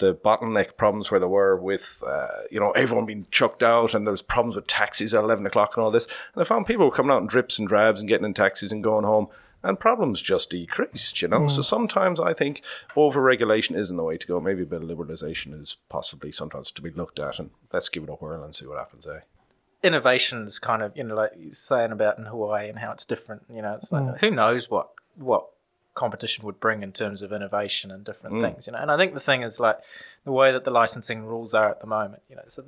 the 0.00 0.14
bottleneck 0.14 0.76
problems 0.76 1.10
where 1.10 1.20
there 1.20 1.28
were 1.28 1.56
with, 1.56 2.02
uh, 2.06 2.26
you 2.50 2.58
know, 2.58 2.72
everyone 2.72 3.06
being 3.06 3.26
chucked 3.30 3.62
out 3.62 3.94
and 3.94 4.06
there 4.06 4.12
was 4.12 4.22
problems 4.22 4.56
with 4.56 4.66
taxis 4.66 5.14
at 5.14 5.22
11 5.22 5.46
o'clock 5.46 5.76
and 5.76 5.84
all 5.84 5.90
this. 5.90 6.06
And 6.34 6.42
I 6.42 6.44
found 6.44 6.66
people 6.66 6.86
were 6.86 6.90
coming 6.90 7.12
out 7.12 7.22
in 7.22 7.26
drips 7.28 7.58
and 7.58 7.68
drabs 7.68 8.00
and 8.00 8.08
getting 8.08 8.26
in 8.26 8.34
taxis 8.34 8.72
and 8.72 8.82
going 8.82 9.04
home 9.04 9.28
and 9.62 9.78
problems 9.78 10.22
just 10.22 10.50
decreased, 10.50 11.20
you 11.20 11.28
know. 11.28 11.46
So 11.46 11.60
sometimes 11.62 12.18
I 12.18 12.32
think 12.32 12.62
over 12.96 13.20
regulation 13.20 13.76
isn't 13.76 13.96
the 13.96 14.02
way 14.02 14.16
to 14.16 14.26
go. 14.26 14.40
Maybe 14.40 14.62
a 14.62 14.66
bit 14.66 14.82
of 14.82 14.88
liberalization 14.88 15.58
is 15.58 15.76
possibly 15.88 16.32
sometimes 16.32 16.70
to 16.72 16.82
be 16.82 16.90
looked 16.90 17.18
at, 17.18 17.38
and 17.38 17.50
let's 17.72 17.88
give 17.88 18.04
it 18.04 18.08
a 18.08 18.14
whirl 18.14 18.42
and 18.42 18.54
see 18.54 18.66
what 18.66 18.78
happens, 18.78 19.06
eh? 19.06 19.20
Innovation's 19.82 20.58
kind 20.58 20.82
of, 20.82 20.96
you 20.96 21.04
know, 21.04 21.14
like 21.14 21.32
you're 21.38 21.52
saying 21.52 21.92
about 21.92 22.18
in 22.18 22.26
Hawaii 22.26 22.68
and 22.68 22.78
how 22.78 22.92
it's 22.92 23.04
different. 23.04 23.42
You 23.52 23.62
know, 23.62 23.74
it's 23.74 23.92
like 23.92 24.18
who 24.20 24.30
knows 24.30 24.70
what 24.70 24.90
what 25.16 25.48
competition 25.94 26.44
would 26.44 26.60
bring 26.60 26.82
in 26.82 26.92
terms 26.92 27.22
of 27.22 27.32
innovation 27.32 27.90
and 27.90 28.04
different 28.04 28.40
things. 28.40 28.66
You 28.66 28.72
know, 28.72 28.78
and 28.78 28.90
I 28.90 28.96
think 28.96 29.14
the 29.14 29.20
thing 29.20 29.42
is 29.42 29.60
like 29.60 29.78
the 30.24 30.32
way 30.32 30.52
that 30.52 30.64
the 30.64 30.70
licensing 30.70 31.24
rules 31.24 31.54
are 31.54 31.70
at 31.70 31.80
the 31.80 31.86
moment. 31.86 32.22
You 32.28 32.36
know, 32.36 32.44
so 32.48 32.64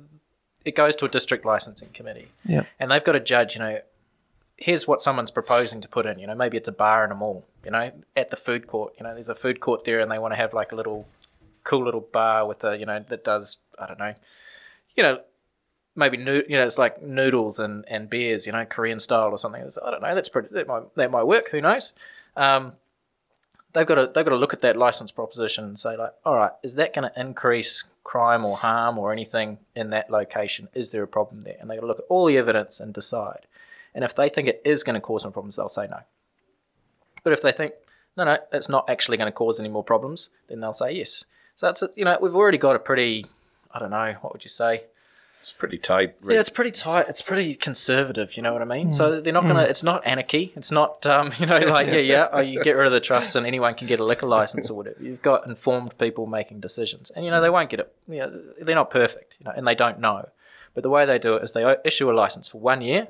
it 0.65 0.75
goes 0.75 0.95
to 0.97 1.05
a 1.05 1.09
district 1.09 1.45
licensing 1.45 1.89
committee. 1.89 2.29
yeah. 2.45 2.63
and 2.79 2.91
they've 2.91 3.03
got 3.03 3.13
to 3.13 3.19
judge, 3.19 3.55
you 3.55 3.61
know, 3.61 3.79
here's 4.57 4.87
what 4.87 5.01
someone's 5.01 5.31
proposing 5.31 5.81
to 5.81 5.87
put 5.87 6.05
in. 6.05 6.19
You 6.19 6.27
know, 6.27 6.35
maybe 6.35 6.57
it's 6.57 6.67
a 6.67 6.73
bar 6.73 7.03
in 7.03 7.11
a 7.11 7.15
mall, 7.15 7.45
you 7.65 7.71
know, 7.71 7.91
at 8.15 8.29
the 8.29 8.37
food 8.37 8.67
court. 8.67 8.93
You 8.97 9.03
know, 9.03 9.13
there's 9.13 9.29
a 9.29 9.35
food 9.35 9.59
court 9.59 9.83
there 9.83 9.99
and 9.99 10.11
they 10.11 10.19
want 10.19 10.33
to 10.33 10.37
have 10.37 10.53
like 10.53 10.71
a 10.71 10.75
little 10.75 11.07
cool 11.63 11.83
little 11.83 12.01
bar 12.01 12.47
with 12.47 12.63
a, 12.63 12.77
you 12.77 12.85
know, 12.85 13.03
that 13.09 13.23
does, 13.23 13.59
I 13.79 13.87
don't 13.87 13.99
know, 13.99 14.13
you 14.95 15.03
know, 15.03 15.19
maybe, 15.95 16.17
you 16.17 16.57
know, 16.57 16.65
it's 16.65 16.77
like 16.77 17.01
noodles 17.01 17.59
and, 17.59 17.85
and 17.87 18.09
beers, 18.09 18.45
you 18.45 18.53
know, 18.53 18.65
Korean 18.65 18.99
style 18.99 19.31
or 19.31 19.37
something. 19.37 19.61
I 19.61 19.91
don't 19.91 20.01
know, 20.01 20.15
that's 20.15 20.29
pretty, 20.29 20.49
that 20.51 20.67
might, 20.67 20.95
that 20.95 21.11
might 21.11 21.23
work. 21.23 21.49
Who 21.49 21.61
knows? 21.61 21.93
Um, 22.35 22.73
they've 23.73 23.85
got 23.85 23.95
to 23.95 24.05
they've 24.05 24.25
got 24.25 24.29
to 24.31 24.35
look 24.35 24.53
at 24.53 24.61
that 24.61 24.77
license 24.77 25.11
proposition 25.11 25.65
and 25.65 25.77
say 25.77 25.97
like, 25.97 26.13
all 26.25 26.35
right, 26.35 26.51
is 26.63 26.75
that 26.75 26.93
going 26.93 27.09
to 27.09 27.19
increase 27.19 27.83
crime 28.03 28.45
or 28.45 28.57
harm 28.57 28.97
or 28.97 29.11
anything 29.11 29.57
in 29.75 29.89
that 29.89 30.09
location? 30.09 30.69
Is 30.73 30.91
there 30.91 31.03
a 31.03 31.07
problem 31.07 31.43
there? 31.43 31.57
And 31.59 31.69
they 31.69 31.75
got 31.75 31.81
to 31.81 31.87
look 31.87 31.99
at 31.99 32.05
all 32.09 32.25
the 32.25 32.37
evidence 32.37 32.79
and 32.79 32.93
decide. 32.93 33.47
And 33.93 34.03
if 34.03 34.15
they 34.15 34.29
think 34.29 34.47
it 34.47 34.61
is 34.65 34.83
going 34.83 34.95
to 34.95 35.01
cause 35.01 35.23
more 35.23 35.31
problems, 35.31 35.55
they'll 35.55 35.67
say 35.67 35.87
no. 35.87 35.99
But 37.23 37.33
if 37.33 37.41
they 37.41 37.51
think 37.51 37.73
no, 38.15 38.25
no, 38.25 38.37
it's 38.51 38.69
not 38.69 38.89
actually 38.89 39.17
going 39.17 39.31
to 39.31 39.35
cause 39.35 39.59
any 39.59 39.69
more 39.69 39.83
problems, 39.83 40.29
then 40.47 40.59
they'll 40.59 40.73
say 40.73 40.91
yes. 40.91 41.25
So 41.55 41.67
that's 41.67 41.83
you 41.95 42.05
know 42.05 42.17
we've 42.21 42.35
already 42.35 42.57
got 42.57 42.75
a 42.75 42.79
pretty 42.79 43.25
I 43.71 43.79
don't 43.79 43.91
know 43.91 44.15
what 44.21 44.33
would 44.33 44.43
you 44.43 44.49
say 44.49 44.83
It's 45.43 45.51
pretty 45.51 45.77
tight. 45.77 46.15
yeah, 46.25 46.39
it's 46.39 46.47
pretty 46.47 46.71
tight. 46.71 47.09
It's 47.09 47.21
pretty 47.21 47.53
conservative. 47.55 48.37
You 48.37 48.43
know 48.43 48.53
what 48.53 48.61
I 48.61 48.65
mean? 48.65 48.93
So 48.93 49.19
they're 49.19 49.33
not 49.33 49.43
gonna. 49.43 49.63
It's 49.63 49.83
not 49.83 50.01
anarchy. 50.07 50.53
It's 50.55 50.71
not. 50.71 51.05
Um, 51.05 51.33
you 51.37 51.45
know, 51.45 51.57
like 51.57 51.87
yeah, 51.87 51.97
yeah. 51.97 52.27
Oh, 52.31 52.39
you 52.39 52.63
get 52.63 52.77
rid 52.77 52.87
of 52.87 52.93
the 52.93 53.01
trust, 53.01 53.35
and 53.35 53.45
anyone 53.45 53.75
can 53.75 53.85
get 53.85 53.99
a 53.99 54.05
liquor 54.05 54.25
license 54.25 54.69
or 54.69 54.75
whatever. 54.75 55.03
You've 55.03 55.21
got 55.21 55.45
informed 55.45 55.97
people 55.97 56.27
making 56.27 56.61
decisions, 56.61 57.11
and 57.13 57.25
you 57.25 57.31
know 57.31 57.41
they 57.41 57.49
won't 57.49 57.69
get 57.69 57.81
it. 57.81 57.93
You 58.07 58.19
know, 58.19 58.41
they're 58.61 58.73
not 58.73 58.89
perfect. 58.89 59.35
You 59.37 59.43
know, 59.43 59.51
and 59.53 59.67
they 59.67 59.75
don't 59.75 59.99
know. 59.99 60.29
But 60.73 60.83
the 60.83 60.89
way 60.89 61.05
they 61.05 61.19
do 61.19 61.35
it 61.35 61.43
is 61.43 61.51
they 61.51 61.75
issue 61.83 62.09
a 62.09 62.13
license 62.13 62.47
for 62.47 62.61
one 62.61 62.79
year, 62.79 63.09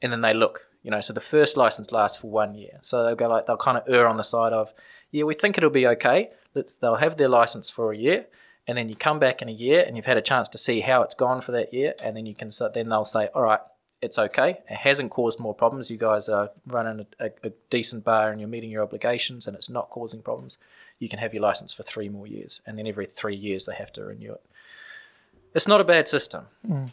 and 0.00 0.12
then 0.12 0.20
they 0.20 0.34
look. 0.34 0.68
You 0.84 0.92
know, 0.92 1.00
so 1.00 1.12
the 1.12 1.20
first 1.20 1.56
license 1.56 1.90
lasts 1.90 2.18
for 2.18 2.30
one 2.30 2.54
year. 2.54 2.78
So 2.82 3.04
they'll 3.04 3.16
go 3.16 3.28
like 3.28 3.46
they'll 3.46 3.56
kind 3.56 3.76
of 3.76 3.82
err 3.88 4.06
on 4.06 4.18
the 4.18 4.22
side 4.22 4.52
of, 4.52 4.72
yeah, 5.10 5.24
we 5.24 5.34
think 5.34 5.58
it'll 5.58 5.68
be 5.68 5.88
okay. 5.88 6.30
Let's. 6.54 6.76
They'll 6.76 7.02
have 7.06 7.16
their 7.16 7.28
license 7.28 7.70
for 7.70 7.92
a 7.92 7.96
year 7.96 8.26
and 8.66 8.78
then 8.78 8.88
you 8.88 8.94
come 8.94 9.18
back 9.18 9.42
in 9.42 9.48
a 9.48 9.52
year 9.52 9.82
and 9.86 9.96
you've 9.96 10.06
had 10.06 10.16
a 10.16 10.22
chance 10.22 10.48
to 10.50 10.58
see 10.58 10.80
how 10.80 11.02
it's 11.02 11.14
gone 11.14 11.40
for 11.40 11.52
that 11.52 11.74
year, 11.74 11.94
and 12.02 12.16
then 12.16 12.26
you 12.26 12.34
can 12.34 12.50
then 12.74 12.88
they'll 12.88 13.04
say, 13.04 13.28
all 13.34 13.42
right, 13.42 13.60
it's 14.00 14.18
okay. 14.18 14.58
It 14.68 14.76
hasn't 14.76 15.10
caused 15.10 15.38
more 15.38 15.54
problems. 15.54 15.90
You 15.90 15.96
guys 15.96 16.28
are 16.28 16.50
running 16.66 17.06
a, 17.20 17.26
a, 17.26 17.30
a 17.44 17.52
decent 17.70 18.04
bar 18.04 18.30
and 18.30 18.40
you're 18.40 18.48
meeting 18.48 18.70
your 18.70 18.82
obligations, 18.82 19.46
and 19.46 19.56
it's 19.56 19.68
not 19.68 19.90
causing 19.90 20.22
problems. 20.22 20.58
You 20.98 21.08
can 21.08 21.18
have 21.18 21.32
your 21.32 21.42
license 21.42 21.72
for 21.72 21.82
three 21.82 22.08
more 22.08 22.26
years, 22.26 22.60
and 22.66 22.78
then 22.78 22.86
every 22.86 23.06
three 23.06 23.36
years 23.36 23.66
they 23.66 23.74
have 23.74 23.92
to 23.94 24.04
renew 24.04 24.32
it. 24.32 24.42
It's 25.54 25.68
not 25.68 25.80
a 25.80 25.84
bad 25.84 26.08
system. 26.08 26.46
Mm. 26.68 26.90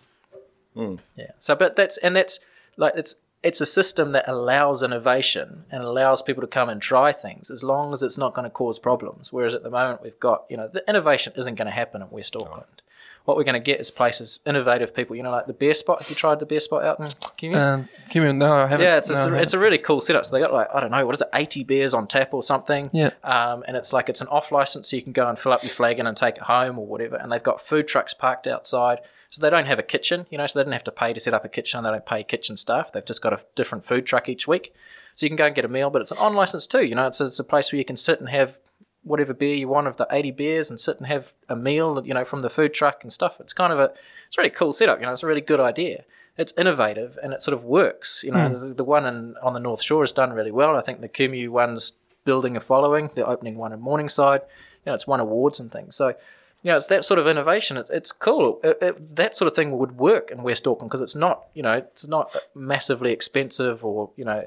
Mm. 0.76 1.00
Yeah. 1.16 1.32
So, 1.38 1.56
but 1.56 1.76
that's 1.76 1.98
and 1.98 2.16
that's 2.16 2.40
like 2.78 2.94
it's 2.96 3.16
it's 3.42 3.62
a 3.62 3.66
system 3.66 4.12
that 4.12 4.28
allows 4.28 4.84
innovation 4.84 5.64
and 5.72 5.84
allows 5.84 6.22
people 6.22 6.42
to 6.42 6.48
come 6.48 6.70
and 6.70 6.82
try 6.82 7.12
things 7.12 7.50
as 7.50 7.64
long 7.64 7.94
as 7.94 8.04
it's 8.04 8.18
not 8.18 8.34
going 8.34 8.44
to 8.44 8.50
cause 8.50 8.80
problems. 8.80 9.32
Whereas 9.32 9.54
at 9.54 9.64
the 9.64 9.70
moment 9.70 10.02
we've 10.02 10.20
got 10.20 10.46
you 10.50 10.58
know 10.58 10.68
the 10.68 10.88
innovation 10.90 11.34
isn't 11.38 11.56
going 11.56 11.68
to 11.68 11.72
happen 11.72 12.02
in 12.02 12.10
West 12.10 12.36
Auckland. 12.36 12.82
What 13.26 13.38
we're 13.38 13.44
going 13.44 13.54
to 13.54 13.60
get 13.60 13.80
is 13.80 13.92
places, 13.92 14.40
innovative 14.46 14.96
people. 14.96 15.16
You 15.16 15.22
know, 15.22 15.30
like 15.30 15.46
the 15.46 15.54
Beer 15.54 15.76
Spot. 15.76 16.00
Have 16.00 16.10
you 16.10 16.16
tried 16.16 16.40
the 16.40 16.48
Beer 16.48 16.60
Spot 16.60 16.84
out 16.84 17.00
in 17.00 17.06
Kumeu? 17.38 17.88
Kimmy, 18.10 18.36
no, 18.36 18.54
I 18.54 18.68
haven't. 18.68 18.82
Yeah, 18.82 18.98
it's 18.98 19.10
a, 19.12 19.30
no, 19.30 19.36
I 19.36 19.42
it's 19.42 19.54
a 19.54 19.60
really 19.60 19.78
cool 19.78 20.02
setup. 20.02 20.26
So 20.26 20.32
they 20.32 20.42
got 20.42 20.52
like 20.52 20.68
I 20.74 20.80
don't 20.80 20.90
know 20.90 21.06
what 21.06 21.16
is 21.16 21.22
it, 21.22 21.30
eighty 21.34 21.64
beers 21.64 21.94
on 21.94 22.08
tap 22.08 22.34
or 22.34 22.42
something. 22.42 22.90
Yeah. 22.92 23.12
Um, 23.24 23.64
and 23.68 23.78
it's 23.78 23.94
like 23.94 24.10
it's 24.10 24.22
an 24.22 24.28
off 24.30 24.52
license, 24.52 24.90
so 24.90 24.96
you 24.96 25.04
can 25.04 25.14
go 25.14 25.30
and 25.30 25.38
fill 25.38 25.54
up 25.54 25.64
your 25.64 25.70
flagon 25.72 26.08
and 26.08 26.18
take 26.18 26.38
it 26.38 26.44
home 26.44 26.80
or 26.80 26.88
whatever. 26.88 27.18
And 27.18 27.32
they've 27.32 27.44
got 27.44 27.62
food 27.62 27.88
trucks 27.88 28.14
parked 28.14 28.48
outside, 28.48 29.00
so 29.30 29.42
they 29.42 29.50
don't 29.50 29.68
have 29.68 29.80
a 29.80 29.84
kitchen. 29.84 30.26
You 30.30 30.38
know, 30.38 30.48
so 30.48 30.60
they 30.60 30.64
don't 30.64 30.74
have 30.74 30.84
to 30.86 30.92
pay 30.92 31.14
to 31.14 31.20
set 31.20 31.34
up 31.34 31.46
a 31.46 31.50
kitchen. 31.50 31.84
They 31.84 31.92
don't 31.92 32.06
pay 32.06 32.24
kitchen 32.24 32.58
staff. 32.58 32.92
They've 32.92 33.06
just 33.06 33.22
got 33.22 33.34
a 33.34 33.42
different 33.56 33.86
food 33.86 34.06
truck 34.06 34.30
each 34.30 34.48
week, 34.48 34.74
so 35.16 35.26
you 35.26 35.30
can 35.30 35.38
go 35.38 35.46
and 35.46 35.56
get 35.56 35.66
a 35.66 35.70
meal. 35.70 35.90
But 35.90 36.02
it's 36.02 36.12
an 36.12 36.18
on 36.18 36.34
license 36.34 36.68
too. 36.68 36.86
You 36.86 36.96
know, 36.96 37.08
it's 37.08 37.22
a, 37.22 37.26
it's 37.26 37.40
a 37.40 37.44
place 37.44 37.72
where 37.72 37.78
you 37.78 37.86
can 37.86 37.98
sit 37.98 38.20
and 38.20 38.30
have 38.30 38.58
whatever 39.04 39.34
beer 39.34 39.56
you 39.56 39.68
want 39.68 39.88
of 39.88 39.98
the 39.98 40.08
80 40.12 40.32
beers 40.32 40.70
and 40.70 40.80
sit 40.80 40.98
and 40.98 41.08
have 41.08 41.34
a 41.48 41.56
meal, 41.56 42.02
you 42.06 42.14
know, 42.14 42.26
from 42.26 42.42
the 42.42 42.50
food 42.50 42.74
truck 42.74 43.00
and 43.02 43.12
stuff. 43.12 43.40
It's 43.40 43.54
kind 43.54 43.72
of 43.72 43.80
a, 43.80 43.92
it's 44.28 44.38
a 44.38 44.42
really 44.42 44.50
cool 44.50 44.74
setup, 44.74 45.00
you 45.00 45.06
know, 45.06 45.14
it's 45.14 45.24
a 45.24 45.28
really 45.28 45.42
good 45.42 45.60
idea. 45.60 46.04
It's 46.38 46.54
innovative 46.58 47.18
and 47.22 47.34
it 47.34 47.42
sort 47.42 47.54
of 47.54 47.64
works. 47.64 48.24
You 48.24 48.32
know, 48.32 48.48
hmm. 48.48 48.54
there's 48.54 48.76
the 48.76 48.84
one 48.84 49.06
in, 49.06 49.36
on 49.42 49.54
the 49.54 49.60
North 49.60 49.82
Shore 49.82 50.04
has 50.04 50.12
done 50.12 50.32
really 50.32 50.52
well. 50.52 50.76
I 50.76 50.82
think 50.82 51.02
the 51.02 51.10
Kumeu 51.10 51.50
one's 51.50 51.94
building 52.24 52.56
a 52.56 52.62
following. 52.62 53.10
The 53.16 53.26
opening 53.26 53.58
one 53.58 53.74
in 53.74 53.82
Morningside, 53.82 54.42
you 54.42 54.92
know, 54.92 54.94
it's 54.94 55.08
won 55.08 55.20
awards 55.20 55.60
and 55.60 55.72
things. 55.72 55.96
So, 55.96 56.14
you 56.62 56.72
know, 56.72 56.76
it's 56.78 56.88
that 56.88 57.06
sort 57.06 57.20
of 57.20 57.28
innovation. 57.28 57.78
It's, 57.78 57.90
it's 57.90 58.12
cool. 58.12 58.60
It, 58.64 58.78
it, 58.82 59.16
that 59.16 59.36
sort 59.36 59.48
of 59.48 59.56
thing 59.56 59.78
would 59.78 59.98
work 59.98 60.30
in 60.32 60.44
West 60.44 60.68
Auckland 60.68 60.90
because 60.90 61.02
it's 61.02 61.16
not, 61.16 61.46
you 61.54 61.64
know, 61.64 61.74
it's 61.74 62.08
not 62.08 62.36
massively 62.54 63.12
expensive 63.14 63.86
or, 63.86 64.10
you 64.18 64.26
know, 64.26 64.46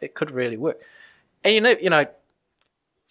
it 0.00 0.14
could 0.14 0.30
really 0.30 0.56
work. 0.56 0.80
And 1.44 1.54
you 1.54 1.60
know, 1.60 1.74
you 1.80 1.90
know, 1.90 2.06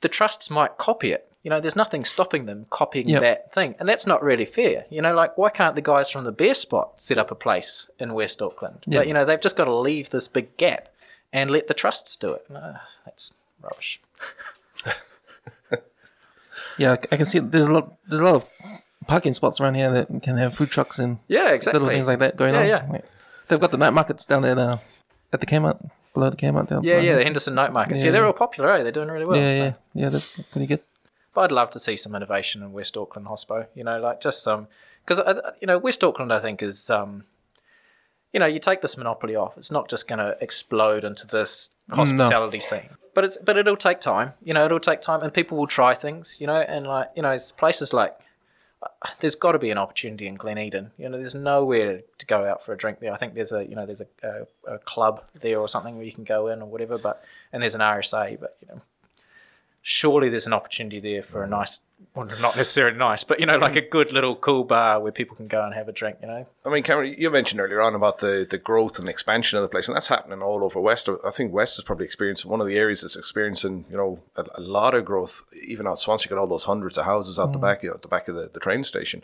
the 0.02 0.10
trusts 0.10 0.49
might 0.49 0.78
copy 0.78 1.12
it. 1.12 1.28
You 1.43 1.49
know, 1.49 1.60
there's 1.60 1.76
nothing 1.76 2.06
stopping 2.06 2.45
them 2.45 2.68
copying 2.70 3.08
Yep. 3.08 3.22
that 3.22 3.54
thing, 3.54 3.76
and 3.80 3.89
that's 3.89 4.06
not 4.06 4.22
really 4.22 4.45
fair. 4.45 4.86
You 4.91 5.02
know, 5.02 5.16
like 5.16 5.38
why 5.39 5.49
can't 5.49 5.74
the 5.74 5.82
guys 5.82 6.10
from 6.10 6.24
the 6.24 6.32
Beer 6.32 6.54
Spot 6.54 6.91
set 7.02 7.18
up 7.18 7.32
a 7.32 7.36
place 7.36 7.89
in 7.97 8.14
West 8.14 8.41
Auckland? 8.43 8.84
Yeah. 8.86 8.99
But 8.99 9.08
you 9.08 9.14
know, 9.14 9.26
they've 9.26 9.41
just 9.41 9.56
got 9.56 9.66
to 9.66 9.74
leave 9.74 10.12
this 10.12 10.28
big 10.28 10.56
gap 10.58 10.89
and 11.34 11.49
let 11.49 11.68
the 11.68 11.74
trusts 11.74 12.16
do 12.16 12.34
it. 12.34 12.45
No, 12.49 12.76
that's 13.06 13.34
rubbish. 13.62 13.99
Yeah, 16.78 16.93
I 17.11 17.17
can 17.17 17.26
see 17.26 17.39
there's 17.39 17.67
a 17.67 17.72
lot. 17.72 17.93
There's 18.07 18.22
a 18.22 18.26
lot 18.26 18.36
of 18.36 18.45
parking 19.07 19.34
spots 19.34 19.59
around 19.59 19.76
here 19.76 19.91
that 19.91 20.22
can 20.24 20.38
have 20.38 20.55
food 20.55 20.69
trucks 20.69 20.99
and 20.99 21.19
Yeah, 21.28 21.49
exactly. 21.51 21.80
little 21.80 21.93
things 21.93 22.07
like 22.07 22.19
that 22.19 22.36
going 22.38 22.53
Yeah, 22.53 22.61
on. 22.61 22.67
yeah. 22.67 22.88
Like, 22.91 23.05
they've 23.47 23.59
got 23.59 23.72
the 23.72 23.78
night 23.78 23.93
markets 23.93 24.26
down 24.26 24.41
there 24.43 24.55
now. 24.55 24.82
at 25.34 25.39
the 25.39 25.45
Kmart 25.45 25.89
below 26.13 26.30
the 26.30 26.36
Kmart 26.38 26.67
down. 26.67 26.84
Yeah, 26.84 26.99
yeah, 26.99 27.15
the 27.15 27.24
Henderson. 27.24 27.55
Night 27.55 27.72
markets. 27.74 28.03
Yeah, 28.03 28.07
Yeah. 28.07 28.11
they're 28.11 28.26
all 28.26 28.34
popular. 28.34 28.72
Eh? 28.74 28.84
They're 28.84 28.91
doing 28.91 29.07
really 29.09 29.26
well. 29.26 29.38
yeah, 29.39 29.57
so. 29.57 29.63
yeah, 29.63 29.74
yeah. 29.93 30.09
That's 30.09 30.28
pretty 30.51 30.67
good. 30.67 30.82
But 31.34 31.41
I'd 31.45 31.51
love 31.53 31.69
to 31.72 31.80
see 31.80 31.95
some 31.95 32.13
innovation 32.15 32.61
in 32.61 32.74
West 32.74 32.97
Auckland 32.97 33.28
Hospo. 33.28 33.67
You 33.74 33.86
know, 33.86 33.99
like 33.99 34.19
just 34.19 34.43
some 34.43 34.67
because 35.05 35.22
you 35.61 35.67
know 35.67 35.78
West 35.78 36.03
Auckland, 36.03 36.34
I 36.34 36.39
think 36.39 36.61
is 36.61 36.89
um, 36.89 37.24
you 38.34 38.39
know, 38.39 38.45
you 38.45 38.59
take 38.59 38.82
this 38.82 38.97
monopoly 38.97 39.36
off, 39.36 39.57
it's 39.57 39.72
not 39.72 39.89
just 39.89 40.07
going 40.07 40.19
to 40.19 40.38
explode 40.41 41.03
into 41.03 41.26
this 41.28 41.72
Mm, 41.91 41.95
hospitality 41.95 42.59
scene. 42.59 42.89
But 43.13 43.25
it's 43.25 43.37
but 43.37 43.57
it'll 43.57 43.77
take 43.77 43.99
time. 43.99 44.33
You 44.41 44.53
know, 44.53 44.65
it'll 44.65 44.79
take 44.79 45.01
time, 45.01 45.21
and 45.21 45.33
people 45.33 45.57
will 45.57 45.67
try 45.67 45.93
things. 45.93 46.37
You 46.39 46.47
know, 46.47 46.55
and 46.55 46.87
like 46.87 47.09
you 47.15 47.21
know, 47.21 47.31
it's 47.31 47.51
places 47.51 47.93
like 47.93 48.17
there's 49.19 49.35
got 49.35 49.51
to 49.51 49.59
be 49.59 49.69
an 49.69 49.77
opportunity 49.77 50.27
in 50.27 50.35
Glen 50.35 50.57
Eden. 50.57 50.91
You 50.97 51.09
know, 51.09 51.17
there's 51.17 51.35
nowhere 51.35 52.01
to 52.17 52.25
go 52.25 52.45
out 52.45 52.65
for 52.65 52.73
a 52.73 52.77
drink 52.77 52.99
there. 52.99 53.13
I 53.13 53.17
think 53.17 53.33
there's 53.33 53.51
a 53.51 53.63
you 53.65 53.75
know 53.75 53.85
there's 53.85 54.01
a, 54.01 54.07
a, 54.23 54.75
a 54.75 54.79
club 54.79 55.23
there 55.39 55.59
or 55.59 55.67
something 55.67 55.95
where 55.95 56.05
you 56.05 56.13
can 56.13 56.23
go 56.23 56.47
in 56.47 56.61
or 56.61 56.69
whatever. 56.69 56.97
But 56.97 57.23
and 57.51 57.61
there's 57.61 57.75
an 57.75 57.81
RSA, 57.81 58.39
but 58.39 58.57
you 58.61 58.69
know 58.69 58.81
surely 59.82 60.29
there's 60.29 60.45
an 60.45 60.53
opportunity 60.53 60.99
there 60.99 61.23
for 61.23 61.43
a 61.43 61.47
nice, 61.47 61.79
well, 62.13 62.27
not 62.39 62.55
necessarily 62.55 62.97
nice, 62.97 63.23
but 63.23 63.39
you 63.39 63.45
know, 63.45 63.57
like 63.57 63.75
a 63.75 63.82
good 63.82 64.11
little 64.11 64.36
cool 64.36 64.63
bar 64.63 64.99
where 64.99 65.11
people 65.11 65.36
can 65.36 65.47
go 65.47 65.63
and 65.63 65.73
have 65.73 65.88
a 65.88 65.91
drink. 65.91 66.17
You 66.21 66.27
know, 66.27 66.47
I 66.65 66.69
mean, 66.69 66.84
Cameron, 66.84 67.15
you 67.17 67.29
mentioned 67.32 67.59
earlier 67.59 67.82
on 67.82 67.95
about 67.95 68.19
the, 68.19 68.45
the 68.49 68.57
growth 68.57 68.99
and 68.99 69.09
expansion 69.09 69.57
of 69.57 69.63
the 69.63 69.69
place, 69.69 69.88
and 69.88 69.95
that's 69.95 70.07
happening 70.07 70.41
all 70.41 70.63
over 70.63 70.79
West. 70.79 71.09
I 71.25 71.32
think 71.32 71.51
West 71.51 71.77
is 71.77 71.84
probably 71.84 72.05
experiencing 72.05 72.51
one 72.51 72.61
of 72.61 72.67
the 72.67 72.77
areas 72.77 73.01
that's 73.01 73.15
experiencing, 73.15 73.86
you 73.89 73.97
know, 73.97 74.19
a, 74.36 74.45
a 74.55 74.61
lot 74.61 74.93
of 74.93 75.05
growth. 75.05 75.43
Even 75.65 75.88
out 75.88 75.99
Swanson, 75.99 76.29
you 76.29 76.36
got 76.36 76.41
all 76.41 76.47
those 76.47 76.65
hundreds 76.65 76.97
of 76.97 77.05
houses 77.05 77.39
out 77.39 77.51
the 77.51 77.59
mm. 77.59 77.63
back, 77.63 77.84
you 77.84 77.89
know, 77.89 77.95
at 77.95 78.03
the 78.03 78.07
back 78.07 78.27
of 78.27 78.36
the, 78.36 78.49
the 78.53 78.59
train 78.59 78.84
station. 78.84 79.23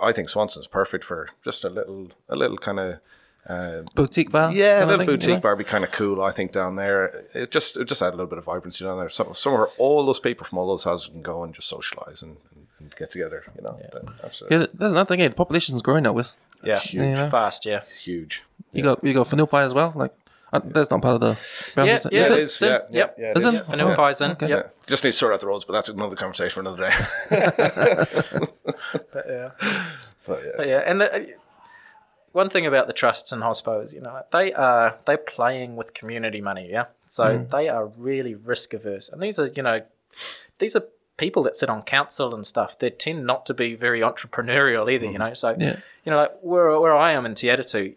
I 0.00 0.12
think 0.12 0.28
Swanson's 0.28 0.66
perfect 0.66 1.04
for 1.04 1.28
just 1.44 1.64
a 1.64 1.70
little, 1.70 2.10
a 2.28 2.36
little 2.36 2.58
kind 2.58 2.80
of. 2.80 3.00
Uh, 3.48 3.82
Boutique 3.96 4.30
bar. 4.30 4.52
yeah, 4.52 4.84
a 4.84 4.86
little 4.86 5.04
boutique 5.04 5.28
you 5.28 5.34
know? 5.34 5.40
bar 5.40 5.54
would 5.56 5.58
be 5.58 5.68
kind 5.68 5.82
of 5.82 5.90
cool, 5.90 6.22
I 6.22 6.30
think, 6.30 6.52
down 6.52 6.76
there. 6.76 7.24
It 7.34 7.50
just 7.50 7.76
it 7.76 7.86
just 7.86 8.00
add 8.00 8.10
a 8.10 8.16
little 8.16 8.26
bit 8.26 8.38
of 8.38 8.44
vibrancy 8.44 8.84
down 8.84 8.98
there. 8.98 9.08
Some, 9.08 9.34
somewhere 9.34 9.66
all 9.78 10.06
those 10.06 10.20
people 10.20 10.46
from 10.46 10.58
all 10.58 10.68
those 10.68 10.84
houses 10.84 11.08
can 11.08 11.22
go 11.22 11.42
and 11.42 11.52
just 11.52 11.68
socialise 11.72 12.22
and, 12.22 12.36
and, 12.54 12.66
and 12.78 12.94
get 12.96 13.10
together, 13.10 13.42
you 13.56 13.62
know. 13.62 13.80
Then 13.92 14.10
Absolutely. 14.22 14.58
Yeah, 14.58 14.66
there's 14.74 14.92
another 14.92 15.08
thing. 15.08 15.18
Yeah, 15.20 15.28
the 15.28 15.34
population's 15.34 15.82
growing 15.82 16.06
out 16.06 16.14
with. 16.14 16.36
yeah, 16.62 16.78
Huge. 16.78 17.04
You 17.04 17.14
know? 17.14 17.30
fast, 17.30 17.66
yeah. 17.66 17.82
Huge. 18.00 18.42
You 18.72 18.84
got 18.84 19.02
you 19.02 19.12
got 19.12 19.26
Whenuapai 19.26 19.62
as 19.64 19.74
well. 19.74 19.92
Like 19.96 20.14
uh, 20.52 20.60
that's 20.64 20.90
not 20.92 21.02
part 21.02 21.14
of 21.16 21.20
the. 21.22 21.30
Yeah, 21.30 21.74
boundaries, 21.74 22.06
yeah, 22.12 22.20
is 22.22 22.30
it 22.30 22.32
it? 22.32 22.38
is. 22.38 22.44
It's 22.52 22.62
in- 22.62 22.68
Yeah, 22.68 22.78
yeah, 22.78 22.98
yep. 22.98 23.16
yeah, 23.18 23.30
it 23.32 23.36
Is 23.38 23.44
is. 23.44 23.54
it? 23.54 23.66
Vanilla 23.66 23.92
Oh, 23.92 23.96
pie's 23.96 24.20
in. 24.20 24.30
okay. 24.32 24.48
Yep. 24.50 24.64
Yeah. 24.64 24.86
Just 24.86 25.02
need 25.02 25.10
to 25.10 25.16
sort 25.16 25.32
out 25.34 25.40
the 25.40 25.46
roads, 25.48 25.64
but 25.64 25.72
that's 25.72 25.88
another 25.88 26.14
conversation 26.14 26.54
for 26.54 26.60
another 26.60 26.88
day. 26.88 28.06
But, 29.12 29.26
yeah. 29.28 29.50
but 30.26 30.40
yeah. 30.44 30.50
But 30.56 30.68
yeah, 30.68 30.78
and 30.86 31.00
the, 31.00 31.34
one 32.32 32.48
thing 32.50 32.66
about 32.66 32.86
the 32.86 32.92
trusts 32.92 33.32
and 33.32 33.42
hospos, 33.42 33.92
you 33.94 34.00
know, 34.00 34.22
they 34.32 34.52
are 34.52 34.98
they're 35.06 35.16
playing 35.18 35.76
with 35.76 35.94
community 35.94 36.40
money, 36.40 36.68
yeah. 36.70 36.86
So 37.06 37.46
they 37.50 37.68
are 37.68 37.86
really 37.86 38.34
risk 38.34 38.74
averse, 38.74 39.08
and 39.08 39.22
these 39.22 39.38
are 39.38 39.46
you 39.46 39.62
know, 39.62 39.82
these 40.58 40.74
are 40.76 40.84
people 41.18 41.42
that 41.44 41.54
sit 41.54 41.68
on 41.68 41.82
council 41.82 42.34
and 42.34 42.46
stuff. 42.46 42.78
They 42.78 42.90
tend 42.90 43.26
not 43.26 43.44
to 43.46 43.54
be 43.54 43.74
very 43.74 44.00
entrepreneurial 44.00 44.90
either, 44.92 45.06
you 45.06 45.18
know. 45.18 45.34
So 45.34 45.54
Yeah. 45.58 45.76
you 46.04 46.10
know, 46.10 46.16
like 46.16 46.32
where 46.40 46.80
where 46.80 46.94
I 46.96 47.12
am 47.12 47.26
in 47.26 47.34
Te 47.34 47.48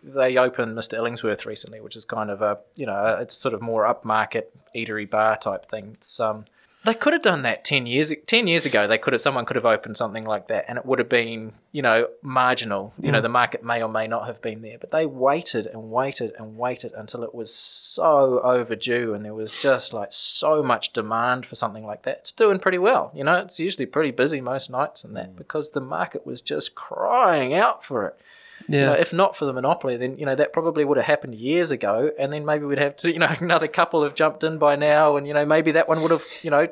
they 0.03 0.37
opened 0.37 0.77
Mr. 0.77 0.97
Ellingsworth 0.97 1.45
recently, 1.45 1.79
which 1.79 1.95
is 1.95 2.05
kind 2.05 2.29
of 2.29 2.41
a 2.41 2.59
you 2.75 2.85
know, 2.85 3.17
it's 3.19 3.35
sort 3.35 3.53
of 3.53 3.61
more 3.61 3.83
upmarket 3.85 4.45
eatery 4.75 5.09
bar 5.09 5.37
type 5.37 5.69
thing. 5.69 5.91
It's 5.95 6.19
um. 6.19 6.45
They 6.85 6.93
could 6.93 7.13
have 7.13 7.23
done 7.23 7.41
that 7.41 7.65
ten 7.65 7.87
years 7.87 8.13
ten 8.27 8.45
years 8.45 8.65
ago. 8.65 8.85
They 8.85 8.99
could 8.99 9.13
have 9.13 9.21
someone 9.21 9.45
could 9.45 9.55
have 9.55 9.65
opened 9.65 9.97
something 9.97 10.23
like 10.23 10.49
that, 10.49 10.65
and 10.67 10.77
it 10.77 10.85
would 10.85 10.99
have 10.99 11.09
been 11.09 11.53
you 11.71 11.81
know 11.81 12.07
marginal. 12.21 12.93
You 13.01 13.11
know 13.11 13.19
mm. 13.19 13.23
the 13.23 13.29
market 13.29 13.63
may 13.63 13.81
or 13.81 13.89
may 13.89 14.05
not 14.05 14.27
have 14.27 14.39
been 14.39 14.61
there, 14.61 14.77
but 14.77 14.91
they 14.91 15.07
waited 15.07 15.65
and 15.65 15.89
waited 15.89 16.33
and 16.37 16.57
waited 16.57 16.93
until 16.93 17.23
it 17.23 17.33
was 17.33 17.53
so 17.53 18.39
overdue, 18.41 19.15
and 19.15 19.25
there 19.25 19.33
was 19.33 19.59
just 19.59 19.93
like 19.93 20.09
so 20.11 20.61
much 20.61 20.93
demand 20.93 21.47
for 21.47 21.55
something 21.55 21.85
like 21.85 22.03
that. 22.03 22.19
It's 22.19 22.31
doing 22.31 22.59
pretty 22.59 22.77
well. 22.77 23.11
You 23.15 23.23
know, 23.23 23.37
it's 23.37 23.59
usually 23.59 23.87
pretty 23.87 24.11
busy 24.11 24.39
most 24.39 24.69
nights 24.69 25.03
and 25.03 25.15
that 25.15 25.33
mm. 25.33 25.37
because 25.37 25.71
the 25.71 25.81
market 25.81 26.23
was 26.23 26.43
just 26.43 26.75
crying 26.75 27.55
out 27.55 27.83
for 27.83 28.05
it. 28.05 28.19
You 28.67 28.79
Yeah. 28.79 28.85
know, 28.87 28.93
if 28.93 29.13
not 29.13 29.35
for 29.37 29.45
the 29.45 29.53
monopoly, 29.53 29.95
then 29.97 30.17
you 30.17 30.25
know 30.25 30.35
that 30.35 30.51
probably 30.53 30.83
would 30.85 30.97
have 30.97 31.05
happened 31.05 31.35
years 31.35 31.69
ago, 31.71 32.11
and 32.17 32.33
then 32.33 32.45
maybe 32.45 32.65
we'd 32.65 32.79
have 32.79 32.95
to, 32.97 33.11
you 33.13 33.19
know, 33.19 33.31
another 33.39 33.67
couple 33.67 34.03
have 34.03 34.15
jumped 34.15 34.43
in 34.43 34.57
by 34.57 34.75
now, 34.75 35.17
and 35.17 35.27
you 35.27 35.33
know 35.33 35.45
maybe 35.45 35.71
that 35.73 35.87
one 35.87 36.01
would 36.01 36.11
have, 36.11 36.23
you 36.41 36.49
know, 36.49 36.67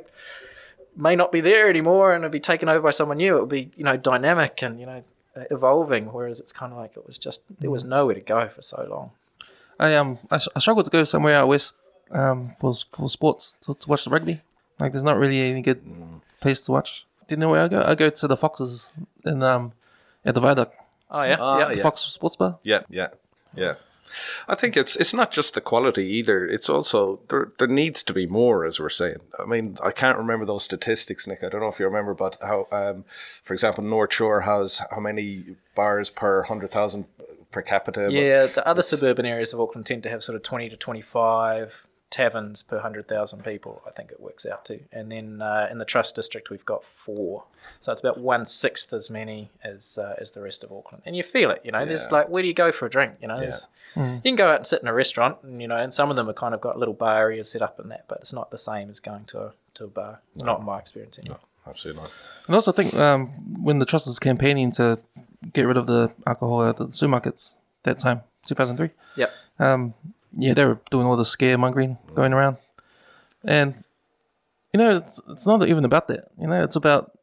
may 0.96 1.16
not 1.16 1.32
be 1.32 1.42
there 1.42 1.70
anymore, 1.70 2.14
and 2.14 2.24
it'd 2.24 2.32
be 2.32 2.40
taken 2.40 2.70
over 2.70 2.82
by 2.82 2.92
someone 2.92 3.18
new. 3.18 3.38
It 3.38 3.40
would 3.42 3.50
be, 3.50 3.72
you 3.76 3.84
know, 3.84 3.98
dynamic 3.98 4.62
and 4.64 4.80
you 4.80 4.86
know 4.86 5.04
evolving. 5.52 6.08
Whereas 6.14 6.40
it's 6.40 6.52
kind 6.52 6.72
of 6.72 6.78
like 6.78 6.96
it 6.98 7.06
was 7.06 7.18
just 7.18 7.42
there 7.60 7.70
was 7.72 7.84
nowhere 7.84 8.16
to 8.16 8.22
go 8.22 8.48
for 8.50 8.62
so 8.62 8.86
long. 8.90 9.12
I 9.80 9.96
um 9.96 10.18
I, 10.32 10.40
I 10.56 10.60
struggle 10.60 10.84
to 10.84 10.90
go 10.90 11.04
somewhere 11.04 11.36
out 11.36 11.48
west 11.48 11.76
um 12.12 12.50
for 12.60 12.76
for 12.92 13.10
sports 13.10 13.56
to, 13.62 13.74
to 13.74 13.90
watch 13.90 14.04
the 14.06 14.10
rugby. 14.12 14.42
Like 14.80 14.92
there's 14.94 15.04
not 15.04 15.18
really 15.18 15.42
any 15.42 15.62
good 15.62 15.82
place 16.42 16.62
to 16.66 16.72
watch. 16.72 17.06
Do 17.28 17.36
you 17.36 17.40
know 17.40 17.50
where 17.50 17.64
I 17.64 17.68
go? 17.68 17.82
I 17.86 17.96
go 17.96 18.10
to 18.10 18.28
the 18.28 18.38
Foxes 18.38 18.92
in 19.26 19.42
um 19.44 19.74
at 20.26 20.36
the 20.36 20.42
Viaduct, 20.42 20.76
Oh 21.14 21.24
yeah, 21.24 21.38
Ah, 21.40 21.60
yeah. 21.60 21.72
yeah. 21.76 21.84
Fox 21.84 22.02
Sports 22.02 22.36
Bar. 22.36 22.60
Yeah, 22.64 22.82
yeah, 22.90 23.10
yeah. 23.56 23.76
I 24.48 24.54
think 24.56 24.78
it's 24.78 24.96
it's 24.96 25.14
not 25.14 25.32
just 25.32 25.54
the 25.56 25.62
quality 25.62 26.06
either. 26.06 26.46
It's 26.46 26.70
also 26.70 27.20
there 27.30 27.52
there 27.58 27.68
needs 27.68 28.04
to 28.04 28.14
be 28.14 28.28
more, 28.28 28.64
as 28.66 28.80
we're 28.80 28.90
saying. 28.90 29.18
I 29.40 29.46
mean, 29.46 29.78
I 29.84 29.92
can't 29.92 30.18
remember 30.18 30.46
those 30.46 30.64
statistics, 30.64 31.26
Nick. 31.26 31.44
I 31.44 31.50
don't 31.50 31.62
know 31.62 31.68
if 31.70 31.80
you 31.80 31.86
remember, 31.86 32.14
but 32.14 32.38
how, 32.42 32.68
um, 32.72 33.06
for 33.44 33.54
example, 33.54 33.84
North 33.84 34.14
Shore 34.14 34.42
has 34.42 34.82
how 34.92 35.00
many 35.00 35.56
bars 35.76 36.10
per 36.12 36.44
hundred 36.44 36.72
thousand 36.72 37.06
per 37.52 37.62
capita? 37.64 38.08
Yeah, 38.12 38.46
the 38.48 38.68
other 38.68 38.82
suburban 38.84 39.26
areas 39.26 39.52
of 39.54 39.60
Auckland 39.60 39.86
tend 39.88 40.04
to 40.04 40.10
have 40.10 40.22
sort 40.24 40.36
of 40.36 40.44
20 40.44 40.70
to 40.70 40.78
25 40.78 41.88
taverns 42.14 42.62
per 42.62 42.76
100,000 42.76 43.44
people, 43.44 43.82
I 43.88 43.90
think 43.90 44.12
it 44.12 44.20
works 44.22 44.46
out 44.46 44.64
to. 44.66 44.80
And 44.92 45.12
then 45.12 45.42
uh, 45.42 45.68
in 45.72 45.80
the 45.80 45.86
Trust 45.86 46.16
District, 46.16 46.52
we've 46.52 46.64
got 46.64 46.86
four. 46.86 47.46
So 47.80 47.92
it's 47.92 48.02
about 48.02 48.20
one 48.20 48.46
sixth 48.46 48.94
as 48.94 49.10
many 49.10 49.50
as 49.64 49.98
uh, 49.98 50.14
as 50.20 50.32
the 50.32 50.42
rest 50.42 50.64
of 50.64 50.72
Auckland. 50.72 51.02
And 51.06 51.18
you 51.18 51.24
feel 51.24 51.50
it, 51.50 51.62
you 51.64 51.72
know, 51.72 51.86
there's 51.86 52.12
like, 52.12 52.30
where 52.30 52.44
do 52.44 52.48
you 52.48 52.54
go 52.54 52.72
for 52.72 52.86
a 52.86 52.90
drink? 52.90 53.14
You 53.22 53.30
know, 53.30 53.40
there's, 53.40 53.68
you 53.96 54.22
can 54.24 54.36
go 54.36 54.50
out 54.52 54.58
and 54.58 54.68
sit 54.68 54.82
in 54.82 54.88
a 54.88 54.94
restaurant, 54.94 55.38
and, 55.44 55.62
you 55.62 55.68
know, 55.68 55.78
and 55.78 55.92
some 55.94 56.10
of 56.12 56.16
them 56.16 56.28
have 56.28 56.36
kind 56.36 56.54
of 56.54 56.62
got 56.62 56.78
little 56.78 56.94
bar 56.94 57.18
areas 57.18 57.50
set 57.50 57.62
up 57.64 57.80
in 57.80 57.90
that, 57.90 58.06
but 58.08 58.20
it's 58.20 58.34
not 58.34 58.52
the 58.52 58.58
same 58.58 58.90
as 58.92 59.00
going 59.00 59.26
to 59.26 59.40
a, 59.40 59.54
to 59.74 59.86
a 59.86 59.88
bar. 59.88 60.20
Not 60.36 60.60
in 60.60 60.66
my 60.66 60.78
experience 60.80 61.18
anyway. 61.18 61.38
Absolutely 61.66 62.02
not. 62.04 62.12
And 62.48 62.56
also, 62.56 62.72
I 62.72 62.76
think 62.76 62.94
um, 62.96 63.30
when 63.64 63.80
the 63.80 63.86
trust 63.86 64.06
was 64.06 64.20
campaigning 64.20 64.72
to 64.74 65.00
get 65.54 65.66
rid 65.66 65.78
of 65.78 65.88
the 65.88 66.12
alcohol 66.28 66.64
at 66.68 66.78
the 66.78 66.88
supermarkets 66.88 67.56
that 67.84 67.98
time, 68.00 68.22
2003, 68.46 68.90
Yep. 69.16 69.32
um, 69.60 69.94
yeah, 70.38 70.54
they 70.54 70.66
were 70.66 70.80
doing 70.90 71.06
all 71.06 71.18
the 71.18 71.24
scaremongering 71.24 71.98
going 72.16 72.34
around. 72.34 72.58
And, 73.44 73.84
you 74.74 74.78
know, 74.78 74.98
it's, 74.98 75.22
it's 75.30 75.46
not 75.46 75.68
even 75.68 75.86
about 75.86 76.08
that. 76.08 76.32
You 76.40 76.48
know, 76.48 76.64
it's 76.64 76.76
about 76.76 77.18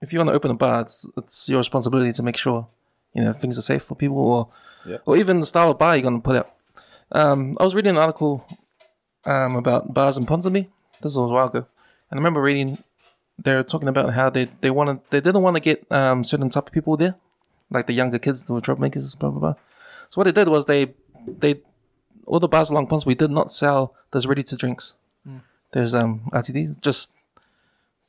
if 0.00 0.12
you 0.12 0.18
want 0.18 0.28
to 0.28 0.34
open 0.34 0.50
a 0.50 0.54
bar, 0.54 0.82
it's, 0.82 1.06
it's 1.16 1.48
your 1.48 1.58
responsibility 1.58 2.12
to 2.12 2.22
make 2.22 2.36
sure, 2.36 2.68
you 3.14 3.22
know, 3.24 3.32
things 3.32 3.58
are 3.58 3.62
safe 3.62 3.82
for 3.82 3.94
people 3.94 4.18
or, 4.18 4.48
or 5.06 5.16
even 5.16 5.40
the 5.40 5.46
style 5.46 5.70
of 5.70 5.78
bar 5.78 5.96
you're 5.96 6.02
going 6.02 6.20
to 6.20 6.24
put 6.24 6.36
out. 6.36 6.54
Um, 7.12 7.56
I 7.58 7.64
was 7.64 7.74
reading 7.74 7.96
an 7.96 8.02
article 8.02 8.46
um, 9.24 9.56
about 9.56 9.94
bars 9.94 10.16
in 10.16 10.26
Ponsonby. 10.26 10.68
This 11.00 11.16
was 11.16 11.30
a 11.30 11.32
while 11.32 11.46
ago. 11.46 11.66
And 12.10 12.18
I 12.18 12.20
remember 12.20 12.42
reading 12.42 12.78
they're 13.38 13.64
talking 13.64 13.88
about 13.88 14.12
how 14.12 14.30
they 14.30 14.48
they 14.60 14.70
wanted 14.70 15.00
they 15.10 15.20
didn't 15.20 15.42
want 15.42 15.56
to 15.56 15.60
get 15.60 15.90
um, 15.90 16.22
certain 16.24 16.50
type 16.50 16.68
of 16.68 16.72
people 16.72 16.96
there, 16.96 17.16
like 17.70 17.86
the 17.86 17.92
younger 17.92 18.18
kids, 18.18 18.44
the 18.44 18.54
troublemakers, 18.60 19.18
blah 19.18 19.30
blah 19.30 19.40
blah. 19.40 19.54
So 20.10 20.20
what 20.20 20.24
they 20.24 20.32
did 20.32 20.48
was 20.48 20.66
they 20.66 20.94
they 21.26 21.60
all 22.26 22.40
the 22.40 22.48
bars 22.48 22.70
along 22.70 22.86
Ponsonby 22.88 23.16
did 23.16 23.30
not 23.30 23.52
sell 23.52 23.94
those 24.10 24.26
ready 24.26 24.42
to 24.44 24.56
drinks. 24.56 24.94
There's 25.72 25.94
um 25.94 26.30
RTD 26.32 26.80
just 26.80 27.10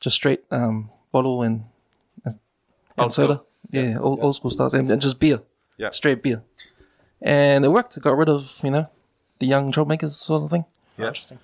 just 0.00 0.16
straight 0.16 0.44
um 0.50 0.90
bottle 1.12 1.42
and 1.42 1.64
and 2.24 2.38
Old 2.98 3.12
soda. 3.12 3.34
school. 3.34 3.46
Yeah, 3.70 3.98
old, 3.98 4.20
old 4.22 4.36
school 4.36 4.50
styles 4.50 4.72
and, 4.74 4.90
and 4.90 5.02
just 5.02 5.18
beer. 5.18 5.40
Yeah. 5.76 5.90
straight 5.90 6.22
beer. 6.22 6.42
And 7.20 7.64
it 7.64 7.68
worked. 7.68 7.96
It 7.96 8.02
got 8.02 8.16
rid 8.16 8.28
of 8.28 8.58
you 8.62 8.70
know 8.70 8.88
the 9.40 9.46
young 9.46 9.72
troublemakers 9.72 10.10
sort 10.10 10.42
of 10.44 10.50
thing. 10.50 10.64
Yeah. 10.98 11.08
Interesting. 11.08 11.38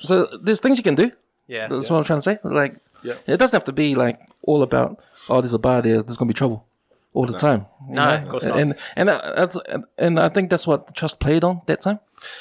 So 0.00 0.26
there's 0.40 0.60
things 0.60 0.78
you 0.78 0.84
can 0.84 0.94
do. 0.94 1.10
Yeah. 1.48 1.66
That's 1.68 1.90
what 1.90 1.98
I'm 1.98 2.04
trying 2.04 2.18
to 2.18 2.22
say. 2.22 2.38
Like, 2.44 2.76
Yeah. 3.02 3.14
it 3.26 3.38
doesn't 3.38 3.56
have 3.56 3.64
to 3.64 3.72
be 3.72 3.94
like 3.94 4.20
all 4.42 4.62
about 4.62 5.00
oh, 5.28 5.40
there's 5.40 5.54
a 5.54 5.58
bar 5.58 5.82
there, 5.82 6.02
there's 6.02 6.16
gonna 6.18 6.28
be 6.28 6.34
trouble 6.34 6.66
all 7.12 7.26
the 7.26 7.36
time. 7.36 7.66
No, 7.88 8.08
know? 8.08 8.16
of 8.22 8.28
course 8.28 8.44
not. 8.44 8.58
And 8.58 8.74
and 8.96 9.10
uh, 9.10 9.48
and 9.98 10.20
I 10.20 10.28
think 10.28 10.50
that's 10.50 10.66
what 10.66 10.94
Trust 10.94 11.18
played 11.18 11.44
on 11.44 11.62
that 11.66 11.82
time. 11.82 11.98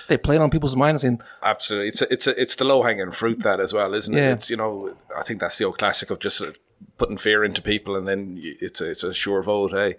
They 0.08 0.18
played 0.18 0.42
on 0.42 0.50
people's 0.50 0.76
minds 0.76 1.04
and 1.04 1.24
Absolutely, 1.42 1.88
it's 1.88 2.02
a, 2.02 2.14
it's 2.14 2.28
a, 2.28 2.42
it's 2.42 2.56
the 2.56 2.66
low 2.66 2.84
hanging 2.84 3.12
fruit 3.12 3.40
that 3.44 3.60
as 3.60 3.74
well, 3.74 3.94
isn't 3.94 4.14
it? 4.14 4.18
Yeah. 4.18 4.34
It's 4.34 4.50
you 4.50 4.58
know, 4.58 4.96
I 5.16 5.24
think 5.24 5.40
that's 5.40 5.58
the 5.58 5.66
old 5.66 5.78
classic 5.78 6.10
of 6.12 6.20
just 6.20 6.42
uh, 6.42 6.52
putting 6.98 7.18
fear 7.18 7.44
into 7.44 7.62
people, 7.62 7.96
and 7.96 8.06
then 8.06 8.38
it's 8.42 8.82
a, 8.82 8.90
it's 8.92 9.04
a 9.04 9.14
sure 9.14 9.42
vote. 9.42 9.72
Hey, 9.72 9.96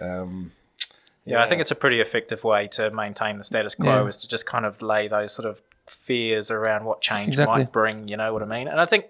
um, 0.00 0.52
Yeah, 1.24 1.42
I 1.42 1.48
think 1.48 1.60
it's 1.60 1.70
a 1.70 1.76
pretty 1.76 2.00
effective 2.00 2.42
way 2.42 2.68
to 2.68 2.90
maintain 2.90 3.38
the 3.38 3.44
status 3.44 3.74
quo 3.74 4.02
Yeah. 4.02 4.08
is 4.08 4.16
to 4.18 4.28
just 4.28 4.46
kind 4.46 4.64
of 4.64 4.80
lay 4.82 5.08
those 5.08 5.32
sort 5.32 5.48
of 5.48 5.60
fears 5.86 6.50
around 6.50 6.84
what 6.84 7.00
change 7.00 7.28
Exactly. 7.28 7.58
might 7.58 7.72
bring. 7.72 8.08
You 8.08 8.16
know 8.16 8.32
what 8.32 8.42
I 8.42 8.46
mean? 8.46 8.66
And 8.68 8.80
I 8.80 8.86
think, 8.86 9.06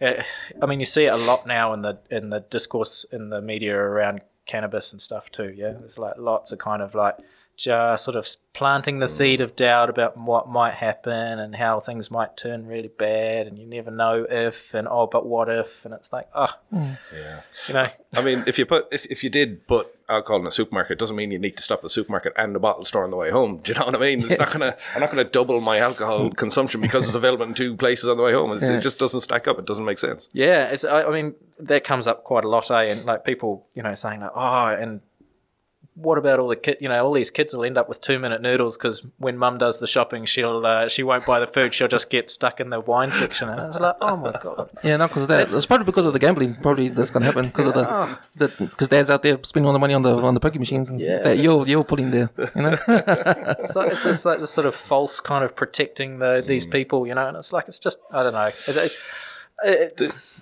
uh, 0.00 0.22
I 0.62 0.66
mean, 0.66 0.78
you 0.78 0.86
see 0.86 1.04
it 1.06 1.12
a 1.12 1.16
lot 1.16 1.46
now 1.46 1.72
in 1.72 1.82
the 1.82 1.98
in 2.10 2.28
the 2.30 2.40
discourse 2.40 3.04
in 3.10 3.30
the 3.30 3.40
media 3.40 3.74
around 3.76 4.20
cannabis 4.46 4.92
and 4.92 5.00
stuff 5.00 5.30
too. 5.30 5.52
Yeah, 5.54 5.72
there's 5.72 5.98
like 5.98 6.14
lots 6.18 6.52
of 6.52 6.58
kind 6.58 6.82
of 6.82 6.94
like 6.94 7.16
just 7.56 8.04
sort 8.04 8.16
of 8.16 8.26
planting 8.52 8.98
the 8.98 9.08
seed 9.08 9.40
of 9.40 9.56
doubt 9.56 9.88
about 9.90 10.16
what 10.16 10.48
might 10.48 10.74
happen 10.74 11.12
and 11.38 11.54
how 11.56 11.80
things 11.80 12.10
might 12.10 12.36
turn 12.36 12.66
really 12.66 12.88
bad, 12.98 13.46
and 13.46 13.58
you 13.58 13.66
never 13.66 13.90
know 13.90 14.26
if 14.28 14.74
and 14.74 14.86
oh, 14.88 15.06
but 15.06 15.26
what 15.26 15.48
if? 15.48 15.84
And 15.84 15.94
it's 15.94 16.12
like, 16.12 16.28
oh, 16.34 16.54
Yeah. 16.72 17.40
you 17.68 17.74
know, 17.74 17.88
I 18.14 18.22
mean, 18.22 18.44
if 18.46 18.58
you 18.58 18.66
put 18.66 18.86
if, 18.92 19.06
if 19.06 19.22
you 19.24 19.30
did 19.30 19.66
put 19.66 19.88
alcohol 20.08 20.40
in 20.40 20.46
a 20.46 20.50
supermarket, 20.50 20.98
doesn't 20.98 21.16
mean 21.16 21.30
you 21.30 21.38
need 21.38 21.56
to 21.56 21.62
stop 21.62 21.78
at 21.78 21.82
the 21.84 21.88
supermarket 21.90 22.32
and 22.36 22.54
the 22.54 22.58
bottle 22.58 22.84
store 22.84 23.04
on 23.04 23.10
the 23.10 23.16
way 23.16 23.30
home. 23.30 23.58
Do 23.62 23.72
you 23.72 23.78
know 23.78 23.86
what 23.86 23.94
I 23.96 23.98
mean? 23.98 24.22
It's 24.24 24.38
not 24.38 24.52
gonna 24.52 24.76
I'm 24.94 25.00
not 25.00 25.10
gonna 25.10 25.24
double 25.24 25.60
my 25.60 25.78
alcohol 25.78 26.30
consumption 26.36 26.80
because 26.80 27.06
it's 27.06 27.14
available 27.14 27.44
in 27.46 27.54
two 27.54 27.76
places 27.76 28.08
on 28.08 28.16
the 28.16 28.22
way 28.22 28.32
home. 28.32 28.52
It's, 28.52 28.68
It 28.68 28.80
just 28.80 28.98
doesn't 28.98 29.20
stack 29.20 29.48
up. 29.48 29.58
It 29.58 29.64
doesn't 29.66 29.84
make 29.84 29.98
sense. 29.98 30.28
Yeah, 30.32 30.64
it's. 30.66 30.84
I, 30.84 31.04
I 31.04 31.10
mean, 31.10 31.34
that 31.60 31.84
comes 31.84 32.06
up 32.06 32.24
quite 32.24 32.44
a 32.44 32.48
lot, 32.48 32.70
eh? 32.70 32.82
And 32.84 33.04
like 33.04 33.24
people, 33.24 33.66
you 33.74 33.82
know, 33.82 33.94
saying 33.94 34.20
like, 34.20 34.32
oh, 34.34 34.66
and 34.66 35.00
what 35.96 36.18
about 36.18 36.40
all 36.40 36.48
the 36.48 36.56
kid? 36.56 36.78
You 36.80 36.88
know, 36.88 37.04
all 37.04 37.12
these 37.12 37.30
kids 37.30 37.54
will 37.54 37.64
end 37.64 37.78
up 37.78 37.88
with 37.88 38.00
two 38.00 38.18
minute 38.18 38.42
noodles 38.42 38.76
because 38.76 39.02
when 39.18 39.38
mum 39.38 39.58
does 39.58 39.78
the 39.78 39.86
shopping, 39.86 40.24
she'll 40.26 40.64
uh, 40.66 40.88
she 40.88 41.02
won't 41.02 41.24
buy 41.24 41.38
the 41.40 41.46
food. 41.46 41.72
She'll 41.72 41.88
just 41.88 42.10
get 42.10 42.30
stuck 42.30 42.58
in 42.60 42.70
the 42.70 42.80
wine 42.80 43.12
section. 43.12 43.48
And 43.48 43.60
it's 43.60 43.78
like, 43.78 43.96
oh 44.00 44.16
my 44.16 44.32
god. 44.42 44.70
Yeah, 44.82 44.96
not 44.96 45.10
because 45.10 45.22
of 45.22 45.28
that. 45.28 45.52
It's 45.52 45.66
probably 45.66 45.84
because 45.86 46.04
of 46.06 46.12
the 46.12 46.18
gambling. 46.18 46.56
Probably 46.56 46.88
that's 46.88 47.10
gonna 47.10 47.26
happen 47.26 47.46
because 47.46 47.66
of 47.66 47.74
the 47.74 48.18
because 48.58 48.88
dad's 48.88 49.08
out 49.10 49.22
there 49.22 49.38
spending 49.44 49.66
all 49.66 49.72
the 49.72 49.78
money 49.78 49.94
on 49.94 50.02
the 50.02 50.16
on 50.16 50.34
the 50.34 50.40
poker 50.40 50.58
machines 50.58 50.90
and 50.90 51.00
Yeah. 51.00 51.20
that 51.22 51.38
you're 51.38 51.66
you're 51.66 51.84
putting 51.84 52.10
there. 52.10 52.30
You 52.56 52.62
know, 52.62 52.78
It's 52.88 53.76
like 53.76 53.92
it's 53.92 54.02
just 54.04 54.24
like 54.24 54.40
this 54.40 54.50
sort 54.50 54.66
of 54.66 54.74
false 54.74 55.20
kind 55.20 55.44
of 55.44 55.54
protecting 55.54 56.18
the 56.18 56.42
these 56.46 56.66
people, 56.66 57.06
you 57.06 57.14
know. 57.14 57.26
And 57.28 57.36
it's 57.36 57.52
like 57.52 57.68
it's 57.68 57.78
just 57.78 58.00
I 58.10 58.22
don't 58.22 58.32
know. 58.32 58.46
It, 58.46 58.76
it, 58.76 58.92
it, 59.64 60.00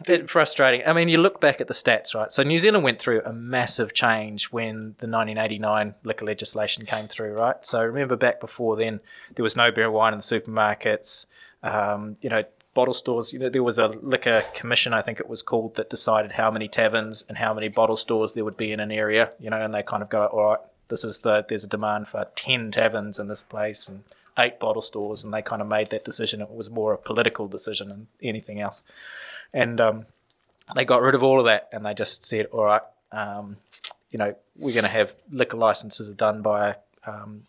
it- 0.09 0.29
frustrating. 0.31 0.83
I 0.87 0.93
mean, 0.93 1.09
you 1.09 1.19
look 1.19 1.41
back 1.41 1.61
at 1.61 1.69
the 1.69 1.75
stats, 1.75 2.15
right? 2.15 2.33
So 2.33 2.43
New 2.43 2.59
Zealand 2.59 2.85
went 2.85 2.99
through 2.99 3.23
a 3.25 3.33
massive 3.33 3.95
change 3.95 4.47
when 4.47 4.97
the 4.99 5.07
1989 5.07 5.95
liquor 6.05 6.25
legislation 6.25 6.85
came 6.87 7.07
through, 7.09 7.35
right? 7.35 7.65
So 7.65 7.83
remember 7.83 8.17
back 8.17 8.41
before 8.41 8.77
then, 8.77 9.01
there 9.35 9.43
was 9.43 9.57
no 9.57 9.71
beer 9.71 9.85
and 9.85 9.93
wine 9.95 10.13
in 10.13 10.19
the 10.19 10.23
supermarkets. 10.25 11.27
Um, 11.63 12.17
you 12.21 12.29
know, 12.31 12.43
bottle 12.75 12.95
stores. 12.95 13.33
You 13.33 13.39
know, 13.39 13.49
there 13.49 13.63
was 13.63 13.79
a 13.79 13.87
liquor 13.89 14.43
commission, 14.55 14.93
I 14.93 15.03
think 15.03 15.21
it 15.21 15.29
was 15.29 15.43
called, 15.43 15.77
that 15.77 15.91
decided 15.91 16.33
how 16.33 16.51
many 16.51 16.69
taverns 16.69 17.23
and 17.29 17.39
how 17.39 17.55
many 17.55 17.69
bottle 17.69 17.97
stores 17.97 18.33
there 18.33 18.45
would 18.45 18.57
be 18.57 18.73
in 18.73 18.81
an 18.81 18.91
area. 18.91 19.31
You 19.39 19.51
know, 19.51 19.59
and 19.59 19.73
they 19.73 19.83
kind 19.83 20.03
of 20.03 20.09
go, 20.09 20.27
all 20.27 20.45
right, 20.51 20.59
this 20.89 21.05
is 21.05 21.21
the 21.21 21.45
there's 21.49 21.65
a 21.65 21.69
demand 21.69 22.09
for 22.09 22.27
ten 22.35 22.71
taverns 22.71 23.19
in 23.19 23.29
this 23.29 23.43
place 23.43 23.89
and 23.89 24.03
eight 24.39 24.59
bottle 24.59 24.83
stores, 24.83 25.25
and 25.25 25.33
they 25.33 25.43
kind 25.43 25.63
of 25.63 25.69
made 25.69 25.91
that 25.91 26.05
decision. 26.05 26.41
It 26.41 26.51
was 26.51 26.71
more 26.71 26.93
a 26.93 26.99
political 26.99 27.49
decision 27.49 27.89
than 27.89 28.09
anything 28.23 28.61
else, 28.61 28.83
and 29.53 29.81
um, 29.81 30.07
they 30.75 30.85
got 30.85 31.03
rid 31.03 31.15
of 31.15 31.23
all 31.23 31.39
of 31.39 31.47
that, 31.47 31.69
and 31.73 31.85
they 31.85 31.95
just 31.95 32.25
said, 32.25 32.47
all 32.47 32.65
right, 32.65 32.83
um, 33.11 33.57
you 34.11 34.19
know, 34.19 34.35
we're 34.57 34.75
going 34.75 34.85
to 34.85 34.91
have 34.91 35.15
liquor 35.31 35.57
licenses 35.57 36.09
done 36.11 36.43
by 36.43 36.77
um, 37.07 37.45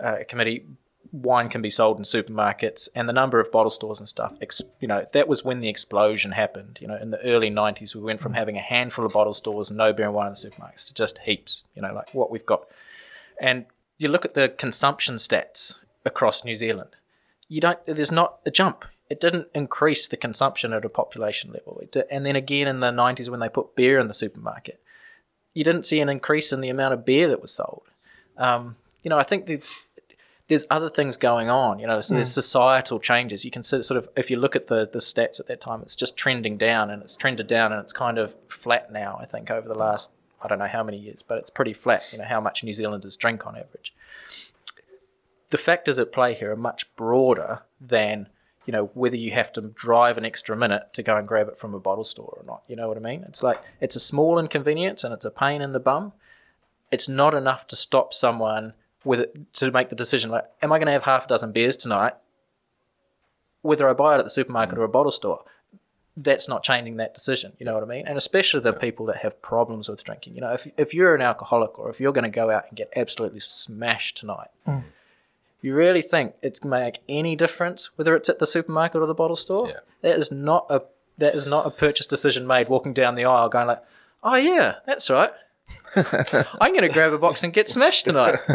a 0.00 0.24
committee. 0.24 0.64
Wine 1.12 1.48
can 1.48 1.60
be 1.60 1.70
sold 1.70 1.98
in 1.98 2.04
supermarkets, 2.04 2.88
and 2.94 3.08
the 3.08 3.12
number 3.12 3.40
of 3.40 3.50
bottle 3.50 3.70
stores 3.70 3.98
and 3.98 4.08
stuff. 4.08 4.34
Ex- 4.40 4.62
you 4.80 4.86
know, 4.86 5.04
that 5.12 5.26
was 5.26 5.44
when 5.44 5.60
the 5.60 5.68
explosion 5.68 6.32
happened. 6.32 6.78
You 6.80 6.86
know, 6.86 6.96
in 6.96 7.10
the 7.10 7.20
early 7.24 7.50
'90s, 7.50 7.94
we 7.94 8.00
went 8.00 8.20
from 8.20 8.34
having 8.34 8.56
a 8.56 8.60
handful 8.60 9.04
of 9.04 9.12
bottle 9.12 9.34
stores 9.34 9.70
and 9.70 9.78
no 9.78 9.92
beer 9.92 10.06
and 10.06 10.14
wine 10.14 10.28
in 10.28 10.34
the 10.34 10.38
supermarkets 10.38 10.86
to 10.86 10.94
just 10.94 11.18
heaps. 11.18 11.64
You 11.74 11.82
know, 11.82 11.92
like 11.92 12.14
what 12.14 12.30
we've 12.30 12.46
got. 12.46 12.66
And 13.40 13.66
you 13.98 14.08
look 14.08 14.24
at 14.24 14.34
the 14.34 14.48
consumption 14.48 15.16
stats 15.16 15.80
across 16.04 16.44
New 16.44 16.54
Zealand. 16.54 16.90
You 17.48 17.60
don't. 17.60 17.78
There's 17.86 18.12
not 18.12 18.38
a 18.46 18.50
jump. 18.50 18.84
It 19.08 19.20
didn't 19.20 19.48
increase 19.54 20.06
the 20.06 20.16
consumption 20.16 20.72
at 20.72 20.84
a 20.84 20.88
population 20.88 21.52
level. 21.52 21.78
It 21.82 21.92
did, 21.92 22.04
and 22.10 22.24
then 22.24 22.36
again 22.36 22.68
in 22.68 22.80
the 22.80 22.90
'90s 22.90 23.28
when 23.28 23.40
they 23.40 23.48
put 23.48 23.74
beer 23.74 23.98
in 23.98 24.08
the 24.08 24.14
supermarket, 24.14 24.80
you 25.52 25.64
didn't 25.64 25.84
see 25.84 26.00
an 26.00 26.08
increase 26.08 26.52
in 26.52 26.60
the 26.60 26.68
amount 26.68 26.94
of 26.94 27.04
beer 27.04 27.28
that 27.28 27.42
was 27.42 27.52
sold. 27.52 27.82
Um, 28.36 28.76
you 29.02 29.08
know, 29.08 29.18
I 29.18 29.24
think 29.24 29.46
there's 29.46 29.74
there's 30.46 30.66
other 30.70 30.90
things 30.90 31.16
going 31.16 31.48
on. 31.48 31.78
You 31.78 31.86
know, 31.86 32.00
so 32.00 32.14
there's 32.14 32.32
societal 32.32 32.98
changes. 33.00 33.44
You 33.44 33.50
can 33.50 33.62
sort 33.62 33.90
of 33.90 34.08
if 34.16 34.30
you 34.30 34.36
look 34.36 34.54
at 34.54 34.68
the 34.68 34.88
the 34.90 34.98
stats 34.98 35.40
at 35.40 35.46
that 35.46 35.60
time, 35.60 35.80
it's 35.82 35.96
just 35.96 36.16
trending 36.16 36.56
down, 36.56 36.90
and 36.90 37.02
it's 37.02 37.16
trended 37.16 37.46
down, 37.46 37.72
and 37.72 37.82
it's 37.82 37.92
kind 37.92 38.18
of 38.18 38.34
flat 38.48 38.92
now. 38.92 39.18
I 39.20 39.26
think 39.26 39.50
over 39.50 39.66
the 39.66 39.74
last 39.74 40.10
I 40.42 40.48
don't 40.48 40.58
know 40.58 40.68
how 40.68 40.82
many 40.82 40.98
years, 40.98 41.22
but 41.22 41.38
it's 41.38 41.50
pretty 41.50 41.72
flat. 41.72 42.12
You 42.12 42.18
know 42.18 42.24
how 42.24 42.40
much 42.40 42.64
New 42.64 42.72
Zealanders 42.72 43.16
drink 43.16 43.46
on 43.46 43.56
average. 43.56 43.94
The 45.50 45.58
factors 45.58 45.98
at 45.98 46.12
play 46.12 46.34
here 46.34 46.52
are 46.52 46.56
much 46.56 46.94
broader 46.96 47.60
than 47.80 48.28
you 48.66 48.72
know 48.72 48.90
whether 48.94 49.16
you 49.16 49.32
have 49.32 49.52
to 49.54 49.60
drive 49.60 50.16
an 50.16 50.24
extra 50.24 50.56
minute 50.56 50.92
to 50.94 51.02
go 51.02 51.16
and 51.16 51.26
grab 51.26 51.48
it 51.48 51.58
from 51.58 51.74
a 51.74 51.80
bottle 51.80 52.04
store 52.04 52.36
or 52.38 52.44
not. 52.46 52.62
You 52.68 52.76
know 52.76 52.88
what 52.88 52.96
I 52.96 53.00
mean? 53.00 53.24
It's 53.28 53.42
like 53.42 53.60
it's 53.80 53.96
a 53.96 54.00
small 54.00 54.38
inconvenience 54.38 55.04
and 55.04 55.12
it's 55.12 55.24
a 55.24 55.30
pain 55.30 55.60
in 55.60 55.72
the 55.72 55.80
bum. 55.80 56.12
It's 56.90 57.08
not 57.08 57.34
enough 57.34 57.66
to 57.68 57.76
stop 57.76 58.12
someone 58.12 58.74
with 59.04 59.20
it 59.20 59.52
to 59.54 59.70
make 59.70 59.88
the 59.88 59.96
decision 59.96 60.30
like, 60.30 60.44
am 60.62 60.72
I 60.72 60.78
going 60.78 60.86
to 60.86 60.92
have 60.92 61.04
half 61.04 61.24
a 61.24 61.28
dozen 61.28 61.52
beers 61.52 61.76
tonight? 61.76 62.14
Whether 63.62 63.88
I 63.88 63.92
buy 63.92 64.14
it 64.14 64.18
at 64.18 64.24
the 64.24 64.30
supermarket 64.30 64.78
or 64.78 64.84
a 64.84 64.88
bottle 64.88 65.12
store, 65.12 65.44
that's 66.16 66.48
not 66.48 66.62
changing 66.62 66.96
that 66.96 67.14
decision. 67.14 67.52
You 67.58 67.66
know 67.66 67.74
what 67.74 67.82
I 67.82 67.86
mean? 67.86 68.06
And 68.06 68.16
especially 68.16 68.60
the 68.60 68.72
people 68.72 69.06
that 69.06 69.18
have 69.18 69.40
problems 69.42 69.88
with 69.88 70.04
drinking. 70.04 70.34
You 70.34 70.42
know, 70.42 70.52
if 70.52 70.66
if 70.76 70.94
you're 70.94 71.14
an 71.14 71.22
alcoholic 71.22 71.78
or 71.78 71.90
if 71.90 72.00
you're 72.00 72.12
going 72.12 72.24
to 72.24 72.30
go 72.30 72.50
out 72.50 72.64
and 72.68 72.76
get 72.76 72.90
absolutely 72.96 73.40
smashed 73.40 74.16
tonight, 74.16 74.48
mm. 74.66 74.84
You 75.62 75.74
really 75.74 76.02
think 76.02 76.34
it's 76.42 76.58
going 76.58 76.72
to 76.78 76.84
make 76.86 77.00
any 77.08 77.36
difference 77.36 77.90
whether 77.96 78.14
it's 78.14 78.28
at 78.28 78.38
the 78.38 78.46
supermarket 78.46 79.00
or 79.00 79.06
the 79.06 79.14
bottle 79.14 79.36
store? 79.36 79.68
Yeah. 79.68 79.80
That 80.02 80.16
is 80.18 80.30
not 80.32 80.66
a 80.70 80.82
that 81.18 81.34
is 81.34 81.46
not 81.46 81.66
a 81.66 81.70
purchase 81.70 82.06
decision 82.06 82.46
made 82.46 82.68
walking 82.68 82.94
down 82.94 83.14
the 83.14 83.26
aisle 83.26 83.48
going 83.50 83.66
like, 83.66 83.82
oh 84.22 84.36
yeah, 84.36 84.76
that's 84.86 85.10
right. 85.10 85.30
I'm 85.96 86.72
going 86.72 86.82
to 86.82 86.88
grab 86.88 87.12
a 87.12 87.18
box 87.18 87.42
and 87.44 87.52
get 87.52 87.68
smashed 87.68 88.04
tonight. 88.06 88.38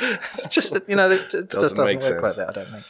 it's 0.00 0.48
just 0.48 0.76
you 0.88 0.96
know, 0.96 1.10
it 1.10 1.28
just 1.28 1.48
Doesn't 1.50 1.76
doesn't 1.76 1.84
make 1.84 2.00
work 2.00 2.22
like 2.22 2.32
sense. 2.32 2.36
that. 2.36 2.48
I 2.48 2.52
don't 2.52 2.70
think. 2.70 2.84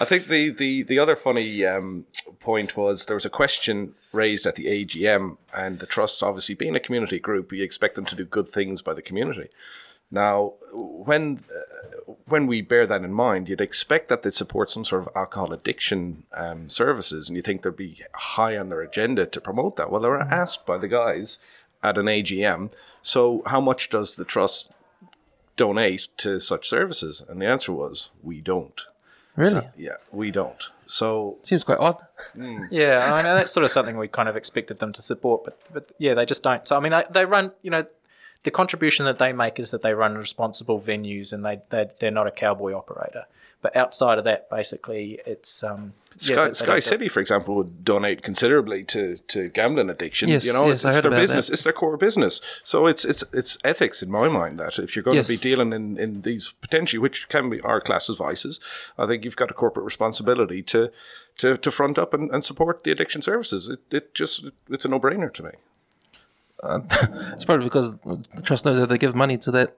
I 0.00 0.04
think 0.04 0.26
the, 0.26 0.50
the, 0.50 0.82
the 0.84 0.98
other 0.98 1.16
funny 1.16 1.64
um, 1.64 2.06
point 2.38 2.76
was 2.76 3.06
there 3.06 3.16
was 3.16 3.26
a 3.26 3.30
question 3.30 3.94
raised 4.12 4.46
at 4.46 4.54
the 4.54 4.66
AGM, 4.66 5.36
and 5.54 5.80
the 5.80 5.86
trust, 5.86 6.22
obviously 6.22 6.54
being 6.54 6.76
a 6.76 6.80
community 6.80 7.18
group, 7.18 7.50
we 7.50 7.62
expect 7.62 7.94
them 7.96 8.04
to 8.06 8.14
do 8.16 8.24
good 8.24 8.48
things 8.48 8.80
by 8.80 8.94
the 8.94 9.02
community. 9.02 9.48
Now, 10.10 10.54
when 10.72 11.44
uh, 11.50 12.12
when 12.26 12.46
we 12.46 12.62
bear 12.62 12.86
that 12.86 13.02
in 13.02 13.12
mind, 13.12 13.48
you'd 13.48 13.60
expect 13.60 14.08
that 14.08 14.22
they'd 14.22 14.34
support 14.34 14.70
some 14.70 14.84
sort 14.84 15.02
of 15.02 15.08
alcohol 15.14 15.52
addiction 15.52 16.24
um, 16.34 16.68
services, 16.70 17.28
and 17.28 17.36
you 17.36 17.42
think 17.42 17.62
they'd 17.62 17.76
be 17.76 18.02
high 18.14 18.56
on 18.56 18.68
their 18.68 18.80
agenda 18.80 19.26
to 19.26 19.40
promote 19.40 19.76
that. 19.76 19.90
Well, 19.90 20.00
they 20.00 20.08
were 20.08 20.20
asked 20.20 20.64
by 20.64 20.78
the 20.78 20.88
guys 20.88 21.38
at 21.82 21.98
an 21.98 22.06
AGM, 22.06 22.72
so 23.02 23.42
how 23.46 23.60
much 23.60 23.88
does 23.88 24.16
the 24.16 24.24
trust 24.24 24.70
donate 25.56 26.08
to 26.18 26.40
such 26.40 26.68
services? 26.68 27.22
And 27.28 27.40
the 27.40 27.46
answer 27.46 27.72
was, 27.72 28.10
we 28.22 28.40
don't. 28.40 28.80
really 29.36 29.68
Yeah, 29.76 29.96
we 30.10 30.30
don't. 30.30 30.64
So 30.86 31.36
seems 31.42 31.64
quite 31.64 31.78
odd. 31.78 32.00
Yeah, 32.70 33.12
I 33.12 33.16
mean 33.16 33.24
that's 33.24 33.52
sort 33.52 33.64
of 33.64 33.70
something 33.70 33.98
we 33.98 34.08
kind 34.08 34.28
of 34.28 34.36
expected 34.36 34.78
them 34.78 34.92
to 34.94 35.02
support, 35.02 35.44
but 35.44 35.58
but 35.72 35.92
yeah, 35.98 36.14
they 36.14 36.24
just 36.24 36.42
don't. 36.42 36.66
So 36.66 36.76
I 36.76 36.80
mean, 36.80 36.92
they, 36.92 37.04
they 37.10 37.24
run, 37.26 37.52
you 37.62 37.70
know, 37.70 37.84
the 38.44 38.50
contribution 38.50 39.04
that 39.06 39.18
they 39.18 39.32
make 39.32 39.58
is 39.58 39.70
that 39.72 39.82
they 39.82 39.92
run 39.94 40.16
responsible 40.16 40.80
venues 40.80 41.32
and 41.32 41.44
they 41.44 41.60
they 41.70 41.90
they're 42.00 42.10
not 42.10 42.26
a 42.26 42.30
cowboy 42.32 42.72
operator. 42.74 43.24
But 43.60 43.74
outside 43.76 44.18
of 44.18 44.24
that, 44.24 44.48
basically, 44.48 45.18
it's 45.26 45.64
um 45.64 45.94
Sky, 46.16 46.34
they- 46.44 46.48
they 46.50 46.54
Sky 46.54 46.66
don't- 46.66 46.84
City, 46.84 47.08
for 47.08 47.18
example, 47.18 47.56
would 47.56 47.84
donate 47.84 48.22
considerably 48.22 48.84
to, 48.84 49.16
to 49.28 49.48
gambling 49.48 49.90
addiction. 49.90 50.28
Yes, 50.28 50.44
you 50.44 50.52
know, 50.52 50.66
yes, 50.68 50.76
it's, 50.76 50.84
I 50.84 50.88
it's 50.90 50.94
heard 50.96 51.04
their 51.04 51.10
about 51.10 51.20
business. 51.22 51.46
that. 51.48 51.52
It's 51.54 51.62
their 51.64 51.72
core 51.72 51.96
business. 51.96 52.40
So 52.62 52.86
it's 52.86 53.04
it's 53.04 53.24
it's 53.32 53.58
ethics 53.64 54.00
in 54.00 54.12
my 54.12 54.28
mind 54.28 54.60
that 54.60 54.78
if 54.78 54.94
you're 54.94 55.02
going 55.02 55.16
Yes. 55.16 55.26
to 55.26 55.32
be 55.32 55.36
dealing 55.38 55.72
in, 55.72 55.98
in 55.98 56.22
these 56.22 56.52
potentially, 56.60 57.00
which 57.00 57.28
can 57.28 57.50
be 57.50 57.60
our 57.62 57.80
classed 57.80 58.08
as 58.08 58.16
vices, 58.18 58.60
I 58.96 59.06
think 59.08 59.24
you've 59.24 59.34
got 59.34 59.50
a 59.50 59.54
corporate 59.54 59.84
responsibility 59.84 60.62
to 60.62 60.92
to, 61.38 61.56
to 61.56 61.70
front 61.72 61.98
up 61.98 62.14
and, 62.14 62.30
and 62.30 62.44
support 62.44 62.84
the 62.84 62.92
addiction 62.92 63.22
services. 63.22 63.68
It, 63.68 63.80
it 63.90 64.14
just 64.14 64.44
it's 64.70 64.84
a 64.84 64.88
no 64.88 65.00
brainer 65.00 65.32
to 65.34 65.42
me. 65.42 65.50
It's 67.34 67.44
probably 67.44 67.64
because 67.64 67.92
the 67.92 68.42
trust 68.42 68.64
knows 68.64 68.76
that 68.76 68.84
if 68.84 68.88
they 68.88 68.98
give 68.98 69.14
money 69.14 69.38
to 69.38 69.50
that, 69.52 69.76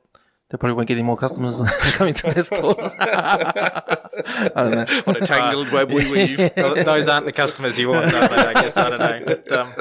they 0.48 0.58
probably 0.58 0.74
won't 0.74 0.88
get 0.88 0.94
any 0.94 1.04
more 1.04 1.16
customers 1.16 1.60
coming 1.92 2.14
to 2.14 2.30
their 2.32 2.42
stores. 2.42 2.96
I 3.00 4.52
don't 4.56 4.70
know. 4.72 5.02
What 5.04 5.22
a 5.22 5.26
tangled 5.26 5.70
web 5.70 5.92
we 5.92 6.10
weave. 6.10 6.36
Th- 6.36 6.54
those 6.54 7.06
aren't 7.06 7.26
the 7.26 7.32
customers 7.32 7.78
you 7.78 7.90
want, 7.90 8.12
are 8.12 8.28
they? 8.28 8.36
I 8.36 8.52
guess 8.54 8.76
I 8.76 8.90
don't 8.90 8.98
know. 8.98 9.22
But, 9.24 9.52
um, 9.52 9.72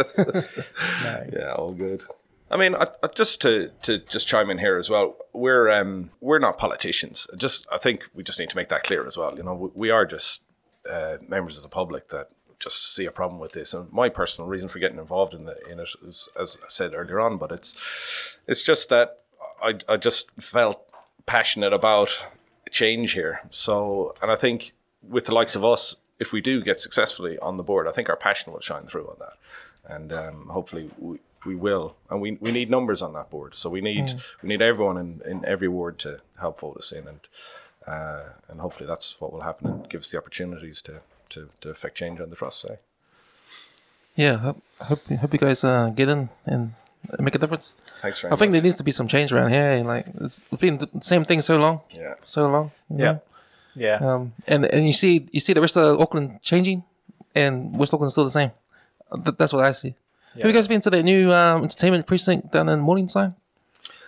Yeah, 1.34 1.54
all 1.56 1.72
good. 1.72 2.04
I 2.52 2.58
mean, 2.58 2.76
I, 2.76 2.88
I, 3.04 3.08
just 3.08 3.42
to, 3.42 3.72
to 3.84 4.00
just 4.00 4.28
chime 4.28 4.50
in 4.50 4.58
here 4.58 4.78
as 4.78 4.90
well, 4.90 5.18
we're 5.34 5.70
um, 5.70 6.12
we're 6.20 6.40
not 6.40 6.58
politicians. 6.58 7.28
Just 7.38 7.68
I 7.72 7.78
think 7.78 8.10
we 8.14 8.24
just 8.24 8.40
need 8.40 8.50
to 8.50 8.56
make 8.56 8.70
that 8.70 8.84
clear 8.84 9.06
as 9.06 9.18
well. 9.18 9.36
You 9.38 9.44
know, 9.44 9.54
we, 9.54 9.70
we 9.76 9.90
are 9.92 10.06
just 10.06 10.42
uh, 10.90 11.18
members 11.28 11.58
of 11.58 11.64
the 11.64 11.70
public 11.70 12.10
that 12.10 12.30
just 12.60 12.94
see 12.94 13.06
a 13.06 13.12
problem 13.12 13.40
with 13.40 13.54
this. 13.54 13.74
And 13.74 13.92
my 13.92 14.10
personal 14.10 14.48
reason 14.48 14.68
for 14.68 14.80
getting 14.80 15.00
involved 15.00 15.34
in 15.34 15.46
the 15.46 15.58
in 15.70 15.80
it 15.80 15.90
is, 16.06 16.30
as 16.40 16.58
I 16.64 16.68
said 16.68 16.94
earlier 16.94 17.20
on, 17.20 17.38
but 17.38 17.52
it's 17.52 17.76
it's 18.48 18.64
just 18.64 18.90
that 18.90 19.20
I 19.62 19.76
I 19.88 19.98
just 19.98 20.30
felt 20.40 20.86
passionate 21.26 21.74
about 21.74 22.26
change 22.72 23.14
here. 23.14 23.42
So, 23.50 24.16
and 24.22 24.32
I 24.32 24.36
think 24.36 24.74
with 25.08 25.26
the 25.26 25.34
likes 25.34 25.56
of 25.56 25.64
us, 25.64 25.96
if 26.20 26.32
we 26.34 26.42
do 26.42 26.62
get 26.62 26.80
successfully 26.80 27.38
on 27.40 27.58
the 27.58 27.64
board, 27.64 27.88
I 27.88 27.92
think 27.92 28.10
our 28.10 28.16
passion 28.16 28.52
will 28.52 28.60
shine 28.60 28.88
through 28.88 29.08
on 29.08 29.18
that, 29.20 29.94
and 29.94 30.12
um, 30.12 30.48
hopefully 30.50 30.92
we, 30.98 31.20
we 31.46 31.56
will, 31.56 31.96
and 32.10 32.22
we 32.22 32.38
we 32.42 32.52
need 32.52 32.70
numbers 32.70 33.02
on 33.02 33.14
that 33.14 33.30
board. 33.30 33.56
So 33.56 33.70
we 33.70 33.82
need 33.82 34.14
we 34.42 34.50
need 34.50 34.62
everyone 34.62 34.98
in, 34.98 35.22
in 35.26 35.46
every 35.46 35.68
ward 35.68 35.98
to 36.00 36.20
help 36.40 36.60
vote 36.60 36.78
us 36.78 36.92
in, 36.92 37.08
and 37.08 37.20
uh, 37.88 38.24
and 38.50 38.60
hopefully 38.60 38.88
that's 38.88 39.20
what 39.22 39.32
will 39.32 39.42
happen 39.42 39.68
and 39.68 39.90
gives 39.90 40.08
us 40.08 40.12
the 40.12 40.18
opportunities 40.18 40.82
to 40.84 41.02
to, 41.30 41.50
to 41.62 41.70
affect 41.70 41.98
change 41.98 42.20
on 42.20 42.30
the 42.30 42.36
trust. 42.36 42.62
Say. 42.62 42.78
Yeah, 44.16 44.38
hope 44.38 44.62
hope, 44.82 45.06
hope 45.08 45.34
you 45.34 45.40
guys 45.40 45.64
uh, 45.64 45.92
get 45.96 46.10
in 46.10 46.30
and 46.46 46.74
make 47.20 47.36
a 47.36 47.38
difference. 47.40 47.76
Thanks 48.02 48.22
very 48.22 48.34
I 48.34 48.36
think 48.36 48.52
there 48.52 48.62
needs 48.62 48.78
to 48.78 48.84
be 48.84 48.92
some 48.92 49.08
change 49.08 49.32
around 49.32 49.52
here. 49.52 49.82
Like 49.86 50.08
it's 50.20 50.36
been 50.60 50.78
the 50.78 50.90
same 51.02 51.26
thing 51.26 51.42
so 51.42 51.58
long, 51.58 51.82
yeah. 51.92 52.16
so 52.24 52.50
long. 52.50 52.72
Yeah. 52.90 52.98
know? 52.98 53.22
Yeah. 53.76 53.96
Um, 53.96 54.34
and 54.48 54.66
and 54.66 54.86
you 54.86 54.94
see 54.94 55.28
you 55.32 55.40
see 55.40 55.54
the 55.54 55.62
rest 55.62 55.78
of 55.78 56.00
Auckland 56.00 56.42
changing, 56.42 56.84
and 57.36 57.78
West 57.78 57.94
Auckland's 57.94 58.14
still 58.14 58.26
the 58.26 58.32
same. 58.32 58.52
Th- 59.14 59.38
that's 59.38 59.54
what 59.54 59.64
I 59.64 59.72
see. 59.72 59.96
Have 60.36 60.46
you 60.46 60.54
guys 60.54 60.68
been 60.68 60.82
to 60.82 60.90
that 60.90 61.04
new 61.04 61.34
um, 61.34 61.64
entertainment 61.64 62.06
precinct 62.06 62.52
down 62.52 62.70
in 62.70 62.80
Morningside? 62.80 63.34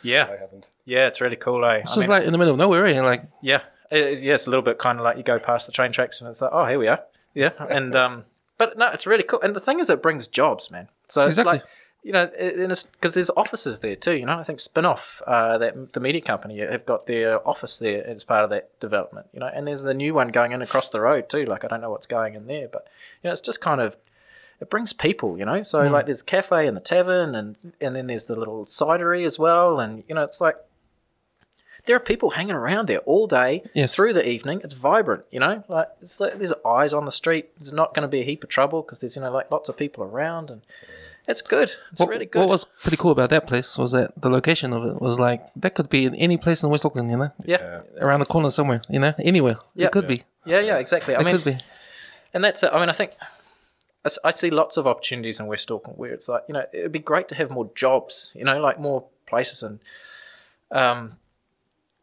yeah. 0.03 0.25
I 0.29 0.37
haven't. 0.37 0.67
Yeah, 0.85 1.07
it's 1.07 1.21
really 1.21 1.35
cool, 1.35 1.63
eh? 1.65 1.81
It's 1.83 1.95
just 1.95 2.07
like 2.07 2.23
in 2.23 2.31
the 2.31 2.37
middle 2.37 2.53
of 2.53 2.59
nowhere, 2.59 2.85
eh? 2.85 3.01
Like 3.01 3.23
Yeah, 3.41 3.61
it, 3.89 4.21
yeah, 4.21 4.35
it's 4.35 4.47
a 4.47 4.49
little 4.49 4.63
bit 4.63 4.77
kind 4.77 4.99
of 4.99 5.03
like 5.03 5.17
you 5.17 5.23
go 5.23 5.39
past 5.39 5.65
the 5.65 5.71
train 5.71 5.91
tracks 5.91 6.21
and 6.21 6.29
it's 6.29 6.41
like, 6.41 6.51
oh, 6.53 6.65
here 6.65 6.79
we 6.79 6.87
are. 6.87 7.01
Yeah, 7.33 7.51
and 7.69 7.95
um, 7.95 8.25
but 8.57 8.77
no, 8.77 8.87
it's 8.89 9.07
really 9.07 9.23
cool. 9.23 9.41
And 9.41 9.55
the 9.55 9.59
thing 9.59 9.79
is, 9.79 9.89
it 9.89 10.01
brings 10.01 10.27
jobs, 10.27 10.69
man. 10.69 10.87
So 11.07 11.25
it's 11.25 11.37
Exactly. 11.37 11.59
like, 11.59 11.63
you 12.03 12.11
know, 12.11 12.27
because 12.27 13.13
there's 13.13 13.29
offices 13.37 13.79
there 13.79 13.95
too. 13.95 14.15
You 14.15 14.25
know, 14.25 14.37
I 14.37 14.43
think 14.43 14.59
Spinoff, 14.59 15.21
uh, 15.27 15.57
that 15.59 15.93
the 15.93 15.99
media 15.99 16.21
company, 16.21 16.59
have 16.59 16.85
got 16.85 17.05
their 17.05 17.47
office 17.47 17.79
there 17.79 18.05
as 18.05 18.23
part 18.23 18.43
of 18.43 18.49
that 18.49 18.79
development. 18.79 19.27
You 19.33 19.39
know, 19.39 19.49
and 19.53 19.67
there's 19.67 19.83
the 19.83 19.93
new 19.93 20.13
one 20.13 20.29
going 20.29 20.51
in 20.51 20.61
across 20.61 20.89
the 20.89 20.99
road 21.01 21.29
too. 21.29 21.45
Like 21.45 21.63
I 21.63 21.67
don't 21.67 21.81
know 21.81 21.89
what's 21.91 22.07
going 22.07 22.35
in 22.35 22.47
there, 22.47 22.67
but 22.67 22.87
you 23.23 23.27
know, 23.27 23.31
it's 23.31 23.41
just 23.41 23.61
kind 23.61 23.79
of 23.81 23.97
it 24.59 24.69
brings 24.69 24.93
people, 24.93 25.37
you 25.37 25.45
know. 25.45 25.63
So 25.63 25.81
like 25.87 26.05
there's 26.05 26.21
a 26.21 26.25
cafe 26.25 26.67
and 26.67 26.75
the 26.75 26.81
tavern 26.81 27.33
and 27.35 27.55
and 27.79 27.95
then 27.95 28.07
there's 28.07 28.25
the 28.25 28.35
little 28.35 28.65
cidery 28.65 29.25
as 29.25 29.39
well, 29.39 29.79
and 29.79 30.03
you 30.07 30.15
know, 30.15 30.23
it's 30.23 30.41
like 30.41 30.57
there 31.85 31.95
are 31.95 31.99
people 31.99 32.31
hanging 32.31 32.55
around 32.55 32.87
there 32.87 32.99
all 32.99 33.27
day 33.27 33.63
Yes. 33.73 33.95
through 33.95 34.13
the 34.13 34.27
evening. 34.27 34.61
It's 34.63 34.73
vibrant, 34.73 35.23
you 35.31 35.39
know. 35.39 35.63
Like 35.67 35.89
it's 36.01 36.19
like 36.19 36.37
there's 36.37 36.53
eyes 36.65 36.93
on 36.93 37.05
the 37.05 37.11
street. 37.11 37.49
There's 37.57 37.73
not 37.73 37.93
going 37.93 38.03
to 38.03 38.07
be 38.07 38.21
a 38.21 38.23
heap 38.25 38.43
of 38.43 38.49
trouble 38.49 38.81
because 38.81 38.99
there's 38.99 39.15
you 39.15 39.21
know 39.21 39.31
like 39.31 39.49
lots 39.51 39.67
of 39.69 39.77
people 39.77 40.03
around 40.03 40.49
and 40.51 40.61
it's 41.27 41.41
good. 41.41 41.75
It's 41.91 41.99
what, 41.99 42.09
really 42.09 42.25
good. 42.25 42.39
what 42.39 42.49
was 42.49 42.65
pretty 42.81 42.97
cool 42.97 43.11
about 43.11 43.29
that 43.29 43.45
place 43.47 43.77
was 43.77 43.91
that 43.91 44.19
the 44.19 44.29
location 44.29 44.73
of 44.73 44.83
it 44.85 45.01
was 45.01 45.19
like 45.19 45.43
that 45.55 45.75
could 45.75 45.89
be 45.89 46.05
in 46.05 46.15
any 46.15 46.37
place 46.37 46.63
in 46.63 46.69
West 46.69 46.83
Auckland, 46.85 47.09
you 47.11 47.17
know, 47.17 47.31
yeah. 47.45 47.81
around 47.99 48.21
the 48.21 48.25
corner 48.25 48.49
somewhere, 48.49 48.81
you 48.89 48.99
know, 48.99 49.13
anywhere. 49.19 49.57
Yeah. 49.75 49.85
It 49.87 49.91
could 49.91 50.07
be. 50.07 50.23
yeah, 50.45 50.59
yeah, 50.59 50.77
exactly. 50.77 51.15
I 51.15 51.21
It 51.21 51.25
mean, 51.25 51.35
could 51.35 51.45
be. 51.45 51.57
and 52.33 52.43
that's 52.43 52.63
it. 52.63 52.71
I 52.73 52.79
mean, 52.79 52.89
I 52.89 52.93
think 52.93 53.11
I 54.25 54.31
see 54.31 54.49
lots 54.49 54.77
of 54.77 54.87
opportunities 54.87 55.39
in 55.39 55.45
West 55.45 55.69
Auckland 55.69 55.99
where 55.99 56.11
it's 56.11 56.27
like 56.27 56.43
you 56.47 56.53
know 56.55 56.65
it 56.73 56.81
would 56.81 56.91
be 56.91 56.97
great 56.99 57.27
to 57.27 57.35
have 57.35 57.51
more 57.51 57.69
jobs, 57.75 58.31
you 58.35 58.43
know, 58.43 58.59
like 58.59 58.79
more 58.79 59.05
places 59.27 59.61
and 59.61 59.79
um, 60.71 61.17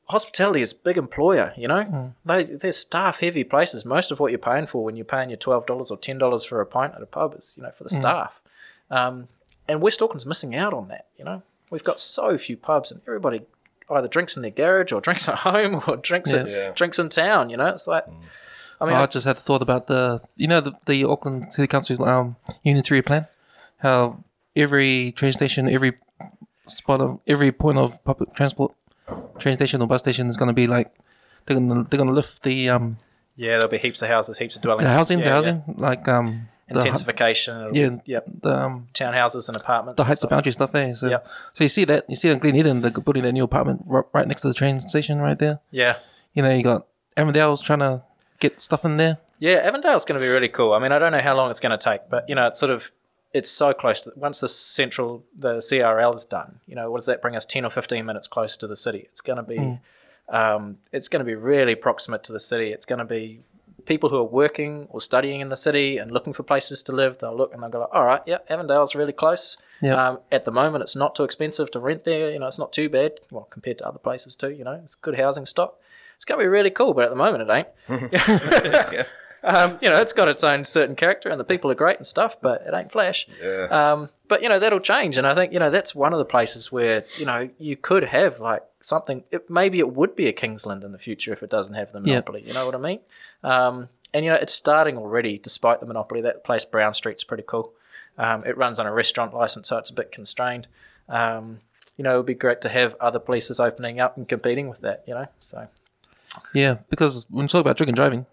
hospitality 0.09 0.61
is 0.63 0.73
a 0.73 0.77
big 0.77 0.97
employer. 0.97 1.53
You 1.57 1.69
know, 1.69 2.15
they 2.25 2.45
they're 2.45 2.73
staff 2.73 3.21
heavy 3.21 3.45
places. 3.45 3.85
Most 3.85 4.11
of 4.11 4.21
what 4.21 4.31
you're 4.33 4.39
paying 4.39 4.67
for 4.67 4.85
when 4.85 4.97
you're 4.97 5.05
paying 5.05 5.31
your 5.31 5.37
twelve 5.39 5.67
dollars 5.67 5.91
or 5.91 5.97
ten 5.97 6.19
dollars 6.19 6.45
for 6.45 6.61
a 6.61 6.67
pint 6.67 6.95
at 6.95 7.03
a 7.03 7.07
pub 7.07 7.35
is 7.39 7.55
you 7.57 7.63
know 7.63 7.71
for 7.71 7.85
the 7.85 7.91
staff, 7.91 8.41
um, 8.91 9.29
and 9.69 9.81
West 9.83 10.01
Auckland's 10.03 10.27
missing 10.27 10.55
out 10.55 10.73
on 10.75 10.89
that. 10.89 11.07
You 11.19 11.25
know, 11.25 11.43
we've 11.71 11.85
got 11.85 12.01
so 12.01 12.37
few 12.39 12.57
pubs 12.57 12.91
and 12.91 13.01
everybody. 13.07 13.43
Either 13.91 14.07
drinks 14.09 14.37
in 14.37 14.43
their 14.43 14.51
garage, 14.51 14.93
or 14.93 15.01
drinks 15.07 15.29
at 15.31 15.37
home, 15.37 15.83
or 15.87 15.97
drinks 15.97 16.31
at, 16.35 16.47
Yeah. 16.47 16.73
drinks 16.73 16.99
in 16.99 17.09
town. 17.09 17.49
You 17.49 17.57
know, 17.57 17.69
it's 17.69 17.87
like, 17.87 18.05
I 18.83 18.85
mean, 18.85 18.95
I 18.95 19.03
I- 19.05 19.07
just 19.07 19.27
had 19.27 19.39
the 19.39 19.41
thought 19.41 19.63
about 19.63 19.87
the, 19.87 20.21
you 20.37 20.47
know, 20.47 20.61
the, 20.61 20.73
the 20.85 21.05
Auckland 21.05 21.55
City 21.55 21.67
Council's 21.69 21.99
um, 22.01 22.37
unitary 22.63 23.01
plan, 23.01 23.27
how 23.79 24.23
every 24.55 25.13
train 25.13 25.33
station, 25.33 25.71
every 25.71 25.95
spot 26.67 27.01
of 27.01 27.21
every 27.27 27.51
point 27.51 27.79
of 27.79 28.05
public 28.05 28.35
transport, 28.35 28.75
train 29.39 29.55
station 29.55 29.81
or 29.83 29.87
bus 29.89 30.01
station 30.01 30.29
is 30.29 30.37
going 30.37 30.49
to 30.49 30.53
be 30.55 30.67
like 30.67 30.95
they're 31.47 31.57
going 31.59 31.69
to 31.69 31.89
they're 31.91 31.99
going 31.99 32.09
to 32.09 32.15
lift 32.15 32.43
the 32.43 32.69
um 32.71 32.97
Yeah, 33.37 33.53
there'll 33.59 33.69
be 33.69 33.79
heaps 33.79 34.03
of 34.03 34.09
houses, 34.09 34.39
heaps 34.39 34.57
of 34.57 34.63
dwellings. 34.63 34.89
the 34.89 34.93
housing, 34.93 35.19
the 35.21 35.25
Yeah, 35.27 35.33
housing, 35.35 35.63
like 35.79 36.07
um 36.09 36.49
yeah. 36.69 36.75
the, 36.75 36.81
intensification. 36.81 37.75
yeah, 37.75 37.91
yep. 38.05 38.25
the 38.43 38.55
um 38.65 38.89
Townhouses 38.93 39.49
and 39.49 39.57
apartments. 39.57 39.97
the 39.97 40.05
heights 40.05 40.23
of 40.25 40.31
boundary 40.31 40.53
stuff 40.53 40.73
there. 40.73 40.95
So 40.95 41.09
Yeah. 41.09 41.19
so 41.53 41.65
you 41.65 41.69
see 41.69 41.85
that 41.87 42.05
you 42.09 42.17
see 42.17 42.29
in 42.31 42.39
Glen 42.39 42.57
Eden, 42.57 42.81
they're 42.83 42.91
building 42.91 43.23
that 43.23 43.33
new 43.33 43.45
apartment 43.45 43.83
right, 43.87 44.05
right 44.13 44.27
next 44.29 44.43
to 44.43 44.49
the 44.49 44.55
train 44.55 44.79
station 44.81 45.19
right 45.21 45.39
there. 45.39 45.61
Yeah, 45.71 45.97
You 46.35 46.43
know, 46.43 46.51
you 46.55 46.63
got 46.63 46.87
Avondale's 47.17 47.63
trying 47.63 47.81
to 47.81 48.03
get 48.41 48.61
stuff 48.61 48.85
in 48.85 48.97
there. 48.99 49.19
yeah. 49.41 49.57
Avondale's 49.65 50.05
going 50.05 50.21
to 50.21 50.25
be 50.27 50.31
really 50.31 50.49
cool. 50.49 50.73
I 50.73 50.79
mean, 50.79 50.93
I 50.93 50.99
don't 50.99 51.11
know 51.13 51.21
how 51.21 51.35
long 51.37 51.51
it's 51.51 51.59
going 51.61 51.77
to 51.77 51.83
take, 51.91 52.03
but 52.11 52.29
you 52.29 52.35
know, 52.35 52.47
it's 52.47 52.61
sort 52.61 52.71
of 52.71 52.91
it's 53.33 53.51
so 53.51 53.73
close 53.73 54.01
to 54.03 54.13
once 54.17 54.41
the 54.41 54.49
central 54.49 55.25
the 55.39 55.57
CRL 55.57 56.15
is 56.17 56.25
done. 56.25 56.61
You 56.67 56.75
know, 56.75 56.91
what 56.91 56.99
does 56.99 57.07
that 57.07 57.21
bring 57.23 57.37
us? 57.37 57.45
Ten 57.45 57.65
or 57.65 57.71
fifteen 57.71 58.07
minutes 58.07 58.27
close 58.27 58.57
to 58.59 58.67
the 58.67 58.77
city. 58.77 59.07
It's 59.11 59.21
going 59.21 59.37
to 59.37 59.43
be, 59.43 59.79
um, 60.29 60.79
it's 60.93 61.09
going 61.09 61.21
to 61.21 61.25
be 61.25 61.35
really 61.35 61.75
proximate 61.75 62.25
to 62.25 62.33
the 62.33 62.41
city. 62.41 62.73
It's 62.73 62.87
going 62.87 63.01
to 63.01 63.05
be 63.05 63.41
people 63.85 64.11
who 64.11 64.17
are 64.17 64.25
working 64.25 64.87
or 64.91 65.01
studying 65.01 65.41
in 65.41 65.49
the 65.49 65.57
city 65.57 65.99
and 65.99 66.11
looking 66.11 66.33
for 66.33 66.43
places 66.43 66.83
to 66.83 66.93
live. 66.93 67.19
They'll 67.19 67.37
look 67.37 67.53
and 67.53 67.63
they'll 67.63 67.71
go, 67.71 67.81
like, 67.81 67.89
all 67.93 68.05
right, 68.05 68.21
yeah, 68.27 68.39
Avondale's 68.49 68.95
really 68.95 69.13
close. 69.13 69.57
Yeah. 69.81 70.09
Um, 70.09 70.19
at 70.31 70.45
the 70.45 70.51
moment, 70.51 70.83
it's 70.83 70.97
not 70.97 71.15
too 71.15 71.25
expensive 71.25 71.71
to 71.73 71.79
rent 71.81 72.05
there. 72.05 72.31
You 72.31 72.39
know, 72.39 72.47
it's 72.47 72.59
not 72.59 72.73
too 72.73 72.89
bad. 72.89 73.13
Well, 73.31 73.45
compared 73.51 73.79
to 73.79 73.89
other 73.89 73.99
places 73.99 74.35
too. 74.35 74.51
You 74.51 74.65
know, 74.65 74.81
it's 74.83 74.95
good 74.95 75.19
housing 75.19 75.47
stock. 75.47 75.79
It's 76.17 76.25
going 76.25 76.39
to 76.39 76.45
be 76.45 76.49
really 76.49 76.71
cool, 76.71 76.95
but 76.95 77.05
at 77.05 77.11
the 77.11 77.17
moment, 77.17 77.49
it 77.49 77.67
ain't. 77.89 79.07
Um, 79.43 79.79
you 79.81 79.89
know, 79.89 80.01
it's 80.01 80.13
got 80.13 80.29
its 80.29 80.43
own 80.43 80.65
certain 80.65 80.97
character, 80.97 81.29
and 81.29 81.39
the 81.39 81.45
people 81.45 81.71
are 81.71 81.75
great 81.75 81.97
and 81.97 82.07
stuff, 82.07 82.41
but 82.41 82.63
it 82.67 82.75
ain't 82.75 82.91
Flash. 82.91 83.27
Yeah. 83.43 83.67
Um, 83.71 84.09
but 84.27 84.43
you 84.43 84.49
know 84.49 84.59
that'll 84.59 84.81
change, 84.81 85.17
and 85.17 85.27
I 85.27 85.35
think 85.35 85.53
you 85.53 85.59
know 85.59 85.71
that's 85.71 85.95
one 85.95 86.13
of 86.13 86.19
the 86.19 86.25
places 86.25 86.71
where 86.73 87.05
you 87.19 87.25
know 87.27 87.49
you 87.59 87.77
could 87.77 88.05
have 88.05 88.41
like 88.41 88.63
something. 88.81 89.25
It, 89.31 89.49
maybe 89.49 89.79
it 89.79 89.93
would 89.95 90.17
be 90.17 90.27
a 90.27 90.33
Kingsland 90.33 90.83
in 90.85 90.93
the 90.93 90.99
future 90.99 91.33
if 91.33 91.43
it 91.43 91.51
doesn't 91.51 91.75
have 91.75 91.93
the 91.93 91.99
Yeah. 92.01 92.15
monopoly. 92.15 92.43
You 92.45 92.53
know 92.55 92.67
what 92.67 92.75
I 92.75 92.79
mean? 92.79 93.01
Um, 93.45 93.89
and 94.13 94.25
you 94.25 94.31
know 94.31 94.37
it's 94.37 94.55
starting 94.55 94.97
already, 94.99 95.39
despite 95.39 95.81
the 95.81 95.87
monopoly. 95.87 96.21
That 96.21 96.43
place 96.45 96.65
Brown 96.65 96.95
Street's 96.95 97.25
pretty 97.25 97.45
cool. 97.47 97.73
Um, 98.19 98.45
it 98.45 98.57
runs 98.57 98.79
on 98.81 98.87
a 98.87 98.93
restaurant 98.93 99.33
license, 99.35 99.69
so 99.69 99.79
it's 99.79 99.91
a 99.91 99.95
bit 99.95 100.11
constrained. 100.11 100.67
Um, 101.09 101.61
you 101.97 102.03
know, 102.05 102.15
it 102.15 102.17
would 102.19 102.27
be 102.27 102.35
great 102.35 102.61
to 102.63 102.69
have 102.69 102.97
other 103.01 103.19
places 103.21 103.61
opening 103.61 104.01
up 104.01 104.17
and 104.17 104.29
competing 104.29 104.69
with 104.69 104.81
that. 104.81 105.05
You 105.07 105.15
know, 105.15 105.27
so 105.39 105.69
Yeah, 106.53 106.79
because 106.91 107.27
when 107.31 107.45
you 107.45 107.49
talk 107.49 107.61
about 107.61 107.77
drinking 107.77 107.93
and 107.93 107.97
driving, 107.97 108.27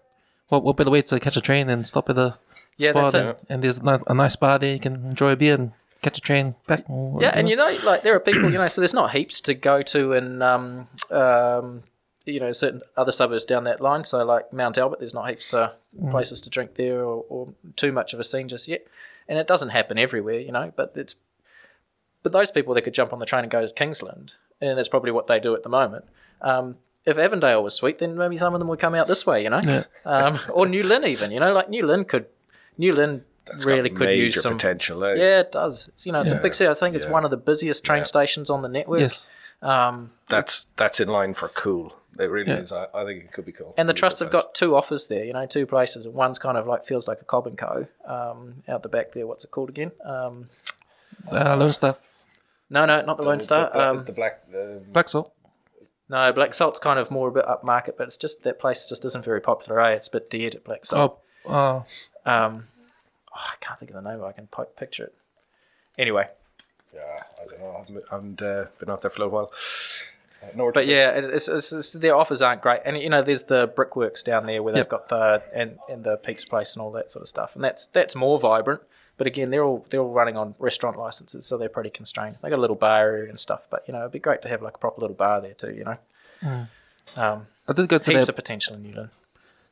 what 0.48 0.62
what 0.64 0.76
better 0.76 0.90
way 0.90 1.02
to 1.02 1.20
catch 1.20 1.36
a 1.36 1.40
train 1.40 1.68
and 1.68 1.86
stop 1.86 2.08
at 2.10 2.16
the 2.16 2.34
Yeah, 2.76 2.90
spot 2.90 3.14
and, 3.14 3.28
it. 3.30 3.38
and 3.48 3.62
there's 3.64 3.78
a 3.78 4.14
nice 4.14 4.36
bar 4.36 4.58
there 4.58 4.72
you 4.72 4.80
can 4.80 4.94
enjoy 5.06 5.32
a 5.32 5.36
beer 5.36 5.54
and 5.54 5.72
catch 6.02 6.18
a 6.18 6.20
train 6.20 6.54
back. 6.66 6.84
Yeah, 7.20 7.32
and 7.34 7.48
you 7.48 7.56
know, 7.56 7.76
like 7.84 8.02
there 8.02 8.14
are 8.14 8.20
people, 8.20 8.50
you 8.52 8.58
know, 8.58 8.68
so 8.68 8.80
there's 8.80 8.94
not 8.94 9.12
heaps 9.12 9.40
to 9.42 9.54
go 9.54 9.82
to 9.82 10.12
in, 10.12 10.42
um, 10.42 10.88
um, 11.10 11.82
you 12.24 12.38
know, 12.38 12.52
certain 12.52 12.82
other 12.96 13.12
suburbs 13.12 13.44
down 13.44 13.64
that 13.64 13.80
line. 13.80 14.04
So 14.04 14.24
like 14.24 14.52
Mount 14.52 14.78
Albert, 14.78 15.00
there's 15.00 15.14
not 15.14 15.28
heaps 15.28 15.48
to 15.48 15.72
places 16.10 16.40
to 16.42 16.50
drink 16.50 16.74
there 16.74 17.00
or, 17.00 17.24
or 17.28 17.54
too 17.76 17.92
much 17.92 18.12
of 18.12 18.20
a 18.20 18.24
scene 18.24 18.48
just 18.48 18.68
yet. 18.68 18.86
And 19.28 19.38
it 19.38 19.46
doesn't 19.48 19.70
happen 19.70 19.98
everywhere, 19.98 20.38
you 20.38 20.52
know, 20.52 20.72
but 20.76 20.92
it's 20.94 21.16
but 22.22 22.32
those 22.32 22.50
people 22.50 22.74
that 22.74 22.82
could 22.82 22.94
jump 22.94 23.12
on 23.12 23.18
the 23.18 23.26
train 23.26 23.42
and 23.44 23.50
go 23.50 23.64
to 23.64 23.72
Kingsland, 23.72 24.32
and 24.60 24.76
that's 24.76 24.88
probably 24.88 25.12
what 25.12 25.28
they 25.28 25.38
do 25.40 25.54
at 25.54 25.62
the 25.62 25.68
moment. 25.68 26.04
Um, 26.40 26.76
if 27.06 27.16
Avondale 27.18 27.62
was 27.62 27.74
sweet, 27.74 27.98
then 27.98 28.16
maybe 28.16 28.36
some 28.36 28.52
of 28.54 28.60
them 28.60 28.68
would 28.68 28.78
come 28.80 28.94
out 28.94 29.06
this 29.06 29.24
way, 29.24 29.42
you 29.42 29.50
know, 29.50 29.60
Yeah. 29.64 29.84
um, 30.04 30.40
or 30.52 30.66
New 30.66 30.82
Lynn 30.82 31.04
even, 31.06 31.30
you 31.30 31.40
know, 31.40 31.52
like 31.52 31.68
New 31.70 31.86
Lynn 31.86 32.04
could, 32.04 32.26
New 32.78 32.92
Lynn 32.94 33.24
It's 33.52 33.64
really 33.64 33.88
got 33.90 33.98
could 33.98 34.06
major 34.08 34.22
use 34.24 34.42
some 34.42 34.54
potential. 34.54 35.04
Eh? 35.04 35.14
yeah, 35.14 35.40
it 35.40 35.52
does. 35.52 35.88
It's 35.88 36.04
you 36.04 36.12
know, 36.12 36.20
it's 36.22 36.32
a 36.32 36.36
big 36.36 36.54
city. 36.54 36.68
I 36.68 36.74
think 36.74 36.96
it's 36.96 37.06
one 37.06 37.24
of 37.24 37.30
the 37.30 37.36
busiest 37.36 37.84
train 37.84 37.98
Yeah. 37.98 38.04
stations 38.04 38.50
on 38.50 38.62
the 38.62 38.68
network. 38.68 39.00
yes, 39.00 39.28
Um, 39.62 40.12
That's 40.28 40.66
that's 40.76 41.00
in 41.00 41.08
line 41.08 41.32
for 41.34 41.48
cool. 41.48 41.94
It 42.18 42.24
really 42.30 42.50
Yeah. 42.50 42.58
is. 42.58 42.72
I, 42.72 42.86
I 42.94 43.04
think 43.04 43.24
it 43.24 43.32
could 43.32 43.44
be 43.44 43.52
cool. 43.52 43.74
and 43.76 43.88
the 43.88 43.92
Could 43.92 43.98
trust 43.98 44.18
good 44.18 44.24
have 44.26 44.30
place. 44.32 44.42
got 44.44 44.54
two 44.54 44.74
offers 44.74 45.06
there. 45.08 45.24
You 45.24 45.32
know, 45.34 45.46
two 45.46 45.66
places. 45.66 46.06
And 46.06 46.14
One's 46.14 46.38
kind 46.38 46.56
of 46.58 46.66
like 46.66 46.84
feels 46.86 47.06
like 47.06 47.20
a 47.20 47.24
Cobb 47.24 47.46
and 47.46 47.56
Co. 47.58 47.86
Um, 48.06 48.62
out 48.68 48.82
the 48.82 48.88
back 48.88 49.12
there. 49.12 49.26
What's 49.26 49.44
it 49.44 49.50
called 49.50 49.68
again? 49.68 49.92
Um, 50.04 50.48
uh, 51.30 51.56
Lone 51.56 51.72
Star, 51.72 51.96
no, 52.68 52.84
no, 52.84 53.00
not 53.02 53.16
the 53.16 53.22
Lone 53.22 53.40
Star. 53.40 53.66
The, 53.66 53.72
black- 53.74 53.88
Um, 53.88 54.04
the 54.04 54.12
black. 54.12 54.50
The, 54.50 54.82
Black 54.88 55.08
Salt. 55.08 55.32
No, 56.08 56.32
Black 56.32 56.54
Salt's 56.54 56.78
kind 56.78 56.98
of 56.98 57.10
more 57.10 57.28
a 57.28 57.32
bit 57.32 57.44
upmarket, 57.46 57.96
but 57.96 58.06
it's 58.06 58.16
just 58.16 58.42
that 58.44 58.58
place 58.58 58.88
just 58.88 59.04
isn't 59.04 59.24
very 59.24 59.40
popular. 59.40 59.80
Eh? 59.80 59.92
It's 59.94 60.08
a 60.08 60.10
bit 60.12 60.30
dead 60.30 60.54
at 60.54 60.64
Black 60.64 60.84
Salt. 60.86 61.18
Oh, 61.46 61.52
uh, 61.52 61.82
Um, 62.30 62.68
oh, 63.34 63.44
I 63.52 63.54
can't 63.60 63.78
think 63.78 63.90
of 63.92 64.02
the 64.02 64.08
name. 64.08 64.20
But 64.20 64.26
I 64.26 64.32
can 64.32 64.46
pi- 64.48 64.64
picture 64.76 65.04
it. 65.04 65.14
Anyway, 65.98 66.28
yeah, 66.94 67.00
I 67.42 67.46
don't 67.48 67.60
know. 67.60 67.74
I 67.74 67.78
haven't, 67.78 68.04
I 68.10 68.14
haven't 68.14 68.42
uh, 68.42 68.64
been 68.78 68.90
out 68.90 69.00
there 69.02 69.10
for 69.10 69.22
a 69.22 69.24
little 69.26 69.34
while. 69.38 69.52
Uh, 70.42 70.70
But 70.72 70.86
yeah, 70.86 71.10
it- 71.10 71.24
it's, 71.24 71.48
it's, 71.48 71.72
it's, 71.72 71.92
their 71.94 72.14
offers 72.14 72.42
aren't 72.42 72.60
great, 72.62 72.80
and 72.84 72.96
you 72.98 73.08
know, 73.08 73.22
there's 73.22 73.44
the 73.44 73.66
brickworks 73.74 74.22
down 74.22 74.44
there 74.46 74.62
where 74.62 74.72
they've 74.74 74.80
Yep. 74.80 74.88
got 74.90 75.08
the 75.08 75.42
and, 75.54 75.78
and 75.88 76.04
the 76.04 76.18
Peaks 76.24 76.44
Place 76.44 76.74
and 76.76 76.82
all 76.82 76.92
that 76.92 77.10
sort 77.10 77.22
of 77.22 77.28
stuff, 77.28 77.54
and 77.54 77.64
that's 77.64 77.86
that's 77.86 78.14
more 78.14 78.38
vibrant. 78.38 78.82
But 79.18 79.26
again, 79.26 79.50
they're 79.50 79.64
all 79.64 79.86
they're 79.90 80.00
all 80.00 80.12
running 80.12 80.36
on 80.36 80.54
restaurant 80.58 80.98
licenses, 80.98 81.46
so 81.46 81.56
they're 81.56 81.68
pretty 81.70 81.90
constrained. 81.90 82.36
They 82.42 82.50
got 82.50 82.58
a 82.58 82.60
little 82.60 82.76
bar 82.76 83.00
area 83.00 83.30
and 83.30 83.40
stuff, 83.40 83.66
but 83.70 83.84
you 83.86 83.92
know, 83.92 84.00
it'd 84.00 84.12
be 84.12 84.18
great 84.18 84.42
to 84.42 84.48
have 84.48 84.60
like 84.62 84.74
a 84.76 84.78
proper 84.78 85.00
little 85.00 85.16
bar 85.16 85.40
there 85.40 85.54
too. 85.54 85.72
You 85.74 85.84
know, 85.84 85.96
um, 87.16 87.46
I 87.66 87.72
did 87.72 87.88
go 87.88 87.98
to 87.98 88.10
heaps 88.10 88.28
of 88.28 88.36
potential 88.36 88.74
in 88.76 88.82
New 88.82 88.92
Lynn. 88.94 89.10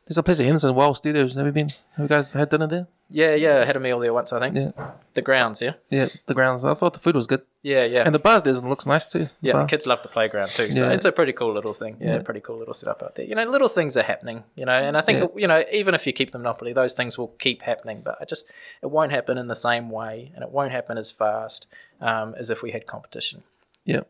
There's 0.06 0.18
a 0.18 0.22
place 0.22 0.39
at 0.39 0.44
Henderson, 0.44 0.74
Wild 0.74 0.98
Studios. 0.98 1.35
Have 1.35 1.47
you 1.47 1.52
been? 1.52 1.68
Have 1.97 2.05
you 2.05 2.09
guys 2.09 2.31
had 2.32 2.51
dinner 2.51 2.66
there? 2.66 2.86
Yeah, 3.09 3.35
yeah. 3.35 3.60
I 3.60 3.64
had 3.64 3.76
a 3.76 3.81
meal 3.81 3.98
there 4.01 4.12
once, 4.12 4.32
I 4.35 4.39
think. 4.40 4.55
Yeah. 4.56 4.90
The 5.14 5.22
grounds, 5.22 5.62
yeah. 5.62 5.72
Yeah, 5.89 6.09
the 6.26 6.35
grounds. 6.35 6.62
I 6.64 6.74
thought 6.74 6.93
the 6.93 6.98
food 6.98 7.14
was 7.14 7.26
good. 7.26 7.40
Yeah, 7.62 7.85
yeah. 7.85 8.02
And 8.05 8.14
the 8.14 8.18
bars 8.18 8.43
there 8.43 8.52
looks 8.55 8.85
nice 8.86 9.06
too. 9.06 9.28
Yeah, 9.40 9.52
Bar. 9.55 9.62
the 9.62 9.68
kids 9.68 9.86
love 9.86 10.02
the 10.02 10.09
playground 10.09 10.48
too. 10.48 10.72
So 10.72 10.86
Yeah. 10.89 10.93
it's 10.93 11.06
a 11.06 11.12
pretty 11.12 11.32
cool 11.32 11.55
little 11.55 11.72
thing. 11.72 11.97
Yeah, 12.01 12.16
Yeah. 12.16 12.22
pretty 12.22 12.40
cool 12.40 12.59
little 12.59 12.74
setup 12.74 13.02
out 13.02 13.14
there. 13.14 13.24
You 13.24 13.35
know, 13.35 13.44
little 13.44 13.68
things 13.68 13.97
are 13.97 14.02
happening. 14.02 14.44
You 14.56 14.66
know, 14.66 14.72
and 14.72 14.97
I 14.97 15.01
think 15.01 15.20
Yeah. 15.20 15.26
you 15.36 15.47
know 15.47 15.64
even 15.72 15.94
if 15.94 16.06
you 16.06 16.12
keep 16.12 16.32
the 16.32 16.39
monopoly, 16.39 16.72
those 16.74 16.93
things 16.93 17.16
will 17.16 17.28
keep 17.39 17.62
happening. 17.62 18.02
But 18.05 18.18
it 18.20 18.28
just 18.28 18.47
it 18.82 18.90
won't 18.90 19.12
happen 19.12 19.39
in 19.39 19.47
the 19.47 19.55
same 19.55 19.89
way, 19.90 20.32
and 20.35 20.43
it 20.43 20.51
won't 20.51 20.72
happen 20.72 20.98
as 20.98 21.12
fast 21.12 21.66
um, 22.01 22.35
as 22.39 22.51
if 22.51 22.62
we 22.62 22.72
had 22.72 22.86
competition. 22.86 23.43
Yeah. 23.86 24.01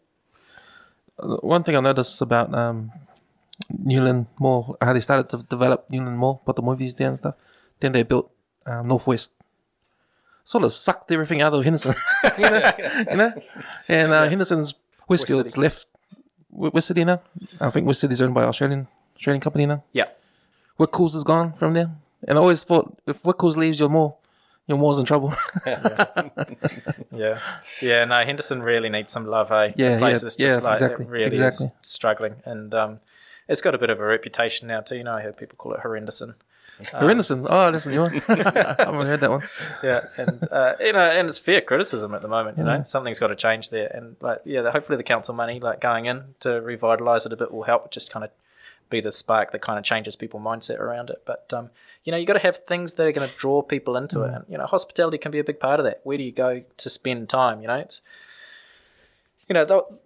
Uh, 1.18 1.36
One 1.36 1.62
thing 1.62 1.76
I 1.76 1.80
noticed 1.80 2.20
about 2.20 2.52
um, 2.54 2.90
New 3.78 4.02
Lynn 4.02 4.26
Mall, 4.38 4.76
how 4.80 4.92
they 4.92 5.00
started 5.00 5.28
to 5.30 5.42
develop 5.44 5.88
New 5.90 6.02
Lynn 6.04 6.16
Mall, 6.16 6.42
put 6.44 6.56
the 6.56 6.62
movies 6.62 6.94
there 6.94 7.08
and 7.08 7.16
stuff. 7.16 7.34
Then 7.80 7.92
they 7.92 8.02
built 8.02 8.30
um, 8.66 8.88
Northwest. 8.88 9.32
Sort 10.44 10.64
of 10.64 10.72
sucked 10.72 11.10
everything 11.10 11.40
out 11.40 11.54
of 11.54 11.64
Henderson, 11.64 11.94
you 12.38 12.50
know, 12.50 12.72
you 13.10 13.16
know. 13.16 13.32
And 13.88 14.12
uh, 14.12 14.28
Henderson's 14.28 14.74
Westfield's 15.08 15.56
left 15.56 15.86
West 16.50 16.88
City 16.88 17.04
now. 17.04 17.22
I 17.60 17.70
think 17.70 17.86
West 17.86 18.00
City's 18.00 18.20
owned 18.20 18.34
by 18.34 18.44
Australian 18.44 18.86
Australian 19.16 19.40
company 19.40 19.64
now. 19.64 19.82
Yeah, 19.92 20.08
Whitcoulls 20.78 21.14
is 21.14 21.24
gone 21.24 21.54
from 21.54 21.72
there, 21.72 21.90
and 22.28 22.36
I 22.36 22.40
always 22.42 22.62
thought 22.62 22.94
if 23.06 23.22
Whitcoulls 23.22 23.56
leaves, 23.56 23.80
your 23.80 23.88
mall, 23.88 24.20
your 24.66 24.76
mall's 24.76 24.98
in 24.98 25.06
trouble. 25.06 25.34
yeah, 25.66 27.38
yeah. 27.80 28.04
No, 28.04 28.22
Henderson 28.24 28.62
really 28.62 28.90
needs 28.90 29.12
some 29.12 29.26
love. 29.26 29.48
Hey, 29.48 29.72
Yeah, 29.76 29.94
the 29.94 29.98
place 29.98 30.22
yeah, 30.22 30.26
is 30.26 30.36
just 30.36 30.60
yeah, 30.60 30.64
like 30.64 30.74
exactly, 30.74 31.06
really 31.06 31.26
exactly. 31.26 31.72
struggling, 31.80 32.34
and 32.44 32.74
um, 32.74 33.00
it's 33.48 33.60
got 33.60 33.74
a 33.74 33.78
bit 33.78 33.90
of 33.90 34.00
a 34.00 34.04
reputation 34.04 34.68
now 34.68 34.80
too. 34.80 34.96
You 34.96 35.04
know, 35.04 35.14
I 35.14 35.22
heard 35.22 35.36
people 35.36 35.56
call 35.56 35.74
it 35.74 35.80
horrendousson. 35.80 36.34
Henderson, 36.92 37.46
oh, 37.50 37.70
listen, 37.70 37.92
you 37.92 38.00
want? 38.00 38.14
I 38.28 38.76
haven't 38.78 39.06
heard 39.06 39.20
that 39.20 39.30
one. 39.30 39.42
yeah, 39.82 40.06
and 40.16 40.48
uh, 40.50 40.74
you 40.80 40.92
know, 40.92 41.08
and 41.08 41.28
it's 41.28 41.38
fair 41.38 41.60
criticism 41.60 42.14
at 42.14 42.22
the 42.22 42.28
moment. 42.28 42.58
You 42.58 42.64
know, 42.64 42.82
something's 42.84 43.18
got 43.18 43.28
to 43.28 43.36
change 43.36 43.70
there, 43.70 43.86
and 43.94 44.16
like, 44.20 44.40
yeah, 44.44 44.62
the, 44.62 44.72
hopefully 44.72 44.96
the 44.96 45.04
council 45.04 45.34
money, 45.34 45.60
like 45.60 45.80
going 45.80 46.06
in 46.06 46.34
to 46.40 46.48
revitalise 46.48 47.26
it 47.26 47.32
a 47.32 47.36
bit, 47.36 47.52
will 47.52 47.62
help. 47.64 47.90
Just 47.90 48.10
kind 48.10 48.24
of 48.24 48.30
be 48.90 49.00
the 49.00 49.12
spark 49.12 49.52
that 49.52 49.60
kind 49.60 49.78
of 49.78 49.84
changes 49.84 50.16
people's 50.16 50.42
mindset 50.42 50.78
around 50.78 51.10
it. 51.10 51.22
But 51.24 51.52
um, 51.52 51.70
you 52.02 52.10
know, 52.10 52.18
you 52.18 52.26
got 52.26 52.34
to 52.34 52.40
have 52.40 52.58
things 52.58 52.94
that 52.94 53.06
are 53.06 53.12
going 53.12 53.28
to 53.28 53.36
draw 53.36 53.62
people 53.62 53.96
into 53.96 54.22
it, 54.22 54.34
and 54.34 54.44
you 54.48 54.58
know, 54.58 54.66
hospitality 54.66 55.18
can 55.18 55.30
be 55.30 55.38
a 55.38 55.44
big 55.44 55.60
part 55.60 55.78
of 55.78 55.84
that. 55.84 56.00
Where 56.02 56.18
do 56.18 56.24
you 56.24 56.32
go 56.32 56.62
to 56.76 56.90
spend 56.90 57.28
time? 57.28 57.60
You 57.60 57.68
know, 57.68 57.76
it's 57.76 58.02
you 59.48 59.54
know, 59.54 59.64
though, 59.64 59.98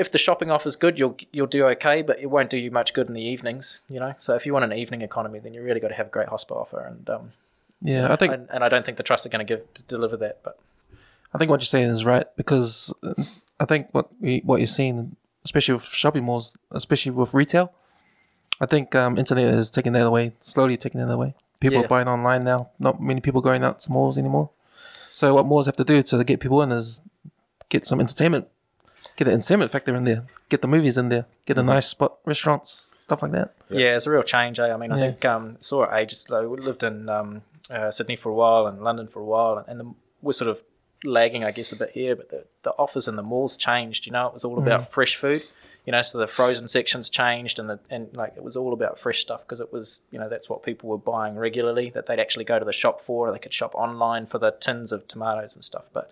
if 0.00 0.10
the 0.10 0.18
shopping 0.18 0.50
offer's 0.50 0.76
good, 0.76 0.98
you'll 0.98 1.16
you'll 1.32 1.46
do 1.46 1.66
okay, 1.66 2.02
but 2.02 2.18
it 2.18 2.26
won't 2.26 2.50
do 2.50 2.56
you 2.58 2.70
much 2.70 2.94
good 2.94 3.06
in 3.08 3.14
the 3.14 3.22
evenings. 3.22 3.80
You 3.88 4.00
know, 4.00 4.14
so 4.18 4.34
if 4.34 4.46
you 4.46 4.52
want 4.52 4.64
an 4.64 4.72
evening 4.72 5.02
economy, 5.02 5.38
then 5.38 5.54
you 5.54 5.62
really 5.62 5.80
got 5.80 5.88
to 5.88 5.94
have 5.94 6.06
a 6.08 6.10
great 6.10 6.28
hospo 6.28 6.56
offer, 6.56 6.80
and 6.80 7.08
um, 7.10 7.32
Yeah, 7.82 8.12
I 8.12 8.16
think 8.16 8.32
and, 8.32 8.48
and 8.50 8.64
I 8.64 8.68
don't 8.68 8.84
think 8.84 8.96
the 8.96 9.02
trust 9.02 9.24
are 9.26 9.28
going 9.28 9.46
to 9.46 9.50
give 9.56 9.74
to 9.74 9.82
deliver 9.84 10.16
that. 10.18 10.38
But 10.42 10.58
I 11.34 11.38
think 11.38 11.50
what 11.50 11.60
you're 11.60 11.66
saying 11.76 11.90
is 11.90 12.04
right 12.04 12.26
because 12.36 12.92
uh, 13.02 13.14
I 13.60 13.64
think 13.66 13.88
what 13.92 14.08
we, 14.20 14.40
what 14.44 14.56
you're 14.58 14.66
seeing, 14.66 15.16
especially 15.44 15.74
with 15.74 15.84
shopping 15.84 16.24
malls, 16.24 16.56
especially 16.70 17.12
with 17.12 17.34
retail, 17.34 17.72
I 18.60 18.66
think 18.66 18.94
um, 18.94 19.18
internet 19.18 19.52
is 19.54 19.70
taking 19.70 19.92
that 19.92 20.06
away, 20.06 20.32
slowly 20.40 20.76
taking 20.76 21.00
that 21.00 21.12
away. 21.12 21.34
People 21.60 21.78
Yeah. 21.80 21.84
are 21.84 21.88
buying 21.88 22.08
online 22.08 22.42
now. 22.44 22.70
Not 22.78 23.02
many 23.02 23.20
people 23.20 23.42
going 23.42 23.62
out 23.64 23.78
to 23.80 23.92
malls 23.92 24.16
anymore. 24.16 24.48
So 25.14 25.34
what 25.34 25.44
malls 25.44 25.66
have 25.66 25.76
to 25.76 25.84
do 25.84 26.02
to 26.02 26.24
get 26.24 26.40
people 26.40 26.62
in 26.62 26.72
is 26.72 27.00
get 27.68 27.84
some 27.86 28.00
entertainment, 28.00 28.48
get 29.20 29.26
the 29.26 29.32
entertainment 29.32 29.70
factor 29.70 29.94
in 29.94 30.04
there, 30.04 30.24
get 30.48 30.62
the 30.62 30.66
movies 30.68 30.96
in 30.96 31.10
there, 31.10 31.26
get 31.44 31.56
Mm-hmm. 31.58 31.68
a 31.68 31.74
nice 31.74 31.86
spot, 31.86 32.12
restaurants, 32.24 32.94
stuff 33.02 33.20
like 33.22 33.32
that. 33.32 33.52
yeah, 33.68 33.94
it's 33.96 34.06
a 34.06 34.10
real 34.10 34.22
change. 34.22 34.58
Eh? 34.58 34.72
I 34.72 34.76
mean, 34.78 34.90
I 34.92 34.98
Yeah. 34.98 35.06
think 35.08 35.24
um, 35.26 35.56
saw 35.60 35.84
it 35.84 35.90
ages 36.00 36.24
ago. 36.24 36.48
We 36.48 36.56
lived 36.58 36.82
in 36.82 37.08
um, 37.08 37.42
uh, 37.70 37.90
Sydney 37.90 38.16
for 38.16 38.30
a 38.30 38.34
while 38.34 38.66
and 38.66 38.82
London 38.82 39.06
for 39.06 39.20
a 39.20 39.24
while, 39.24 39.58
and, 39.58 39.68
and 39.68 39.80
the, 39.80 39.94
we're 40.22 40.32
sort 40.32 40.48
of 40.50 40.62
lagging, 41.04 41.44
I 41.44 41.50
guess, 41.50 41.70
a 41.72 41.76
bit 41.76 41.90
here. 41.90 42.16
But 42.16 42.30
the, 42.30 42.44
the 42.62 42.70
offers 42.78 43.06
in 43.08 43.16
the 43.16 43.22
malls 43.22 43.56
changed. 43.56 44.06
You 44.06 44.12
know, 44.12 44.26
it 44.28 44.32
was 44.34 44.44
all 44.44 44.58
about 44.58 44.90
fresh 44.90 45.16
food. 45.16 45.42
You 45.86 45.92
know, 45.92 46.02
so 46.02 46.18
the 46.18 46.26
frozen 46.26 46.68
sections 46.68 47.08
changed, 47.10 47.58
and 47.58 47.68
the 47.70 47.78
and 47.90 48.14
like 48.14 48.34
it 48.36 48.42
was 48.42 48.56
all 48.56 48.72
about 48.72 48.98
fresh 48.98 49.20
stuff 49.20 49.40
because 49.42 49.60
it 49.60 49.72
was 49.72 50.00
you 50.12 50.18
know 50.18 50.28
that's 50.28 50.48
what 50.48 50.62
people 50.62 50.88
were 50.88 50.98
buying 50.98 51.36
regularly. 51.36 51.90
That 51.90 52.04
they'd 52.06 52.20
actually 52.20 52.44
go 52.44 52.58
to 52.58 52.64
the 52.64 52.72
shop 52.72 53.00
for. 53.00 53.28
Or 53.28 53.32
they 53.32 53.38
could 53.38 53.54
shop 53.54 53.74
online 53.74 54.26
for 54.26 54.38
the 54.38 54.50
tins 54.52 54.92
of 54.92 55.06
tomatoes 55.08 55.54
and 55.54 55.64
stuff. 55.64 55.84
But 55.92 56.10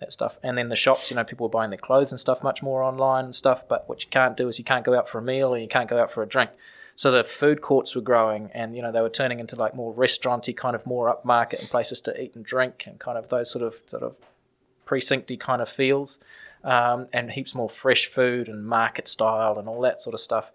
that 0.00 0.12
stuff. 0.12 0.38
And 0.42 0.58
then 0.58 0.68
the 0.68 0.76
shops, 0.76 1.10
you 1.10 1.16
know, 1.16 1.24
people 1.24 1.46
were 1.46 1.50
buying 1.50 1.70
their 1.70 1.78
clothes 1.78 2.12
and 2.12 2.20
stuff 2.20 2.42
much 2.42 2.62
more 2.62 2.82
online 2.82 3.24
and 3.26 3.34
stuff. 3.34 3.66
But 3.66 3.88
what 3.88 4.02
you 4.04 4.10
can't 4.10 4.36
do 4.36 4.48
is 4.48 4.58
you 4.58 4.64
can't 4.64 4.84
go 4.84 4.96
out 4.96 5.08
for 5.08 5.18
a 5.18 5.22
meal 5.22 5.48
or 5.48 5.58
you 5.58 5.68
can't 5.68 5.88
go 5.88 5.98
out 6.00 6.10
for 6.10 6.22
a 6.22 6.26
drink. 6.26 6.50
So 6.96 7.10
the 7.10 7.24
food 7.24 7.60
courts 7.60 7.94
were 7.94 8.00
growing, 8.00 8.50
and 8.54 8.74
you 8.74 8.80
know 8.80 8.90
they 8.90 9.02
were 9.02 9.10
turning 9.10 9.38
into 9.38 9.54
like 9.54 9.74
more 9.74 9.92
restauranty, 9.92 10.54
kind 10.54 10.74
of 10.74 10.86
more 10.86 11.14
upmarket 11.14 11.60
and 11.60 11.68
places 11.68 12.00
to 12.02 12.20
eat 12.20 12.34
and 12.34 12.42
drink, 12.42 12.84
and 12.86 12.98
kind 12.98 13.18
of 13.18 13.28
those 13.28 13.50
sort 13.50 13.62
of 13.62 13.82
sort 13.86 14.02
of 14.02 14.16
precincty 14.86 15.38
kind 15.38 15.60
of 15.60 15.68
feels, 15.68 16.18
um, 16.64 17.08
and 17.12 17.32
heaps 17.32 17.54
more 17.54 17.68
fresh 17.68 18.06
food 18.06 18.48
and 18.48 18.66
market 18.66 19.08
style 19.08 19.58
and 19.58 19.68
all 19.68 19.82
that 19.82 20.00
sort 20.00 20.14
of 20.14 20.20
stuff, 20.20 20.52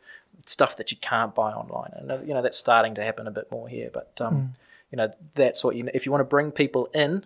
stuff 0.47 0.75
that 0.77 0.91
you 0.91 0.97
can't 0.97 1.35
buy 1.35 1.51
online. 1.51 1.91
And 1.93 2.27
you 2.27 2.33
know 2.33 2.41
that's 2.41 2.57
starting 2.57 2.95
to 2.95 3.03
happen 3.03 3.27
a 3.27 3.31
bit 3.31 3.51
more 3.51 3.67
here. 3.67 3.91
But 3.93 4.19
um, 4.19 4.55
you 4.91 4.97
know 4.97 5.13
that's 5.35 5.63
what 5.63 5.75
you 5.75 5.87
if 5.93 6.07
you 6.07 6.11
want 6.11 6.21
to 6.21 6.25
bring 6.25 6.49
people 6.51 6.89
in, 6.91 7.23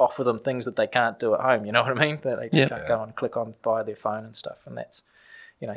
offer 0.00 0.24
them 0.24 0.38
things 0.40 0.64
that 0.64 0.74
they 0.76 0.86
can't 0.88 1.18
do 1.20 1.34
at 1.34 1.40
home. 1.40 1.64
You 1.64 1.72
know 1.72 1.82
what 1.82 1.96
I 1.96 2.06
mean? 2.06 2.18
That 2.22 2.40
they 2.40 2.46
just 2.48 2.54
Yeah. 2.56 2.68
can't 2.68 2.88
go 2.88 3.02
and 3.02 3.14
click 3.14 3.36
on 3.36 3.54
via 3.62 3.84
their 3.84 3.94
phone 3.96 4.24
and 4.24 4.34
stuff. 4.34 4.58
And 4.66 4.76
that's 4.76 5.02
you 5.60 5.66
know 5.68 5.76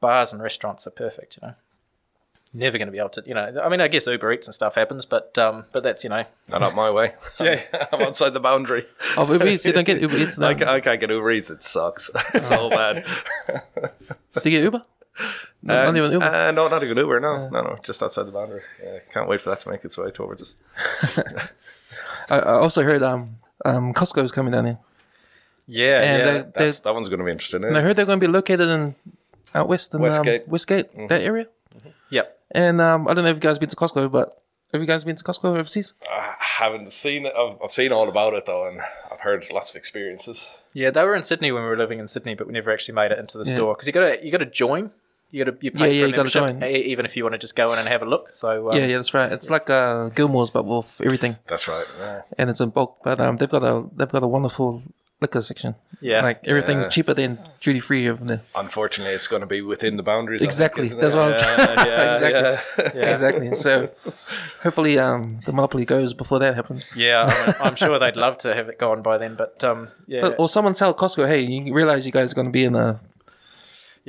bars 0.00 0.32
and 0.32 0.42
restaurants 0.42 0.86
are 0.86 0.90
perfect. 0.92 1.36
You 1.40 1.48
know. 1.48 1.54
Never 2.52 2.78
going 2.78 2.88
to 2.88 2.92
be 2.92 2.98
able 2.98 3.10
to, 3.10 3.22
you 3.24 3.32
know. 3.32 3.60
I 3.62 3.68
mean, 3.68 3.80
I 3.80 3.86
guess 3.86 4.08
Uber 4.08 4.32
Eats 4.32 4.48
and 4.48 4.54
stuff 4.54 4.74
happens, 4.74 5.06
but 5.06 5.38
um, 5.38 5.66
but 5.70 5.84
that's 5.84 6.02
you 6.02 6.10
know, 6.10 6.24
No, 6.48 6.58
not 6.58 6.74
my 6.74 6.90
way. 6.90 7.14
Yeah. 7.40 7.60
I'm 7.92 8.02
outside 8.02 8.30
the 8.30 8.40
boundary. 8.40 8.86
Oh, 9.16 9.30
Uber 9.32 9.46
Eats, 9.46 9.64
you 9.64 9.72
don't 9.72 9.84
get 9.84 10.00
Uber 10.00 10.16
Eats 10.16 10.36
now. 10.38 10.48
I, 10.48 10.54
ca- 10.54 10.72
I 10.72 10.80
can't 10.80 10.98
get 10.98 11.10
Uber 11.10 11.30
Eats. 11.30 11.50
It 11.50 11.62
sucks. 11.62 12.10
it's 12.34 12.48
so 12.48 12.68
bad. 12.68 13.04
Do 14.42 14.50
you 14.50 14.58
get 14.58 14.64
Uber? 14.64 14.82
No, 15.62 15.80
Uh, 15.80 15.84
not 15.92 15.96
even 15.96 16.12
Uber. 16.12 16.24
uh, 16.24 16.50
no, 16.50 16.66
not 16.66 16.82
even 16.82 16.96
Uber. 16.96 17.20
No, 17.20 17.48
no, 17.50 17.60
no. 17.62 17.78
Just 17.84 18.02
outside 18.02 18.24
the 18.24 18.32
boundary. 18.32 18.62
Yeah, 18.82 18.98
can't 19.12 19.28
wait 19.28 19.40
for 19.40 19.50
that 19.50 19.60
to 19.60 19.68
make 19.68 19.84
its 19.84 19.96
way 19.96 20.10
towards 20.10 20.42
us. 20.42 20.56
I, 22.30 22.38
I 22.38 22.52
also 22.54 22.82
heard 22.82 23.02
um 23.02 23.36
um 23.64 23.92
Costco's 23.94 24.32
coming 24.32 24.52
down 24.52 24.64
here, 24.66 24.78
yeah, 25.66 26.00
and 26.00 26.18
yeah. 26.18 26.32
they, 26.42 26.64
That's, 26.66 26.80
that 26.80 26.94
one's 26.94 27.08
going 27.08 27.18
to 27.18 27.24
be 27.24 27.30
interesting. 27.32 27.64
and 27.64 27.76
I 27.76 27.80
heard 27.80 27.96
they're 27.96 28.06
going 28.06 28.20
to 28.20 28.26
be 28.26 28.32
located 28.32 28.68
in 28.68 28.94
out 29.54 29.68
west 29.68 29.94
in 29.94 30.00
Westgate. 30.00 30.42
um, 30.44 30.50
Westgate, 30.50 31.08
that 31.08 31.22
area. 31.22 31.46
yep. 32.10 32.38
And 32.52 32.80
um, 32.80 33.06
I 33.08 33.14
don't 33.14 33.24
know 33.24 33.30
if 33.30 33.36
you 33.36 33.40
guys 33.40 33.58
been 33.58 33.68
to 33.68 33.76
Costco, 33.76 34.10
but 34.10 34.36
have 34.72 34.80
you 34.80 34.86
guys 34.86 35.04
been 35.04 35.16
to 35.16 35.24
Costco 35.24 35.44
overseas? 35.44 35.94
I 36.10 36.34
haven't 36.38 36.92
seen 36.92 37.26
it. 37.26 37.32
I've, 37.36 37.58
I've 37.62 37.70
seen 37.70 37.92
all 37.92 38.08
about 38.08 38.34
it 38.34 38.46
though, 38.46 38.66
and 38.68 38.80
I've 39.10 39.20
heard 39.20 39.46
lots 39.52 39.70
of 39.70 39.76
experiences. 39.76 40.48
Yeah, 40.72 40.90
they 40.90 41.02
were 41.04 41.14
in 41.16 41.22
Sydney 41.24 41.50
when 41.52 41.62
we 41.62 41.68
were 41.68 41.76
living 41.76 41.98
in 41.98 42.06
Sydney, 42.08 42.34
but 42.34 42.46
we 42.46 42.52
never 42.52 42.70
actually 42.72 42.94
made 42.94 43.10
it 43.12 43.18
into 43.18 43.38
the 43.38 43.44
Yeah. 43.44 43.54
store 43.56 43.74
because 43.74 43.86
you 43.86 43.92
got 43.92 44.00
to 44.06 44.24
you 44.24 44.30
got 44.32 44.38
to 44.38 44.46
join. 44.46 44.90
You 45.30 45.44
got 45.44 45.50
to 45.52 45.56
you 45.64 45.70
pay 45.70 45.78
Yeah, 45.78 45.86
yeah, 45.86 46.00
for 46.00 46.04
a 46.04 46.08
you 46.08 46.12
gotta 46.28 46.38
membership, 46.38 46.60
join. 46.60 46.64
even 46.92 47.04
if 47.06 47.16
you 47.16 47.22
want 47.24 47.34
to 47.34 47.38
just 47.38 47.54
go 47.56 47.72
in 47.72 47.78
and 47.78 47.86
have 47.88 48.02
a 48.02 48.06
look. 48.06 48.34
So 48.34 48.70
um, 48.70 48.76
yeah, 48.76 48.86
yeah, 48.86 48.96
that's 48.96 49.14
right. 49.14 49.30
It's 49.30 49.48
like 49.50 49.70
uh, 49.70 50.10
Gilmours, 50.10 50.50
but 50.52 50.64
with 50.64 51.00
everything, 51.04 51.36
That's 51.46 51.68
right. 51.68 51.86
Yeah. 52.00 52.22
and 52.38 52.50
it's 52.50 52.60
in 52.60 52.70
bulk. 52.70 52.98
But 53.04 53.20
um, 53.20 53.36
they've 53.36 53.48
got 53.48 53.62
a 53.62 53.84
they've 53.96 54.08
got 54.10 54.22
a 54.22 54.28
wonderful 54.28 54.82
liquor 55.20 55.40
section. 55.42 55.74
Yeah. 56.02 56.22
like 56.22 56.40
everything's 56.48 56.86
Yeah. 56.86 56.90
cheaper 56.90 57.12
than 57.14 57.38
duty 57.60 57.78
free 57.78 58.08
over 58.08 58.24
there. 58.24 58.40
Unfortunately, 58.54 59.12
it's 59.14 59.28
going 59.28 59.40
to 59.40 59.46
be 59.46 59.60
within 59.60 59.98
the 59.98 60.02
boundaries. 60.02 60.40
I 60.40 60.44
think, 60.44 60.50
Exactly. 60.52 60.88
That's 60.88 61.14
it? 61.14 61.16
what 61.18 61.26
I'm 61.26 61.38
yeah, 61.38 61.84
yeah, 61.86 62.14
Exactly. 62.14 63.00
yeah. 63.00 63.10
Exactly. 63.12 63.54
So 63.54 63.90
hopefully, 64.62 64.98
um, 64.98 65.40
the 65.44 65.52
monopoly 65.52 65.84
goes 65.84 66.14
before 66.14 66.38
that 66.38 66.54
happens. 66.54 66.96
yeah, 66.96 67.54
I'm, 67.60 67.66
I'm 67.68 67.76
sure 67.76 67.98
they'd 67.98 68.16
love 68.16 68.38
to 68.38 68.54
have 68.54 68.68
it 68.70 68.78
gone 68.78 69.02
by 69.02 69.18
then, 69.18 69.34
but 69.34 69.62
um, 69.62 69.88
yeah, 70.06 70.22
But- 70.22 70.36
Or 70.40 70.48
someone 70.48 70.72
tell 70.74 70.94
Costco, 70.94 71.28
hey, 71.28 71.40
you 71.42 71.74
realize 71.74 72.06
you 72.06 72.12
guys 72.12 72.32
are 72.32 72.34
going 72.34 72.46
to 72.48 72.52
be 72.52 72.64
in 72.64 72.74
a 72.74 72.98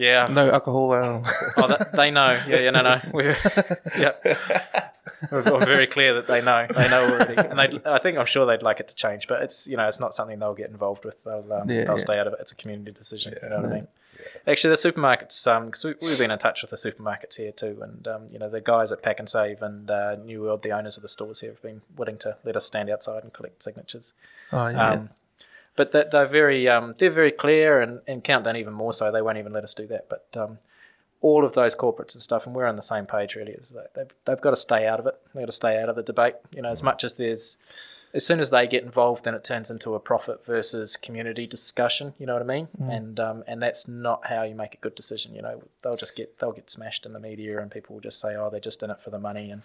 yeah. 0.01 0.27
no 0.29 0.49
alcohol. 0.49 0.93
Oh, 0.93 1.67
that, 1.67 1.91
they 1.93 2.11
know. 2.11 2.41
Yeah, 2.47 2.59
yeah, 2.59 2.69
no, 2.71 2.81
no. 2.81 3.01
We're, 3.13 3.37
yeah. 3.97 4.13
We're, 5.31 5.43
we're 5.43 5.65
very 5.65 5.87
clear 5.87 6.15
that 6.15 6.27
they 6.27 6.41
know. 6.41 6.65
They 6.75 6.89
know 6.89 7.11
already, 7.11 7.35
and 7.37 7.59
they. 7.59 7.79
I 7.89 7.99
think 7.99 8.17
I'm 8.17 8.25
sure 8.25 8.45
they'd 8.45 8.63
like 8.63 8.79
it 8.79 8.87
to 8.87 8.95
change, 8.95 9.27
but 9.27 9.43
it's 9.43 9.67
you 9.67 9.77
know 9.77 9.87
it's 9.87 9.99
not 9.99 10.15
something 10.15 10.39
they'll 10.39 10.55
get 10.55 10.69
involved 10.69 11.05
with. 11.05 11.23
They'll 11.23 11.53
um, 11.53 11.69
Yeah, 11.69 11.85
they'll 11.85 11.91
yeah. 11.91 11.97
stay 11.97 12.17
out 12.19 12.27
of 12.27 12.33
it. 12.33 12.39
It's 12.41 12.51
a 12.51 12.55
community 12.55 12.91
decision. 12.91 13.35
you 13.41 13.49
know 13.49 13.57
what 13.57 13.65
I 13.65 13.73
mean? 13.75 13.87
Actually, 14.47 14.75
the 14.75 14.91
supermarkets, 14.91 15.45
um, 15.47 15.67
because 15.67 15.85
we, 15.85 15.93
we've 16.01 16.17
been 16.17 16.31
in 16.31 16.39
touch 16.39 16.61
with 16.63 16.71
the 16.71 16.75
supermarkets 16.77 17.37
here 17.37 17.51
too, 17.51 17.79
and 17.81 18.07
um, 18.07 18.27
you 18.31 18.39
know 18.39 18.49
the 18.49 18.61
guys 18.61 18.91
at 18.91 19.03
Pak'nSave 19.03 19.61
and 19.61 19.89
uh, 19.91 20.15
New 20.15 20.41
World, 20.41 20.63
the 20.63 20.71
owners 20.71 20.97
of 20.97 21.03
the 21.03 21.07
stores 21.09 21.41
here, 21.41 21.51
have 21.51 21.61
been 21.61 21.81
willing 21.95 22.17
to 22.19 22.37
let 22.43 22.55
us 22.55 22.65
stand 22.65 22.89
outside 22.89 23.23
and 23.23 23.31
collect 23.33 23.61
signatures. 23.61 24.13
oh 24.51 24.67
yeah. 24.67 24.89
Um, 24.91 25.09
but 25.76 25.91
that 25.91 26.11
they're 26.11 26.27
very 26.27 26.68
um, 26.68 26.93
they're 26.98 27.11
very 27.11 27.31
clear, 27.31 27.81
and, 27.81 28.02
and 28.07 28.23
Countdown 28.23 28.57
even 28.57 28.73
more 28.73 28.93
so. 28.93 29.11
They 29.11 29.22
won't 29.22 29.38
even 29.38 29.53
let 29.53 29.64
us 29.64 29.73
do 29.73 29.88
that. 29.88 30.07
But 30.10 30.27
um, 30.38 30.60
all 31.22 31.45
of 31.45 31.53
those 31.53 31.76
corporates 31.76 32.14
and 32.14 32.22
stuff, 32.22 32.45
and 32.45 32.56
we're 32.56 32.65
on 32.65 32.76
the 32.76 32.81
same 32.81 33.06
page 33.06 33.35
really. 33.35 33.53
Is 33.53 33.72
they've 33.95 34.11
they've 34.26 34.41
got 34.41 34.52
to 34.52 34.56
stay 34.56 34.88
out 34.88 34.99
of 34.99 35.07
it. 35.07 35.15
They've 35.34 35.41
got 35.41 35.48
to 35.48 35.52
stay 35.52 35.81
out 35.81 35.89
of 35.89 35.95
the 35.95 36.03
debate. 36.03 36.35
You 36.56 36.61
know, 36.64 36.69
as 36.69 36.84
much 36.84 37.03
as 37.03 37.15
there's 37.15 37.57
as 38.14 38.26
soon 38.26 38.39
as 38.39 38.49
they 38.49 38.68
get 38.68 38.84
involved, 38.84 39.23
then 39.23 39.34
it 39.34 39.43
turns 39.43 39.72
into 39.72 39.95
a 39.95 39.99
profit 39.99 40.45
versus 40.45 40.98
community 40.98 41.48
discussion. 41.48 42.14
You 42.18 42.26
know 42.26 42.34
what 42.34 42.41
I 42.41 42.45
mean? 42.45 42.68
And 42.91 43.19
um, 43.19 43.43
and 43.48 43.61
that's 43.61 43.88
not 43.88 44.27
how 44.27 44.43
you 44.43 44.56
make 44.56 44.73
a 44.73 44.77
good 44.77 44.95
decision. 44.95 45.34
You 45.34 45.41
know, 45.41 45.64
they'll 45.84 45.95
just 45.95 46.15
get 46.15 46.39
they'll 46.39 46.52
get 46.52 46.69
smashed 46.69 47.06
in 47.06 47.14
the 47.14 47.19
media, 47.19 47.61
and 47.61 47.72
people 47.72 47.95
will 47.95 48.02
just 48.02 48.19
say, 48.19 48.35
oh, 48.35 48.49
they're 48.49 48.60
just 48.60 48.84
in 48.84 48.89
it 48.89 48.99
for 48.99 49.11
the 49.11 49.19
money, 49.19 49.52
and 49.52 49.61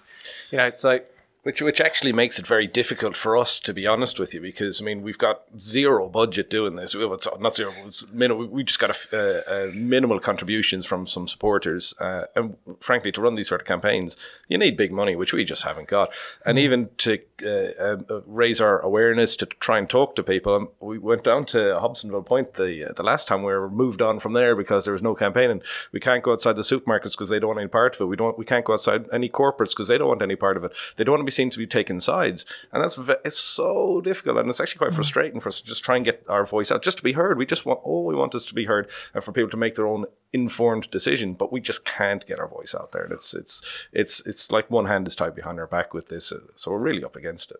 you 0.50 0.58
know, 0.58 0.70
so 0.70 1.00
Which, 1.46 1.62
which 1.62 1.80
actually 1.80 2.12
makes 2.12 2.40
it 2.40 2.46
very 2.48 2.66
difficult 2.66 3.16
for 3.16 3.36
us, 3.36 3.60
to 3.60 3.72
be 3.72 3.86
honest 3.86 4.18
with 4.18 4.34
you, 4.34 4.40
because 4.40 4.82
I 4.82 4.84
mean 4.84 5.02
we've 5.02 5.16
got 5.16 5.42
zero 5.60 6.08
budget 6.08 6.50
doing 6.50 6.74
this. 6.74 6.92
Well, 6.92 7.14
it's 7.14 7.28
not 7.38 7.54
zero; 7.54 7.72
it's 7.86 8.04
minimal. 8.10 8.48
We 8.48 8.64
just 8.64 8.80
got 8.80 8.90
a, 8.90 8.96
uh, 9.16 9.42
uh, 9.48 9.70
minimal 9.72 10.18
contributions 10.18 10.86
from 10.86 11.06
some 11.06 11.28
supporters, 11.28 11.94
uh, 12.00 12.24
and 12.34 12.56
frankly, 12.80 13.12
to 13.12 13.20
run 13.20 13.36
these 13.36 13.46
sort 13.46 13.60
of 13.60 13.66
campaigns, 13.68 14.16
you 14.48 14.58
need 14.58 14.76
big 14.76 14.90
money, 14.90 15.14
which 15.14 15.32
we 15.32 15.44
just 15.44 15.62
haven't 15.62 15.86
got. 15.86 16.12
And 16.44 16.58
even 16.58 16.88
to 16.98 17.20
uh, 17.44 18.02
uh, 18.10 18.22
raise 18.26 18.60
our 18.60 18.80
awareness, 18.80 19.36
to 19.36 19.46
try 19.46 19.78
and 19.78 19.88
talk 19.88 20.16
to 20.16 20.24
people, 20.24 20.52
um, 20.52 20.68
we 20.80 20.98
went 20.98 21.22
down 21.22 21.44
to 21.46 21.58
Hobsonville 21.80 22.26
Point 22.26 22.54
the 22.54 22.90
uh, 22.90 22.92
the 22.92 23.04
last 23.04 23.28
time 23.28 23.44
we 23.44 23.52
were 23.52 23.70
moved 23.70 24.02
on 24.02 24.18
from 24.18 24.32
there 24.32 24.56
because 24.56 24.84
there 24.84 24.94
was 24.94 25.00
no 25.00 25.14
campaign, 25.14 25.52
and 25.52 25.62
we 25.92 26.00
can't 26.00 26.24
go 26.24 26.32
outside 26.32 26.56
the 26.56 26.62
supermarkets 26.62 27.12
because 27.12 27.28
they 27.28 27.38
don't 27.38 27.50
want 27.50 27.60
any 27.60 27.68
part 27.68 27.94
of 27.94 28.00
it. 28.00 28.06
We 28.06 28.16
don't. 28.16 28.36
We 28.36 28.44
can't 28.44 28.64
go 28.64 28.72
outside 28.72 29.06
any 29.12 29.28
corporates 29.28 29.70
because 29.70 29.86
they 29.86 29.96
don't 29.96 30.08
want 30.08 30.22
any 30.22 30.34
part 30.34 30.56
of 30.56 30.64
it. 30.64 30.72
They 30.96 31.04
don't 31.04 31.12
want 31.12 31.20
to 31.20 31.24
be 31.24 31.35
seen 31.36 31.50
to 31.50 31.58
be 31.58 31.66
taking 31.66 32.00
sides, 32.00 32.44
and 32.72 32.82
that's 32.82 32.96
ve- 32.96 33.22
it's 33.24 33.38
so 33.38 34.00
difficult, 34.00 34.38
and 34.38 34.48
it's 34.48 34.60
actually 34.60 34.78
quite 34.78 34.94
frustrating 34.94 35.40
for 35.40 35.48
us 35.50 35.60
to 35.60 35.66
just 35.66 35.84
try 35.84 35.96
and 35.96 36.04
get 36.04 36.24
our 36.28 36.44
voice 36.44 36.72
out, 36.72 36.82
just 36.82 36.96
to 36.98 37.04
be 37.04 37.12
heard. 37.12 37.38
We 37.38 37.46
just 37.46 37.64
want 37.66 37.80
all 37.84 38.04
we 38.06 38.14
want 38.16 38.34
is 38.34 38.44
to 38.46 38.54
be 38.54 38.64
heard, 38.64 38.88
and 39.14 39.22
for 39.22 39.32
people 39.32 39.50
to 39.50 39.56
make 39.56 39.74
their 39.76 39.86
own 39.86 40.06
informed 40.32 40.90
decision. 40.90 41.34
But 41.34 41.52
we 41.52 41.60
just 41.60 41.84
can't 41.84 42.26
get 42.26 42.38
our 42.40 42.48
voice 42.48 42.74
out 42.74 42.92
there. 42.92 43.04
And 43.04 43.12
it's 43.12 43.34
it's 43.34 43.62
it's 43.92 44.20
it's 44.26 44.50
like 44.50 44.70
one 44.70 44.86
hand 44.86 45.06
is 45.06 45.14
tied 45.14 45.34
behind 45.34 45.58
our 45.60 45.66
back 45.66 45.94
with 45.94 46.08
this, 46.08 46.32
uh, 46.32 46.40
so 46.54 46.70
we're 46.72 46.78
really 46.78 47.04
up 47.04 47.16
against 47.16 47.50
it. 47.50 47.58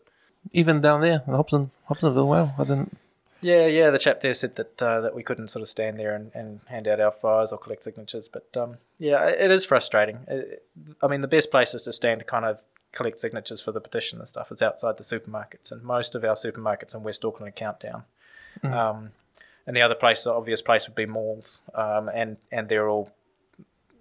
Even 0.51 0.81
down 0.81 1.01
there, 1.01 1.23
in 1.27 1.33
Hobson, 1.33 1.71
Hobsonville. 1.89 2.27
Wow, 2.27 2.53
I 2.57 2.63
didn't. 2.63 2.97
Yeah, 3.41 3.67
yeah. 3.67 3.91
The 3.91 3.99
chap 3.99 4.21
there 4.21 4.33
said 4.33 4.55
that 4.55 4.81
uh, 4.81 5.01
that 5.01 5.13
we 5.15 5.21
couldn't 5.21 5.49
sort 5.49 5.61
of 5.61 5.67
stand 5.67 5.99
there 5.99 6.15
and, 6.15 6.31
and 6.33 6.61
hand 6.67 6.87
out 6.87 6.99
our 6.99 7.11
flyers 7.11 7.51
or 7.51 7.59
collect 7.59 7.83
signatures. 7.83 8.27
But 8.27 8.47
um, 8.57 8.77
yeah, 8.97 9.23
it 9.25 9.41
it 9.41 9.51
is 9.51 9.63
frustrating. 9.65 10.19
It- 10.27 10.63
I 11.03 11.07
mean, 11.07 11.21
the 11.21 11.27
best 11.27 11.51
place 11.51 11.73
is 11.75 11.81
to 11.83 11.91
stand 11.91 12.19
to 12.21 12.25
kind 12.25 12.45
of 12.45 12.59
collect 12.91 13.19
signatures 13.19 13.61
for 13.61 13.71
the 13.71 13.81
petition 13.81 14.19
and 14.19 14.27
stuff 14.27 14.51
It's 14.51 14.61
outside 14.61 14.97
the 14.97 15.03
supermarkets, 15.03 15.71
and 15.71 15.83
most 15.83 16.15
of 16.15 16.23
our 16.23 16.35
supermarkets 16.35 16.95
in 16.95 17.03
West 17.03 17.23
Auckland 17.25 17.49
are 17.49 17.51
countdown. 17.51 18.03
Um, 18.63 19.11
and 19.67 19.75
the 19.75 19.81
other 19.81 19.95
place, 19.95 20.23
the 20.23 20.33
obvious 20.33 20.61
place, 20.61 20.87
would 20.87 20.95
be 20.95 21.05
malls, 21.05 21.61
um, 21.75 22.09
and 22.09 22.37
and 22.51 22.69
they're 22.69 22.89
all, 22.89 23.11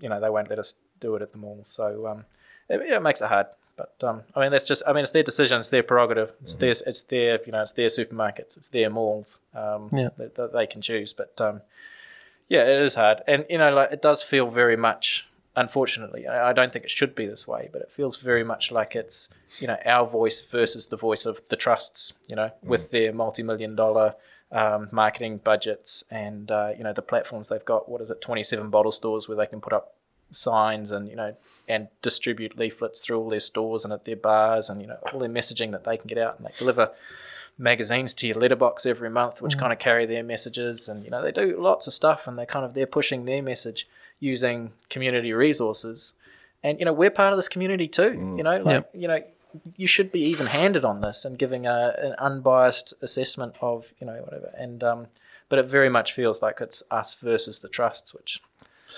you 0.00 0.08
know, 0.08 0.20
they 0.20 0.30
won't 0.30 0.48
let 0.48 0.58
us 0.58 0.74
do 1.00 1.14
it 1.16 1.22
at 1.22 1.32
the 1.32 1.38
malls. 1.38 1.68
So 1.68 2.06
um, 2.06 2.24
it, 2.70 2.80
it 2.80 3.02
makes 3.02 3.20
it 3.20 3.28
hard. 3.28 3.46
But 3.76 4.02
um, 4.02 4.22
I 4.34 4.40
mean, 4.40 4.52
that's 4.52 4.64
just 4.64 4.82
I 4.86 4.92
mean, 4.94 5.02
it's 5.02 5.10
their 5.10 5.22
decision, 5.22 5.58
it's 5.58 5.68
their 5.68 5.82
prerogative, 5.82 6.32
it's 6.40 6.54
their 6.54 6.70
it's 6.70 7.02
their 7.02 7.40
you 7.44 7.52
know, 7.52 7.62
it's 7.62 7.72
their 7.72 7.88
supermarkets, 7.88 8.56
it's 8.56 8.68
their 8.68 8.88
malls. 8.88 9.40
Um, 9.54 9.90
Yeah. 9.92 10.08
that, 10.16 10.36
that 10.36 10.52
they 10.54 10.66
can 10.66 10.80
choose. 10.80 11.12
But 11.12 11.38
um, 11.40 11.60
yeah, 12.48 12.62
it 12.62 12.80
is 12.80 12.94
hard, 12.94 13.22
and 13.26 13.44
you 13.50 13.58
know, 13.58 13.74
like 13.74 13.92
it 13.92 14.00
does 14.00 14.22
feel 14.22 14.48
very 14.48 14.76
much. 14.76 15.28
Unfortunately, 15.56 16.26
I 16.26 16.50
I 16.50 16.52
don't 16.52 16.72
think 16.72 16.84
it 16.84 16.90
should 16.90 17.14
be 17.14 17.26
this 17.26 17.48
way, 17.48 17.70
but 17.72 17.80
it 17.80 17.90
feels 17.90 18.16
very 18.18 18.44
much 18.44 18.70
like 18.70 18.94
it's 18.94 19.28
you 19.58 19.66
know 19.66 19.78
our 19.84 20.06
voice 20.06 20.42
versus 20.42 20.88
the 20.88 20.96
voice 20.96 21.26
of 21.26 21.40
the 21.48 21.56
trusts. 21.56 22.12
You 22.28 22.36
know, 22.36 22.50
with 22.62 22.90
their 22.90 23.12
multi-million 23.12 23.74
dollar 23.74 24.14
um, 24.52 24.88
marketing 24.92 25.40
budgets 25.42 26.04
and 26.10 26.50
uh, 26.50 26.72
you 26.76 26.84
know 26.84 26.92
the 26.92 27.02
platforms 27.02 27.48
they've 27.48 27.64
got. 27.64 27.88
What 27.88 28.00
is 28.00 28.10
it? 28.10 28.20
Twenty-seven 28.20 28.70
bottle 28.70 28.92
stores 28.92 29.28
where 29.28 29.36
they 29.36 29.46
can 29.46 29.60
put 29.60 29.72
up 29.72 29.94
signs 30.30 30.90
and 30.90 31.08
you 31.08 31.16
know 31.16 31.36
and 31.68 31.88
distribute 32.02 32.58
leaflets 32.58 33.00
through 33.00 33.18
all 33.18 33.30
their 33.30 33.40
stores 33.40 33.84
and 33.84 33.92
at 33.92 34.04
their 34.04 34.16
bars 34.16 34.68
and 34.68 34.80
you 34.80 34.86
know 34.86 34.98
all 35.12 35.20
their 35.20 35.28
messaging 35.28 35.70
that 35.70 35.84
they 35.84 35.96
can 35.96 36.08
get 36.08 36.18
out 36.18 36.36
and 36.36 36.46
they 36.46 36.52
deliver 36.58 36.90
magazines 37.58 38.12
to 38.12 38.26
your 38.26 38.36
letterbox 38.36 38.84
every 38.84 39.08
month 39.08 39.40
which 39.40 39.56
kind 39.56 39.72
of 39.72 39.78
carry 39.78 40.04
their 40.04 40.22
messages 40.22 40.88
and 40.88 41.04
you 41.04 41.10
know 41.10 41.22
they 41.22 41.32
do 41.32 41.56
lots 41.58 41.86
of 41.86 41.92
stuff 41.92 42.26
and 42.26 42.36
they 42.36 42.44
kind 42.44 42.64
of 42.64 42.74
they're 42.74 42.86
pushing 42.86 43.24
their 43.24 43.40
message 43.40 43.88
using 44.20 44.72
community 44.88 45.32
resources. 45.32 46.14
And 46.62 46.78
you 46.78 46.84
know 46.84 46.92
we're 46.92 47.10
part 47.10 47.32
of 47.32 47.38
this 47.38 47.48
community 47.48 47.86
too 47.86 48.34
you 48.36 48.42
know 48.42 48.60
like 48.60 48.88
you 48.92 49.06
know 49.06 49.22
you 49.76 49.86
should 49.86 50.10
be 50.10 50.20
even 50.20 50.46
handed 50.46 50.84
on 50.84 51.00
this 51.00 51.24
and 51.24 51.38
giving 51.38 51.66
a, 51.66 51.94
an 51.98 52.14
unbiased 52.18 52.92
assessment 53.00 53.56
of 53.60 53.92
you 54.00 54.06
know 54.06 54.14
whatever. 54.14 54.52
And 54.56 54.82
um 54.82 55.06
but 55.48 55.58
it 55.58 55.66
very 55.66 55.88
much 55.88 56.12
feels 56.12 56.42
like 56.42 56.60
it's 56.60 56.82
us 56.90 57.14
versus 57.14 57.60
the 57.60 57.68
trusts 57.68 58.12
which 58.12 58.40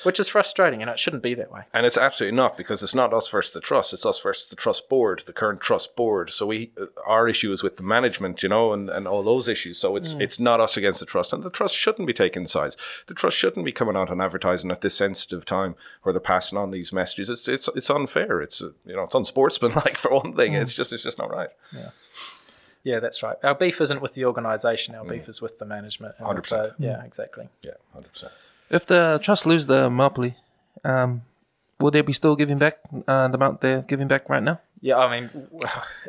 which 0.04 0.20
is 0.20 0.28
frustrating 0.28 0.80
and 0.82 0.90
it 0.90 0.98
shouldn't 0.98 1.22
be 1.22 1.34
that 1.34 1.50
way 1.50 1.62
And 1.74 1.86
it's 1.86 1.96
absolutely 1.96 2.36
not 2.36 2.56
because 2.56 2.82
it's 2.82 2.94
not 2.94 3.12
us 3.12 3.28
versus 3.28 3.52
the 3.52 3.60
trust. 3.60 3.92
It's 3.92 4.06
us 4.06 4.20
versus 4.20 4.48
the 4.48 4.56
trust 4.56 4.88
board, 4.88 5.22
the 5.26 5.32
current 5.32 5.60
trust 5.60 5.96
board. 5.96 6.30
So 6.30 6.46
we, 6.46 6.70
uh, 6.80 6.86
our 7.06 7.28
issue 7.28 7.52
is 7.52 7.62
with 7.62 7.76
the 7.76 7.82
management, 7.82 8.42
you 8.42 8.48
know, 8.48 8.72
and, 8.72 8.88
and 8.90 9.06
all 9.08 9.22
those 9.22 9.48
issues. 9.48 9.78
So 9.78 9.96
it's 9.96 10.12
it's 10.14 10.38
not 10.40 10.60
us 10.60 10.76
against 10.76 11.00
the 11.00 11.06
trust, 11.06 11.32
and 11.32 11.42
the 11.42 11.50
trust 11.50 11.74
shouldn't 11.74 12.06
be 12.06 12.12
taking 12.12 12.46
sides. 12.46 12.76
The 13.06 13.14
trust 13.14 13.36
shouldn't 13.36 13.64
be 13.66 13.72
coming 13.72 13.96
out 13.96 14.10
and 14.10 14.20
advertising 14.22 14.70
at 14.70 14.80
this 14.80 14.94
sensitive 14.94 15.44
time 15.44 15.74
where 16.02 16.12
they're 16.12 16.20
passing 16.20 16.58
on 16.58 16.70
these 16.70 16.92
messages. 16.92 17.28
It's 17.30 17.48
it's 17.48 17.68
it's 17.74 17.90
unfair. 17.90 18.40
It's 18.40 18.62
uh, 18.62 18.70
you 18.84 18.96
know 18.96 19.04
it's 19.04 19.14
unsportsmanlike 19.14 19.96
for 20.02 20.12
one 20.14 20.34
thing. 20.34 20.54
It's 20.54 20.74
just 20.74 20.92
it's 20.92 21.02
just 21.02 21.18
not 21.18 21.30
right. 21.30 21.50
Yeah, 21.74 21.90
Yeah, 22.84 23.00
that's 23.00 23.22
right. 23.22 23.36
Our 23.42 23.54
beef 23.54 23.80
isn't 23.80 24.00
with 24.00 24.14
the 24.14 24.24
organisation. 24.24 24.94
Our 24.94 25.04
beef 25.04 25.28
is 25.28 25.40
with 25.42 25.58
the 25.58 25.64
management. 25.64 26.16
100%. 26.18 26.48
the- 26.48 26.74
yeah, 26.78 27.04
exactly. 27.04 27.48
Yeah, 27.62 27.72
hundred 27.92 28.12
percent. 28.12 28.32
If 28.70 28.86
the 28.86 29.18
trust 29.22 29.46
lose 29.46 29.66
the 29.66 29.88
monopoly, 29.90 30.36
um, 30.84 31.22
will 31.80 31.90
they 31.90 32.02
be 32.02 32.12
still 32.12 32.36
giving 32.36 32.58
back 32.58 32.78
uh, 33.06 33.28
the 33.28 33.34
amount 33.34 33.60
they're 33.60 33.82
giving 33.82 34.08
back 34.08 34.28
right 34.28 34.42
now? 34.42 34.60
Yeah, 34.80 34.98
I 34.98 35.20
mean, 35.20 35.48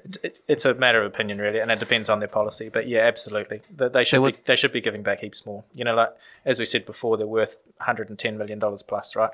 it, 0.05 0.17
it, 0.23 0.41
it's 0.47 0.65
a 0.65 0.73
matter 0.73 1.01
of 1.01 1.11
opinion, 1.11 1.39
really, 1.39 1.59
and 1.59 1.71
it 1.71 1.79
depends 1.79 2.09
on 2.09 2.19
their 2.19 2.27
policy. 2.27 2.69
But 2.69 2.87
yeah, 2.87 3.01
absolutely, 3.01 3.61
they, 3.75 3.89
they 3.89 4.03
should 4.03 4.23
They 4.23 4.31
be 4.31 4.37
they 4.45 4.55
should 4.55 4.71
be 4.71 4.81
giving 4.81 5.03
back 5.03 5.21
heaps 5.21 5.45
more. 5.45 5.63
You 5.73 5.83
know, 5.83 5.95
like 5.95 6.09
as 6.45 6.59
we 6.59 6.65
said 6.65 6.85
before, 6.85 7.17
they're 7.17 7.27
worth 7.27 7.61
110 7.77 8.37
million 8.37 8.59
dollars 8.59 8.83
plus, 8.83 9.15
right? 9.15 9.31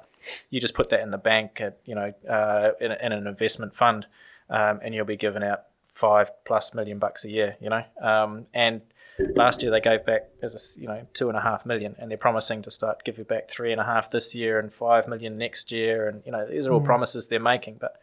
You 0.50 0.60
just 0.60 0.74
put 0.74 0.90
that 0.90 1.02
in 1.02 1.12
the 1.12 1.18
bank, 1.18 1.60
at, 1.62 1.78
you 1.86 1.96
know, 1.96 2.14
uh, 2.30 2.72
in, 2.80 2.92
in 2.92 3.12
an 3.12 3.28
investment 3.28 3.76
fund, 3.76 4.06
um, 4.50 4.80
and 4.84 4.94
you'll 4.94 5.06
be 5.06 5.18
giving 5.18 5.44
out 5.44 5.64
five 5.94 6.32
plus 6.46 6.74
million 6.74 7.00
bucks 7.00 7.26
a 7.26 7.30
year. 7.30 7.58
You 7.60 7.70
know, 7.70 7.84
um, 8.02 8.46
and 8.54 8.82
last 9.36 9.62
year 9.62 9.72
they 9.72 9.82
gave 9.82 10.06
back 10.06 10.30
as 10.42 10.54
a 10.56 10.80
you 10.80 10.88
know 10.88 11.08
two 11.14 11.30
and 11.30 11.38
a 11.38 11.42
half 11.42 11.66
million, 11.66 11.96
and 12.00 12.10
they're 12.10 12.18
promising 12.18 12.62
to 12.64 12.72
start 12.72 13.04
giving 13.04 13.26
back 13.26 13.50
three 13.50 13.72
and 13.72 13.82
a 13.82 13.86
half 13.86 14.10
this 14.10 14.36
year 14.36 14.60
and 14.60 14.74
five 14.74 15.08
million 15.08 15.38
next 15.38 15.72
year, 15.72 16.08
and 16.08 16.22
you 16.26 16.32
know 16.32 16.46
these 16.46 16.68
are 16.68 16.74
all 16.74 16.82
mm. 16.82 16.86
promises 16.86 17.28
they're 17.28 17.40
making, 17.40 17.78
but 17.80 18.02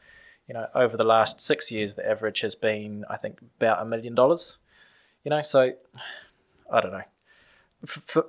you 0.48 0.54
know, 0.54 0.66
over 0.74 0.96
the 0.96 1.04
last 1.04 1.40
six 1.40 1.70
years, 1.70 1.94
the 1.94 2.08
average 2.08 2.40
has 2.40 2.54
been, 2.54 3.04
I 3.08 3.16
think, 3.16 3.40
about 3.58 3.80
a 3.80 3.84
million 3.84 4.14
dollars. 4.14 4.58
You 5.24 5.30
know, 5.30 5.42
so 5.42 5.72
I 6.70 6.80
don't 6.80 6.92
know. 6.92 7.04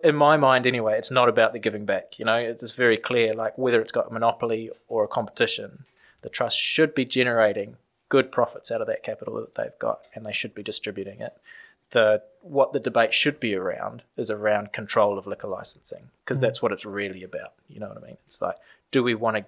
In 0.04 0.16
my 0.16 0.38
mind, 0.38 0.66
anyway, 0.66 0.98
it's 0.98 1.12
not 1.12 1.30
about 1.30 1.54
the 1.54 1.60
giving 1.60 1.86
back. 1.86 2.18
You 2.18 2.26
know, 2.26 2.38
it's 2.38 2.72
very 2.72 2.98
clear, 2.98 3.34
like 3.34 3.58
whether 3.58 3.82
it's 3.82 3.92
got 3.92 4.10
a 4.10 4.14
monopoly 4.14 4.72
or 4.88 5.04
a 5.04 5.08
competition, 5.08 5.86
the 6.22 6.30
trust 6.30 6.58
should 6.58 6.96
be 6.96 7.06
generating 7.06 7.78
good 8.10 8.32
profits 8.32 8.72
out 8.72 8.82
of 8.82 8.88
that 8.88 9.04
capital 9.04 9.36
that 9.36 9.56
they've 9.56 9.78
got, 9.80 10.08
and 10.14 10.26
they 10.26 10.34
should 10.34 10.56
be 10.56 10.64
distributing 10.64 11.20
it. 11.20 11.38
The 11.92 12.24
what 12.44 12.74
the 12.74 12.80
debate 12.80 13.14
should 13.14 13.40
be 13.40 13.56
around 13.56 14.04
is 14.16 14.30
around 14.30 14.72
control 14.72 15.18
of 15.18 15.26
liquor 15.26 15.48
licensing, 15.48 16.10
because 16.24 16.40
that's 16.40 16.62
what 16.62 16.72
it's 16.72 16.86
really 16.86 17.24
about. 17.24 17.54
You 17.68 17.80
know 17.80 17.88
what 17.88 17.98
I 17.98 18.06
mean? 18.06 18.18
It's 18.26 18.42
like, 18.42 18.58
do 18.92 19.02
we 19.02 19.16
want 19.16 19.38
to 19.38 19.46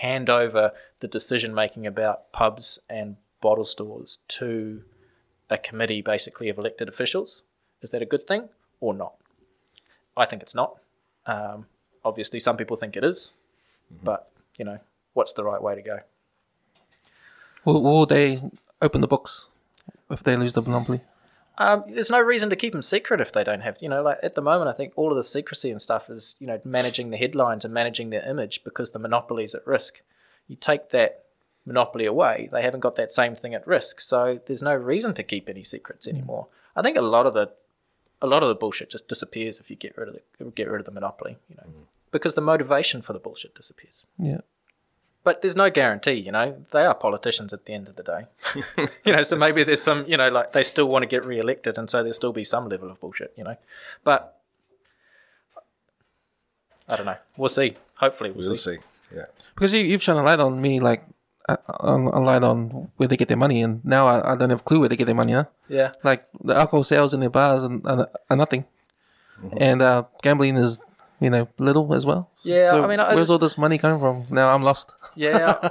hand 0.00 0.28
over 0.28 0.72
the 1.00 1.08
decision 1.08 1.54
making 1.54 1.86
about 1.86 2.32
pubs 2.32 2.78
and 2.90 3.16
bottle 3.40 3.64
stores 3.64 4.18
to 4.28 4.82
a 5.48 5.58
committee 5.58 6.02
basically 6.02 6.48
of 6.48 6.58
elected 6.58 6.88
officials. 6.88 7.42
Is 7.82 7.90
that 7.90 8.02
a 8.02 8.06
good 8.06 8.26
thing 8.26 8.48
or 8.80 8.94
not? 8.94 9.14
I 10.16 10.26
think 10.26 10.42
it's 10.42 10.54
not. 10.54 10.76
Um, 11.26 11.66
obviously, 12.04 12.40
some 12.40 12.56
people 12.56 12.76
think 12.76 12.96
it 12.96 13.04
is, 13.04 13.32
but 14.02 14.28
you 14.58 14.64
know, 14.64 14.80
what's 15.12 15.32
the 15.32 15.44
right 15.44 15.62
way 15.62 15.74
to 15.74 15.82
go? 15.82 15.98
Will, 17.64 17.82
will 17.82 18.06
they 18.06 18.42
open 18.80 19.00
the 19.00 19.08
books 19.08 19.48
if 20.10 20.22
they 20.22 20.36
lose 20.36 20.54
the 20.54 20.62
monopoly? 20.62 21.02
Um, 21.58 21.84
there's 21.88 22.10
no 22.10 22.20
reason 22.20 22.50
to 22.50 22.56
keep 22.56 22.72
them 22.72 22.82
secret 22.82 23.20
if 23.20 23.32
they 23.32 23.42
don't 23.42 23.62
have, 23.62 23.78
you 23.80 23.88
know, 23.88 24.02
like 24.02 24.18
at 24.22 24.34
the 24.34 24.42
moment, 24.42 24.68
I 24.68 24.72
think 24.72 24.92
all 24.96 25.10
of 25.10 25.16
the 25.16 25.24
secrecy 25.24 25.70
and 25.70 25.80
stuff 25.80 26.10
is, 26.10 26.36
you 26.38 26.46
know, 26.46 26.60
managing 26.64 27.10
the 27.10 27.16
headlines 27.16 27.64
and 27.64 27.72
managing 27.72 28.10
their 28.10 28.28
image 28.28 28.62
because 28.62 28.90
the 28.90 28.98
monopoly 28.98 29.44
is 29.44 29.54
at 29.54 29.66
risk. 29.66 30.02
You 30.48 30.56
take 30.56 30.90
that 30.90 31.24
monopoly 31.64 32.04
away, 32.04 32.48
they 32.52 32.62
haven't 32.62 32.80
got 32.80 32.94
that 32.96 33.10
same 33.10 33.34
thing 33.34 33.54
at 33.54 33.66
risk. 33.66 34.00
So 34.00 34.40
there's 34.46 34.62
no 34.62 34.74
reason 34.74 35.14
to 35.14 35.22
keep 35.22 35.48
any 35.48 35.62
secrets 35.62 36.06
anymore. 36.06 36.48
I 36.76 36.82
think 36.82 36.96
a 36.96 37.02
lot 37.02 37.26
of 37.26 37.34
the, 37.34 37.50
a 38.20 38.26
lot 38.26 38.42
of 38.42 38.48
the 38.48 38.54
bullshit 38.54 38.90
just 38.90 39.08
disappears 39.08 39.58
if 39.58 39.70
you 39.70 39.76
get 39.76 39.96
rid 39.96 40.08
of 40.08 40.14
the, 40.14 40.44
get 40.50 40.68
rid 40.68 40.80
of 40.80 40.86
the 40.86 40.92
monopoly, 40.92 41.38
you 41.48 41.56
know, 41.56 41.64
because 42.12 42.34
the 42.34 42.40
motivation 42.40 43.02
for 43.02 43.12
the 43.12 43.18
bullshit 43.18 43.54
disappears. 43.54 44.04
Yeah. 44.18 44.40
But 45.26 45.42
there's 45.42 45.56
no 45.56 45.70
guarantee, 45.70 46.12
you 46.12 46.30
know. 46.30 46.56
They 46.70 46.84
are 46.84 46.94
politicians 46.94 47.52
at 47.52 47.64
the 47.64 47.72
end 47.74 47.88
of 47.88 47.96
the 47.96 48.04
day. 48.04 48.26
you 49.04 49.12
know, 49.12 49.22
so 49.22 49.34
maybe 49.34 49.64
there's 49.64 49.82
some, 49.82 50.04
you 50.06 50.16
know, 50.16 50.28
like 50.28 50.52
they 50.52 50.62
still 50.62 50.86
want 50.86 51.02
to 51.02 51.06
get 51.08 51.24
re-elected, 51.26 51.78
and 51.78 51.90
so 51.90 51.98
there'll 51.98 52.12
still 52.12 52.32
be 52.32 52.44
some 52.44 52.68
level 52.68 52.92
of 52.92 53.00
bullshit, 53.00 53.32
you 53.36 53.42
know. 53.42 53.56
But 54.04 54.38
I 56.88 56.94
don't 56.94 57.06
know. 57.06 57.16
We'll 57.36 57.48
see. 57.48 57.76
Hopefully, 57.96 58.30
we'll, 58.30 58.46
We'll 58.46 58.56
see. 58.56 58.76
see. 58.76 58.78
Yeah. 59.16 59.24
Because 59.52 59.74
you, 59.74 59.80
you've 59.80 60.00
shone 60.00 60.16
a 60.16 60.22
light 60.22 60.38
on 60.38 60.60
me, 60.62 60.78
like, 60.78 61.02
uh, 61.48 61.56
on, 61.80 62.06
online 62.06 62.44
on 62.44 62.92
where 62.96 63.08
they 63.08 63.16
get 63.16 63.26
their 63.26 63.36
money, 63.36 63.62
and 63.62 63.84
now 63.84 64.06
I, 64.06 64.32
I 64.32 64.36
don't 64.36 64.50
have 64.50 64.60
a 64.60 64.62
clue 64.62 64.78
where 64.78 64.88
they 64.88 64.96
get 64.96 65.06
their 65.06 65.14
money. 65.16 65.32
Huh? 65.32 65.46
Yeah. 65.68 65.94
Like 66.04 66.24
the 66.44 66.54
alcohol 66.54 66.84
sales 66.84 67.14
in 67.14 67.18
their 67.18 67.30
bars 67.30 67.64
and 67.64 67.84
are, 67.84 68.08
are 68.30 68.36
nothing, 68.36 68.64
and 69.56 69.82
uh, 69.82 70.04
gambling 70.22 70.56
is 70.56 70.78
you 71.20 71.30
know 71.30 71.48
little 71.58 71.92
as 71.94 72.04
well. 72.06 72.30
Yeah, 72.42 72.70
So 72.70 72.84
I 72.84 72.86
mean, 72.86 73.00
I 73.00 73.14
where's 73.14 73.28
just- 73.28 73.30
all 73.30 73.38
this 73.38 73.56
money 73.58 73.78
coming 73.78 73.98
from? 74.00 74.26
Now 74.30 74.54
I'm 74.54 74.62
lost. 74.62 74.94
Yeah. 75.14 75.70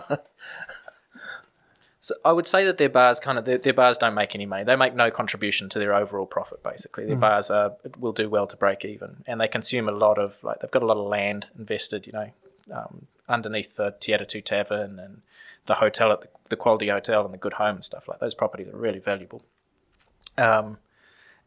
so 1.99 2.13
I 2.23 2.31
would 2.31 2.47
say 2.47 2.65
that 2.65 2.77
their 2.77 2.89
bars 2.89 3.19
kind 3.19 3.38
of 3.39 3.45
their, 3.45 3.57
their 3.57 3.73
bars 3.73 3.97
don't 3.97 4.13
make 4.13 4.35
any 4.35 4.45
money. 4.45 4.63
They 4.63 4.76
make 4.76 4.93
no 4.95 5.09
contribution 5.09 5.69
to 5.69 5.80
their 5.80 5.93
overall 5.93 6.26
profit. 6.27 6.61
Basically, 6.63 7.05
their 7.05 7.15
bars 7.15 7.49
are, 7.49 7.73
will 7.99 8.13
do 8.13 8.30
well 8.30 8.45
to 8.47 8.57
break 8.57 8.85
even, 8.85 9.23
and 9.26 9.41
they 9.41 9.47
consume 9.47 9.89
a 9.89 9.91
lot 9.91 10.17
of 10.19 10.43
like 10.43 10.59
they've 10.59 10.72
got 10.72 10.84
a 10.84 10.85
lot 10.85 10.97
of 10.97 11.07
land 11.07 11.47
invested. 11.57 12.05
You 12.05 12.13
know, 12.13 12.30
um, 12.72 13.07
underneath 13.27 13.76
the 13.76 13.91
Two 13.99 14.41
Tavern 14.41 14.99
and 14.99 15.22
the 15.65 15.76
hotel 15.76 16.11
at 16.11 16.22
the, 16.22 16.27
the 16.49 16.55
Quality 16.55 16.89
Hotel 16.89 17.26
and 17.26 17.34
the 17.34 17.39
Good 17.39 17.53
Home 17.53 17.76
and 17.76 17.84
stuff 17.84 18.07
like 18.07 18.19
those 18.19 18.35
properties 18.35 18.67
are 18.67 18.77
really 18.77 18.99
valuable. 18.99 19.41
Um, 20.38 20.77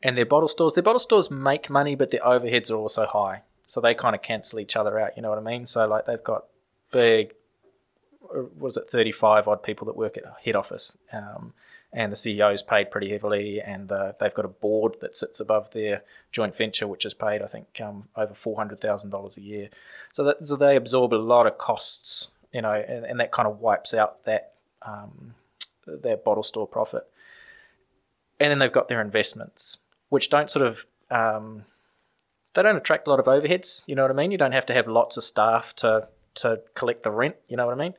and 0.02 0.16
their 0.16 0.26
bottle 0.26 0.48
stores, 0.48 0.74
their 0.74 0.82
bottle 0.82 0.98
stores 0.98 1.30
make 1.30 1.68
money, 1.70 1.94
but 1.94 2.10
their 2.10 2.20
overheads 2.20 2.70
are 2.70 2.76
also 2.76 3.06
high, 3.06 3.42
so 3.68 3.82
they 3.82 3.92
kind 3.92 4.16
of 4.16 4.22
cancel 4.22 4.58
each 4.58 4.76
other 4.76 4.98
out. 4.98 5.14
You 5.14 5.22
know 5.22 5.28
what 5.28 5.36
I 5.36 5.42
mean? 5.42 5.66
So 5.66 5.86
like 5.86 6.06
they've 6.06 6.22
got 6.22 6.44
big 6.90 7.34
was 8.58 8.78
it 8.78 8.88
35 8.88 9.46
odd 9.46 9.62
people 9.62 9.86
that 9.86 9.96
work 9.96 10.16
at 10.16 10.24
head 10.44 10.56
office 10.56 10.96
um, 11.12 11.52
and 11.92 12.12
the 12.12 12.16
CEO's 12.16 12.62
paid 12.62 12.90
pretty 12.90 13.10
heavily 13.10 13.60
and 13.60 13.90
uh, 13.90 14.12
they've 14.20 14.34
got 14.34 14.44
a 14.44 14.48
board 14.48 14.96
that 15.00 15.16
sits 15.16 15.40
above 15.40 15.70
their 15.70 16.02
joint 16.30 16.54
venture 16.54 16.86
which 16.86 17.06
is 17.06 17.14
paid 17.14 17.40
I 17.40 17.46
think 17.46 17.80
um, 17.80 18.08
over 18.16 18.34
$400,000 18.34 19.36
a 19.36 19.40
year 19.40 19.68
so 20.12 20.24
that 20.24 20.46
so 20.46 20.56
they 20.56 20.76
absorb 20.76 21.12
a 21.12 21.16
lot 21.16 21.46
of 21.46 21.56
costs 21.56 22.28
you 22.52 22.60
know 22.60 22.72
and, 22.72 23.04
and 23.04 23.20
that 23.20 23.32
kind 23.32 23.48
of 23.48 23.60
wipes 23.60 23.94
out 23.94 24.24
that 24.24 24.52
um, 24.82 25.34
their 25.86 26.16
bottle 26.16 26.42
store 26.42 26.66
profit 26.66 27.06
and 28.40 28.50
then 28.50 28.58
they've 28.58 28.72
got 28.72 28.88
their 28.88 29.00
investments 29.00 29.78
which 30.10 30.28
don't 30.28 30.50
sort 30.50 30.66
of 30.66 30.86
um, 31.10 31.64
they 32.58 32.64
don't 32.64 32.76
attract 32.76 33.06
a 33.06 33.10
lot 33.10 33.20
of 33.20 33.26
overheads. 33.26 33.84
You 33.86 33.94
know 33.94 34.02
what 34.02 34.10
I 34.10 34.14
mean? 34.14 34.32
You 34.32 34.38
don't 34.38 34.50
have 34.50 34.66
to 34.66 34.74
have 34.74 34.88
lots 34.88 35.16
of 35.16 35.22
staff 35.22 35.74
to 35.76 36.08
to 36.34 36.60
collect 36.74 37.04
the 37.04 37.10
rent. 37.12 37.36
You 37.46 37.56
know 37.56 37.66
what 37.66 37.74
I 37.74 37.78
mean? 37.78 37.94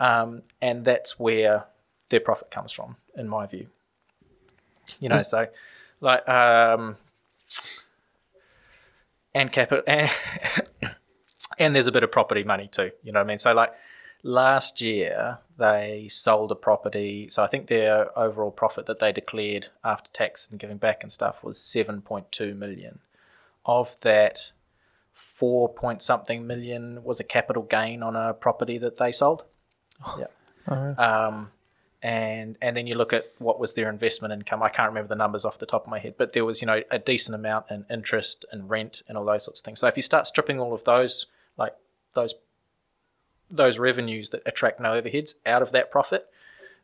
Um, 0.00 0.42
and 0.60 0.84
that's 0.84 1.16
where 1.16 1.66
their 2.08 2.18
profit 2.18 2.50
comes 2.50 2.72
from, 2.72 2.96
in 3.16 3.28
my 3.28 3.46
view. 3.46 3.68
You 4.98 5.10
know, 5.10 5.18
so 5.18 5.46
like 6.00 6.28
um, 6.28 6.96
and 9.32 9.52
capital 9.52 9.84
and, 9.86 10.10
and 11.60 11.72
there's 11.72 11.86
a 11.86 11.92
bit 11.92 12.02
of 12.02 12.10
property 12.10 12.42
money 12.42 12.66
too. 12.66 12.90
You 13.04 13.12
know 13.12 13.20
what 13.20 13.26
I 13.26 13.28
mean? 13.28 13.38
So 13.38 13.52
like 13.52 13.72
last 14.24 14.80
year 14.80 15.38
they 15.56 16.08
sold 16.10 16.50
a 16.50 16.56
property. 16.56 17.28
So 17.30 17.44
I 17.44 17.46
think 17.46 17.68
their 17.68 18.18
overall 18.18 18.50
profit 18.50 18.86
that 18.86 18.98
they 18.98 19.12
declared 19.12 19.68
after 19.84 20.10
tax 20.10 20.48
and 20.50 20.58
giving 20.58 20.78
back 20.78 21.04
and 21.04 21.12
stuff 21.12 21.44
was 21.44 21.62
seven 21.62 22.02
point 22.02 22.32
two 22.32 22.54
million 22.56 22.98
of 23.70 23.96
that, 24.00 24.50
four 25.14 25.72
point 25.72 26.02
something 26.02 26.44
million 26.46 27.04
was 27.04 27.20
a 27.20 27.24
capital 27.24 27.62
gain 27.62 28.02
on 28.02 28.16
a 28.16 28.34
property 28.34 28.78
that 28.78 28.96
they 28.96 29.12
sold. 29.12 29.44
Yeah. 30.18 30.26
Um, 30.98 31.50
and 32.02 32.56
and 32.60 32.76
then 32.76 32.86
you 32.86 32.96
look 32.96 33.12
at 33.12 33.26
what 33.38 33.60
was 33.60 33.74
their 33.74 33.88
investment 33.88 34.32
income. 34.32 34.62
I 34.62 34.70
can't 34.70 34.88
remember 34.88 35.08
the 35.08 35.14
numbers 35.14 35.44
off 35.44 35.58
the 35.58 35.66
top 35.66 35.84
of 35.84 35.90
my 35.90 36.00
head, 36.00 36.14
but 36.18 36.32
there 36.32 36.44
was 36.44 36.60
you 36.60 36.66
know 36.66 36.82
a 36.90 36.98
decent 36.98 37.34
amount 37.34 37.66
in 37.70 37.84
interest 37.90 38.44
and 38.50 38.68
rent 38.68 39.02
and 39.06 39.16
all 39.16 39.24
those 39.24 39.44
sorts 39.44 39.60
of 39.60 39.64
things. 39.64 39.80
So 39.80 39.86
if 39.86 39.96
you 39.96 40.02
start 40.02 40.26
stripping 40.26 40.58
all 40.58 40.74
of 40.74 40.84
those 40.84 41.26
like 41.56 41.74
those 42.14 42.34
those 43.50 43.78
revenues 43.78 44.30
that 44.30 44.42
attract 44.46 44.80
no 44.80 45.00
overheads 45.00 45.34
out 45.46 45.62
of 45.62 45.72
that 45.72 45.90
profit, 45.90 46.28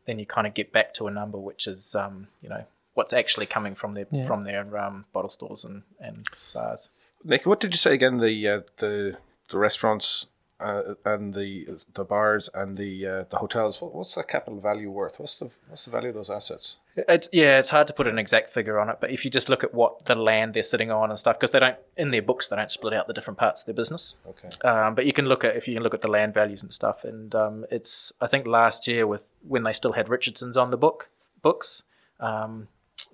then 0.05 0.19
you 0.19 0.27
kind 0.27 0.47
of 0.47 0.55
get 0.55 0.73
back 0.73 0.95
to 0.95 1.07
a 1.07 1.11
number 1.11 1.39
which 1.39 1.67
is 1.67 1.95
um, 1.97 2.29
you 2.41 2.49
know 2.49 2.65
what's 2.97 3.13
actually 3.13 3.47
coming 3.47 3.75
from 3.75 3.95
their 3.95 4.07
Yeah. 4.11 4.27
from 4.27 4.45
their 4.45 4.65
um, 4.85 5.05
bottle 5.13 5.31
stores 5.31 5.65
and, 5.65 5.83
and 6.01 6.27
bars. 6.55 6.91
Nick, 7.25 7.45
what 7.47 7.61
did 7.61 7.73
you 7.75 7.79
say 7.79 7.93
again? 7.95 8.19
The 8.19 8.35
uh, 8.49 8.61
the 8.79 9.19
the 9.51 9.59
restaurants 9.59 10.27
uh, 10.59 10.95
and 11.05 11.35
the 11.35 11.51
the 11.93 12.05
bars 12.05 12.49
and 12.55 12.79
the 12.79 13.07
uh, 13.07 13.25
the 13.31 13.37
hotels. 13.37 13.81
What, 13.83 13.95
what's 13.95 14.15
the 14.15 14.23
capital 14.23 14.59
value 14.61 14.91
worth? 14.91 15.21
What's 15.21 15.37
the 15.37 15.51
what's 15.69 15.85
the 15.85 15.91
value 15.91 16.09
of 16.09 16.15
those 16.15 16.31
assets? 16.31 16.77
It's 16.97 17.29
yeah, 17.33 17.59
it's 17.59 17.69
hard 17.69 17.87
to 17.89 17.93
put 17.93 18.07
an 18.07 18.19
exact 18.19 18.49
figure 18.49 18.79
on 18.79 18.89
it, 18.89 18.97
but 19.03 19.11
if 19.11 19.23
you 19.27 19.31
just 19.31 19.51
look 19.51 19.63
at 19.63 19.75
what 19.75 20.07
the 20.07 20.15
land 20.15 20.55
they're 20.55 20.63
sitting 20.63 20.91
on 20.91 21.11
and 21.11 21.19
stuff, 21.19 21.37
because 21.39 21.51
they 21.51 21.61
don't 21.61 21.77
in 21.99 22.11
their 22.11 22.23
books 22.23 22.49
they 22.49 22.57
don't 22.57 22.71
split 22.71 22.95
out 22.95 23.07
the 23.07 23.13
different 23.13 23.39
parts 23.39 23.61
of 23.61 23.67
their 23.67 23.75
business. 23.75 24.17
Okay. 24.27 24.49
Um, 24.67 24.95
but 24.95 25.05
you 25.05 25.13
can 25.13 25.27
look 25.27 25.45
at 25.45 25.55
if 25.57 25.69
you 25.69 25.75
can 25.75 25.83
look 25.83 25.93
at 25.93 26.01
the 26.01 26.09
land 26.19 26.33
values 26.33 26.63
and 26.63 26.73
stuff, 26.73 27.05
and 27.05 27.35
um, 27.35 27.67
it's 27.71 28.15
I 28.23 28.27
think 28.27 28.47
last 28.47 28.89
year 28.89 29.07
with 29.07 29.29
when 29.47 29.65
they 29.65 29.73
still 29.75 29.93
had 29.93 30.09
Richardson's 30.09 30.57
on 30.57 30.71
the 30.71 30.79
book 30.79 31.11
books, 31.43 31.83
um, 32.19 32.69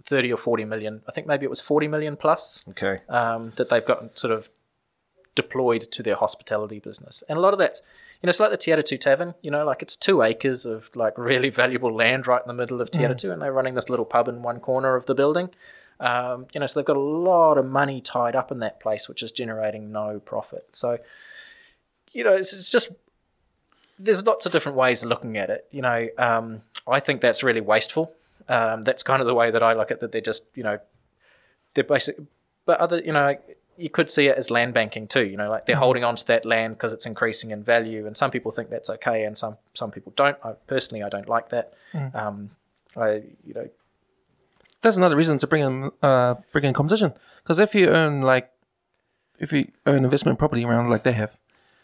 thirty 0.05 0.33
or 0.33 0.37
forty 0.37 0.65
million. 0.65 1.03
I 1.09 1.13
think 1.13 1.27
maybe 1.27 1.45
it 1.45 1.51
was 1.51 1.61
forty 1.61 1.89
million 1.89 2.17
plus 2.17 2.63
Okay. 2.71 3.01
um, 3.09 3.53
that 3.57 3.69
they've 3.69 3.85
got 3.85 4.19
sort 4.19 4.33
of 4.33 4.49
deployed 5.35 5.91
to 5.91 6.03
their 6.03 6.17
hospitality 6.17 6.79
business. 6.79 7.23
And 7.29 7.39
a 7.39 7.41
lot 7.41 7.55
of 7.55 7.59
that's, 7.59 7.81
you 8.21 8.27
know, 8.27 8.31
it's 8.31 8.39
like 8.41 8.51
the 8.51 8.59
Te 8.59 8.71
Atatu 8.71 9.01
Tavern, 9.01 9.35
you 9.41 9.51
know, 9.51 9.65
like 9.65 9.81
it's 9.81 9.97
two 9.97 10.21
acres 10.23 10.67
of 10.67 10.91
like 10.95 11.17
really 11.17 11.49
valuable 11.63 11.95
land 11.95 12.27
right 12.27 12.43
in 12.43 12.49
the 12.49 12.55
middle 12.55 12.81
of 12.83 12.91
Te 12.91 13.01
Atatu, 13.01 13.33
and 13.33 13.41
they're 13.41 13.53
running 13.53 13.75
this 13.75 13.89
little 13.89 14.05
pub 14.05 14.29
in 14.29 14.43
one 14.43 14.61
corner 14.61 14.95
of 14.95 15.07
the 15.07 15.15
building. 15.15 15.49
Um, 16.01 16.47
you 16.53 16.61
know, 16.61 16.67
so 16.67 16.81
they've 16.81 16.87
got 16.87 16.97
a 16.97 17.01
lot 17.01 17.57
of 17.59 17.65
money 17.65 18.01
tied 18.01 18.35
up 18.37 18.51
in 18.51 18.59
that 18.59 18.81
place, 18.81 19.09
which 19.09 19.23
is 19.23 19.31
generating 19.33 19.93
no 19.93 20.19
profit. 20.21 20.67
So, 20.73 20.99
you 22.13 22.25
know, 22.25 22.33
it's, 22.35 22.53
it's 22.53 22.71
just 22.71 22.91
there's 23.99 24.27
lots 24.27 24.45
of 24.45 24.53
different 24.53 24.77
ways 24.77 25.03
of 25.03 25.09
looking 25.09 25.37
at 25.39 25.49
it. 25.49 25.67
You 25.71 25.81
know, 25.83 26.09
um, 26.19 26.63
I 26.87 26.99
think 27.01 27.21
that's 27.21 27.43
really 27.43 27.61
wasteful. 27.61 28.13
Um, 28.49 28.83
that's 28.83 29.03
kind 29.03 29.21
of 29.21 29.27
the 29.27 29.35
way 29.35 29.51
that 29.51 29.63
I 29.63 29.73
look 29.75 29.91
at 29.91 30.01
that. 30.01 30.13
They're 30.13 30.21
just, 30.21 30.45
you 30.55 30.63
know, 30.63 30.79
they're 31.75 31.85
basic, 31.85 32.17
but 32.67 32.81
other, 32.81 32.99
you 32.99 33.13
know, 33.13 33.37
you 33.77 33.89
could 33.89 34.11
see 34.11 34.27
it 34.27 34.37
as 34.37 34.51
land 34.51 34.75
banking 34.75 35.09
too. 35.09 35.25
You 35.25 35.37
know, 35.37 35.49
like 35.51 35.67
they're 35.67 35.77
holding 35.77 36.05
on 36.05 36.17
to 36.17 36.27
that 36.27 36.45
land 36.45 36.75
because 36.77 36.93
it's 36.93 37.07
increasing 37.07 37.51
in 37.51 37.63
value, 37.63 38.07
and 38.07 38.17
some 38.17 38.31
people 38.31 38.51
think 38.51 38.69
that's 38.71 38.91
okay, 38.91 39.25
and 39.25 39.37
some 39.37 39.57
some 39.75 39.91
people 39.91 40.13
don't. 40.17 40.37
I 40.45 40.53
personally, 40.67 41.03
I 41.03 41.09
don't 41.09 41.29
like 41.29 41.49
that. 41.51 41.73
Um, 42.15 42.51
I, 42.97 43.23
you 43.47 43.55
know, 43.55 43.69
That's 44.83 44.97
another 44.97 45.17
reason 45.17 45.39
to 45.39 45.47
bring 45.47 45.63
in 45.63 45.91
uh 46.03 46.35
bring 46.53 46.65
in 46.65 46.75
competition. 46.75 47.15
Because 47.43 47.59
if 47.59 47.75
you 47.75 47.89
earn 47.89 48.23
like 48.23 48.51
if 49.39 49.53
you 49.53 49.69
earn 49.87 50.05
investment 50.05 50.39
property 50.39 50.65
around 50.65 50.91
like 50.91 51.03
they 51.05 51.13
have, 51.13 51.33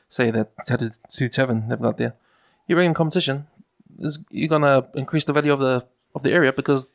say 0.09 0.31
that 0.31 0.51
Tattoo 0.67 1.29
Tavern 1.29 1.69
they've 1.69 1.81
got 1.81 1.97
there, 1.97 2.15
you 2.67 2.77
bring 2.77 2.89
in 2.89 2.95
competition, 2.95 3.47
is 3.99 4.19
you're 4.31 4.49
gonna 4.49 4.87
increase 4.95 5.25
the 5.25 5.33
value 5.33 5.53
of 5.53 5.61
the 5.61 5.87
of 6.19 6.23
the 6.23 6.32
area 6.32 6.53
because 6.53 6.86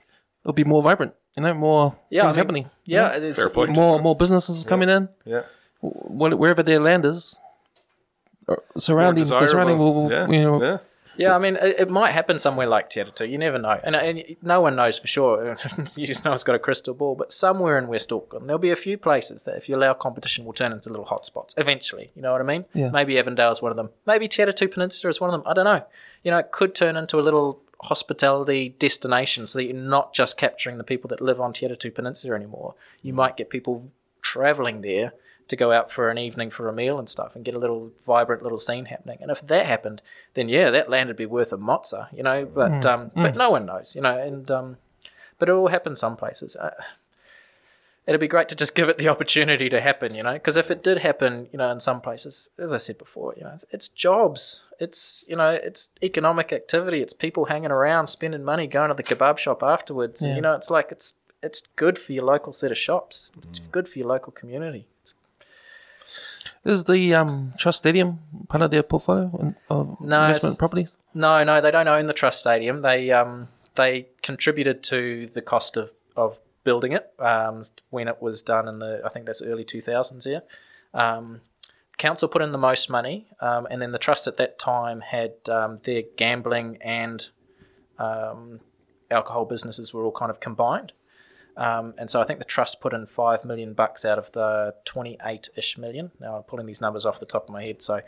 it'll 0.44 0.54
be 0.54 0.64
more 0.74 0.82
vibrant. 0.84 1.14
You 1.36 1.44
know, 1.44 1.54
more 1.56 1.96
Yeah, 2.10 2.22
I 2.22 2.26
things 2.26 2.36
mean, 2.36 2.44
happening. 2.44 2.66
yeah, 2.86 3.16
it 3.18 3.24
is. 3.24 3.36
Fair 3.38 3.50
point. 3.50 3.72
More 3.72 4.00
more 4.00 4.16
businesses 4.16 4.64
coming 4.64 4.90
in. 4.90 5.10
Yeah. 5.26 5.44
wh- 5.82 6.38
wherever 6.42 6.62
their 6.64 6.80
land 6.80 7.04
is, 7.06 7.36
uh, 8.48 8.56
surrounding 8.78 9.26
the 9.28 9.48
surrounding 9.48 9.78
will, 9.78 9.94
will, 9.96 10.12
yeah. 10.12 10.28
you 10.28 10.42
know, 10.44 10.62
yeah. 10.64 10.78
Yeah, 11.16 11.36
I 11.36 11.40
mean, 11.40 11.58
it, 11.58 11.76
it 11.82 11.90
might 11.92 12.10
happen 12.12 12.40
somewhere 12.40 12.66
like 12.66 12.90
Te 12.90 13.04
You 13.26 13.38
never 13.38 13.60
know, 13.60 13.80
and, 13.84 13.96
and 13.96 14.24
no 14.42 14.62
one 14.62 14.76
knows 14.76 14.98
for 14.98 15.06
sure. 15.08 15.56
you 15.96 16.08
just 16.08 16.26
know 16.26 16.34
it's 16.34 16.44
got 16.44 16.56
a 16.56 16.60
crystal 16.60 16.96
ball, 16.96 17.16
but 17.16 17.32
somewhere 17.32 17.78
in 17.78 17.88
West 17.88 18.12
Auckland, 18.12 18.48
there'll 18.50 18.58
be 18.58 18.72
a 18.72 18.76
few 18.76 18.98
places 18.98 19.44
that, 19.44 19.56
if 19.56 19.70
you 19.70 19.76
allow 19.76 19.94
competition, 19.94 20.44
will 20.44 20.54
turn 20.54 20.72
into 20.72 20.90
little 20.90 21.06
hotspots 21.06 21.54
eventually. 21.58 22.12
You 22.16 22.24
know 22.24 22.32
what 22.32 22.42
I 22.42 22.46
mean? 22.46 22.66
Yeah. 22.74 22.90
Maybe 22.90 23.20
Avondale 23.20 23.52
is 23.52 23.62
one 23.62 23.72
of 23.72 23.76
them. 23.76 23.90
Maybe 24.08 24.28
Te 24.28 24.44
Peninsula 24.68 25.10
is 25.12 25.22
one 25.22 25.30
of 25.32 25.40
them. 25.40 25.44
I 25.48 25.54
don't 25.54 25.66
know. 25.66 25.86
You 26.24 26.32
know, 26.32 26.40
it 26.40 26.52
could 26.52 26.74
turn 26.74 26.96
into 26.98 27.20
a 27.20 27.22
little 27.22 27.62
hospitality 27.84 28.76
destination, 28.80 29.48
so 29.48 29.60
that 29.60 29.66
you're 29.66 29.74
not 29.74 30.14
just 30.14 30.38
capturing 30.38 30.78
the 30.78 30.84
people 30.84 31.08
that 31.10 31.22
live 31.22 31.40
on 31.40 31.54
Te 31.54 31.68
Peninsula 31.90 32.36
anymore. 32.36 32.76
You 33.02 33.14
might 33.14 33.38
get 33.38 33.50
people 33.50 33.92
traveling 34.22 34.82
there 34.82 35.14
to 35.50 35.56
go 35.56 35.72
out 35.72 35.92
for 35.92 36.10
an 36.10 36.18
evening 36.18 36.50
for 36.50 36.70
a 36.70 36.74
meal 36.74 36.98
and 36.98 37.10
stuff 37.10 37.36
and 37.36 37.44
get 37.44 37.54
a 37.54 37.60
little 37.60 37.92
vibrant 38.06 38.42
little 38.44 38.58
scene 38.58 38.86
happening. 38.86 39.18
And 39.22 39.30
if 39.30 39.46
that 39.48 39.66
happened, 39.66 40.02
then 40.34 40.50
yeah, 40.50 40.72
that 40.72 40.90
land 40.90 41.08
would 41.10 41.18
be 41.18 41.26
worth 41.26 41.52
a 41.52 41.58
mozza, 41.58 42.08
you 42.14 42.24
know. 42.24 42.46
But 42.46 42.86
um, 42.86 43.12
but 43.14 43.36
no 43.36 43.50
one 43.50 43.66
knows, 43.66 43.96
you 43.96 44.02
know. 44.02 44.18
And 44.18 44.50
um, 44.50 44.78
but 45.40 45.50
it 45.50 45.54
will 45.54 45.68
happen 45.68 45.96
some 45.96 46.16
places. 46.16 46.56
Uh, 46.56 46.72
it'd 48.06 48.22
be 48.22 48.28
great 48.28 48.50
to 48.50 48.56
just 48.56 48.76
give 48.76 48.90
it 48.90 48.98
the 48.98 49.08
opportunity 49.14 49.70
to 49.70 49.82
happen, 49.82 50.14
you 50.16 50.24
know. 50.24 50.34
Because 50.34 50.58
if 50.58 50.70
it 50.70 50.84
did 50.84 51.00
happen, 51.00 51.48
you 51.52 51.58
know, 51.58 51.72
in 51.72 51.80
some 51.80 52.02
places, 52.02 52.50
as 52.58 52.74
I 52.74 52.78
said 52.78 52.98
before, 52.98 53.34
you 53.38 53.44
know, 53.44 53.52
it's, 53.54 53.66
it's 53.72 53.88
jobs, 53.88 54.64
it's 54.80 55.24
you 55.28 55.36
know, 55.36 55.50
it's 55.50 55.90
economic 56.02 56.52
activity, 56.52 57.02
it's 57.02 57.14
people 57.14 57.46
hanging 57.46 57.72
around, 57.72 58.08
spending 58.08 58.44
money, 58.44 58.68
going 58.68 58.90
to 58.90 58.96
the 58.96 59.04
kebab 59.04 59.38
shop 59.38 59.64
afterwards. 59.64 60.22
Yeah. 60.22 60.36
You 60.36 60.42
know, 60.42 60.54
it's 60.54 60.70
like 60.70 60.92
it's 60.92 61.16
it's 61.42 61.62
good 61.76 62.00
for 62.00 62.14
your 62.14 62.24
local 62.24 62.54
set 62.54 62.72
of 62.72 62.78
shops. 62.78 63.32
It's 63.50 63.60
good 63.60 63.88
for 63.88 64.00
your 64.00 64.08
local 64.08 64.32
community. 64.32 64.88
It's, 65.02 65.16
is 66.64 66.86
the 66.86 67.14
um, 67.14 67.54
Trust 67.58 67.80
Stadium 67.80 68.20
part 68.48 68.62
of 68.62 68.72
their 68.72 68.84
portfolio 68.84 69.54
of 69.70 70.00
No, 70.00 70.26
investment 70.26 70.58
properties? 70.58 70.96
No, 71.14 71.44
no, 71.44 71.60
they 71.60 71.72
don't 71.72 71.88
own 71.88 72.08
the 72.08 72.14
Trust 72.14 72.40
Stadium. 72.40 72.82
They 72.82 73.12
um 73.12 73.50
they 73.76 74.08
contributed 74.22 74.84
to 74.84 75.28
the 75.34 75.42
cost 75.42 75.78
of, 75.78 75.92
of 76.16 76.38
building 76.64 76.94
it 76.94 77.12
um, 77.20 77.64
when 77.90 78.08
it 78.08 78.22
was 78.22 78.42
done 78.42 78.68
in 78.68 78.80
the 78.80 79.02
I 79.06 79.10
think 79.10 79.26
that's 79.26 79.42
early 79.42 79.64
two 79.64 79.82
thousands 79.82 80.26
here. 80.26 80.44
Um, 80.94 81.42
council 81.98 82.28
put 82.28 82.42
in 82.42 82.52
the 82.52 82.58
most 82.58 82.90
money, 82.90 83.28
um, 83.40 83.68
and 83.70 83.82
then 83.82 83.92
the 83.92 84.00
trust 84.00 84.28
at 84.28 84.38
that 84.38 84.60
time 84.60 85.02
had 85.02 85.34
um, 85.50 85.80
their 85.84 86.04
gambling 86.18 86.78
and 86.82 87.30
um, 88.00 88.60
alcohol 89.12 89.46
businesses 89.46 89.94
were 89.94 90.04
all 90.04 90.12
kind 90.12 90.32
of 90.32 90.40
combined. 90.40 90.92
Um, 91.56 91.94
and 92.00 92.10
so 92.10 92.20
I 92.20 92.26
think 92.26 92.40
the 92.40 92.46
trust 92.46 92.82
put 92.82 92.94
in 92.94 93.06
five 93.06 93.46
million 93.46 93.74
bucks 93.74 94.06
out 94.06 94.18
of 94.18 94.32
the 94.32 94.74
twenty-eight-ish 94.86 95.78
million. 95.78 96.12
Now 96.20 96.38
I'm 96.38 96.44
pulling 96.44 96.66
these 96.66 96.82
numbers 96.82 97.06
off 97.06 97.20
the 97.20 97.28
top 97.28 97.44
of 97.44 97.50
my 97.50 97.64
head, 97.64 97.82
so 97.82 98.02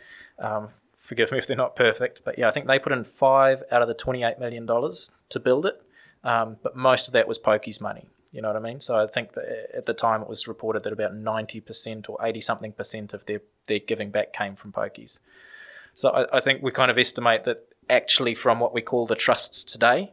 forgive 0.97 1.31
me 1.31 1.37
if 1.37 1.45
they're 1.45 1.55
not 1.55 1.75
perfect. 1.75 2.21
But 2.25 2.39
yeah, 2.39 2.47
I 2.47 2.51
think 2.51 2.65
they 2.65 2.79
put 2.79 2.91
in 2.91 3.03
five 3.03 3.63
out 3.71 3.83
of 3.83 3.87
the 3.87 3.93
twenty-eight 3.93 4.39
million 4.39 4.65
dollars 4.65 5.11
to 5.29 5.39
build 5.39 5.67
it. 5.67 5.79
Um, 6.23 6.57
but 6.63 6.75
most 6.75 7.07
of 7.07 7.13
that 7.13 7.27
was 7.27 7.37
Pokey's 7.37 7.79
money. 7.79 8.07
You 8.35 8.41
know 8.41 8.49
what 8.49 8.57
I 8.57 8.59
mean? 8.59 8.81
So 8.81 8.97
I 8.97 9.07
think 9.07 9.33
that 9.33 9.45
eh, 9.47 9.77
at 9.77 9.85
the 9.85 9.93
time 9.93 10.21
it 10.21 10.27
was 10.27 10.45
reported 10.47 10.83
that 10.83 10.91
about 10.91 11.15
ninety 11.15 11.61
percent 11.61 12.09
or 12.09 12.17
eighty 12.21 12.41
something 12.41 12.73
percent 12.73 13.13
of 13.13 13.25
their 13.25 13.41
their 13.67 13.79
giving 13.79 14.11
back 14.11 14.33
came 14.33 14.55
from 14.55 14.73
pokies. 14.73 15.19
So 15.95 16.09
I, 16.09 16.37
I 16.37 16.41
think 16.41 16.61
we 16.61 16.71
kind 16.71 16.91
of 16.91 16.97
estimate 16.97 17.45
that 17.45 17.67
actually 17.89 18.35
from 18.35 18.59
what 18.59 18.73
we 18.73 18.81
call 18.81 19.05
the 19.05 19.15
trusts 19.15 19.63
today, 19.63 20.11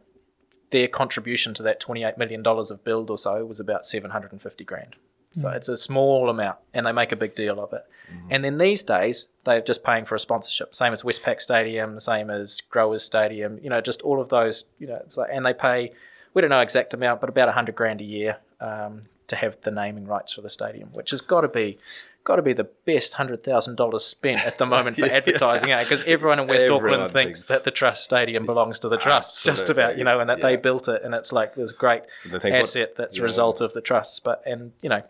their 0.71 0.87
contribution 0.87 1.53
to 1.55 1.63
that 1.63 1.81
$28 1.81 2.17
million 2.17 2.45
of 2.45 2.83
build 2.83 3.09
or 3.09 3.17
so 3.17 3.45
was 3.45 3.59
about 3.59 3.85
750 3.85 4.63
grand. 4.63 4.95
So 5.33 5.47
mm. 5.47 5.55
it's 5.55 5.67
a 5.67 5.75
small 5.75 6.29
amount 6.29 6.57
and 6.73 6.85
they 6.85 6.91
make 6.91 7.11
a 7.11 7.15
big 7.15 7.35
deal 7.35 7.59
of 7.59 7.73
it. 7.73 7.83
Mm. 8.11 8.27
And 8.29 8.45
then 8.45 8.57
these 8.57 8.83
days, 8.83 9.27
they're 9.43 9.61
just 9.61 9.83
paying 9.83 10.05
for 10.05 10.15
a 10.15 10.19
sponsorship, 10.19 10.73
same 10.73 10.93
as 10.93 11.03
Westpac 11.03 11.41
Stadium, 11.41 11.99
same 11.99 12.29
as 12.29 12.61
Growers 12.61 13.03
Stadium, 13.03 13.59
you 13.61 13.69
know, 13.69 13.81
just 13.81 14.01
all 14.03 14.21
of 14.21 14.29
those, 14.29 14.65
you 14.79 14.87
know, 14.87 14.99
it's 15.03 15.17
like, 15.17 15.29
and 15.33 15.45
they 15.45 15.53
pay, 15.53 15.91
we 16.33 16.41
don't 16.41 16.49
know 16.49 16.59
exact 16.59 16.93
amount, 16.93 17.21
but 17.21 17.29
about 17.29 17.47
100 17.47 17.75
grand 17.75 18.01
a 18.01 18.03
year 18.03 18.37
um, 18.59 19.01
to 19.27 19.35
have 19.35 19.59
the 19.61 19.71
naming 19.71 20.05
rights 20.05 20.33
for 20.33 20.41
the 20.41 20.49
stadium, 20.49 20.89
which 20.93 21.11
has 21.11 21.21
got 21.21 21.41
to 21.41 21.47
be. 21.47 21.77
Got 22.25 22.37
to 22.37 22.41
be 22.41 22.53
the 22.53 22.69
best 22.85 23.15
hundred 23.15 23.43
thousand 23.43 23.75
dollars 23.75 24.05
spent 24.05 24.45
at 24.45 24.57
the 24.57 24.65
moment 24.65 24.95
for 24.95 25.05
advertising, 25.13 25.75
because 25.77 26.03
everyone 26.03 26.39
in 26.39 26.47
West 26.47 26.63
Everyone 26.63 26.93
Auckland 26.93 27.11
thinks, 27.11 27.39
thinks- 27.41 27.47
that 27.49 27.65
the 27.65 27.71
trust 27.71 28.05
stadium 28.05 28.45
belongs 28.45 28.79
to 28.79 28.87
the 28.87 28.95
trust, 28.95 29.43
just 29.43 29.69
about, 29.69 29.97
you 29.97 30.05
know, 30.05 30.21
and 30.21 30.29
that 30.29 30.41
they 30.41 30.55
built 30.55 30.87
it, 30.87 31.01
and 31.03 31.13
it's 31.13 31.33
like 31.33 31.53
this 31.55 31.73
great 31.73 32.03
think, 32.23 32.43
what- 32.43 32.53
asset 32.53 32.95
that's 32.95 33.17
a 33.17 33.19
yeah. 33.19 33.25
result 33.25 33.59
of 33.59 33.73
the 33.73 33.81
trusts. 33.81 34.21
But 34.21 34.41
and 34.45 34.71
you 34.81 34.87
know, 34.87 35.01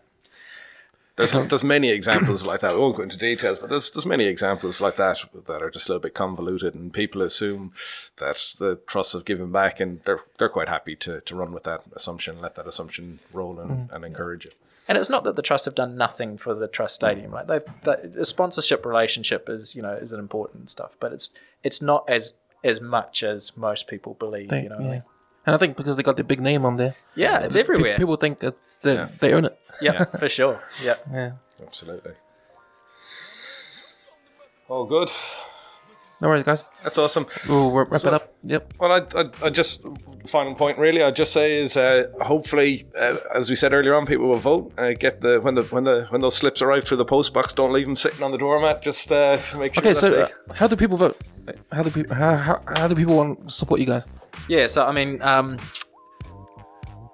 There's 1.16 1.32
there's 1.48 1.64
many 1.64 1.90
examples 1.90 2.44
like 2.44 2.60
that. 2.60 2.74
We 2.74 2.80
won't 2.80 2.96
go 2.96 3.02
into 3.02 3.16
details, 3.16 3.58
but 3.58 3.70
there's 3.70 3.90
there's 3.90 4.06
many 4.06 4.26
examples 4.26 4.80
like 4.80 4.96
that 4.96 5.24
that 5.46 5.62
are 5.62 5.70
just 5.70 5.88
a 5.88 5.92
little 5.92 6.02
bit 6.02 6.14
convoluted, 6.14 6.74
and 6.74 6.92
people 6.92 7.22
assume 7.22 7.72
that 8.18 8.54
the 8.58 8.76
trusts 8.86 9.12
have 9.12 9.24
given 9.24 9.52
back, 9.52 9.80
and 9.80 10.00
they're 10.04 10.20
they're 10.38 10.48
quite 10.48 10.68
happy 10.68 10.96
to, 10.96 11.20
to 11.20 11.36
run 11.36 11.52
with 11.52 11.64
that 11.64 11.82
assumption, 11.94 12.40
let 12.40 12.56
that 12.56 12.66
assumption 12.66 13.20
roll, 13.32 13.60
and, 13.60 13.70
mm. 13.70 13.94
and 13.94 14.04
encourage 14.04 14.44
it. 14.46 14.54
and 14.88 14.98
it's 14.98 15.10
not 15.10 15.24
that 15.24 15.36
the 15.36 15.42
trusts 15.42 15.64
have 15.64 15.74
done 15.74 15.96
nothing 15.96 16.36
for 16.36 16.54
the 16.54 16.68
trust 16.68 16.96
stadium. 16.96 17.30
Mm. 17.30 17.34
Like 17.34 17.46
they've 17.46 17.74
the, 17.84 18.08
the 18.08 18.24
sponsorship 18.24 18.84
relationship 18.84 19.48
is 19.48 19.74
you 19.76 19.82
know 19.82 19.92
is 19.92 20.12
an 20.12 20.20
important 20.20 20.70
stuff, 20.70 20.96
but 21.00 21.12
it's 21.12 21.30
it's 21.62 21.80
not 21.80 22.08
as 22.08 22.34
as 22.62 22.80
much 22.80 23.22
as 23.22 23.56
most 23.56 23.86
people 23.86 24.14
believe. 24.14 24.48
They- 24.48 24.64
you 24.64 24.68
know, 24.68 24.78
I 24.78 24.82
yeah. 24.82 24.90
mean? 24.90 25.02
And 25.46 25.54
I 25.54 25.58
think 25.58 25.76
because 25.76 25.96
they 25.96 26.02
got 26.02 26.16
their 26.16 26.24
big 26.24 26.40
name 26.40 26.64
on 26.64 26.76
there, 26.76 26.96
yeah, 27.14 27.40
it's 27.40 27.54
everywhere. 27.54 27.98
people 27.98 28.16
think 28.16 28.38
that 28.38 28.56
they, 28.84 29.06
they 29.20 29.32
own 29.34 29.44
it. 29.46 29.58
yeah, 29.80 30.04
for 30.04 30.28
sure. 30.28 30.60
Yeah. 30.82 30.94
Yeah. 31.12 31.32
Absolutely. 31.66 32.12
All 34.68 34.86
good. 34.86 35.10
No 36.20 36.28
worries, 36.28 36.44
guys. 36.44 36.64
That's 36.82 36.96
awesome. 36.96 37.26
We'll 37.48 37.70
wrap 37.72 37.90
wrap 37.90 38.00
So- 38.00 38.08
it 38.08 38.14
up. 38.14 38.32
Yep. 38.44 38.74
Well, 38.78 38.92
I, 38.92 39.20
I, 39.20 39.24
I 39.46 39.50
just 39.50 39.82
final 40.26 40.54
point 40.54 40.78
really. 40.78 41.02
I'd 41.02 41.16
just 41.16 41.32
say 41.32 41.56
is 41.58 41.76
uh, 41.76 42.04
hopefully, 42.22 42.84
uh, 42.98 43.16
as 43.34 43.50
we 43.50 43.56
said 43.56 43.72
earlier 43.72 43.94
on, 43.94 44.06
people 44.06 44.28
will 44.28 44.36
vote. 44.36 44.72
Uh, 44.78 44.92
get 44.92 45.20
the 45.20 45.40
when 45.40 45.54
the 45.56 45.62
when 45.64 45.84
the 45.84 46.06
when 46.10 46.20
those 46.20 46.36
slips 46.36 46.62
arrive 46.62 46.84
through 46.84 46.98
the 46.98 47.04
post 47.04 47.34
box, 47.34 47.52
don't 47.52 47.72
leave 47.72 47.86
them 47.86 47.96
sitting 47.96 48.22
on 48.22 48.30
the 48.32 48.38
doormat. 48.38 48.80
Just 48.80 49.10
uh, 49.10 49.38
make 49.58 49.74
sure. 49.74 49.82
Okay, 49.82 49.94
so 49.94 50.10
they- 50.10 50.22
uh, 50.22 50.28
how 50.54 50.66
do 50.66 50.76
people 50.76 50.96
vote? 50.96 51.16
How 51.72 51.82
do 51.82 51.90
people 51.90 52.14
how, 52.14 52.36
how, 52.36 52.62
how 52.76 52.88
do 52.88 52.94
people 52.94 53.16
want 53.16 53.48
to 53.48 53.54
support 53.54 53.80
you 53.80 53.86
guys? 53.86 54.06
Yeah, 54.48 54.66
so 54.66 54.84
I 54.86 54.92
mean, 54.92 55.20
um, 55.20 55.58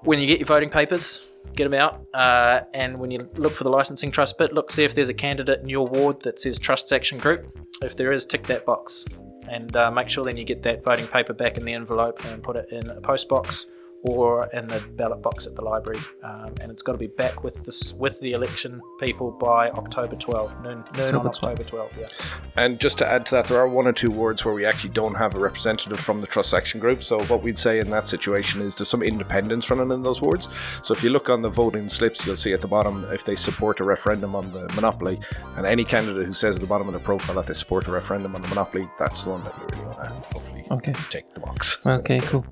when 0.02 0.18
you 0.20 0.26
get 0.26 0.38
your 0.40 0.46
voting 0.46 0.68
papers, 0.70 1.22
get 1.54 1.64
them 1.64 1.74
out, 1.74 2.06
uh, 2.14 2.60
and 2.74 2.98
when 2.98 3.10
you 3.10 3.28
look 3.36 3.52
for 3.52 3.64
the 3.64 3.70
licensing 3.70 4.10
trust 4.10 4.38
bit, 4.38 4.52
look 4.52 4.70
see 4.70 4.84
if 4.84 4.94
there's 4.94 5.08
a 5.08 5.14
candidate 5.14 5.60
in 5.60 5.68
your 5.68 5.86
ward 5.86 6.22
that 6.22 6.40
says 6.40 6.58
Trust 6.58 6.92
Action 6.92 7.18
Group. 7.18 7.58
If 7.82 7.96
there 7.96 8.12
is, 8.12 8.24
tick 8.24 8.44
that 8.44 8.64
box, 8.64 9.04
and 9.48 9.74
uh, 9.76 9.90
make 9.90 10.08
sure 10.08 10.24
then 10.24 10.36
you 10.36 10.44
get 10.44 10.62
that 10.62 10.84
voting 10.84 11.06
paper 11.06 11.32
back 11.32 11.58
in 11.58 11.64
the 11.64 11.72
envelope 11.72 12.24
and 12.26 12.42
put 12.42 12.56
it 12.56 12.70
in 12.70 12.88
a 12.88 13.00
post 13.00 13.28
box 13.28 13.66
or 14.02 14.46
in 14.52 14.66
the 14.68 14.80
ballot 14.96 15.22
box 15.22 15.46
at 15.46 15.54
the 15.54 15.62
library. 15.62 16.00
Um, 16.22 16.54
and 16.62 16.70
it's 16.70 16.82
got 16.82 16.92
to 16.92 16.98
be 16.98 17.06
back 17.06 17.44
with 17.44 17.64
this 17.64 17.92
with 17.92 18.18
the 18.20 18.32
election 18.32 18.80
people 18.98 19.30
by 19.30 19.70
October 19.70 20.16
12, 20.16 20.62
noon, 20.62 20.84
noon 20.96 21.14
on 21.14 21.26
October 21.26 21.30
12. 21.30 21.44
October 21.60 21.62
12. 21.64 21.98
Yeah. 21.98 22.08
And 22.56 22.80
just 22.80 22.98
to 22.98 23.06
add 23.06 23.26
to 23.26 23.34
that, 23.36 23.46
there 23.46 23.58
are 23.58 23.68
one 23.68 23.86
or 23.86 23.92
two 23.92 24.10
wards 24.10 24.44
where 24.44 24.54
we 24.54 24.64
actually 24.64 24.90
don't 24.90 25.14
have 25.14 25.34
a 25.34 25.40
representative 25.40 26.00
from 26.00 26.20
the 26.20 26.26
Trust 26.26 26.54
Action 26.54 26.80
Group. 26.80 27.02
So 27.04 27.20
what 27.24 27.42
we'd 27.42 27.58
say 27.58 27.78
in 27.78 27.90
that 27.90 28.06
situation 28.06 28.62
is 28.62 28.74
there's 28.74 28.88
some 28.88 29.02
independence 29.02 29.70
running 29.70 29.90
in 29.92 30.02
those 30.02 30.20
wards. 30.20 30.48
So 30.82 30.94
if 30.94 31.02
you 31.04 31.10
look 31.10 31.28
on 31.28 31.42
the 31.42 31.50
voting 31.50 31.88
slips, 31.88 32.26
you'll 32.26 32.36
see 32.36 32.52
at 32.52 32.60
the 32.60 32.68
bottom 32.68 33.04
if 33.12 33.24
they 33.24 33.34
support 33.34 33.80
a 33.80 33.84
referendum 33.84 34.34
on 34.34 34.50
the 34.52 34.66
monopoly, 34.74 35.20
and 35.56 35.66
any 35.66 35.84
candidate 35.84 36.26
who 36.26 36.32
says 36.32 36.56
at 36.56 36.60
the 36.62 36.66
bottom 36.66 36.86
of 36.88 36.94
their 36.94 37.02
profile 37.02 37.36
that 37.36 37.46
they 37.46 37.54
support 37.54 37.86
a 37.88 37.92
referendum 37.92 38.34
on 38.34 38.42
the 38.42 38.48
monopoly, 38.48 38.88
that's 38.98 39.24
the 39.24 39.30
one 39.30 39.44
that 39.44 39.54
you 39.58 39.66
really 39.72 39.84
want 39.86 39.98
to 40.08 40.14
hopefully 40.34 40.66
Okay. 40.70 40.92
check 41.10 41.32
the 41.34 41.40
box. 41.40 41.78
Okay, 41.84 42.20
cool. 42.20 42.46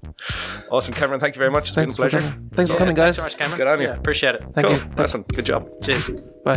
Awesome, 0.71 0.93
Cameron. 0.95 1.21
Thank 1.21 1.37
you 1.37 1.38
you 1.39 1.45
very 1.45 1.51
much. 1.51 1.69
It's 1.69 1.75
Thanks 1.75 1.97
been 1.97 2.07
a 2.07 2.11
pleasure. 2.11 2.27
For 2.27 2.57
Thanks 2.57 2.69
so, 2.69 2.75
for 2.75 2.79
coming, 2.79 2.95
guys. 2.95 3.17
Thanks 3.17 3.17
so 3.17 3.23
much, 3.23 3.39
Cameron. 3.39 3.59
Good 3.59 3.67
on 3.69 3.81
you. 3.81 3.87
Yeah, 3.87 3.97
appreciate 3.97 4.35
it. 4.35 4.43
Thank 4.55 4.67
cool. 4.67 4.77
you. 4.77 4.83
Thanks. 4.83 5.15
Awesome. 5.15 5.25
Good 5.35 5.47
job. 5.47 5.69
Cheers. 5.83 6.11
Bye. 6.45 6.57